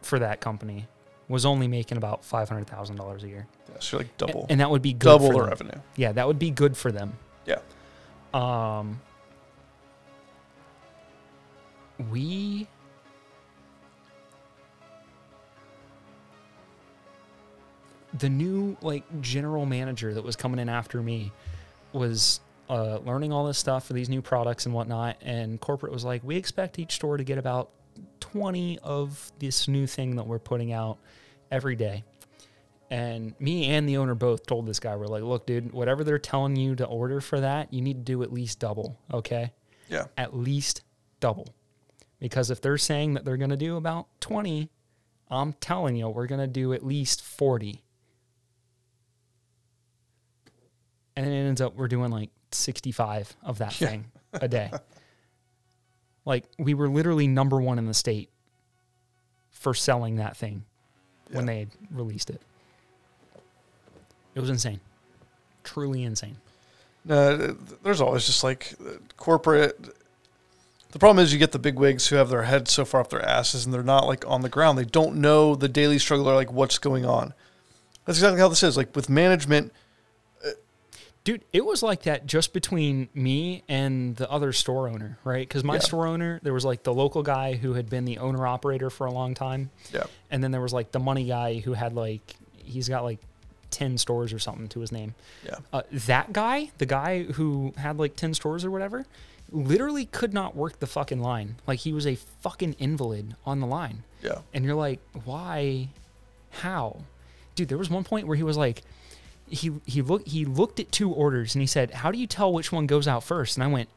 for 0.03 0.19
that 0.19 0.41
company 0.41 0.87
was 1.29 1.47
only 1.47 1.67
making 1.69 1.97
about 1.97 2.23
$500,000 2.23 3.23
a 3.23 3.29
year 3.29 3.47
Yeah, 3.69 3.75
so 3.81 3.97
like 3.99 4.17
double, 4.19 4.47
and 4.51 4.61
that 4.61 4.71
would 4.71 4.83
be 4.83 4.93
good 4.93 5.07
double 5.07 5.27
for 5.29 5.33
the 5.35 5.39
them. 5.41 5.49
revenue. 5.49 5.81
Yeah, 5.97 6.13
that 6.13 6.27
would 6.27 6.39
be 6.39 6.51
good 6.51 6.77
for 6.77 6.93
them. 6.93 7.15
Yeah. 7.47 7.61
Um 8.35 9.01
we 12.11 12.67
the 18.19 18.29
new 18.29 18.77
like 18.81 19.03
general 19.21 19.67
manager 19.67 20.15
that 20.15 20.23
was 20.23 20.37
coming 20.37 20.59
in 20.61 20.69
after 20.69 21.03
me 21.03 21.33
was 21.93 22.41
uh, 22.69 22.99
learning 22.99 23.33
all 23.33 23.47
this 23.47 23.59
stuff 23.59 23.87
for 23.87 23.93
these 23.93 24.09
new 24.09 24.23
products 24.23 24.67
and 24.67 24.75
whatnot 24.75 25.17
and 25.21 25.61
corporate 25.61 25.93
was 25.93 26.05
like 26.05 26.23
we 26.25 26.37
expect 26.37 26.79
each 26.79 26.93
store 26.93 27.17
to 27.17 27.25
get 27.25 27.39
about 27.39 27.71
20 28.25 28.79
of 28.83 29.31
this 29.39 29.69
new 29.69 29.87
thing 29.87 30.17
that 30.17 30.27
we're 30.27 30.39
putting 30.39 30.73
out 30.73 30.97
every 31.51 31.77
day 31.77 32.03
and 32.91 33.35
me 33.41 33.67
and 33.71 33.89
the 33.89 33.97
owner 33.99 34.15
both 34.15 34.47
told 34.47 34.67
this 34.67 34.79
guy, 34.79 34.95
we're 34.95 35.07
like, 35.07 35.23
look, 35.23 35.47
dude, 35.47 35.73
whatever 35.73 36.05
they're 36.05 36.19
telling 36.19 36.55
you 36.55 36.75
to 36.77 36.85
order 36.87 37.21
for 37.21 37.41
that, 37.41 37.73
you 37.73 37.81
need 37.83 37.95
to 38.07 38.13
do 38.13 38.23
at 38.23 38.33
least 38.33 38.59
double. 38.61 38.99
Okay. 39.13 39.53
Yeah. 39.89 40.05
At 40.17 40.37
least 40.37 40.83
double. 41.19 41.49
Because 42.21 42.51
if 42.51 42.61
they're 42.61 42.79
saying 42.79 43.15
that 43.15 43.25
they're 43.25 43.37
going 43.39 43.51
to 43.51 43.57
do 43.57 43.77
about 43.77 44.07
20, 44.21 44.71
I'm 45.31 45.55
telling 45.55 45.97
you, 45.97 46.09
we're 46.09 46.27
going 46.27 46.41
to 46.43 46.47
do 46.47 46.73
at 46.73 46.85
least 46.85 47.23
40. 47.23 47.83
And 51.17 51.27
it 51.27 51.31
ends 51.31 51.61
up 51.61 51.75
we're 51.77 51.89
doing 51.89 52.11
like 52.11 52.31
65 52.53 53.35
of 53.43 53.59
that 53.59 53.81
Yeah. 53.81 53.89
thing 53.89 54.05
a 54.35 54.47
day. 54.49 54.71
like 56.25 56.45
we 56.59 56.75
were 56.75 56.89
literally 56.89 57.27
number 57.27 57.61
one 57.61 57.79
in 57.79 57.87
the 57.87 57.95
state 57.95 58.31
for 59.51 59.75
selling 59.75 60.17
that 60.17 60.37
thing 60.37 60.65
when 61.31 61.47
they 61.47 61.61
had 61.61 61.69
released 61.91 62.31
it. 62.31 62.41
It 64.35 64.41
was 64.41 64.51
insane. 64.51 64.81
Truly 65.63 66.03
insane. 66.03 66.37
No, 67.05 67.37
th- 67.37 67.57
there's 67.83 68.01
always 68.01 68.27
just 68.27 68.43
like 68.43 68.75
uh, 68.81 68.95
corporate. 69.17 69.79
The 70.93 70.99
problem 70.99 71.23
is 71.23 71.33
you 71.33 71.39
get 71.39 71.53
the 71.53 71.59
big 71.59 71.77
wigs 71.77 72.07
who 72.09 72.17
have 72.17 72.29
their 72.29 72.45
heads 72.45 72.73
so 72.73 72.85
far 72.85 73.01
up 73.01 73.11
their 73.11 73.25
asses 73.25 73.65
and 73.65 73.75
they're 73.75 73.83
not 73.83 74.07
like 74.07 74.27
on 74.27 74.43
the 74.43 74.49
ground. 74.49 74.79
They 74.79 74.85
don't 74.85 75.17
know 75.17 75.55
the 75.55 75.69
daily 75.69 75.99
struggle 75.99 76.29
or 76.29 76.35
like 76.35 76.53
what's 76.53 76.79
going 76.79 77.05
on. 77.05 77.35
That's 78.05 78.19
exactly 78.19 78.41
how 78.41 78.49
this 78.49 78.63
is. 78.63 78.77
Like 78.77 78.95
with 78.95 79.09
management, 79.09 79.73
Dude, 81.25 81.43
it 81.55 81.65
was 81.65 81.83
like 81.83 82.03
that 82.03 82.27
just 82.27 82.53
between 82.53 83.09
me 83.15 83.63
and 83.67 84.15
the 84.17 84.31
other 84.31 84.53
store 84.53 84.89
owner, 84.89 85.19
right? 85.25 85.49
Because 85.49 85.65
my 85.65 85.75
Yeah. 85.77 85.81
store 85.81 86.07
owner, 86.07 86.39
there 86.43 86.53
was 86.53 86.67
like 86.67 86.83
the 86.83 86.93
local 86.93 87.23
guy 87.23 87.55
who 87.55 87.73
had 87.75 87.89
been 87.89 88.05
the 88.05 88.19
owner 88.19 88.47
operator 88.47 88.91
for 88.91 89.07
a 89.07 89.11
long 89.13 89.33
time. 89.35 89.71
yeah, 89.93 90.05
And 90.31 90.45
then 90.45 90.51
there 90.51 90.61
was 90.61 90.75
like 90.75 90.93
the 90.93 90.99
money 90.99 91.25
guy 91.25 91.61
who 91.61 91.73
had 91.73 91.95
like, 91.95 92.37
he's 92.63 92.91
got 92.91 93.05
like 93.05 93.21
10 93.71 93.97
stores 93.97 94.35
or 94.35 94.39
something 94.39 94.69
to 94.69 94.81
his 94.81 94.93
name. 94.93 95.15
yeah, 95.47 95.57
Uh, 95.73 95.81
that 95.91 96.35
guy, 96.35 96.71
the 96.77 96.87
guy 96.87 97.23
who 97.23 97.73
had 97.79 97.99
like 97.99 98.17
10 98.17 98.35
stores 98.35 98.63
or 98.63 98.71
whatever, 98.71 99.07
literally 99.51 100.05
could 100.05 100.35
not 100.35 100.55
work 100.55 100.79
the 100.81 100.87
fucking 100.87 101.21
line. 101.23 101.57
Like 101.67 101.79
he 101.81 101.93
was 101.95 102.07
a 102.07 102.17
fucking 102.17 102.75
invalid 102.79 103.35
on 103.47 103.61
the 103.61 103.67
line. 103.67 104.03
yeah. 104.23 104.41
And 104.53 104.63
you're 104.65 104.75
like, 104.75 105.01
why? 105.25 105.89
How? 106.51 106.99
Dude, 107.55 107.69
there 107.69 107.79
was 107.79 107.89
one 107.89 108.05
point 108.05 108.27
where 108.27 108.37
he 108.37 108.43
was 108.43 108.57
like, 108.59 108.83
he 109.55 109.73
he 109.87 110.03
looked 110.03 110.29
he 110.29 110.45
looked 110.45 110.81
at 110.81 110.93
two 110.93 111.11
orders 111.11 111.55
and 111.55 111.63
he 111.63 111.67
said, 111.67 111.93
"How 111.93 112.11
do 112.11 112.19
you 112.19 112.27
tell 112.27 112.53
which 112.53 112.73
one 112.73 112.87
goes 112.87 113.09
out 113.09 113.25
first? 113.25 113.57
And 113.57 113.65
I 113.65 113.69
went, 113.69 113.89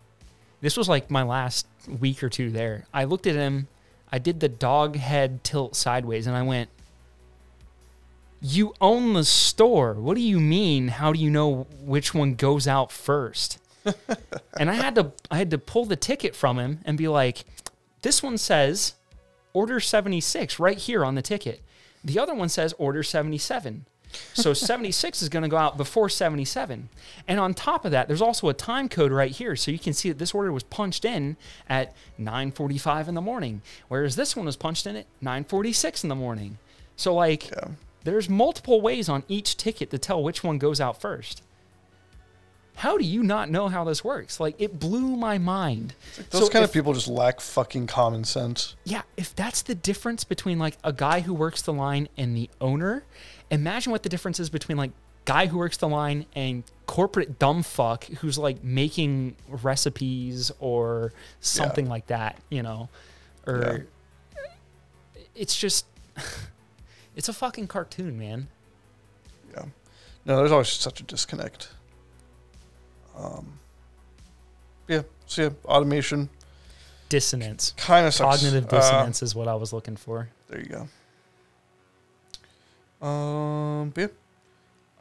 "This 0.61 0.77
was 0.77 0.88
like 0.88 1.11
my 1.11 1.23
last 1.23 1.67
week 1.88 2.23
or 2.23 2.29
two 2.29 2.49
there." 2.49 2.85
I 2.93 3.03
looked 3.03 3.27
at 3.27 3.35
him, 3.35 3.67
I 4.11 4.19
did 4.19 4.39
the 4.39 4.49
dog 4.49 4.95
head 4.95 5.43
tilt 5.43 5.75
sideways, 5.75 6.27
and 6.27 6.35
I 6.35 6.43
went, 6.43 6.69
"You 8.41 8.73
own 8.79 9.13
the 9.13 9.23
store. 9.23 9.93
What 9.93 10.15
do 10.15 10.21
you 10.21 10.39
mean? 10.39 10.88
How 10.89 11.11
do 11.11 11.19
you 11.19 11.29
know 11.29 11.67
which 11.81 12.13
one 12.13 12.35
goes 12.35 12.67
out 12.67 12.91
first? 12.91 13.59
and 14.59 14.69
I 14.69 14.73
had 14.73 14.95
to 14.95 15.11
I 15.31 15.38
had 15.38 15.51
to 15.51 15.57
pull 15.57 15.85
the 15.85 15.95
ticket 15.95 16.35
from 16.35 16.59
him 16.59 16.79
and 16.85 16.97
be 16.97 17.07
like, 17.07 17.45
"This 18.01 18.23
one 18.23 18.38
says." 18.38 18.93
order 19.57 19.79
76 19.79 20.59
right 20.59 20.77
here 20.77 21.03
on 21.03 21.15
the 21.15 21.21
ticket. 21.23 21.63
The 22.03 22.19
other 22.19 22.35
one 22.35 22.47
says 22.47 22.75
order 22.77 23.01
77. 23.01 23.88
So 24.34 24.53
76 24.53 25.21
is 25.21 25.29
going 25.29 25.43
to 25.43 25.49
go 25.49 25.57
out 25.57 25.77
before 25.77 26.09
77. 26.09 26.89
And 27.27 27.39
on 27.39 27.53
top 27.53 27.85
of 27.85 27.91
that, 27.91 28.07
there's 28.07 28.21
also 28.21 28.49
a 28.49 28.53
time 28.53 28.88
code 28.89 29.11
right 29.11 29.31
here. 29.31 29.55
So 29.55 29.69
you 29.71 29.79
can 29.79 29.93
see 29.93 30.09
that 30.09 30.17
this 30.17 30.34
order 30.34 30.51
was 30.51 30.63
punched 30.63 31.05
in 31.05 31.38
at 31.69 31.93
9:45 32.19 33.07
in 33.07 33.15
the 33.15 33.21
morning, 33.21 33.61
whereas 33.88 34.15
this 34.15 34.35
one 34.35 34.45
was 34.45 34.55
punched 34.55 34.88
in 34.88 34.95
at 34.95 35.05
9:46 35.21 36.03
in 36.03 36.09
the 36.09 36.15
morning. 36.15 36.57
So 36.95 37.13
like 37.13 37.49
Yeah. 37.51 37.69
there's 38.03 38.29
multiple 38.29 38.81
ways 38.81 39.09
on 39.09 39.23
each 39.27 39.57
ticket 39.57 39.89
to 39.91 39.97
tell 39.97 40.23
which 40.23 40.43
one 40.43 40.57
goes 40.57 40.79
out 40.81 40.99
first. 41.01 41.41
How 42.81 42.95
do 42.95 43.03
you 43.03 43.23
not 43.23 43.49
know 43.49 43.69
how 43.69 43.84
this 43.84 44.03
works? 44.03 44.39
Like 44.39 44.53
it 44.59 44.79
blew 44.79 45.15
my 45.15 45.39
mind. 45.39 45.95
Those 46.29 46.43
So 46.43 46.49
kind 46.49 46.63
if- 46.63 46.69
of 46.69 46.73
people 46.73 46.93
just 46.93 47.07
lack 47.07 47.41
fucking 47.41 47.88
common 47.88 48.23
sense. 48.23 48.75
yeah, 48.84 49.01
if 49.17 49.35
that's 49.35 49.63
the 49.63 49.73
difference 49.73 50.23
between 50.23 50.59
like 50.59 50.77
a 50.84 50.93
guy 50.93 51.21
who 51.21 51.34
works 51.34 51.63
the 51.63 51.73
line 51.73 52.07
and 52.17 52.38
the 52.38 52.51
owner, 52.61 53.03
imagine 53.51 53.91
what 53.91 54.03
the 54.03 54.09
difference 54.09 54.39
is 54.39 54.49
between 54.49 54.77
like 54.77 54.91
guy 55.25 55.45
who 55.47 55.57
works 55.57 55.77
the 55.77 55.87
line 55.87 56.25
and 56.35 56.63
corporate 56.85 57.37
dumb 57.37 57.61
fuck 57.63 58.05
who's 58.05 58.37
like 58.37 58.63
making 58.63 59.35
recipes 59.47 60.51
or 60.59 61.11
something 61.41 61.87
like 61.89 62.07
that, 62.07 62.37
you 62.49 62.63
know. 62.63 62.87
Or 63.45 63.87
it's 65.35 65.57
just 65.57 65.85
it's 67.15 67.29
a 67.29 67.33
fucking 67.33 67.67
cartoon, 67.67 68.17
man. 68.17 68.47
Yeah. 69.53 69.65
No, 70.25 70.37
there's 70.37 70.51
always 70.51 70.69
such 70.69 70.99
a 70.99 71.03
disconnect. 71.03 71.69
Um, 73.17 73.59
yeah. 74.87 75.01
So 75.25 75.43
yeah, 75.43 75.49
automation 75.65 76.29
Dissonance. 77.09 77.73
kind 77.77 78.05
of 78.05 78.13
sucks. 78.13 78.41
Cognitive 78.41 78.65
Uh, 78.71 78.77
dissonance 78.77 79.23
is 79.23 79.33
what 79.35 79.47
I 79.47 79.55
was 79.55 79.73
looking 79.73 79.95
for. 79.95 80.29
there 80.49 80.59
you 80.59 80.67
go. 80.67 80.87
Um, 83.01 83.91
but 83.91 84.01
yeah, 84.01 84.07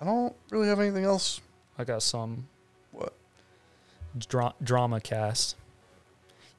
I 0.00 0.04
don't 0.04 0.34
really 0.50 0.68
have 0.68 0.80
anything 0.80 1.04
else. 1.04 1.40
I 1.78 1.84
got 1.84 2.02
some 2.02 2.48
What? 2.92 3.12
dra- 4.18 4.54
drama 4.62 5.00
cast. 5.00 5.56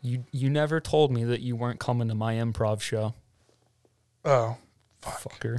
You 0.01 0.23
you 0.31 0.49
never 0.49 0.79
told 0.79 1.11
me 1.11 1.23
that 1.23 1.41
you 1.41 1.55
weren't 1.55 1.79
coming 1.79 2.07
to 2.07 2.15
my 2.15 2.35
improv 2.35 2.81
show. 2.81 3.13
Oh, 4.25 4.57
fuck. 5.01 5.21
Fucker. 5.39 5.57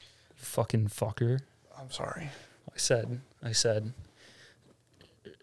You 0.00 0.36
fucking 0.36 0.88
fucker. 0.88 1.40
I'm 1.78 1.90
sorry. 1.90 2.30
I 2.72 2.76
said, 2.78 3.20
I 3.42 3.52
said, 3.52 3.92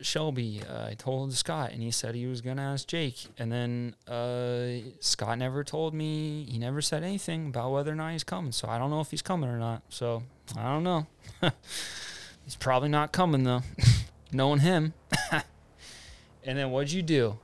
Shelby, 0.01 0.61
uh, 0.69 0.88
I 0.88 0.93
told 0.95 1.34
Scott, 1.34 1.72
and 1.72 1.81
he 1.81 1.91
said 1.91 2.15
he 2.15 2.26
was 2.26 2.41
going 2.41 2.57
to 2.57 2.64
ask 2.64 2.88
Jake. 2.88 3.27
And 3.38 3.51
then 3.51 3.95
uh, 4.07 4.89
Scott 4.99 5.38
never 5.38 5.64
told 5.64 5.93
me, 5.93 6.45
he 6.49 6.57
never 6.57 6.81
said 6.81 7.03
anything 7.03 7.47
about 7.47 7.72
whether 7.72 7.91
or 7.91 7.95
not 7.95 8.11
he's 8.11 8.23
coming. 8.23 8.51
So 8.51 8.68
I 8.68 8.77
don't 8.77 8.89
know 8.89 9.01
if 9.01 9.11
he's 9.11 9.22
coming 9.22 9.49
or 9.49 9.57
not. 9.57 9.84
So 9.89 10.23
I 10.57 10.72
don't 10.72 10.84
know. 10.84 11.07
he's 12.43 12.55
probably 12.55 12.89
not 12.89 13.11
coming, 13.11 13.43
though, 13.43 13.61
knowing 14.31 14.60
him. 14.60 14.93
and 15.31 16.57
then 16.57 16.72
what'd 16.72 16.91
you 16.91 17.01
do? 17.01 17.38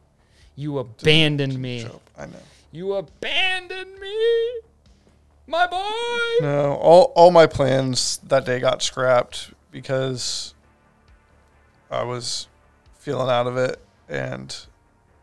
You 0.56 0.80
abandoned 0.80 1.57
me. 1.57 1.84
Joke. 1.84 2.02
I 2.18 2.26
know. 2.26 2.41
You 2.72 2.94
abandoned 2.94 3.99
me, 3.99 4.60
my 5.48 5.66
boy. 5.66 6.45
No, 6.45 6.78
all 6.80 7.11
all 7.16 7.32
my 7.32 7.48
plans 7.48 8.20
that 8.28 8.45
day 8.45 8.60
got 8.60 8.84
scrapped 8.84 9.52
because 9.72 10.53
I 11.91 12.03
was 12.03 12.48
feeling 12.98 13.30
out 13.30 13.48
of 13.48 13.57
it 13.57 13.80
and 14.07 14.56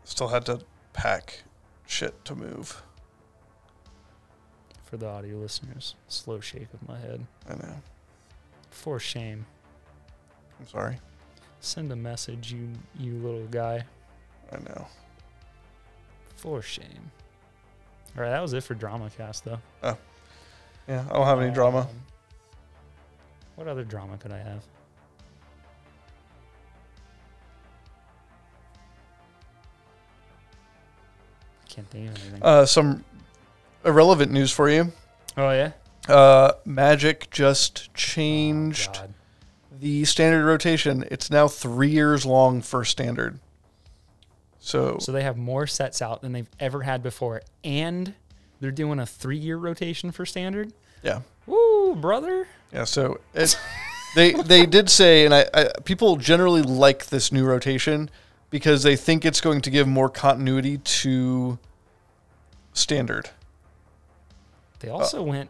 still 0.03 0.27
had 0.29 0.45
to 0.47 0.59
pack 0.93 1.43
shit 1.85 2.23
to 2.25 2.35
move. 2.35 2.81
For 4.83 4.97
the 4.97 5.07
audio 5.07 5.37
listeners, 5.37 5.95
slow 6.07 6.39
shake 6.39 6.73
of 6.73 6.87
my 6.87 6.97
head. 6.97 7.25
I 7.49 7.55
know. 7.55 7.75
For 8.69 8.99
shame. 8.99 9.45
I'm 10.59 10.67
sorry. 10.67 10.97
Send 11.59 11.91
a 11.91 11.95
message, 11.95 12.51
you 12.53 12.69
you 12.97 13.13
little 13.19 13.45
guy. 13.47 13.83
I 14.51 14.57
know. 14.59 14.87
For 16.35 16.61
shame. 16.61 17.11
All 18.15 18.23
right, 18.23 18.29
that 18.29 18.41
was 18.41 18.53
it 18.53 18.63
for 18.63 18.73
drama 18.75 19.09
cast 19.15 19.43
though. 19.45 19.59
Oh, 19.83 19.97
yeah, 20.87 21.03
I 21.09 21.13
don't 21.13 21.25
have 21.25 21.41
any 21.41 21.53
drama. 21.53 21.79
Um, 21.81 21.87
What 23.55 23.67
other 23.67 23.83
drama 23.83 24.17
could 24.17 24.31
I 24.31 24.37
have? 24.39 24.63
Can't 31.77 31.89
think 31.89 32.09
of 32.09 32.17
anything. 32.23 32.39
Uh, 32.43 32.65
some 32.65 33.05
irrelevant 33.85 34.31
news 34.31 34.51
for 34.51 34.69
you. 34.69 34.91
oh 35.37 35.51
yeah. 35.51 35.71
Uh, 36.09 36.53
Magic 36.65 37.29
just 37.31 37.93
changed 37.93 38.89
Oh, 38.95 38.99
God. 39.01 39.13
the 39.79 40.05
standard 40.05 40.45
rotation. 40.45 41.05
It's 41.11 41.29
now 41.29 41.47
three 41.47 41.89
years 41.89 42.25
long 42.25 42.61
for 42.61 42.83
standard. 42.83 43.39
So, 44.59 44.97
So 44.99 45.11
they 45.11 45.21
have 45.23 45.37
more 45.37 45.67
sets 45.67 46.01
out 46.01 46.21
than 46.21 46.31
they've 46.33 46.49
ever 46.59 46.81
had 46.81 47.03
before, 47.03 47.41
and 47.63 48.13
they're 48.59 48.71
doing 48.71 48.99
a 48.99 49.05
three-year 49.05 49.57
rotation 49.57 50.11
for 50.11 50.25
standard. 50.25 50.73
yeah, 51.03 51.21
Woo, 51.45 51.95
brother! 51.95 52.47
yeah. 52.73 52.83
So 52.85 53.19
it, 53.35 53.57
they 54.15 54.31
they 54.33 54.65
did 54.65 54.89
say, 54.89 55.23
and 55.25 55.33
I, 55.35 55.45
I 55.53 55.69
people 55.85 56.15
generally 56.17 56.63
like 56.63 57.05
this 57.07 57.31
new 57.31 57.45
rotation 57.45 58.09
because 58.49 58.81
they 58.83 58.95
think 58.95 59.23
it's 59.25 59.41
going 59.41 59.61
to 59.61 59.69
give 59.69 59.87
more 59.87 60.09
continuity 60.09 60.77
to 60.79 61.59
standard. 62.77 63.29
They 64.79 64.89
also 64.89 65.23
went. 65.23 65.49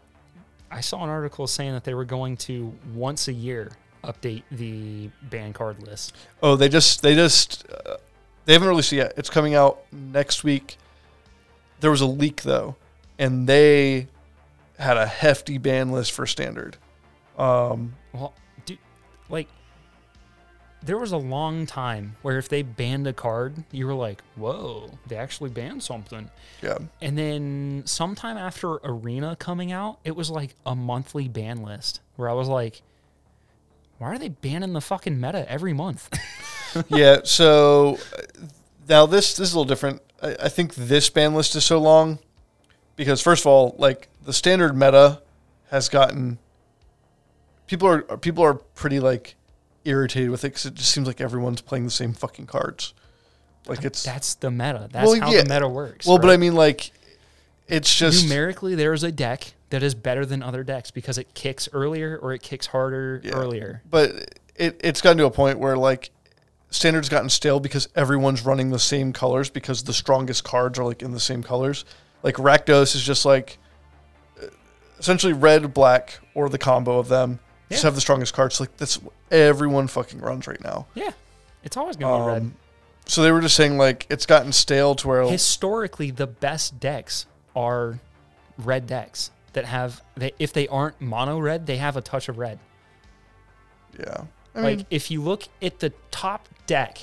I 0.70 0.80
saw 0.80 1.02
an 1.02 1.10
article 1.10 1.46
saying 1.46 1.72
that 1.72 1.84
they 1.84 1.94
were 1.94 2.04
going 2.04 2.36
to 2.38 2.74
once 2.94 3.28
a 3.28 3.32
year 3.32 3.72
update 4.04 4.42
the 4.50 5.08
band 5.22 5.54
card 5.54 5.82
list. 5.82 6.14
Oh, 6.42 6.56
they 6.56 6.68
just 6.68 7.02
they 7.02 7.14
just 7.14 7.66
uh, 7.86 7.96
they 8.44 8.52
haven't 8.52 8.68
released 8.68 8.92
it 8.92 8.96
yet. 8.96 9.12
It's 9.16 9.30
coming 9.30 9.54
out 9.54 9.80
next 9.92 10.44
week. 10.44 10.76
There 11.80 11.90
was 11.90 12.00
a 12.00 12.06
leak 12.06 12.42
though, 12.42 12.76
and 13.18 13.46
they 13.46 14.08
had 14.78 14.96
a 14.96 15.06
hefty 15.06 15.58
ban 15.58 15.90
list 15.90 16.12
for 16.12 16.26
standard. 16.26 16.76
Um, 17.38 17.94
Well, 18.12 18.34
dude, 18.64 18.78
like, 19.28 19.48
there 20.82 20.98
was 20.98 21.12
a 21.12 21.16
long 21.16 21.66
time 21.66 22.16
where 22.22 22.38
if 22.38 22.48
they 22.48 22.62
banned 22.62 23.06
a 23.06 23.12
card, 23.12 23.64
you 23.72 23.86
were 23.86 23.94
like, 23.94 24.22
"Whoa, 24.36 24.90
they 25.06 25.16
actually 25.16 25.50
banned 25.50 25.82
something." 25.82 26.30
yeah, 26.62 26.78
And 27.00 27.18
then 27.18 27.82
sometime 27.84 28.36
after 28.36 28.74
Arena 28.84 29.36
coming 29.36 29.72
out, 29.72 29.98
it 30.04 30.14
was 30.14 30.30
like 30.30 30.54
a 30.64 30.74
monthly 30.74 31.28
ban 31.28 31.62
list 31.62 32.00
where 32.16 32.28
I 32.28 32.32
was 32.32 32.48
like, 32.48 32.82
"Why 33.98 34.08
are 34.08 34.18
they 34.18 34.28
banning 34.28 34.72
the 34.72 34.80
fucking 34.80 35.20
meta 35.20 35.50
every 35.50 35.72
month?" 35.72 36.08
yeah. 36.88 37.20
So 37.24 37.98
now 38.88 39.06
this 39.06 39.36
this 39.36 39.48
is 39.48 39.54
a 39.54 39.58
little 39.58 39.68
different. 39.68 40.02
I, 40.22 40.36
I 40.44 40.48
think 40.48 40.74
this 40.74 41.10
ban 41.10 41.34
list 41.34 41.56
is 41.56 41.64
so 41.64 41.78
long 41.78 42.18
because 42.96 43.20
first 43.20 43.42
of 43.42 43.46
all, 43.46 43.74
like 43.78 44.08
the 44.24 44.32
standard 44.32 44.76
meta 44.76 45.22
has 45.70 45.88
gotten 45.88 46.38
people 47.66 47.88
are 47.88 48.02
people 48.18 48.42
are 48.44 48.54
pretty 48.54 49.00
like 49.00 49.36
irritated 49.88 50.30
with 50.30 50.44
it 50.44 50.48
because 50.48 50.66
it 50.66 50.74
just 50.74 50.90
seems 50.92 51.06
like 51.06 51.20
everyone's 51.20 51.60
playing 51.60 51.84
the 51.84 51.90
same 51.90 52.12
fucking 52.12 52.46
cards. 52.46 52.94
Like 53.66 53.84
it's 53.84 54.02
That's 54.02 54.34
the 54.34 54.50
meta. 54.50 54.88
That's 54.92 55.06
Well, 55.10 55.20
how 55.20 55.30
yeah. 55.32 55.42
the 55.42 55.48
meta 55.52 55.68
works. 55.68 56.06
well, 56.06 56.18
but? 56.18 56.30
I 56.30 56.36
mean 56.36 56.54
like 56.54 56.90
it's 57.66 57.94
just 57.94 58.24
numerically 58.24 58.74
there 58.74 58.92
is 58.92 59.02
a 59.04 59.12
deck 59.12 59.52
that 59.70 59.82
is 59.82 59.94
better 59.94 60.24
than 60.24 60.42
other 60.42 60.64
decks 60.64 60.90
because 60.90 61.18
it 61.18 61.34
kicks 61.34 61.68
earlier 61.72 62.16
or 62.22 62.32
it 62.32 62.40
kicks 62.42 62.66
harder 62.66 63.20
Yeah. 63.22 63.32
earlier. 63.32 63.82
but 63.90 64.36
it, 64.56 64.80
it's 64.82 65.00
gotten 65.02 65.18
to 65.18 65.26
a 65.26 65.30
point 65.30 65.58
where 65.58 65.76
like 65.76 66.10
standards 66.70 67.08
gotten 67.10 67.28
stale 67.28 67.60
because 67.60 67.88
everyone's 67.94 68.42
running 68.44 68.70
the 68.70 68.78
same 68.78 69.12
colors 69.12 69.50
because 69.50 69.82
the 69.84 69.92
strongest 69.92 70.44
cards 70.44 70.78
are 70.78 70.84
like 70.84 71.02
in 71.02 71.12
the 71.12 71.20
same 71.20 71.42
colors. 71.42 71.84
Like 72.22 72.36
Rakdos 72.36 72.94
is 72.94 73.02
just 73.02 73.24
like 73.26 73.58
uh, 74.42 74.46
essentially 74.98 75.32
red, 75.34 75.72
black, 75.74 76.18
or 76.34 76.48
the 76.48 76.58
combo 76.58 76.98
of 76.98 77.08
them. 77.08 77.38
Just 77.70 77.82
have 77.82 77.94
the 77.94 78.00
strongest 78.00 78.34
cards. 78.34 78.60
Like 78.60 78.76
that's 78.76 78.98
everyone 79.30 79.88
fucking 79.88 80.20
runs 80.20 80.46
right 80.46 80.62
now. 80.62 80.86
Yeah, 80.94 81.10
it's 81.62 81.76
always 81.76 81.96
gonna 81.96 82.24
be 82.24 82.30
red. 82.30 82.42
Um, 82.42 82.54
so 83.06 83.22
they 83.22 83.32
were 83.32 83.40
just 83.40 83.56
saying 83.56 83.76
like 83.76 84.06
it's 84.10 84.26
gotten 84.26 84.52
stale 84.52 84.94
to 84.96 85.08
where 85.08 85.22
Historically, 85.24 86.10
the 86.10 86.26
best 86.26 86.80
decks 86.80 87.26
are 87.54 87.98
red 88.56 88.86
decks 88.86 89.30
that 89.52 89.64
have 89.64 90.02
they 90.16 90.32
if 90.38 90.52
they 90.52 90.68
aren't 90.68 91.00
mono 91.00 91.38
red, 91.38 91.66
they 91.66 91.76
have 91.76 91.96
a 91.96 92.00
touch 92.00 92.28
of 92.28 92.38
red. 92.38 92.58
yeah. 93.98 94.24
I 94.54 94.60
like 94.60 94.76
mean, 94.78 94.86
if 94.90 95.10
you 95.10 95.22
look 95.22 95.44
at 95.62 95.78
the 95.78 95.92
top 96.10 96.48
deck 96.66 96.98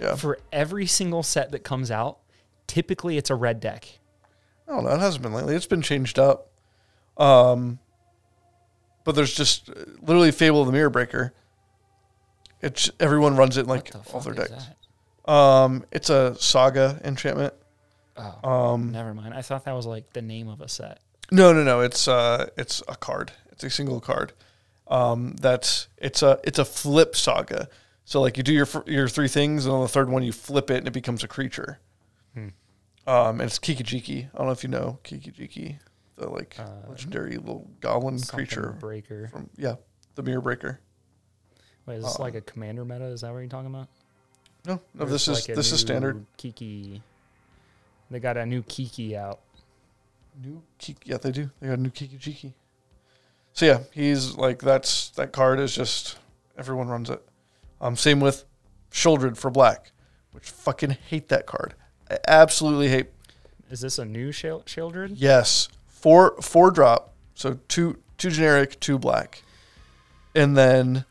yeah. 0.00 0.14
for 0.14 0.38
every 0.52 0.86
single 0.86 1.22
set 1.22 1.50
that 1.52 1.64
comes 1.64 1.90
out, 1.90 2.18
typically 2.66 3.18
it's 3.18 3.30
a 3.30 3.34
red 3.34 3.60
deck. 3.60 3.98
I 4.66 4.72
don't 4.72 4.84
know. 4.84 4.90
It 4.90 5.00
hasn't 5.00 5.22
been 5.22 5.34
lately. 5.34 5.54
It's 5.54 5.66
been 5.66 5.82
changed 5.82 6.18
up. 6.18 6.48
Um, 7.16 7.78
but 9.04 9.14
there's 9.14 9.34
just 9.34 9.70
uh, 9.70 9.74
literally 10.02 10.32
Fable 10.32 10.60
of 10.60 10.66
the 10.66 10.72
Mirror 10.72 10.90
Breaker. 10.90 11.32
It's 12.60 12.90
everyone 12.98 13.36
runs 13.36 13.56
it 13.56 13.62
in 13.62 13.66
like 13.66 13.90
the 13.90 14.00
all 14.12 14.20
their 14.20 14.34
decks. 14.34 14.66
Um, 15.26 15.84
it's 15.92 16.10
a 16.10 16.34
saga 16.38 17.00
enchantment. 17.04 17.54
Oh, 18.16 18.48
Um, 18.48 18.90
never 18.92 19.12
mind. 19.14 19.34
I 19.34 19.42
thought 19.42 19.64
that 19.64 19.72
was 19.72 19.86
like 19.86 20.12
the 20.12 20.22
name 20.22 20.48
of 20.48 20.60
a 20.60 20.68
set. 20.68 21.00
No, 21.30 21.52
no, 21.52 21.62
no. 21.62 21.80
It's 21.80 22.06
uh, 22.08 22.48
it's 22.56 22.82
a 22.88 22.96
card. 22.96 23.32
It's 23.50 23.64
a 23.64 23.70
single 23.70 24.00
card. 24.00 24.32
Um, 24.88 25.34
that's 25.40 25.88
it's 25.98 26.22
a 26.22 26.38
it's 26.44 26.58
a 26.58 26.64
flip 26.64 27.16
saga. 27.16 27.68
So 28.04 28.20
like 28.20 28.36
you 28.36 28.42
do 28.42 28.52
your 28.52 28.66
fir- 28.66 28.84
your 28.86 29.08
three 29.08 29.28
things, 29.28 29.64
and 29.66 29.74
on 29.74 29.80
the 29.82 29.88
third 29.88 30.10
one 30.10 30.22
you 30.22 30.32
flip 30.32 30.70
it, 30.70 30.78
and 30.78 30.86
it 30.86 30.92
becomes 30.92 31.24
a 31.24 31.28
creature. 31.28 31.80
Hmm. 32.34 32.48
Um, 33.06 33.40
and 33.40 33.42
it's 33.42 33.58
Kikijiki. 33.58 34.28
I 34.34 34.38
don't 34.38 34.46
know 34.46 34.52
if 34.52 34.62
you 34.62 34.68
know 34.70 34.98
Kikijiki, 35.04 35.78
the 36.16 36.28
like 36.28 36.56
Uh, 36.58 36.88
legendary 36.88 37.36
little 37.36 37.68
goblin 37.80 38.20
creature 38.20 38.76
breaker. 38.80 39.28
from 39.28 39.50
yeah, 39.56 39.76
the 40.14 40.22
Mirror 40.22 40.40
Breaker. 40.42 40.80
Wait, 41.86 41.96
is 41.96 42.04
this 42.04 42.18
uh, 42.18 42.22
like 42.22 42.34
a 42.34 42.40
commander 42.40 42.84
meta? 42.84 43.04
Is 43.04 43.20
that 43.22 43.32
what 43.32 43.40
you're 43.40 43.48
talking 43.48 43.74
about? 43.74 43.88
No, 44.66 44.80
no, 44.94 45.04
Or 45.04 45.06
this 45.08 45.28
is 45.28 45.46
like 45.46 45.56
this 45.56 45.72
is 45.72 45.80
standard. 45.80 46.24
Kiki. 46.36 47.02
They 48.10 48.20
got 48.20 48.36
a 48.36 48.46
new 48.46 48.62
Kiki 48.62 49.16
out. 49.16 49.40
New 50.42 50.62
Kiki, 50.78 51.00
yeah, 51.10 51.16
they 51.18 51.30
do. 51.30 51.50
They 51.60 51.68
got 51.68 51.78
a 51.78 51.82
new 51.82 51.90
Kikijiki. 51.90 52.52
So 53.52 53.66
yeah, 53.66 53.80
he's 53.92 54.34
like 54.36 54.60
that's 54.60 55.10
that 55.10 55.32
card 55.32 55.60
is 55.60 55.74
just 55.74 56.18
everyone 56.58 56.88
runs 56.88 57.10
it. 57.10 57.22
Um, 57.80 57.96
same 57.96 58.20
with 58.20 58.44
Sheoldred 58.90 59.36
for 59.36 59.50
black, 59.50 59.92
which 60.32 60.48
fucking 60.50 60.90
hate 61.08 61.28
that 61.28 61.46
card. 61.46 61.74
I 62.10 62.18
absolutely 62.26 62.88
hate. 62.88 63.08
Is 63.70 63.80
this 63.80 63.98
a 63.98 64.04
new 64.04 64.30
Sheoldred? 64.30 65.12
Yes, 65.14 65.68
four 66.04 66.36
four 66.42 66.70
drop, 66.70 67.14
so 67.34 67.58
two 67.66 67.96
two 68.18 68.28
generic, 68.28 68.78
two 68.78 68.98
black, 68.98 69.42
and 70.34 70.54
then 70.54 71.06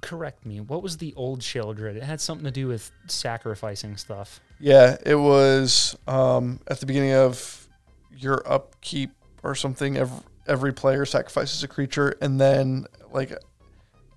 Correct 0.00 0.46
me. 0.46 0.60
What 0.60 0.82
was 0.82 0.96
the 0.96 1.12
old 1.16 1.40
Sheoldred? 1.40 1.96
It 1.96 2.02
had 2.02 2.18
something 2.18 2.46
to 2.46 2.50
do 2.50 2.66
with 2.66 2.90
sacrificing 3.08 3.98
stuff. 3.98 4.40
yeah, 4.58 4.96
it 5.04 5.16
was 5.16 5.94
um, 6.06 6.60
at 6.66 6.80
the 6.80 6.86
beginning 6.86 7.12
of 7.12 7.68
your 8.16 8.42
upkeep 8.50 9.10
or 9.42 9.54
something. 9.54 9.98
Every 9.98 10.18
every 10.46 10.72
player 10.72 11.04
sacrifices 11.04 11.62
a 11.62 11.68
creature, 11.68 12.16
and 12.22 12.40
then 12.40 12.86
like 13.10 13.34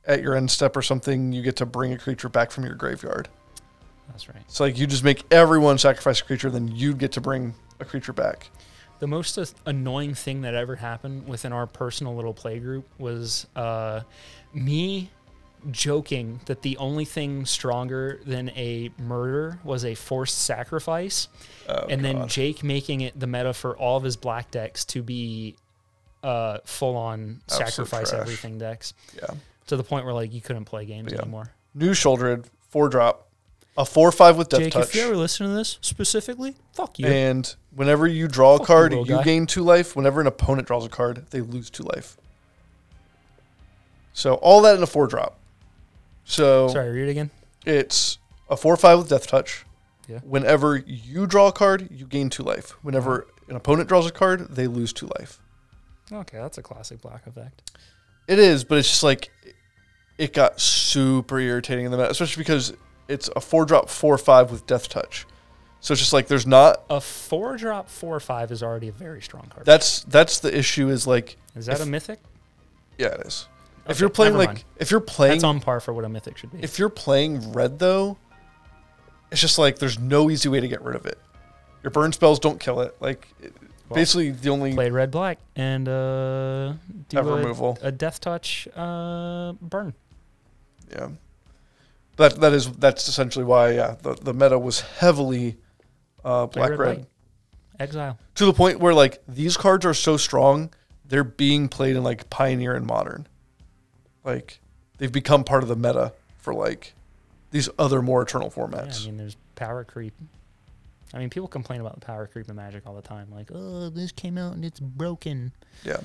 at 0.06 0.22
your 0.22 0.34
end 0.34 0.50
step 0.50 0.78
or 0.78 0.82
something, 0.82 1.34
you 1.34 1.42
get 1.42 1.58
to 1.58 1.66
bring 1.66 1.92
a 1.92 1.98
creature 1.98 2.30
back 2.30 2.52
from 2.52 2.64
your 2.64 2.76
graveyard. 2.76 3.28
That's 4.08 4.30
right. 4.30 4.44
So 4.48 4.64
like 4.64 4.78
you 4.78 4.88
just 4.88 5.04
make 5.04 5.26
everyone 5.30 5.78
sacrifice 5.78 6.22
a 6.22 6.24
creature, 6.24 6.50
then 6.50 6.70
you 6.70 6.94
get 6.94 7.12
to 7.14 7.22
bring 7.22 7.54
a 7.82 7.86
creature 7.86 8.14
back. 8.14 8.50
The 9.00 9.08
most 9.08 9.38
annoying 9.66 10.14
thing 10.14 10.42
that 10.42 10.56
ever 10.56 10.76
happened 10.76 11.28
within 11.28 11.54
our 11.54 11.66
personal 11.68 12.16
little 12.16 12.34
play 12.34 12.60
group 12.60 12.86
was 12.98 13.48
uh, 13.56 14.02
me 14.54 15.10
joking 15.72 16.40
that 16.46 16.62
the 16.62 16.76
only 16.78 17.06
thing 17.06 17.46
stronger 17.46 18.20
than 18.26 18.50
a 18.52 18.90
murder 18.98 19.60
was 19.64 19.86
a 19.86 19.96
forced 19.96 20.38
sacrifice, 20.40 21.28
Oh, 21.68 21.86
and 21.90 22.04
then 22.04 22.28
Jake 22.28 22.64
making 22.64 23.02
it 23.02 23.18
the 23.20 23.28
meta 23.28 23.54
for 23.54 23.78
all 23.78 23.96
of 23.98 24.04
his 24.04 24.16
black 24.18 24.52
decks 24.52 24.84
to 24.86 25.02
be 25.04 25.56
uh, 26.24 26.58
full 26.66 26.98
on 26.98 27.40
sacrifice 27.48 28.10
trash. 28.10 28.22
everything 28.22 28.58
decks 28.58 28.94
yeah, 29.16 29.28
to 29.68 29.78
the 29.78 29.84
point 29.84 30.04
where 30.04 30.14
like 30.14 30.34
you 30.34 30.42
couldn't 30.42 30.66
play 30.66 30.84
games 30.86 31.14
Yeah. 31.14 31.22
anymore. 31.22 31.52
new 31.74 31.92
Sheoldred 31.92 32.46
four 32.70 32.90
drop, 32.90 33.29
a 33.80 33.86
four 33.86 34.12
five 34.12 34.38
with 34.38 34.50
death 34.50 34.60
Jake, 34.60 34.74
touch. 34.74 34.90
if 34.90 34.96
you 34.96 35.02
ever 35.04 35.16
listen 35.16 35.48
to 35.48 35.54
this 35.54 35.80
specifically, 35.82 36.56
fuck 36.74 37.00
you. 37.00 37.08
And 37.08 37.56
whenever 37.74 38.06
you 38.06 38.28
draw 38.28 38.54
a 38.56 38.58
Fuck 38.58 38.62
you, 38.62 38.68
card, 38.68 38.92
little 38.92 39.08
you 39.08 39.16
guy. 39.16 39.24
gain 39.24 39.46
two 39.48 39.64
life. 39.64 39.96
Whenever 39.96 40.20
an 40.22 40.28
opponent 40.28 40.68
draws 40.68 40.86
a 40.86 40.90
card, 40.90 41.26
they 41.32 41.40
lose 41.42 41.70
two 41.72 41.84
life. 41.84 42.18
So 44.14 44.36
all 44.36 44.62
that 44.64 44.76
in 44.76 44.84
a 44.84 44.88
four 44.88 45.08
drop. 45.08 45.40
So 46.26 46.68
Sorry, 46.68 46.90
read 46.92 47.08
it 47.08 47.12
again. 47.12 47.32
it's 47.66 48.18
a 48.50 48.58
four 48.58 48.76
five 48.78 48.98
with 49.00 49.10
death 49.10 49.28
touch. 49.28 49.66
Yeah. 50.08 50.20
Whenever 50.20 50.76
you 50.76 51.26
draw 51.28 51.48
a 51.48 51.52
card, 51.52 51.88
you 51.92 52.06
gain 52.06 52.30
two 52.30 52.44
life. 52.44 52.72
Whenever 52.84 53.28
an 53.48 53.56
opponent 53.56 53.88
draws 53.88 54.06
a 54.08 54.12
card, 54.12 54.50
they 54.56 54.68
lose 54.68 54.92
two 54.92 55.10
life. 55.20 55.40
Okay, 56.12 56.38
that's 56.38 56.58
a 56.58 56.64
classic 56.64 57.02
black 57.02 57.26
effect. 57.28 57.80
It 58.28 58.40
is, 58.40 58.64
but 58.64 58.78
it's 58.80 58.90
just 58.90 59.04
like 59.04 59.32
it 60.18 60.34
got 60.34 60.60
super 60.60 61.40
irritating 61.40 61.86
in 61.86 61.92
the 61.92 61.98
meta, 61.98 62.10
especially 62.10 62.42
because 62.42 62.74
it's 63.10 63.30
a 63.36 63.42
four 63.42 63.66
drop 63.66 63.90
four 63.90 64.18
five 64.18 64.52
with 64.52 64.66
death 64.66 64.88
touch. 64.88 65.26
So 65.82 65.94
it's 65.94 66.00
just 66.02 66.14
like 66.14 66.28
there's 66.28 66.48
not. 66.48 66.84
A 66.90 67.02
four 67.02 67.58
drop 67.58 67.90
four 67.90 68.20
five 68.20 68.52
is 68.52 68.62
already 68.64 68.88
a 68.90 68.92
very 68.92 69.22
strong 69.22 69.48
card. 69.50 69.66
That's 69.66 70.04
that's 70.04 70.40
the 70.40 70.58
issue. 70.58 70.90
Is 70.90 71.06
like 71.08 71.36
is 71.56 71.66
that 71.66 71.76
if- 71.78 71.82
a 71.82 71.86
mythic? 71.86 72.20
yeah, 72.98 73.08
it 73.08 73.28
is. 73.28 73.48
if 73.88 74.00
you're 74.00 74.10
playing 74.10 74.36
like 74.36 74.50
mind. 74.50 74.64
if 74.78 74.92
you're 74.92 75.00
playing 75.00 75.34
that's 75.36 75.44
on 75.44 75.60
par 75.62 75.80
for 75.80 75.94
what 75.94 76.06
a 76.06 76.10
mythic 76.10 76.38
should 76.38 76.52
be. 76.52 76.60
if 76.62 76.78
you're 76.80 76.90
playing 76.90 77.52
red 77.54 77.80
though, 77.80 78.18
it's 79.32 79.40
just 79.42 79.58
like 79.58 79.80
there's 79.80 79.98
no 80.00 80.30
easy 80.30 80.50
way 80.50 80.60
to 80.60 80.68
get 80.68 80.82
rid 80.82 80.96
of 80.96 81.06
it. 81.06 81.18
Your 81.84 81.92
burn 81.92 82.12
spells 82.12 82.40
don't 82.40 82.60
kill 82.60 82.82
it. 82.82 82.96
Like 83.00 83.28
it- 83.42 83.54
Well, 83.88 83.96
basically 83.96 84.32
the 84.32 84.50
only 84.50 84.74
Play 84.74 84.90
red 84.92 85.12
black 85.12 85.40
and 85.56 85.88
uh, 85.88 86.74
do 87.08 87.18
a, 87.20 87.24
removal. 87.24 87.78
a 87.82 87.92
death 87.92 88.20
touch 88.20 88.68
uh, 88.76 89.54
burn. 89.62 89.94
yeah. 90.92 91.08
That 92.20 92.40
that 92.42 92.54
is 92.54 92.72
that's 92.74 93.08
essentially 93.08 93.46
why 93.46 93.72
yeah 93.72 93.96
the, 94.02 94.14
the 94.14 94.34
meta 94.34 94.60
was 94.60 94.82
heavily 94.82 95.58
uh, 96.24 96.46
black 96.46 96.72
red 96.72 96.80
white. 96.80 97.06
Exile. 97.80 98.20
to 98.36 98.46
the 98.46 98.54
point 98.54 98.80
where 98.80 98.94
like 98.94 99.24
these 99.28 99.56
cards 99.58 99.86
are 99.86 99.94
so 99.94 100.18
strong 100.18 100.70
they're 101.06 101.24
being 101.24 101.70
played 101.70 101.96
in 101.96 102.04
like 102.04 102.30
pioneer 102.30 102.76
and 102.76 102.86
modern 102.86 103.26
like 104.26 104.60
they've 104.98 105.14
become 105.14 105.44
part 105.46 105.64
of 105.64 105.70
the 105.70 105.76
meta 105.78 106.12
for 106.38 106.54
like 106.54 106.94
these 107.52 107.70
other 107.80 108.02
more 108.02 108.22
eternal 108.22 108.52
Yeah, 108.56 108.64
formats 108.64 109.04
I 109.04 109.06
mean, 109.06 109.18
there's 109.18 109.38
power 109.56 109.84
creep. 109.86 110.14
I 111.14 111.18
mean, 111.20 111.30
people 111.32 111.48
complain 111.48 111.82
about 111.82 111.96
the 112.00 112.06
power 112.06 112.28
creep 112.28 112.48
in 112.50 112.56
Magic 112.56 112.84
all 112.86 112.94
the 112.96 113.02
time. 113.02 113.28
Like, 113.32 113.50
oh, 113.52 113.90
this 113.90 114.12
came 114.12 114.38
out 114.38 114.54
and 114.54 114.64
it's 114.64 114.80
broken. 114.80 115.52
yeah 115.84 116.02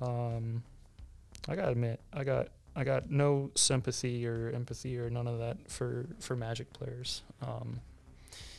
Um, 0.00 0.62
I 1.48 1.56
gotta 1.56 1.72
admit, 1.72 2.00
I 2.12 2.24
got 2.24 2.48
I 2.74 2.84
got 2.84 3.10
no 3.10 3.50
sympathy 3.54 4.26
or 4.26 4.50
empathy 4.54 4.98
or 4.98 5.10
none 5.10 5.26
of 5.26 5.38
that 5.38 5.70
for 5.70 6.06
for 6.20 6.36
Magic 6.36 6.72
players. 6.72 7.22
Um, 7.46 7.80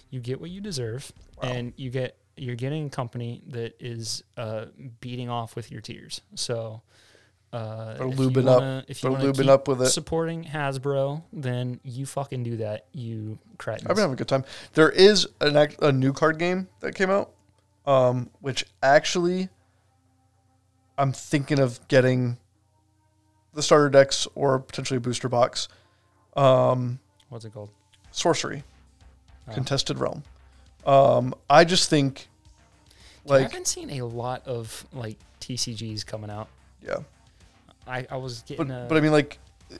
you 0.09 0.19
get 0.19 0.39
what 0.39 0.49
you 0.51 0.61
deserve, 0.61 1.11
Wow. 1.41 1.49
and 1.49 1.73
you 1.77 1.89
get 1.89 2.17
you're 2.37 2.55
getting 2.55 2.87
a 2.87 2.89
company 2.89 3.41
that 3.47 3.75
is 3.79 4.23
uh, 4.37 4.65
beating 5.01 5.29
off 5.29 5.55
with 5.55 5.71
your 5.71 5.81
tears. 5.81 6.21
So. 6.35 6.81
Uh, 7.51 7.93
They're 7.99 8.07
if 8.07 8.17
you 8.17 8.29
lubing 8.31 8.47
up. 8.47 8.61
wanna- 8.61 8.85
If 8.87 9.03
you 9.03 9.09
they're 9.11 9.19
wanna 9.19 9.31
lubing 9.31 9.41
keep 9.43 9.47
up 9.49 9.67
with 9.67 9.81
it 9.83 9.89
supporting 9.89 10.43
Hasbro, 10.43 11.21
then 11.31 11.79
you 11.83 12.07
fucking 12.07 12.41
do 12.41 12.57
that, 12.57 12.87
you 12.93 13.37
cretins. 13.59 13.87
i've 13.87 13.95
been 13.95 14.01
having 14.01 14.13
a 14.13 14.17
good 14.17 14.27
time 14.27 14.43
there 14.73 14.89
is 14.89 15.27
an 15.39 15.55
act, 15.55 15.79
a 15.83 15.91
new 15.91 16.13
card 16.13 16.39
game 16.39 16.67
that 16.79 16.95
came 16.95 17.11
out 17.11 17.31
um 17.85 18.31
which 18.41 18.65
actually 18.81 19.49
i'm 20.97 21.11
thinking 21.11 21.59
of 21.59 21.87
getting 21.89 22.39
the 23.53 23.61
starter 23.63 23.89
decks 23.89 24.27
or 24.35 24.59
potentially 24.59 24.97
a 24.97 25.01
booster 25.01 25.29
box 25.29 25.67
um 26.35 26.99
What's 27.29 27.45
it 27.45 27.53
called? 27.53 27.69
sorcery 28.11 28.63
Oh. 29.47 29.53
contested 29.53 29.99
realm 29.99 30.23
um 30.85 31.33
i 31.49 31.65
just 31.65 31.89
think 31.89 32.29
Dude, 33.25 33.31
I 33.31 33.33
like 33.39 33.51
haven't 33.51 33.67
seen 33.67 33.89
a 33.91 34.03
lot 34.03 34.45
of 34.47 34.85
like 34.93 35.17
TCGs 35.41 36.05
coming 36.05 36.29
out. 36.29 36.47
yeah 36.81 36.97
I, 37.85 38.07
I 38.09 38.15
was 38.15 38.39
But, 38.41 38.47
getting 38.47 38.71
a 38.71 38.85
but 38.87 38.97
I 38.97 39.01
mean, 39.01 39.11
like, 39.11 39.39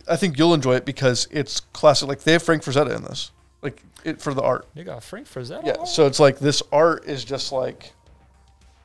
I 0.10 0.18
think 0.18 0.38
you'll 0.38 0.54
enjoy 0.54 0.76
it 0.76 0.84
because 0.86 1.26
it's 1.32 1.62
classic. 1.62 2.10
Like, 2.10 2.20
they 2.24 2.34
have 2.34 2.44
Frank 2.44 2.62
Frazetta 2.64 2.94
in 2.94 3.02
this, 3.04 3.32
like, 3.62 3.82
it 4.04 4.22
for 4.22 4.34
the 4.34 4.42
art. 4.42 4.68
they 4.76 4.84
got 4.84 5.02
Frank 5.04 5.26
Frazetta. 5.26 5.66
Yeah. 5.66 5.86
So 5.86 6.06
it's 6.06 6.20
like 6.20 6.38
this 6.40 6.62
art 6.74 7.06
is 7.06 7.24
just 7.24 7.54
like, 7.54 7.94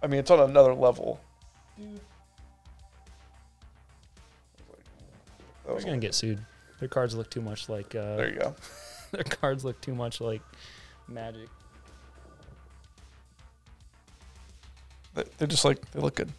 I 0.00 0.06
mean, 0.06 0.20
it's 0.20 0.30
on 0.30 0.38
another 0.38 0.72
level. 0.72 1.18
That 5.68 5.76
they're 5.76 5.84
gonna 5.84 5.98
get 5.98 6.14
sued. 6.14 6.44
Their 6.80 6.88
cards 6.88 7.14
look 7.14 7.28
too 7.30 7.42
much 7.42 7.68
like 7.68 7.94
uh, 7.94 8.16
there 8.16 8.32
you 8.32 8.38
go. 8.38 8.54
their 9.12 9.24
cards 9.24 9.64
look 9.64 9.80
too 9.80 9.94
much 9.94 10.20
like 10.20 10.40
Magic. 11.08 11.48
They're 15.36 15.48
just 15.48 15.64
like 15.64 15.90
they 15.90 16.00
look 16.00 16.14
good. 16.14 16.32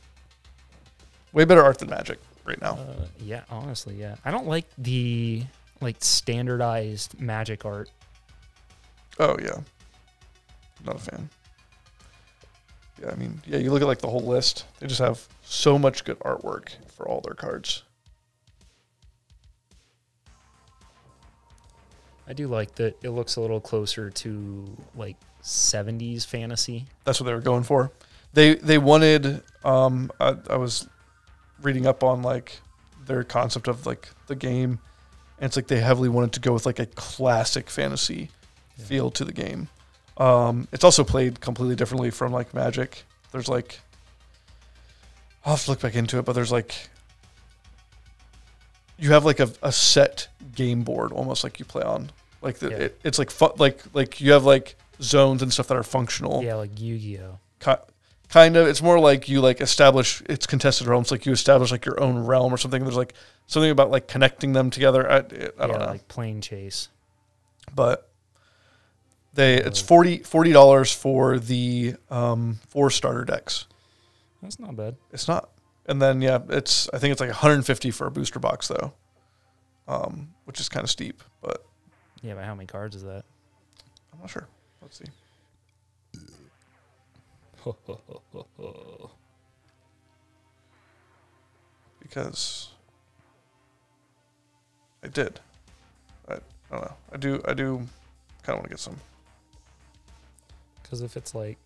Way 1.34 1.46
better 1.46 1.64
art 1.64 1.78
than 1.78 1.90
Magic 1.90 2.18
right 2.46 2.60
now. 2.62 2.74
Uh, 2.74 3.06
yeah, 3.20 3.44
honestly, 3.50 3.96
yeah. 3.96 4.16
I 4.26 4.32
don't 4.32 4.48
like 4.48 4.66
the 4.78 5.44
like 5.80 5.98
standardized 6.00 7.20
Magic 7.20 7.66
art. 7.66 7.92
Oh 9.20 9.38
yeah. 9.40 9.60
Not 10.86 10.96
a 10.96 11.00
fan. 11.00 11.30
Yeah, 13.02 13.12
I 13.12 13.16
mean, 13.16 13.42
yeah, 13.46 13.60
you 13.60 13.72
look 13.72 13.82
at 13.82 13.88
like 13.88 14.00
the 14.00 14.10
whole 14.10 14.26
list. 14.26 14.66
They 14.80 14.88
just 14.88 15.02
have 15.02 15.28
so 15.44 15.78
much 15.78 16.04
good 16.04 16.20
artwork 16.20 16.70
for 16.88 17.08
all 17.08 17.22
their 17.22 17.36
cards. 17.36 17.84
I 22.30 22.34
do 22.34 22.48
like 22.48 22.76
that 22.76 22.96
it 23.04 23.10
looks 23.10 23.36
a 23.38 23.42
little 23.42 23.60
closer 23.60 24.10
to 24.12 24.78
like 24.96 25.18
70s 25.44 26.26
fantasy. 26.26 26.86
That's 27.04 27.20
what 27.20 27.26
they 27.26 27.34
were 27.34 27.42
going 27.42 27.64
for. 27.64 27.92
They 28.34 28.54
they 28.56 28.78
wanted. 28.78 29.42
Um, 29.66 30.12
I, 30.20 30.36
I 30.50 30.58
was 30.58 30.88
reading 31.62 31.88
up 31.88 32.04
on 32.04 32.22
like 32.22 32.60
their 33.06 33.24
concept 33.24 33.68
of 33.68 33.88
like 33.88 34.08
the 34.28 34.36
game, 34.36 34.80
and 35.40 35.48
it's 35.48 35.56
like 35.56 35.66
they 35.68 35.80
heavily 35.80 36.10
wanted 36.10 36.34
to 36.34 36.40
go 36.40 36.54
with 36.54 36.68
like 36.68 36.78
a 36.78 36.86
classic 36.86 37.70
fantasy 37.72 38.30
Yeah. 38.78 38.86
feel 38.86 39.12
to 39.12 39.26
the 39.26 39.34
game. 39.34 39.68
Um, 40.18 40.68
it's 40.72 40.84
also 40.84 41.04
played 41.04 41.40
completely 41.42 41.76
differently 41.76 42.12
from 42.12 42.32
like 42.32 42.54
Magic. 42.54 43.04
There's 43.32 43.48
like, 43.48 43.80
I'll 45.44 45.54
have 45.56 45.64
to 45.66 45.72
look 45.72 45.82
back 45.82 45.96
into 45.96 46.20
it, 46.20 46.26
but 46.26 46.34
there's 46.34 46.52
like, 46.52 46.90
you 48.98 49.12
have 49.14 49.26
like 49.26 49.40
a, 49.40 49.50
a 49.64 49.72
set 49.72 50.28
game 50.56 50.84
board 50.84 51.12
almost 51.14 51.44
like 51.44 51.58
you 51.60 51.66
play 51.66 51.84
on. 51.84 52.12
Like 52.42 52.60
the, 52.60 52.70
Yeah. 52.70 52.78
it, 52.78 53.00
it's 53.04 53.20
like 53.20 53.32
fu- 53.32 53.54
like 53.58 53.82
like 53.94 54.22
you 54.22 54.32
have 54.32 54.44
like 54.46 54.76
zones 55.02 55.42
and 55.42 55.52
stuff 55.52 55.68
that 55.68 55.78
are 55.78 55.84
functional. 55.84 56.44
Yeah, 56.44 56.56
like 56.56 56.80
Yu-Gi-Oh. 56.80 57.40
Ki- 57.60 57.84
kind 58.30 58.56
of. 58.58 58.68
It's 58.68 58.82
more 58.82 59.00
like 59.00 59.28
you 59.30 59.42
like 59.42 59.60
establish 59.62 60.22
it's 60.30 60.48
contested 60.48 60.88
realms. 60.88 61.12
Like 61.12 61.26
you 61.26 61.32
establish 61.32 61.72
like 61.72 61.86
your 61.86 62.00
own 62.02 62.20
realm 62.26 62.54
or 62.54 62.58
something. 62.58 62.84
There's 62.84 62.96
like 62.96 63.14
something 63.48 63.72
about 63.72 63.92
like 63.92 64.08
connecting 64.08 64.54
them 64.54 64.70
together. 64.70 65.10
I, 65.12 65.18
I 65.18 65.20
don't 65.22 65.60
yeah, 65.60 65.66
know 65.78 65.86
like 65.88 66.08
Plane 66.08 66.40
Chase. 66.42 66.88
but 67.76 68.10
they 69.34 69.56
it's 69.56 69.82
Uh, 69.82 70.20
40 70.24 70.52
dollars 70.52 70.92
for 70.92 71.40
the 71.40 71.96
um, 72.10 72.60
four 72.68 72.90
starter 72.90 73.26
decks. 73.26 73.66
That's 74.42 74.60
not 74.60 74.76
bad. 74.76 74.96
It's 75.12 75.28
not, 75.28 75.50
and 75.86 76.02
then 76.02 76.22
yeah, 76.22 76.40
it's 76.50 76.90
I 76.94 76.98
think 77.00 77.12
it's 77.12 77.20
like 77.22 77.30
150 77.30 77.92
for 77.92 78.08
a 78.08 78.12
booster 78.12 78.40
box 78.40 78.70
though, 78.70 78.94
um, 79.88 80.30
which 80.46 80.60
is 80.60 80.70
kind 80.70 80.84
of 80.84 80.90
steep, 80.90 81.22
Yeah, 82.22 82.36
but 82.36 82.44
how 82.44 82.54
many 82.54 82.68
cards 82.68 82.96
is 82.96 83.04
that? 83.04 83.24
I'm 84.14 84.20
not 84.20 84.30
sure. 84.30 84.48
Let's 84.82 84.98
see. 85.00 85.06
Because 92.02 92.70
I 95.04 95.10
did. 95.10 95.40
I, 96.28 96.34
I 96.34 96.40
don't 96.72 96.82
know. 96.82 96.96
I 97.14 97.18
do. 97.18 97.42
I 97.48 97.54
do 97.54 97.78
kind 98.42 98.56
of 98.56 98.56
want 98.56 98.64
to 98.64 98.70
get 98.70 98.80
some. 98.80 98.98
Because 100.82 101.02
if 101.02 101.16
it's 101.16 101.36
like 101.36 101.60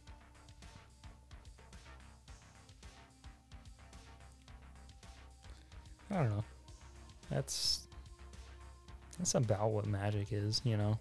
I 6.13 6.15
don't 6.17 6.29
know. 6.29 6.43
That's 7.31 7.82
that's 9.17 9.35
about 9.35 9.71
what 9.71 9.85
Magic 9.85 10.27
is, 10.31 10.61
you 10.63 10.77
know. 10.77 10.97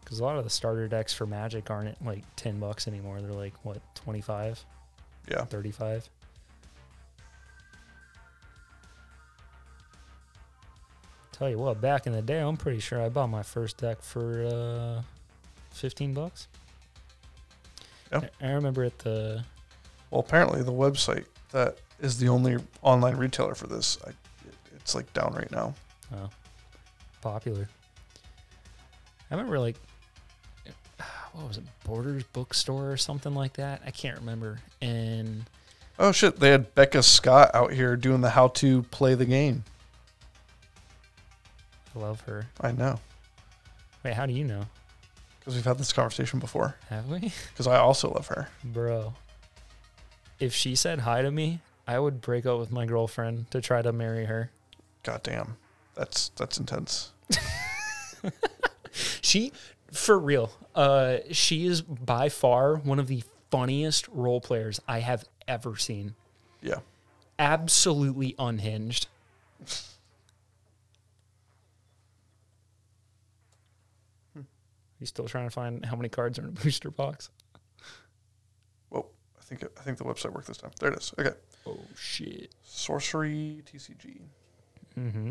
Because 0.00 0.20
a 0.20 0.24
lot 0.24 0.36
of 0.36 0.44
the 0.44 0.50
starter 0.50 0.88
decks 0.88 1.14
for 1.14 1.26
Magic 1.26 1.70
aren't 1.70 2.04
like 2.04 2.24
ten 2.36 2.58
bucks 2.58 2.86
anymore. 2.88 3.20
They're 3.20 3.32
like 3.32 3.54
what 3.64 3.80
25, 3.94 4.64
Yeah. 5.30 5.44
35? 5.44 6.08
Tell 11.32 11.48
you 11.48 11.58
what, 11.58 11.80
back 11.80 12.06
in 12.06 12.12
the 12.12 12.22
day, 12.22 12.38
I'm 12.40 12.56
pretty 12.56 12.78
sure 12.80 13.00
I 13.00 13.08
bought 13.08 13.28
my 13.28 13.42
first 13.42 13.78
deck 13.78 14.02
for 14.02 14.44
uh, 14.46 15.02
fifteen 15.70 16.12
bucks. 16.12 16.46
Yeah. 18.12 18.20
I 18.40 18.48
I 18.48 18.52
remember 18.52 18.84
at 18.84 18.98
the 18.98 19.42
Well, 20.10 20.20
apparently 20.20 20.62
the 20.62 20.72
website 20.72 21.24
that 21.52 21.78
is 22.00 22.18
the 22.18 22.28
only 22.28 22.58
online 22.82 23.16
retailer 23.16 23.54
for 23.54 23.66
this, 23.66 23.96
I, 24.06 24.10
it's 24.76 24.94
like 24.94 25.10
down 25.14 25.32
right 25.34 25.50
now. 25.50 25.74
Oh, 26.14 26.28
popular. 27.20 27.68
I 29.30 29.34
remember 29.34 29.58
like, 29.58 29.76
what 31.32 31.48
was 31.48 31.56
it, 31.58 31.64
Borders 31.84 32.24
Bookstore 32.32 32.90
or 32.90 32.96
something 32.96 33.34
like 33.34 33.54
that? 33.54 33.80
I 33.86 33.90
can't 33.90 34.18
remember. 34.18 34.58
And 34.80 35.44
Oh 35.98 36.12
shit! 36.12 36.38
They 36.40 36.50
had 36.50 36.74
Becca 36.74 37.02
Scott 37.02 37.50
out 37.54 37.72
here 37.72 37.96
doing 37.96 38.20
the 38.22 38.30
how 38.30 38.48
to 38.48 38.82
play 38.84 39.14
the 39.14 39.24
game. 39.26 39.64
I 41.94 41.98
love 41.98 42.20
her. 42.22 42.46
I 42.60 42.72
know 42.72 42.98
Wait, 44.02 44.14
how 44.14 44.26
do 44.26 44.32
you 44.32 44.44
know? 44.44 44.64
because 45.38 45.54
we've 45.54 45.64
had 45.64 45.78
this 45.78 45.92
conversation 45.92 46.38
before. 46.38 46.76
Have 46.88 47.08
we? 47.08 47.18
Because 47.50 47.66
I 47.66 47.76
also 47.76 48.10
love 48.10 48.28
her. 48.28 48.48
Bro, 48.64 49.14
if 50.40 50.54
she 50.54 50.74
said 50.74 51.00
hi 51.00 51.22
to 51.22 51.30
me, 51.30 51.60
I 51.86 51.98
would 51.98 52.20
break 52.20 52.46
up 52.46 52.58
with 52.58 52.70
my 52.72 52.86
girlfriend 52.86 53.50
to 53.50 53.60
try 53.60 53.82
to 53.82 53.92
marry 53.92 54.24
her. 54.26 54.50
God 55.02 55.22
damn, 55.22 55.56
that's 55.94 56.30
that's 56.36 56.58
intense. 56.58 57.12
She, 59.22 59.52
for 59.90 60.18
real, 60.18 60.52
uh, 60.74 61.18
she 61.30 61.64
is 61.66 61.80
by 61.80 62.28
far 62.28 62.76
one 62.76 62.98
of 62.98 63.06
the 63.06 63.24
funniest 63.50 64.06
role 64.08 64.38
players 64.38 64.80
I 64.86 64.98
have 64.98 65.24
ever 65.48 65.76
seen. 65.78 66.14
Yeah. 66.60 66.80
Absolutely 67.38 68.34
unhinged. 68.38 69.06
Are 74.36 74.42
you 75.00 75.06
still 75.06 75.26
trying 75.26 75.46
to 75.46 75.50
find 75.50 75.84
how 75.84 75.96
many 75.96 76.08
cards 76.08 76.38
are 76.38 76.42
in 76.42 76.48
a 76.48 76.52
booster 76.52 76.90
box? 76.90 77.30
Well, 78.90 79.10
I 79.38 79.42
think 79.42 79.64
I 79.78 79.82
think 79.82 79.98
the 79.98 80.04
website 80.04 80.32
worked 80.32 80.46
this 80.48 80.58
time. 80.58 80.70
There 80.80 80.90
it 80.92 80.98
is. 80.98 81.12
Okay, 81.18 81.32
Oh 81.66 81.78
shit. 81.96 82.50
sorcery 82.62 83.62
TCG. 83.72 84.20
Mm-hmm. 84.98 85.30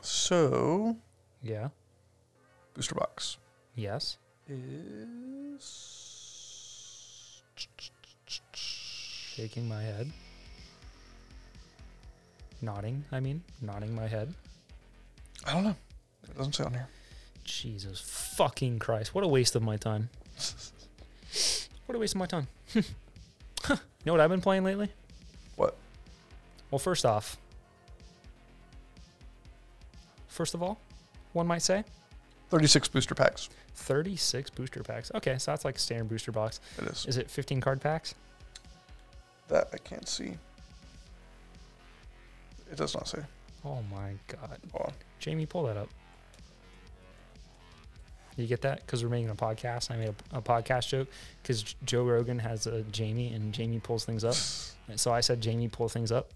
So 0.00 0.96
Yeah. 1.42 1.68
booster 2.74 2.94
box 2.94 3.36
Yes. 3.74 4.18
is 4.48 5.62
Shaking 9.34 9.66
my 9.68 9.82
head. 9.82 10.12
Nodding, 12.60 13.04
I 13.10 13.18
mean, 13.20 13.42
nodding 13.60 13.94
my 13.94 14.06
head. 14.06 14.34
I 15.44 15.52
don't 15.54 15.64
know. 15.64 15.76
It 16.24 16.36
doesn't 16.36 16.52
say 16.54 16.64
on 16.64 16.72
here. 16.74 16.88
Jesus 17.44 18.00
fucking 18.00 18.78
Christ. 18.78 19.14
What 19.14 19.24
a 19.24 19.28
waste 19.28 19.54
of 19.56 19.62
my 19.62 19.76
time. 19.76 20.10
What 21.86 21.96
a 21.96 21.98
waste 21.98 22.14
of 22.14 22.18
my 22.20 22.26
time. 22.26 22.46
you 22.74 22.82
know 24.06 24.12
what 24.12 24.20
I've 24.20 24.30
been 24.30 24.40
playing 24.40 24.64
lately? 24.64 24.90
What? 25.56 25.76
Well, 26.70 26.78
first 26.78 27.04
off, 27.04 27.36
first 30.32 30.54
of 30.54 30.62
all, 30.62 30.80
one 31.32 31.46
might 31.46 31.62
say 31.62 31.84
Thirty-six 32.50 32.88
booster 32.88 33.14
packs. 33.14 33.48
36 33.74 34.50
booster 34.50 34.82
packs. 34.82 35.10
Okay, 35.14 35.38
so 35.38 35.50
that's 35.50 35.64
like 35.64 35.76
a 35.76 35.78
standard 35.78 36.08
booster 36.08 36.32
box. 36.32 36.60
It 36.78 36.84
is. 36.84 37.06
Is 37.06 37.16
it 37.16 37.30
15 37.30 37.60
card 37.60 37.80
packs? 37.80 38.14
That 39.48 39.68
I 39.72 39.78
can't 39.78 40.06
see. 40.06 40.34
It 42.70 42.76
does 42.76 42.94
not 42.94 43.08
say. 43.08 43.20
Oh 43.64 43.78
my 43.90 44.12
god. 44.28 44.58
On. 44.74 44.92
Jamie, 45.18 45.46
pull 45.46 45.64
that 45.64 45.76
up. 45.76 45.88
You 48.36 48.46
get 48.46 48.62
that? 48.62 48.84
Because 48.84 49.02
we're 49.04 49.10
making 49.10 49.30
a 49.30 49.34
podcast. 49.34 49.90
I 49.90 49.96
made 49.96 50.14
a, 50.32 50.38
a 50.38 50.42
podcast 50.42 50.88
joke 50.88 51.08
because 51.42 51.62
Joe 51.84 52.04
Rogan 52.04 52.38
has 52.38 52.66
a 52.66 52.82
Jamie 52.84 53.32
and 53.32 53.52
Jamie 53.52 53.80
pulls 53.80 54.04
things 54.04 54.24
up. 54.24 54.34
So 54.96 55.10
I 55.12 55.20
said, 55.20 55.40
Jamie, 55.40 55.68
pull 55.68 55.88
things 55.88 56.10
up. 56.12 56.32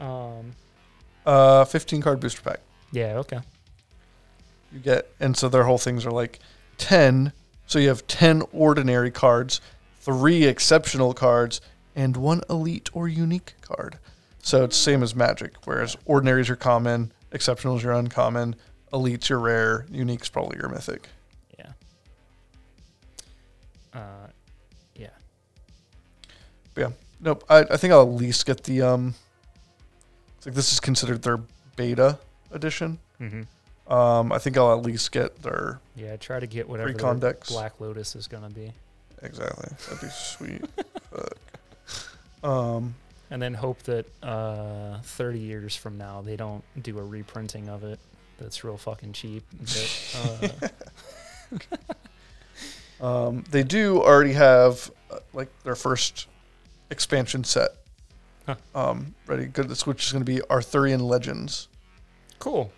Um, 0.00 0.52
Uh, 1.26 1.64
fifteen 1.64 2.00
card 2.02 2.20
booster 2.20 2.42
pack. 2.42 2.60
yeah, 2.92 3.16
okay. 3.18 3.40
You 4.72 4.80
get, 4.80 5.10
and 5.20 5.36
so 5.36 5.48
their 5.48 5.64
whole 5.64 5.78
things 5.78 6.04
are 6.04 6.10
like 6.10 6.38
ten. 6.78 7.32
So 7.66 7.78
you 7.78 7.88
have 7.88 8.06
ten 8.06 8.42
ordinary 8.52 9.10
cards, 9.10 9.60
three 10.00 10.44
exceptional 10.44 11.14
cards, 11.14 11.60
and 11.96 12.16
one 12.16 12.42
elite 12.50 12.90
or 12.92 13.08
unique 13.08 13.54
card. 13.62 13.98
So 14.42 14.64
it's 14.64 14.76
same 14.76 15.02
as 15.02 15.14
Magic, 15.14 15.54
whereas 15.64 15.96
ordinaries 16.04 16.50
are 16.50 16.56
common, 16.56 17.12
exceptionals 17.30 17.84
are 17.84 17.92
uncommon, 17.92 18.56
elites 18.92 19.30
are 19.30 19.40
rare, 19.40 19.86
unique's 19.90 20.28
probably 20.28 20.58
your 20.58 20.68
mythic. 20.68 21.08
Yeah. 21.58 21.72
Uh, 23.94 24.26
yeah. 24.94 25.08
Yeah. 26.76 26.90
Nope. 27.20 27.44
I, 27.48 27.60
I 27.60 27.76
think 27.78 27.92
I'll 27.94 28.02
at 28.02 28.08
least 28.08 28.44
get 28.44 28.64
the 28.64 28.82
um. 28.82 29.14
It's 30.44 30.48
like 30.48 30.56
this 30.56 30.74
is 30.74 30.80
considered 30.80 31.22
their 31.22 31.38
beta 31.74 32.18
edition. 32.52 32.98
Mm-hmm. 33.18 33.90
Um, 33.90 34.30
I 34.30 34.36
think 34.38 34.58
I'll 34.58 34.72
at 34.72 34.82
least 34.84 35.10
get 35.10 35.42
their 35.42 35.80
Yeah, 35.96 36.16
try 36.16 36.38
to 36.38 36.46
get 36.46 36.68
whatever 36.68 36.90
Recon 36.90 37.18
their 37.18 37.32
decks. 37.32 37.50
Black 37.50 37.80
Lotus 37.80 38.14
is 38.14 38.26
going 38.26 38.42
to 38.42 38.50
be. 38.50 38.70
exactly. 39.22 39.74
That'd 39.86 40.00
be 40.02 40.08
sweet. 40.08 40.62
Fuck. 41.10 42.48
Um. 42.50 42.94
And 43.30 43.40
then 43.40 43.54
hope 43.54 43.82
that 43.84 44.06
uh, 44.22 44.98
30 45.00 45.38
years 45.38 45.74
from 45.74 45.96
now 45.96 46.20
they 46.20 46.36
don't 46.36 46.62
do 46.82 46.98
a 46.98 47.02
reprinting 47.02 47.70
of 47.70 47.82
it 47.82 47.98
that's 48.38 48.62
real 48.62 48.76
fucking 48.76 49.14
cheap. 49.14 49.44
That, 49.50 50.50
uh, 50.60 50.68
Um, 53.00 53.44
they 53.50 53.62
do 53.62 54.02
already 54.02 54.32
have 54.34 54.90
uh, 55.10 55.18
like 55.32 55.48
their 55.62 55.74
first 55.74 56.28
expansion 56.90 57.44
set 57.44 57.70
Huh. 58.46 58.56
um, 58.74 59.14
ready. 59.26 59.46
Good, 59.46 59.68
this- 59.68 59.86
which 59.86 60.04
is 60.06 60.12
going 60.12 60.24
to 60.24 60.30
be 60.30 60.42
Arthurian 60.50 61.00
Legends. 61.00 61.68
cool. 62.38 62.70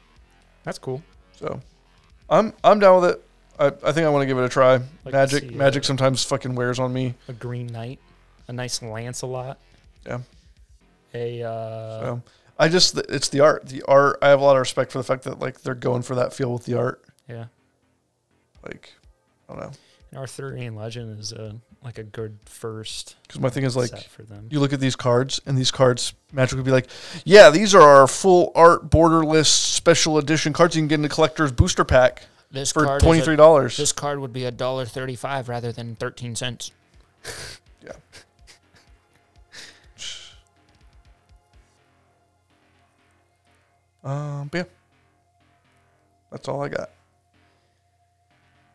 That's 0.64 0.78
cool. 0.78 1.02
So, 1.36 1.60
I'm 2.28 2.52
I'm 2.64 2.80
down 2.80 3.00
with 3.00 3.10
it. 3.10 3.22
I, 3.58 3.66
I 3.66 3.92
think 3.92 4.04
I 4.04 4.08
want 4.08 4.22
to 4.22 4.26
give 4.26 4.36
it 4.38 4.44
a 4.44 4.48
try. 4.48 4.78
to 4.78 4.84
Magic 5.10 5.44
see, 5.44 5.50
Magic 5.50 5.82
uh, 5.82 5.86
sometimes 5.86 6.24
fucking 6.24 6.54
wears 6.56 6.78
on 6.80 6.92
me. 6.92 7.14
A 7.28 7.32
Green 7.32 7.68
Knight, 7.68 8.00
a 8.48 8.52
nice 8.52 8.82
Lancelot. 8.82 9.58
Yeah. 10.04 10.18
A 11.14 11.42
uh, 11.42 12.00
So 12.00 12.22
I 12.58 12.68
just 12.68 12.98
it's 12.98 13.28
the 13.28 13.40
art. 13.40 13.66
The 13.68 13.82
art. 13.82 14.18
I 14.22 14.28
have 14.28 14.40
a 14.40 14.44
lot 14.44 14.56
of 14.56 14.60
respect 14.60 14.90
for 14.92 14.98
the 14.98 15.04
fact 15.04 15.22
that 15.24 15.38
like 15.38 15.60
they're 15.62 15.74
going 15.76 16.02
for 16.02 16.16
that 16.16 16.32
feel 16.32 16.52
with 16.52 16.64
the 16.64 16.76
art. 16.78 17.04
Yeah. 17.28 17.46
Like, 18.64 18.92
I 19.48 19.52
don't 19.54 19.62
know. 19.62 20.18
Arthurian 20.18 20.74
Legend 20.74 21.18
is 21.20 21.32
a 21.32 21.54
like 21.84 21.98
a 21.98 22.02
good 22.02 22.38
first 22.46 23.16
Because 23.22 23.40
my 23.40 23.48
thing 23.50 23.64
is 23.64 23.76
like, 23.76 23.96
for 24.08 24.22
them. 24.22 24.48
you 24.50 24.58
look 24.60 24.72
at 24.72 24.80
these 24.80 24.96
cards, 24.96 25.40
and 25.46 25.56
these 25.56 25.70
cards 25.70 26.14
magically 26.32 26.64
be 26.64 26.70
like, 26.72 26.88
yeah, 27.24 27.50
these 27.50 27.74
are 27.74 27.82
our 27.82 28.06
full 28.06 28.50
art 28.54 28.90
borderless 28.90 29.46
special 29.46 30.18
edition 30.18 30.52
cards 30.52 30.74
you 30.74 30.82
can 30.82 30.88
get 30.88 30.96
in 30.96 31.02
the 31.02 31.08
collector's 31.08 31.52
booster 31.52 31.84
pack 31.84 32.22
This 32.50 32.72
for 32.72 32.84
card 32.84 33.02
is 33.02 33.04
twenty 33.04 33.20
a- 33.20 33.24
three 33.24 33.36
dollars. 33.36 33.76
This 33.76 33.92
card 33.92 34.18
would 34.18 34.32
be 34.32 34.44
a 34.44 34.50
dollar 34.50 34.84
thirty-five 34.84 35.48
rather 35.48 35.70
than 35.72 35.96
thirteen 35.96 36.34
cents. 36.34 36.72
Yeah. 37.84 37.92
Um, 44.04 44.48
but 44.52 44.58
yeah, 44.58 44.64
that's 46.30 46.46
all 46.48 46.62
I 46.62 46.68
got. 46.68 46.90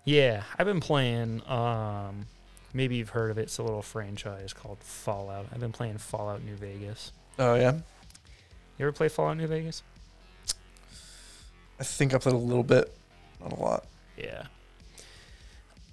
Yeah, 0.04 0.44
I've 0.58 0.66
been 0.66 0.82
playing. 0.82 1.42
Um, 1.48 2.26
maybe 2.74 2.96
you've 2.96 3.10
heard 3.10 3.32
of 3.32 3.38
it. 3.38 3.44
It's 3.44 3.58
a 3.58 3.64
little 3.64 3.82
franchise 3.82 4.54
called 4.54 4.80
Fallout. 4.80 5.48
I've 5.54 5.60
been 5.60 5.72
playing 5.72 5.98
Fallout 5.98 6.44
New 6.44 6.56
Vegas. 6.56 7.12
Oh 7.40 7.56
yeah, 7.56 7.74
You 8.78 8.86
ever 8.88 8.92
play 8.92 9.10
Fallout 9.10 9.38
New 9.38 9.48
Vegas? 9.48 9.84
I 11.80 11.84
think 11.84 12.14
I 12.14 12.18
played 12.20 12.36
a 12.36 12.38
little 12.38 12.64
bit, 12.64 12.96
not 13.42 13.54
a 13.54 13.56
lot. 13.56 13.86
Yeah. 14.18 14.44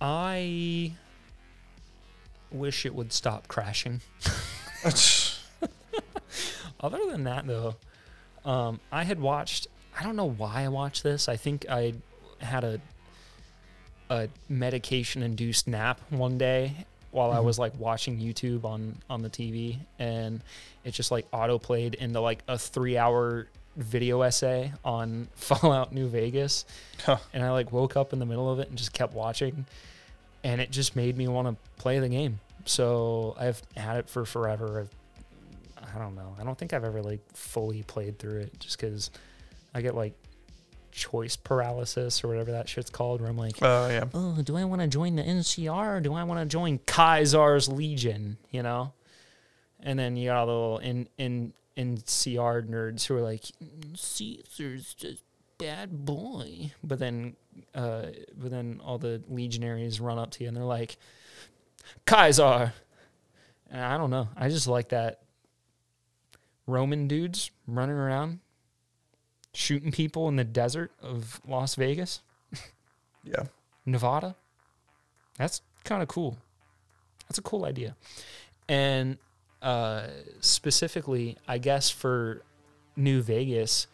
I 0.00 0.92
wish 2.50 2.84
it 2.86 2.94
would 2.94 3.12
stop 3.12 3.48
crashing. 3.48 4.00
Other 6.80 6.98
than 7.10 7.24
that, 7.24 7.46
though, 7.46 7.74
um, 8.44 8.80
I 8.92 9.04
had 9.04 9.20
watched. 9.20 9.66
I 9.98 10.04
don't 10.04 10.14
know 10.16 10.28
why 10.30 10.62
I 10.62 10.68
watched 10.68 11.02
this. 11.02 11.28
I 11.28 11.36
think 11.36 11.66
I 11.68 11.94
had 12.40 12.62
a 12.62 12.80
a 14.10 14.28
medication 14.48 15.22
induced 15.22 15.66
nap 15.68 16.00
one 16.10 16.38
day 16.38 16.86
while 17.10 17.30
I 17.32 17.36
Mhm. 17.38 17.44
was 17.44 17.58
like 17.58 17.78
watching 17.78 18.18
YouTube 18.18 18.64
on 18.64 18.96
on 19.08 19.22
the 19.22 19.30
TV, 19.30 19.78
and 19.98 20.40
it 20.84 20.92
just 20.92 21.10
like 21.10 21.26
auto 21.32 21.58
played 21.58 21.94
into 21.94 22.20
like 22.20 22.42
a 22.48 22.58
three 22.58 22.96
hour 22.98 23.46
video 23.76 24.22
essay 24.22 24.72
on 24.84 25.28
Fallout 25.36 25.92
New 25.92 26.08
Vegas, 26.08 26.64
Huh. 27.04 27.18
and 27.32 27.42
I 27.44 27.50
like 27.52 27.70
woke 27.72 27.96
up 27.96 28.12
in 28.12 28.18
the 28.18 28.26
middle 28.26 28.50
of 28.50 28.58
it 28.58 28.68
and 28.68 28.76
just 28.78 28.92
kept 28.92 29.14
watching, 29.14 29.66
and 30.44 30.60
it 30.60 30.70
just 30.70 30.96
made 30.96 31.16
me 31.16 31.28
want 31.28 31.48
to 31.48 31.80
play 31.82 31.98
the 31.98 32.08
game. 32.08 32.40
So 32.64 33.34
I've 33.38 33.62
had 33.76 33.96
it 33.98 34.08
for 34.10 34.24
forever. 34.26 34.80
I've, 34.80 35.94
I 35.94 35.98
don't 35.98 36.14
know. 36.14 36.34
I 36.38 36.44
don't 36.44 36.58
think 36.58 36.72
I've 36.74 36.84
ever 36.84 37.00
like 37.02 37.20
fully 37.34 37.82
played 37.84 38.18
through 38.18 38.40
it 38.40 38.60
just 38.60 38.78
because 38.78 39.10
I 39.74 39.80
get 39.80 39.94
like 39.94 40.12
choice 40.90 41.36
paralysis 41.36 42.22
or 42.22 42.28
whatever 42.28 42.52
that 42.52 42.68
shit's 42.68 42.90
called, 42.90 43.20
where 43.20 43.30
I'm 43.30 43.38
like, 43.38 43.56
Oh 43.62 43.88
yeah, 43.88 44.04
oh, 44.14 44.40
do 44.42 44.56
I 44.56 44.64
want 44.64 44.82
to 44.82 44.88
join 44.88 45.16
the 45.16 45.22
NCR 45.22 45.96
or 45.96 46.00
do 46.00 46.14
I 46.14 46.24
want 46.24 46.40
to 46.40 46.46
join 46.46 46.78
Kaiser's 46.80 47.68
Legion? 47.68 48.38
You 48.50 48.62
know, 48.62 48.92
and 49.80 49.98
then 49.98 50.16
you 50.16 50.28
got 50.28 50.38
all 50.38 50.46
the 50.46 50.52
little 50.52 50.78
in 50.78 51.08
in 51.18 51.52
NCR 51.76 52.68
nerds 52.68 53.06
who 53.06 53.16
are 53.16 53.20
like, 53.20 53.44
Caesar's 53.94 54.94
just 54.94 55.22
bad 55.58 56.04
boy, 56.04 56.72
but 56.82 56.98
then 56.98 57.36
uh, 57.74 58.06
but 58.36 58.50
then 58.50 58.80
all 58.84 58.98
the 58.98 59.22
legionaries 59.28 60.00
run 60.00 60.18
up 60.18 60.30
to 60.32 60.44
you 60.44 60.48
and 60.48 60.56
they're 60.56 60.64
like, 60.64 60.96
Kaiser. 62.06 62.72
And 63.70 63.80
I 63.82 63.98
don't 63.98 64.10
know. 64.10 64.28
I 64.36 64.48
just 64.48 64.66
like 64.66 64.90
that 64.90 65.20
Roman 66.66 67.08
dudes 67.08 67.50
running 67.66 67.96
around 67.96 68.40
shooting 69.58 69.90
people 69.90 70.28
in 70.28 70.36
the 70.36 70.44
desert 70.44 70.92
of 71.02 71.40
Las 71.46 71.74
Vegas. 71.74 72.20
yeah. 73.24 73.46
Nevada. 73.84 74.36
That's 75.36 75.62
kind 75.82 76.00
of 76.00 76.06
cool. 76.06 76.38
That's 77.28 77.38
a 77.38 77.42
cool 77.42 77.64
idea. 77.64 77.96
And 78.68 79.18
uh, 79.60 80.06
specifically, 80.40 81.36
I 81.48 81.58
guess 81.58 81.90
for 81.90 82.42
New 82.96 83.20
Vegas, 83.20 83.88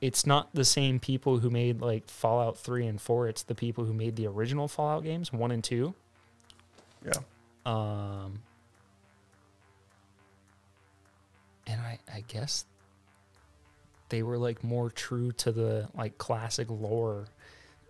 it's 0.00 0.24
not 0.24 0.54
the 0.54 0.64
same 0.64 1.00
people 1.00 1.40
who 1.40 1.50
made 1.50 1.80
like 1.80 2.08
Fallout 2.08 2.56
3 2.56 2.86
and 2.86 3.00
4. 3.00 3.26
It's 3.26 3.42
the 3.42 3.56
people 3.56 3.86
who 3.86 3.92
made 3.92 4.14
the 4.14 4.28
original 4.28 4.68
Fallout 4.68 5.02
games, 5.02 5.32
1 5.32 5.50
and 5.50 5.64
2. 5.64 5.92
Yeah. 7.04 7.12
Um, 7.66 8.42
and 11.66 11.80
I, 11.80 11.98
I 12.12 12.22
guess 12.28 12.66
they 14.10 14.22
were 14.22 14.38
like 14.38 14.62
more 14.62 14.90
true 14.90 15.32
to 15.32 15.50
the 15.50 15.88
like 15.96 16.18
classic 16.18 16.68
lore 16.68 17.26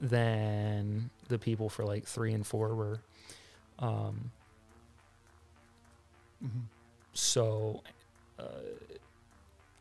than 0.00 1.10
the 1.28 1.38
people 1.38 1.68
for 1.68 1.84
like 1.84 2.04
three 2.04 2.32
and 2.32 2.46
four 2.46 2.74
were. 2.74 3.00
Um, 3.78 4.30
so 7.12 7.82
uh, 8.38 8.44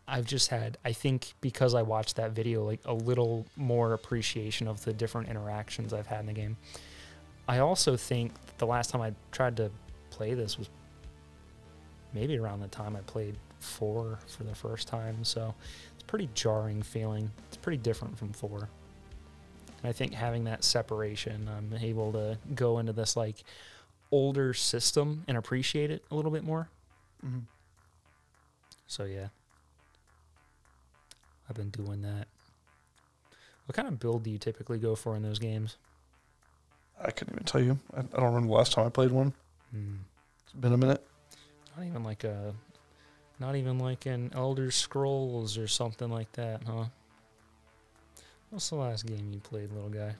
I've 0.07 0.26
just 0.26 0.49
had, 0.49 0.78
I 0.84 0.91
think, 0.91 1.34
because 1.41 1.74
I 1.74 1.84
watched 1.84 2.16
that 2.16 2.32
video, 2.32 2.66
like 2.66 2.82
a 2.86 2.94
little 2.94 3.45
more 3.56 3.94
appreciation 3.94 4.68
of 4.68 4.84
the 4.84 4.94
different 4.94 5.30
interactions 5.30 5.94
I've 5.94 6.07
had 6.07 6.22
in 6.22 6.26
the 6.26 6.34
game. 6.34 6.57
I 7.48 7.60
also 7.60 7.95
think 7.95 8.34
the 8.57 8.68
last 8.68 8.90
time 8.90 9.02
I 9.02 9.14
tried 9.32 9.57
to 9.57 9.72
play 10.10 10.34
this 10.34 10.57
was 10.57 10.70
maybe 12.14 12.38
around 12.38 12.61
the 12.61 12.68
time 12.68 12.95
I 12.95 13.02
played 13.02 13.36
four 13.60 14.20
for 14.28 14.44
the 14.44 14.56
first 14.56 14.88
time. 14.88 15.24
So 15.24 15.53
pretty 16.10 16.27
jarring 16.34 16.81
feeling. 16.81 17.30
It's 17.49 17.57
pretty 17.57 17.77
different 17.77 18.18
from 18.18 18.34
four. 18.34 18.68
And 19.77 19.90
I 19.90 19.91
think 19.91 20.11
having 20.11 20.45
that 20.45 20.64
separation, 20.64 21.48
I'm 21.48 21.72
able 21.80 22.11
to 22.14 22.40
go 22.56 22.80
into 22.80 22.94
this 22.94 23.15
like 23.15 23.44
older 24.11 24.56
system 24.56 25.23
and 25.27 25.38
appreciate 25.38 25.91
it 25.91 26.03
a 26.10 26.15
little 26.15 26.31
bit 26.31 26.44
more. 26.44 26.68
Mhm. 27.23 27.44
So 28.88 29.03
yeah, 29.03 29.27
I've 31.48 31.56
been 31.56 31.69
doing 31.69 32.02
that. 32.02 32.27
What 33.68 33.76
kind 33.76 33.88
of 33.88 33.99
build 33.99 34.23
do 34.23 34.31
you 34.31 34.40
typically 34.40 34.80
go 34.80 34.95
for 34.95 35.15
in 35.15 35.22
those 35.22 35.38
games? 35.38 35.77
I 36.99 37.11
couldn't 37.11 37.36
even 37.36 37.45
tell 37.45 37.61
you. 37.61 37.77
I, 37.94 37.99
I 37.99 38.02
don't 38.02 38.23
remember 38.23 38.48
the 38.48 38.53
last 38.53 38.72
time 38.72 38.88
I 38.88 38.90
played 38.90 39.11
one. 39.11 39.31
Hmm. 39.72 39.98
It's 40.44 40.53
been 40.53 40.73
a 40.73 40.77
minute. 40.77 41.06
Not 41.77 41.86
even 41.86 42.03
like 42.03 42.23
a, 42.23 42.56
not 43.40 43.56
even 43.56 43.80
like 43.80 44.06
an 44.06 44.32
Elder 44.34 44.72
Scrolls 44.72 45.57
or 45.57 45.68
something 45.68 46.10
like 46.10 46.32
that, 46.34 46.61
huh? 46.66 46.86
What's 48.49 48.70
the 48.70 48.76
last 48.76 49.06
game 49.06 49.30
you 49.32 49.40
played, 49.40 49.72
little 49.72 49.90
guy? 49.90 50.16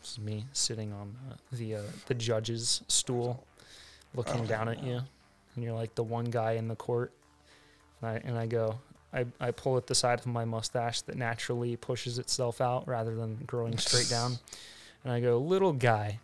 This 0.00 0.12
is 0.12 0.18
me 0.18 0.46
sitting 0.52 0.92
on 0.92 1.14
uh, 1.30 1.34
the 1.52 1.76
uh, 1.76 1.82
the 2.06 2.14
judge's 2.14 2.82
stool, 2.88 3.44
looking 4.14 4.42
Oh, 4.42 4.46
down 4.46 4.68
at 4.68 4.82
you, 4.82 5.00
and 5.54 5.64
you're 5.64 5.74
like 5.74 5.94
the 5.94 6.02
one 6.04 6.26
guy 6.26 6.52
in 6.52 6.68
the 6.68 6.76
court. 6.76 7.12
And 8.00 8.10
I, 8.10 8.20
and 8.24 8.38
I 8.38 8.46
go, 8.46 8.78
I, 9.12 9.24
I 9.40 9.50
pull 9.52 9.76
at 9.78 9.86
the 9.86 9.94
side 9.94 10.18
of 10.18 10.26
my 10.26 10.44
mustache 10.44 11.00
that 11.02 11.16
naturally 11.16 11.76
pushes 11.76 12.18
itself 12.18 12.60
out 12.60 12.86
rather 12.86 13.14
than 13.14 13.36
growing 13.46 13.78
straight 13.78 14.08
down. 14.08 14.38
And 15.04 15.12
I 15.12 15.20
go, 15.20 15.38
little 15.38 15.72
guy, 15.72 16.18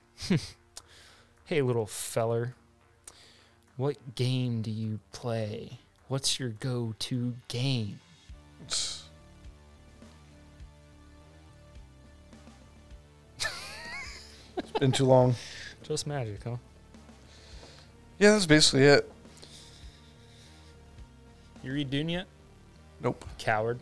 hey, 1.44 1.62
little 1.62 1.86
feller, 1.86 2.56
what 3.76 4.14
game 4.14 4.62
do 4.62 4.70
you 4.70 5.00
play? 5.12 5.78
What's 6.08 6.38
your 6.38 6.50
go 6.50 6.94
to 7.00 7.34
game? 7.48 8.00
It's, 8.64 9.04
it's 14.56 14.72
been 14.78 14.92
too 14.92 15.06
long. 15.06 15.34
Just 15.82 16.06
magic, 16.06 16.44
huh? 16.44 16.56
Yeah, 18.18 18.32
that's 18.32 18.46
basically 18.46 18.84
it. 18.84 19.10
You 21.64 21.72
read 21.72 21.90
Dune 21.90 22.08
yet? 22.08 22.26
Nope. 23.02 23.24
Coward, 23.38 23.78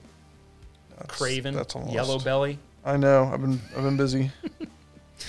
That's, 0.96 1.16
Craven, 1.16 1.54
That's 1.54 1.76
on 1.76 1.86
the 1.86 1.92
Yellow. 1.92 2.18
Belly. 2.18 2.58
I 2.84 2.96
know. 2.96 3.30
I've 3.32 3.40
been 3.40 3.60
I've 3.76 3.82
been 3.82 3.96
busy. 3.98 4.30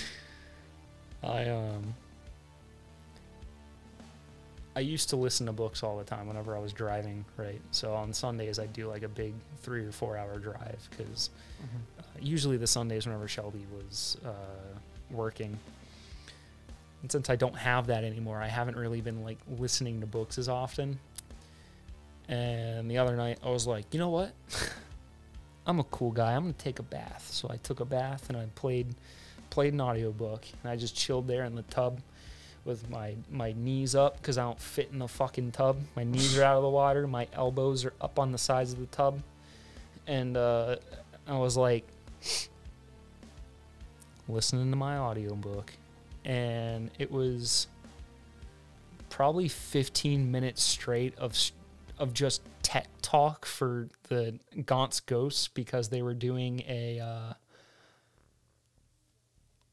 I 1.22 1.48
um 1.50 1.94
I 4.74 4.80
used 4.80 5.10
to 5.10 5.16
listen 5.16 5.46
to 5.46 5.52
books 5.52 5.82
all 5.82 5.98
the 5.98 6.04
time 6.04 6.26
whenever 6.26 6.56
I 6.56 6.58
was 6.58 6.72
driving, 6.72 7.24
right? 7.36 7.60
So 7.72 7.94
on 7.94 8.12
Sundays 8.12 8.58
I'd 8.58 8.72
do 8.72 8.88
like 8.88 9.02
a 9.02 9.08
big 9.08 9.34
3 9.62 9.84
or 9.84 9.92
4 9.92 10.16
hour 10.16 10.38
drive 10.38 10.88
cuz 10.96 11.30
uh, 11.98 12.02
usually 12.20 12.56
the 12.56 12.66
Sundays 12.66 13.06
whenever 13.06 13.28
Shelby 13.28 13.66
was 13.70 14.16
uh, 14.24 14.78
working. 15.10 15.58
And 17.02 17.10
since 17.10 17.28
I 17.28 17.36
don't 17.36 17.56
have 17.56 17.88
that 17.88 18.04
anymore, 18.04 18.40
I 18.40 18.48
haven't 18.48 18.76
really 18.76 19.00
been 19.00 19.22
like 19.22 19.38
listening 19.58 20.00
to 20.00 20.06
books 20.06 20.38
as 20.38 20.48
often. 20.48 20.98
And 22.28 22.90
the 22.90 22.98
other 22.98 23.16
night 23.16 23.38
I 23.44 23.50
was 23.50 23.66
like, 23.66 23.92
"You 23.92 23.98
know 23.98 24.08
what? 24.08 24.32
I'm 25.66 25.80
a 25.80 25.84
cool 25.84 26.12
guy. 26.12 26.34
I'm 26.34 26.52
to 26.52 26.58
take 26.58 26.78
a 26.78 26.84
bath." 26.84 27.28
So 27.30 27.48
I 27.50 27.56
took 27.56 27.80
a 27.80 27.84
bath 27.84 28.28
and 28.28 28.38
I 28.38 28.46
played 28.54 28.94
played 29.50 29.74
an 29.74 29.80
audiobook 29.80 30.46
and 30.62 30.72
I 30.72 30.76
just 30.76 30.96
chilled 30.96 31.26
there 31.26 31.44
in 31.44 31.54
the 31.56 31.62
tub 31.62 32.00
with 32.64 32.88
my 32.88 33.16
my 33.30 33.52
knees 33.56 33.94
up 33.94 34.16
because 34.18 34.38
I 34.38 34.42
don't 34.42 34.60
fit 34.60 34.90
in 34.92 34.98
the 34.98 35.08
fucking 35.08 35.52
tub. 35.52 35.78
My 35.96 36.04
knees 36.04 36.38
are 36.38 36.44
out 36.44 36.56
of 36.56 36.62
the 36.62 36.68
water. 36.70 37.06
My 37.06 37.28
elbows 37.32 37.84
are 37.84 37.92
up 38.00 38.18
on 38.18 38.32
the 38.32 38.38
sides 38.38 38.72
of 38.72 38.80
the 38.80 38.86
tub, 38.86 39.20
and 40.06 40.36
uh, 40.36 40.76
I 41.26 41.36
was 41.36 41.56
like 41.56 41.86
listening 44.28 44.70
to 44.70 44.76
my 44.76 44.98
audiobook, 44.98 45.72
and 46.24 46.90
it 46.98 47.10
was 47.10 47.66
probably 49.10 49.48
15 49.48 50.30
minutes 50.30 50.62
straight 50.62 51.16
of 51.18 51.36
of 51.98 52.14
just 52.14 52.42
tech 52.62 52.88
talk 53.02 53.44
for 53.44 53.88
the 54.08 54.38
Gaunt's 54.64 55.00
Ghosts 55.00 55.48
because 55.48 55.88
they 55.88 56.02
were 56.02 56.14
doing 56.14 56.62
a 56.68 57.00
uh, 57.00 57.32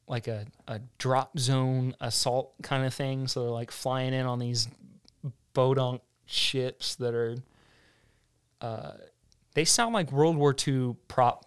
like 0.09 0.27
a, 0.27 0.45
a 0.67 0.81
drop 0.97 1.37
zone 1.37 1.95
assault 2.01 2.53
kind 2.63 2.83
of 2.85 2.93
thing. 2.93 3.27
So 3.27 3.43
they're 3.43 3.51
like 3.51 3.71
flying 3.71 4.13
in 4.13 4.25
on 4.25 4.39
these 4.39 4.67
bodunk 5.55 6.01
ships 6.25 6.95
that 6.95 7.13
are 7.13 7.37
uh, 8.59 8.93
they 9.53 9.63
sound 9.65 9.93
like 9.93 10.11
World 10.11 10.35
War 10.35 10.53
II 10.67 10.95
prop 11.07 11.45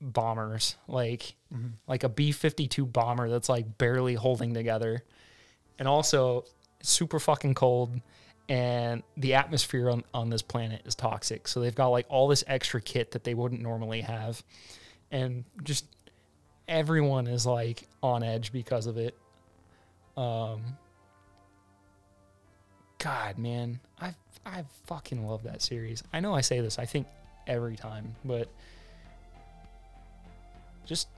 bombers, 0.00 0.76
like 0.86 1.34
like 1.88 2.04
a 2.04 2.08
B 2.08 2.32
fifty 2.32 2.68
two 2.68 2.86
bomber 2.86 3.28
that's 3.28 3.48
like 3.48 3.78
barely 3.78 4.14
holding 4.14 4.54
together, 4.54 5.02
and 5.78 5.88
also 5.88 6.44
super 6.82 7.18
fucking 7.18 7.54
cold. 7.54 8.00
And 8.48 9.02
the 9.16 9.34
atmosphere 9.34 9.88
on, 9.88 10.04
on 10.12 10.28
this 10.28 10.42
planet 10.42 10.82
is 10.84 10.94
toxic. 10.94 11.48
So 11.48 11.60
they've 11.60 11.74
got 11.74 11.88
like 11.88 12.06
all 12.10 12.28
this 12.28 12.44
extra 12.46 12.82
kit 12.82 13.12
that 13.12 13.24
they 13.24 13.32
wouldn't 13.34 13.62
normally 13.62 14.02
have. 14.02 14.42
And 15.10 15.44
just 15.62 15.86
everyone 16.72 17.26
is 17.26 17.44
like 17.46 17.86
on 18.02 18.22
edge 18.22 18.50
because 18.50 18.86
of 18.86 18.96
it. 18.96 19.16
Um 20.16 20.62
God, 22.98 23.38
man, 23.38 23.78
I 24.00 24.14
I 24.44 24.64
fucking 24.86 25.26
love 25.26 25.44
that 25.44 25.62
series. 25.62 26.02
I 26.12 26.20
know 26.20 26.34
I 26.34 26.40
say 26.40 26.60
this, 26.60 26.78
I 26.78 26.86
think 26.86 27.06
every 27.46 27.76
time, 27.76 28.16
but 28.24 28.48
just 30.86 31.08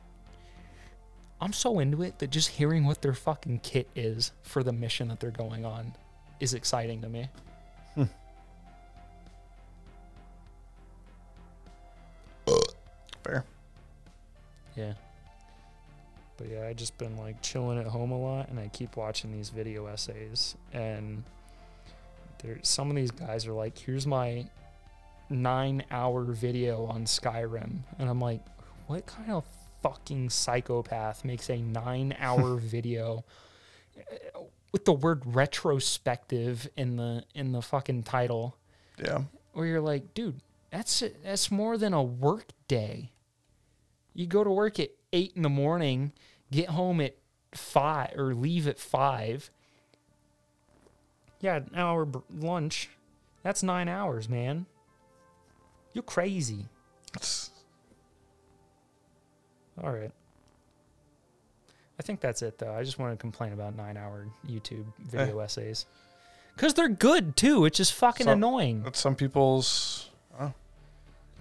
I'm 1.41 1.53
so 1.53 1.79
into 1.79 2.03
it 2.03 2.19
that 2.19 2.31
just 2.31 2.49
hearing 2.49 2.85
what 2.85 3.01
their 3.03 3.15
fucking 3.15 3.61
kit 3.61 3.89
is 3.95 4.33
for 4.43 4.63
the 4.63 4.73
mission 4.73 5.09
that 5.09 5.21
they're 5.21 5.31
going 5.31 5.65
on 5.65 5.95
is 6.41 6.55
exciting 6.55 7.01
to 7.03 7.09
me. 7.09 7.29
Fair. 13.23 13.45
Yeah. 14.77 14.95
But 16.37 16.49
yeah, 16.49 16.67
I 16.67 16.73
just 16.73 16.97
been 16.99 17.17
like 17.17 17.41
chilling 17.43 17.79
at 17.79 17.87
home 17.87 18.11
a 18.11 18.19
lot 18.19 18.49
and 18.49 18.59
I 18.59 18.69
keep 18.69 18.97
watching 18.97 19.33
these 19.33 19.51
video 19.51 19.87
essays 19.87 20.57
and 20.73 21.23
there 22.43 22.59
some 22.63 22.91
of 22.91 22.97
these 22.97 23.11
guys 23.11 23.47
are 23.47 23.53
like, 23.53 23.79
here's 23.79 24.07
my 24.07 24.47
nine 25.31 25.85
hour 25.91 26.25
video 26.25 26.87
on 26.87 27.05
Skyrim 27.05 27.79
and 27.99 28.09
I'm 28.11 28.21
like, 28.21 28.41
what 28.87 29.07
kind 29.07 29.31
of 29.31 29.45
fucking 29.83 30.31
psychopath 30.31 31.25
makes 31.25 31.51
a 31.51 31.59
nine 31.59 32.17
hour 32.19 32.57
video 32.61 33.25
uh, 33.99 34.41
with 34.73 34.85
the 34.85 34.93
word 34.93 35.23
retrospective 35.25 36.69
in 36.77 36.97
the 36.97 37.25
in 37.35 37.53
the 37.53 37.63
fucking 37.63 38.03
title? 38.03 38.57
Yeah. 38.99 39.23
where 39.53 39.67
you're 39.67 39.81
like, 39.81 40.15
dude, 40.15 40.41
that's 40.71 41.03
that's 41.23 41.51
more 41.51 41.79
than 41.79 41.93
a 41.93 42.03
work 42.03 42.47
day. 42.69 43.11
You 44.15 44.27
go 44.27 44.45
to 44.45 44.51
work 44.51 44.79
at 44.79 44.91
eight 45.15 45.33
in 45.37 45.43
the 45.43 45.49
morning, 45.49 46.13
get 46.51 46.69
home 46.71 47.01
at 47.01 47.17
five 47.55 48.13
or 48.19 48.35
leave 48.35 48.67
at 48.69 48.79
five. 48.79 49.51
Yeah, 51.41 51.57
an 51.57 51.71
hour 51.75 52.07
lunch. 52.31 52.91
That's 53.43 53.63
nine 53.63 53.89
hours, 53.89 54.29
man. 54.29 54.67
You're 55.93 56.03
crazy. 56.03 56.67
All 59.83 59.93
right. 59.93 60.11
I 61.99 62.03
think 62.03 62.21
that's 62.21 62.43
it, 62.43 62.59
though. 62.59 62.75
I 62.75 62.83
just 62.83 62.99
want 62.99 63.13
to 63.13 63.17
complain 63.17 63.53
about 63.53 63.77
nine-hour 63.77 64.27
YouTube 64.49 64.87
eh. 64.89 65.11
video 65.11 65.39
essays 65.39 65.87
because 66.57 66.75
they're 66.75 66.89
good 66.89 67.37
too. 67.37 67.65
It's 67.67 67.77
just 67.77 67.93
fucking 67.93 68.25
Some- 68.25 68.39
annoying. 68.39 68.83
that's 68.83 68.99
some 69.01 69.15
people's. 69.15 70.11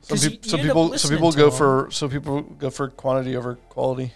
Some, 0.03 0.17
'Cause 0.17 0.25
you- 0.25 0.31
you 0.31 0.37
some 0.49 0.59
end 0.59 0.69
up 0.69 0.73
people. 0.75 0.97
Some 0.97 1.11
people 1.11 1.31
go 1.31 1.49
for. 1.51 1.87
Some 1.91 2.09
people 2.09 2.41
go 2.41 2.69
for 2.69 2.89
quantity 2.89 3.35
over 3.35 3.55
quality. 3.69 4.13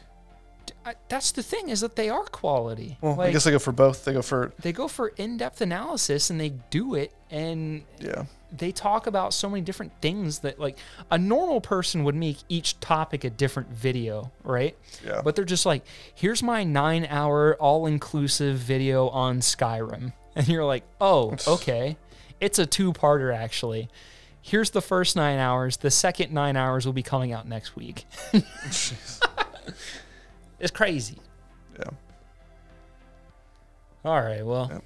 I, 0.85 0.95
that's 1.09 1.31
the 1.33 1.43
thing 1.43 1.67
is 1.67 1.81
that 1.81 1.97
they 1.97 2.07
are 2.09 2.23
quality. 2.23 2.97
Well, 3.01 3.19
I 3.19 3.31
guess 3.31 3.43
they 3.43 3.51
go 3.51 3.59
for 3.59 3.73
both. 3.73 4.05
They 4.05 4.13
go 4.13 4.21
for 4.21 4.53
they 4.61 4.71
go 4.71 4.87
for 4.87 5.09
in-depth 5.09 5.59
analysis 5.59 6.29
and 6.29 6.39
they 6.39 6.49
do 6.69 6.95
it 6.95 7.11
and 7.29 7.83
yeah. 7.99 8.23
they 8.53 8.71
talk 8.71 9.05
about 9.05 9.33
so 9.33 9.49
many 9.49 9.61
different 9.61 9.91
things 10.01 10.39
that 10.39 10.59
like 10.59 10.77
a 11.11 11.17
normal 11.17 11.59
person 11.59 12.05
would 12.05 12.15
make 12.15 12.37
each 12.47 12.79
topic 12.79 13.25
a 13.25 13.29
different 13.29 13.67
video 13.69 14.31
right 14.45 14.77
Yeah. 15.05 15.21
but 15.25 15.35
they're 15.35 15.43
just 15.43 15.65
like 15.65 15.83
here's 16.15 16.41
my 16.41 16.63
nine 16.63 17.05
hour 17.09 17.55
all-inclusive 17.59 18.55
video 18.57 19.09
on 19.09 19.39
skyrim 19.41 20.13
and 20.37 20.47
you're 20.47 20.63
like 20.65 20.83
oh 21.01 21.35
okay 21.47 21.97
it's 22.39 22.59
a 22.59 22.65
two-parter 22.65 23.35
actually 23.35 23.89
here's 24.47 24.69
the 24.71 24.81
first 24.81 25.15
nine 25.15 25.37
hours. 25.39 25.77
The 25.77 25.91
second 25.91 26.31
nine 26.31 26.55
hours 26.55 26.85
will 26.85 26.93
be 26.93 27.03
coming 27.03 27.31
out 27.33 27.47
next 27.47 27.75
week. 27.75 28.05
It's 30.59 30.71
crazy. 30.71 31.17
Yeah. 31.77 31.89
all 34.03 34.19
right 34.21 34.43
well 34.43 34.69
Yep. 34.71 34.83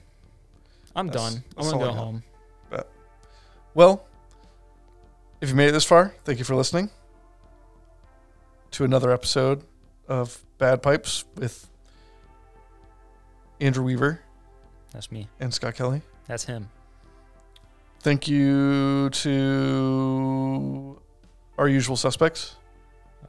i'm 0.97 1.07
That's- 1.07 1.33
done. 1.33 1.43
I'm 1.55 1.63
that's 1.63 1.71
gonna 1.71 1.85
go 1.85 1.91
home. 1.93 2.23
Well, 3.73 4.05
if 5.39 5.47
you 5.47 5.55
made 5.55 5.69
it 5.69 5.71
this 5.71 5.85
far, 5.85 6.13
thank 6.25 6.39
you 6.39 6.43
for 6.43 6.55
listening 6.55 6.89
to 8.71 8.83
another 8.83 9.11
episode 9.11 9.63
of 10.09 10.41
Bad 10.57 10.81
Pipes 10.83 11.23
with 11.37 11.69
Andrew 13.61 13.85
Weaver 13.85 14.19
that's 14.91 15.09
me. 15.09 15.29
and 15.39 15.53
Scott 15.53 15.75
Kelly. 15.75 16.01
that's 16.27 16.43
him 16.43 16.67
Thank 18.01 18.27
you 18.27 19.11
to 19.11 20.99
our 21.59 21.67
usual 21.67 21.95
suspects. 21.95 22.55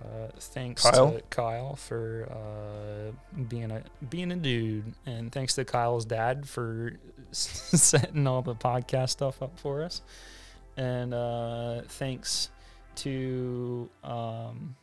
Uh, 0.03 0.29
thanks 0.39 0.83
Kyle? 0.83 1.13
to 1.13 1.21
Kyle 1.29 1.77
for 1.77 2.27
uh, 2.31 3.13
being 3.43 3.71
a 3.71 3.83
being 4.09 4.33
a 4.33 4.37
dude, 4.37 4.95
and 5.05 5.31
thanks 5.31 5.57
to 5.57 5.67
Kyle's 5.67 6.07
dad 6.07 6.49
for 6.49 6.95
setting 7.33 8.27
all 8.27 8.41
the 8.41 8.55
podcast 8.55 9.11
stuff 9.11 9.43
up 9.43 9.59
for 9.59 9.83
us, 9.83 10.01
and 10.79 11.13
uh, 11.13 11.83
thanks 11.83 12.49
to 12.97 13.91
um, 14.03 14.75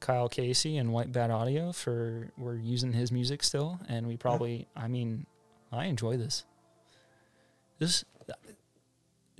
Karl 0.00 0.28
Casey 0.28 0.76
and 0.76 0.92
White 0.92 1.10
Bat 1.10 1.30
Audio 1.30 1.72
for 1.72 2.30
we're 2.36 2.56
using 2.56 2.92
his 2.92 3.10
music 3.10 3.42
still, 3.42 3.80
and 3.88 4.06
we 4.06 4.18
probably 4.18 4.66
I 4.76 4.88
mean 4.88 5.24
I 5.72 5.86
enjoy 5.86 6.18
this. 6.18 6.44
This 7.78 8.04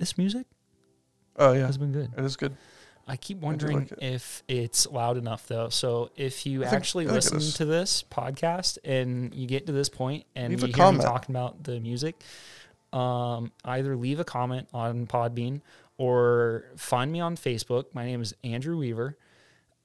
this 0.03 0.17
music 0.17 0.45
Oh 1.37 1.53
yeah, 1.53 1.65
has 1.65 1.77
been 1.77 1.93
good. 1.93 2.11
it 2.17 2.23
is 2.25 2.35
good. 2.35 2.55
I 3.07 3.15
keep 3.15 3.39
do 3.39 3.45
wondering 3.45 3.79
like 3.79 3.91
it. 3.93 3.99
if 4.01 4.43
it's 4.49 4.85
loud 4.85 5.15
enough 5.17 5.47
though. 5.47 5.69
So 5.69 6.11
if 6.17 6.45
you 6.45 6.59
think- 6.61 6.73
actually 6.73 7.05
I 7.05 7.07
think 7.07 7.25
it 7.25 7.33
listen 7.35 7.57
to 7.57 7.65
this 7.65 8.03
podcast 8.03 8.79
and 8.83 9.33
you 9.33 9.47
get 9.47 9.65
to 9.67 9.71
this 9.71 9.87
point 9.89 10.25
and 10.35 10.49
Leave 10.51 10.59
you 10.67 10.73
hear 10.73 10.91
me 10.91 10.99
talking 10.99 11.33
about 11.33 11.63
the 11.63 11.79
music, 11.79 12.21
um, 12.91 13.51
either 13.63 13.95
leave 13.95 14.19
a 14.19 14.25
comment 14.25 14.67
on 14.73 15.07
Podbean 15.07 15.61
or 15.97 16.65
find 16.75 17.11
me 17.11 17.21
on 17.21 17.35
Facebook. 17.37 17.85
My 17.93 18.03
name 18.05 18.21
is 18.21 18.33
Andrew 18.43 18.77
Weaver, 18.77 19.17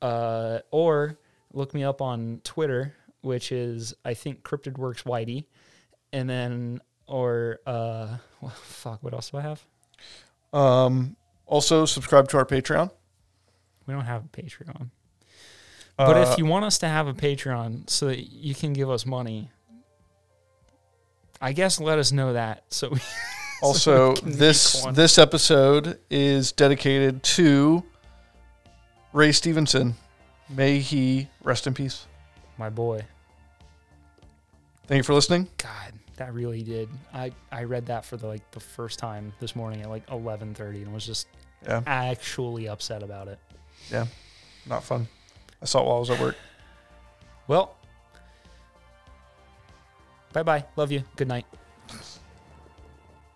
uh, 0.03 0.59
or 0.73 1.17
look 1.53 1.75
me 1.75 1.85
up 1.85 2.03
on 2.03 2.41
Twitter, 2.45 2.95
which 3.21 3.53
is 3.53 3.95
I 4.05 4.15
think 4.15 4.43
Cryptid 4.43 4.79
Works 4.79 5.05
Whitey, 5.05 5.45
and 6.13 6.29
then 6.29 6.81
or 7.07 7.61
uh, 7.67 8.19
well, 8.41 8.51
fuck, 8.51 9.03
what 9.03 9.15
else 9.15 9.31
do 9.31 9.39
I 9.39 9.43
have? 9.43 9.65
Um, 10.53 11.17
also, 11.47 11.85
subscribe 11.87 12.29
to 12.31 12.39
our 12.39 12.45
Patreon. 12.45 12.91
We 13.87 13.95
don't 13.95 14.05
have 14.05 14.25
a 14.25 14.29
Patreon. 14.29 14.91
But 15.97 16.17
Uh, 16.17 16.31
if 16.31 16.39
you 16.39 16.47
want 16.47 16.65
us 16.65 16.79
to 16.79 16.89
have 16.89 17.09
a 17.09 17.15
Patreon 17.15 17.91
so 17.91 18.07
that 18.07 18.31
you 18.31 18.55
can 18.55 18.73
give 18.73 18.89
us 18.89 19.05
money, 19.05 19.51
I 21.41 21.53
guess 21.53 21.81
let 21.81 21.99
us 21.99 22.13
know 22.13 22.35
that. 22.35 22.65
So 22.69 22.91
we, 22.91 23.01
also 23.63 24.11
make 24.15 24.21
this 24.23 24.85
this 24.93 25.19
episode 25.19 25.99
is 26.11 26.53
dedicated 26.53 27.23
to 27.25 27.83
Ray 29.13 29.33
Stevenson. 29.33 29.95
May 30.49 30.79
he 30.79 31.29
rest 31.43 31.67
in 31.67 31.75
peace. 31.75 32.07
my 32.57 32.71
boy, 32.71 33.03
Thank 34.87 34.99
you 34.99 35.03
for 35.03 35.15
listening. 35.15 35.49
God, 35.59 35.93
that 36.19 36.35
really 36.35 36.63
did. 36.63 36.89
I 37.15 37.33
I 37.51 37.65
read 37.65 37.87
that 37.87 38.05
for 38.05 38.17
the 38.17 38.27
like 38.27 38.49
the 38.51 38.61
first 38.61 38.99
time 38.99 39.33
this 39.41 39.57
morning 39.57 39.81
at 39.83 39.89
like 39.89 40.07
11:30 40.09 40.83
and 40.83 40.93
was 40.93 41.07
just 41.07 41.27
Yeah, 41.63 41.83
actually 41.87 42.69
upset 42.69 43.03
about 43.03 43.29
it. 43.29 43.39
Yeah, 43.91 44.07
not 44.67 44.85
fun. 44.85 45.09
I 45.63 45.65
saw 45.65 45.81
it 45.81 45.87
while 45.87 45.97
I 45.97 46.01
was 46.01 46.11
at 46.11 46.21
work. 46.21 46.37
Well, 47.49 47.75
Bye 50.33 50.43
bye. 50.43 50.65
Love 50.77 50.93
you. 50.93 51.03
Good 51.17 51.27
night. 51.29 51.47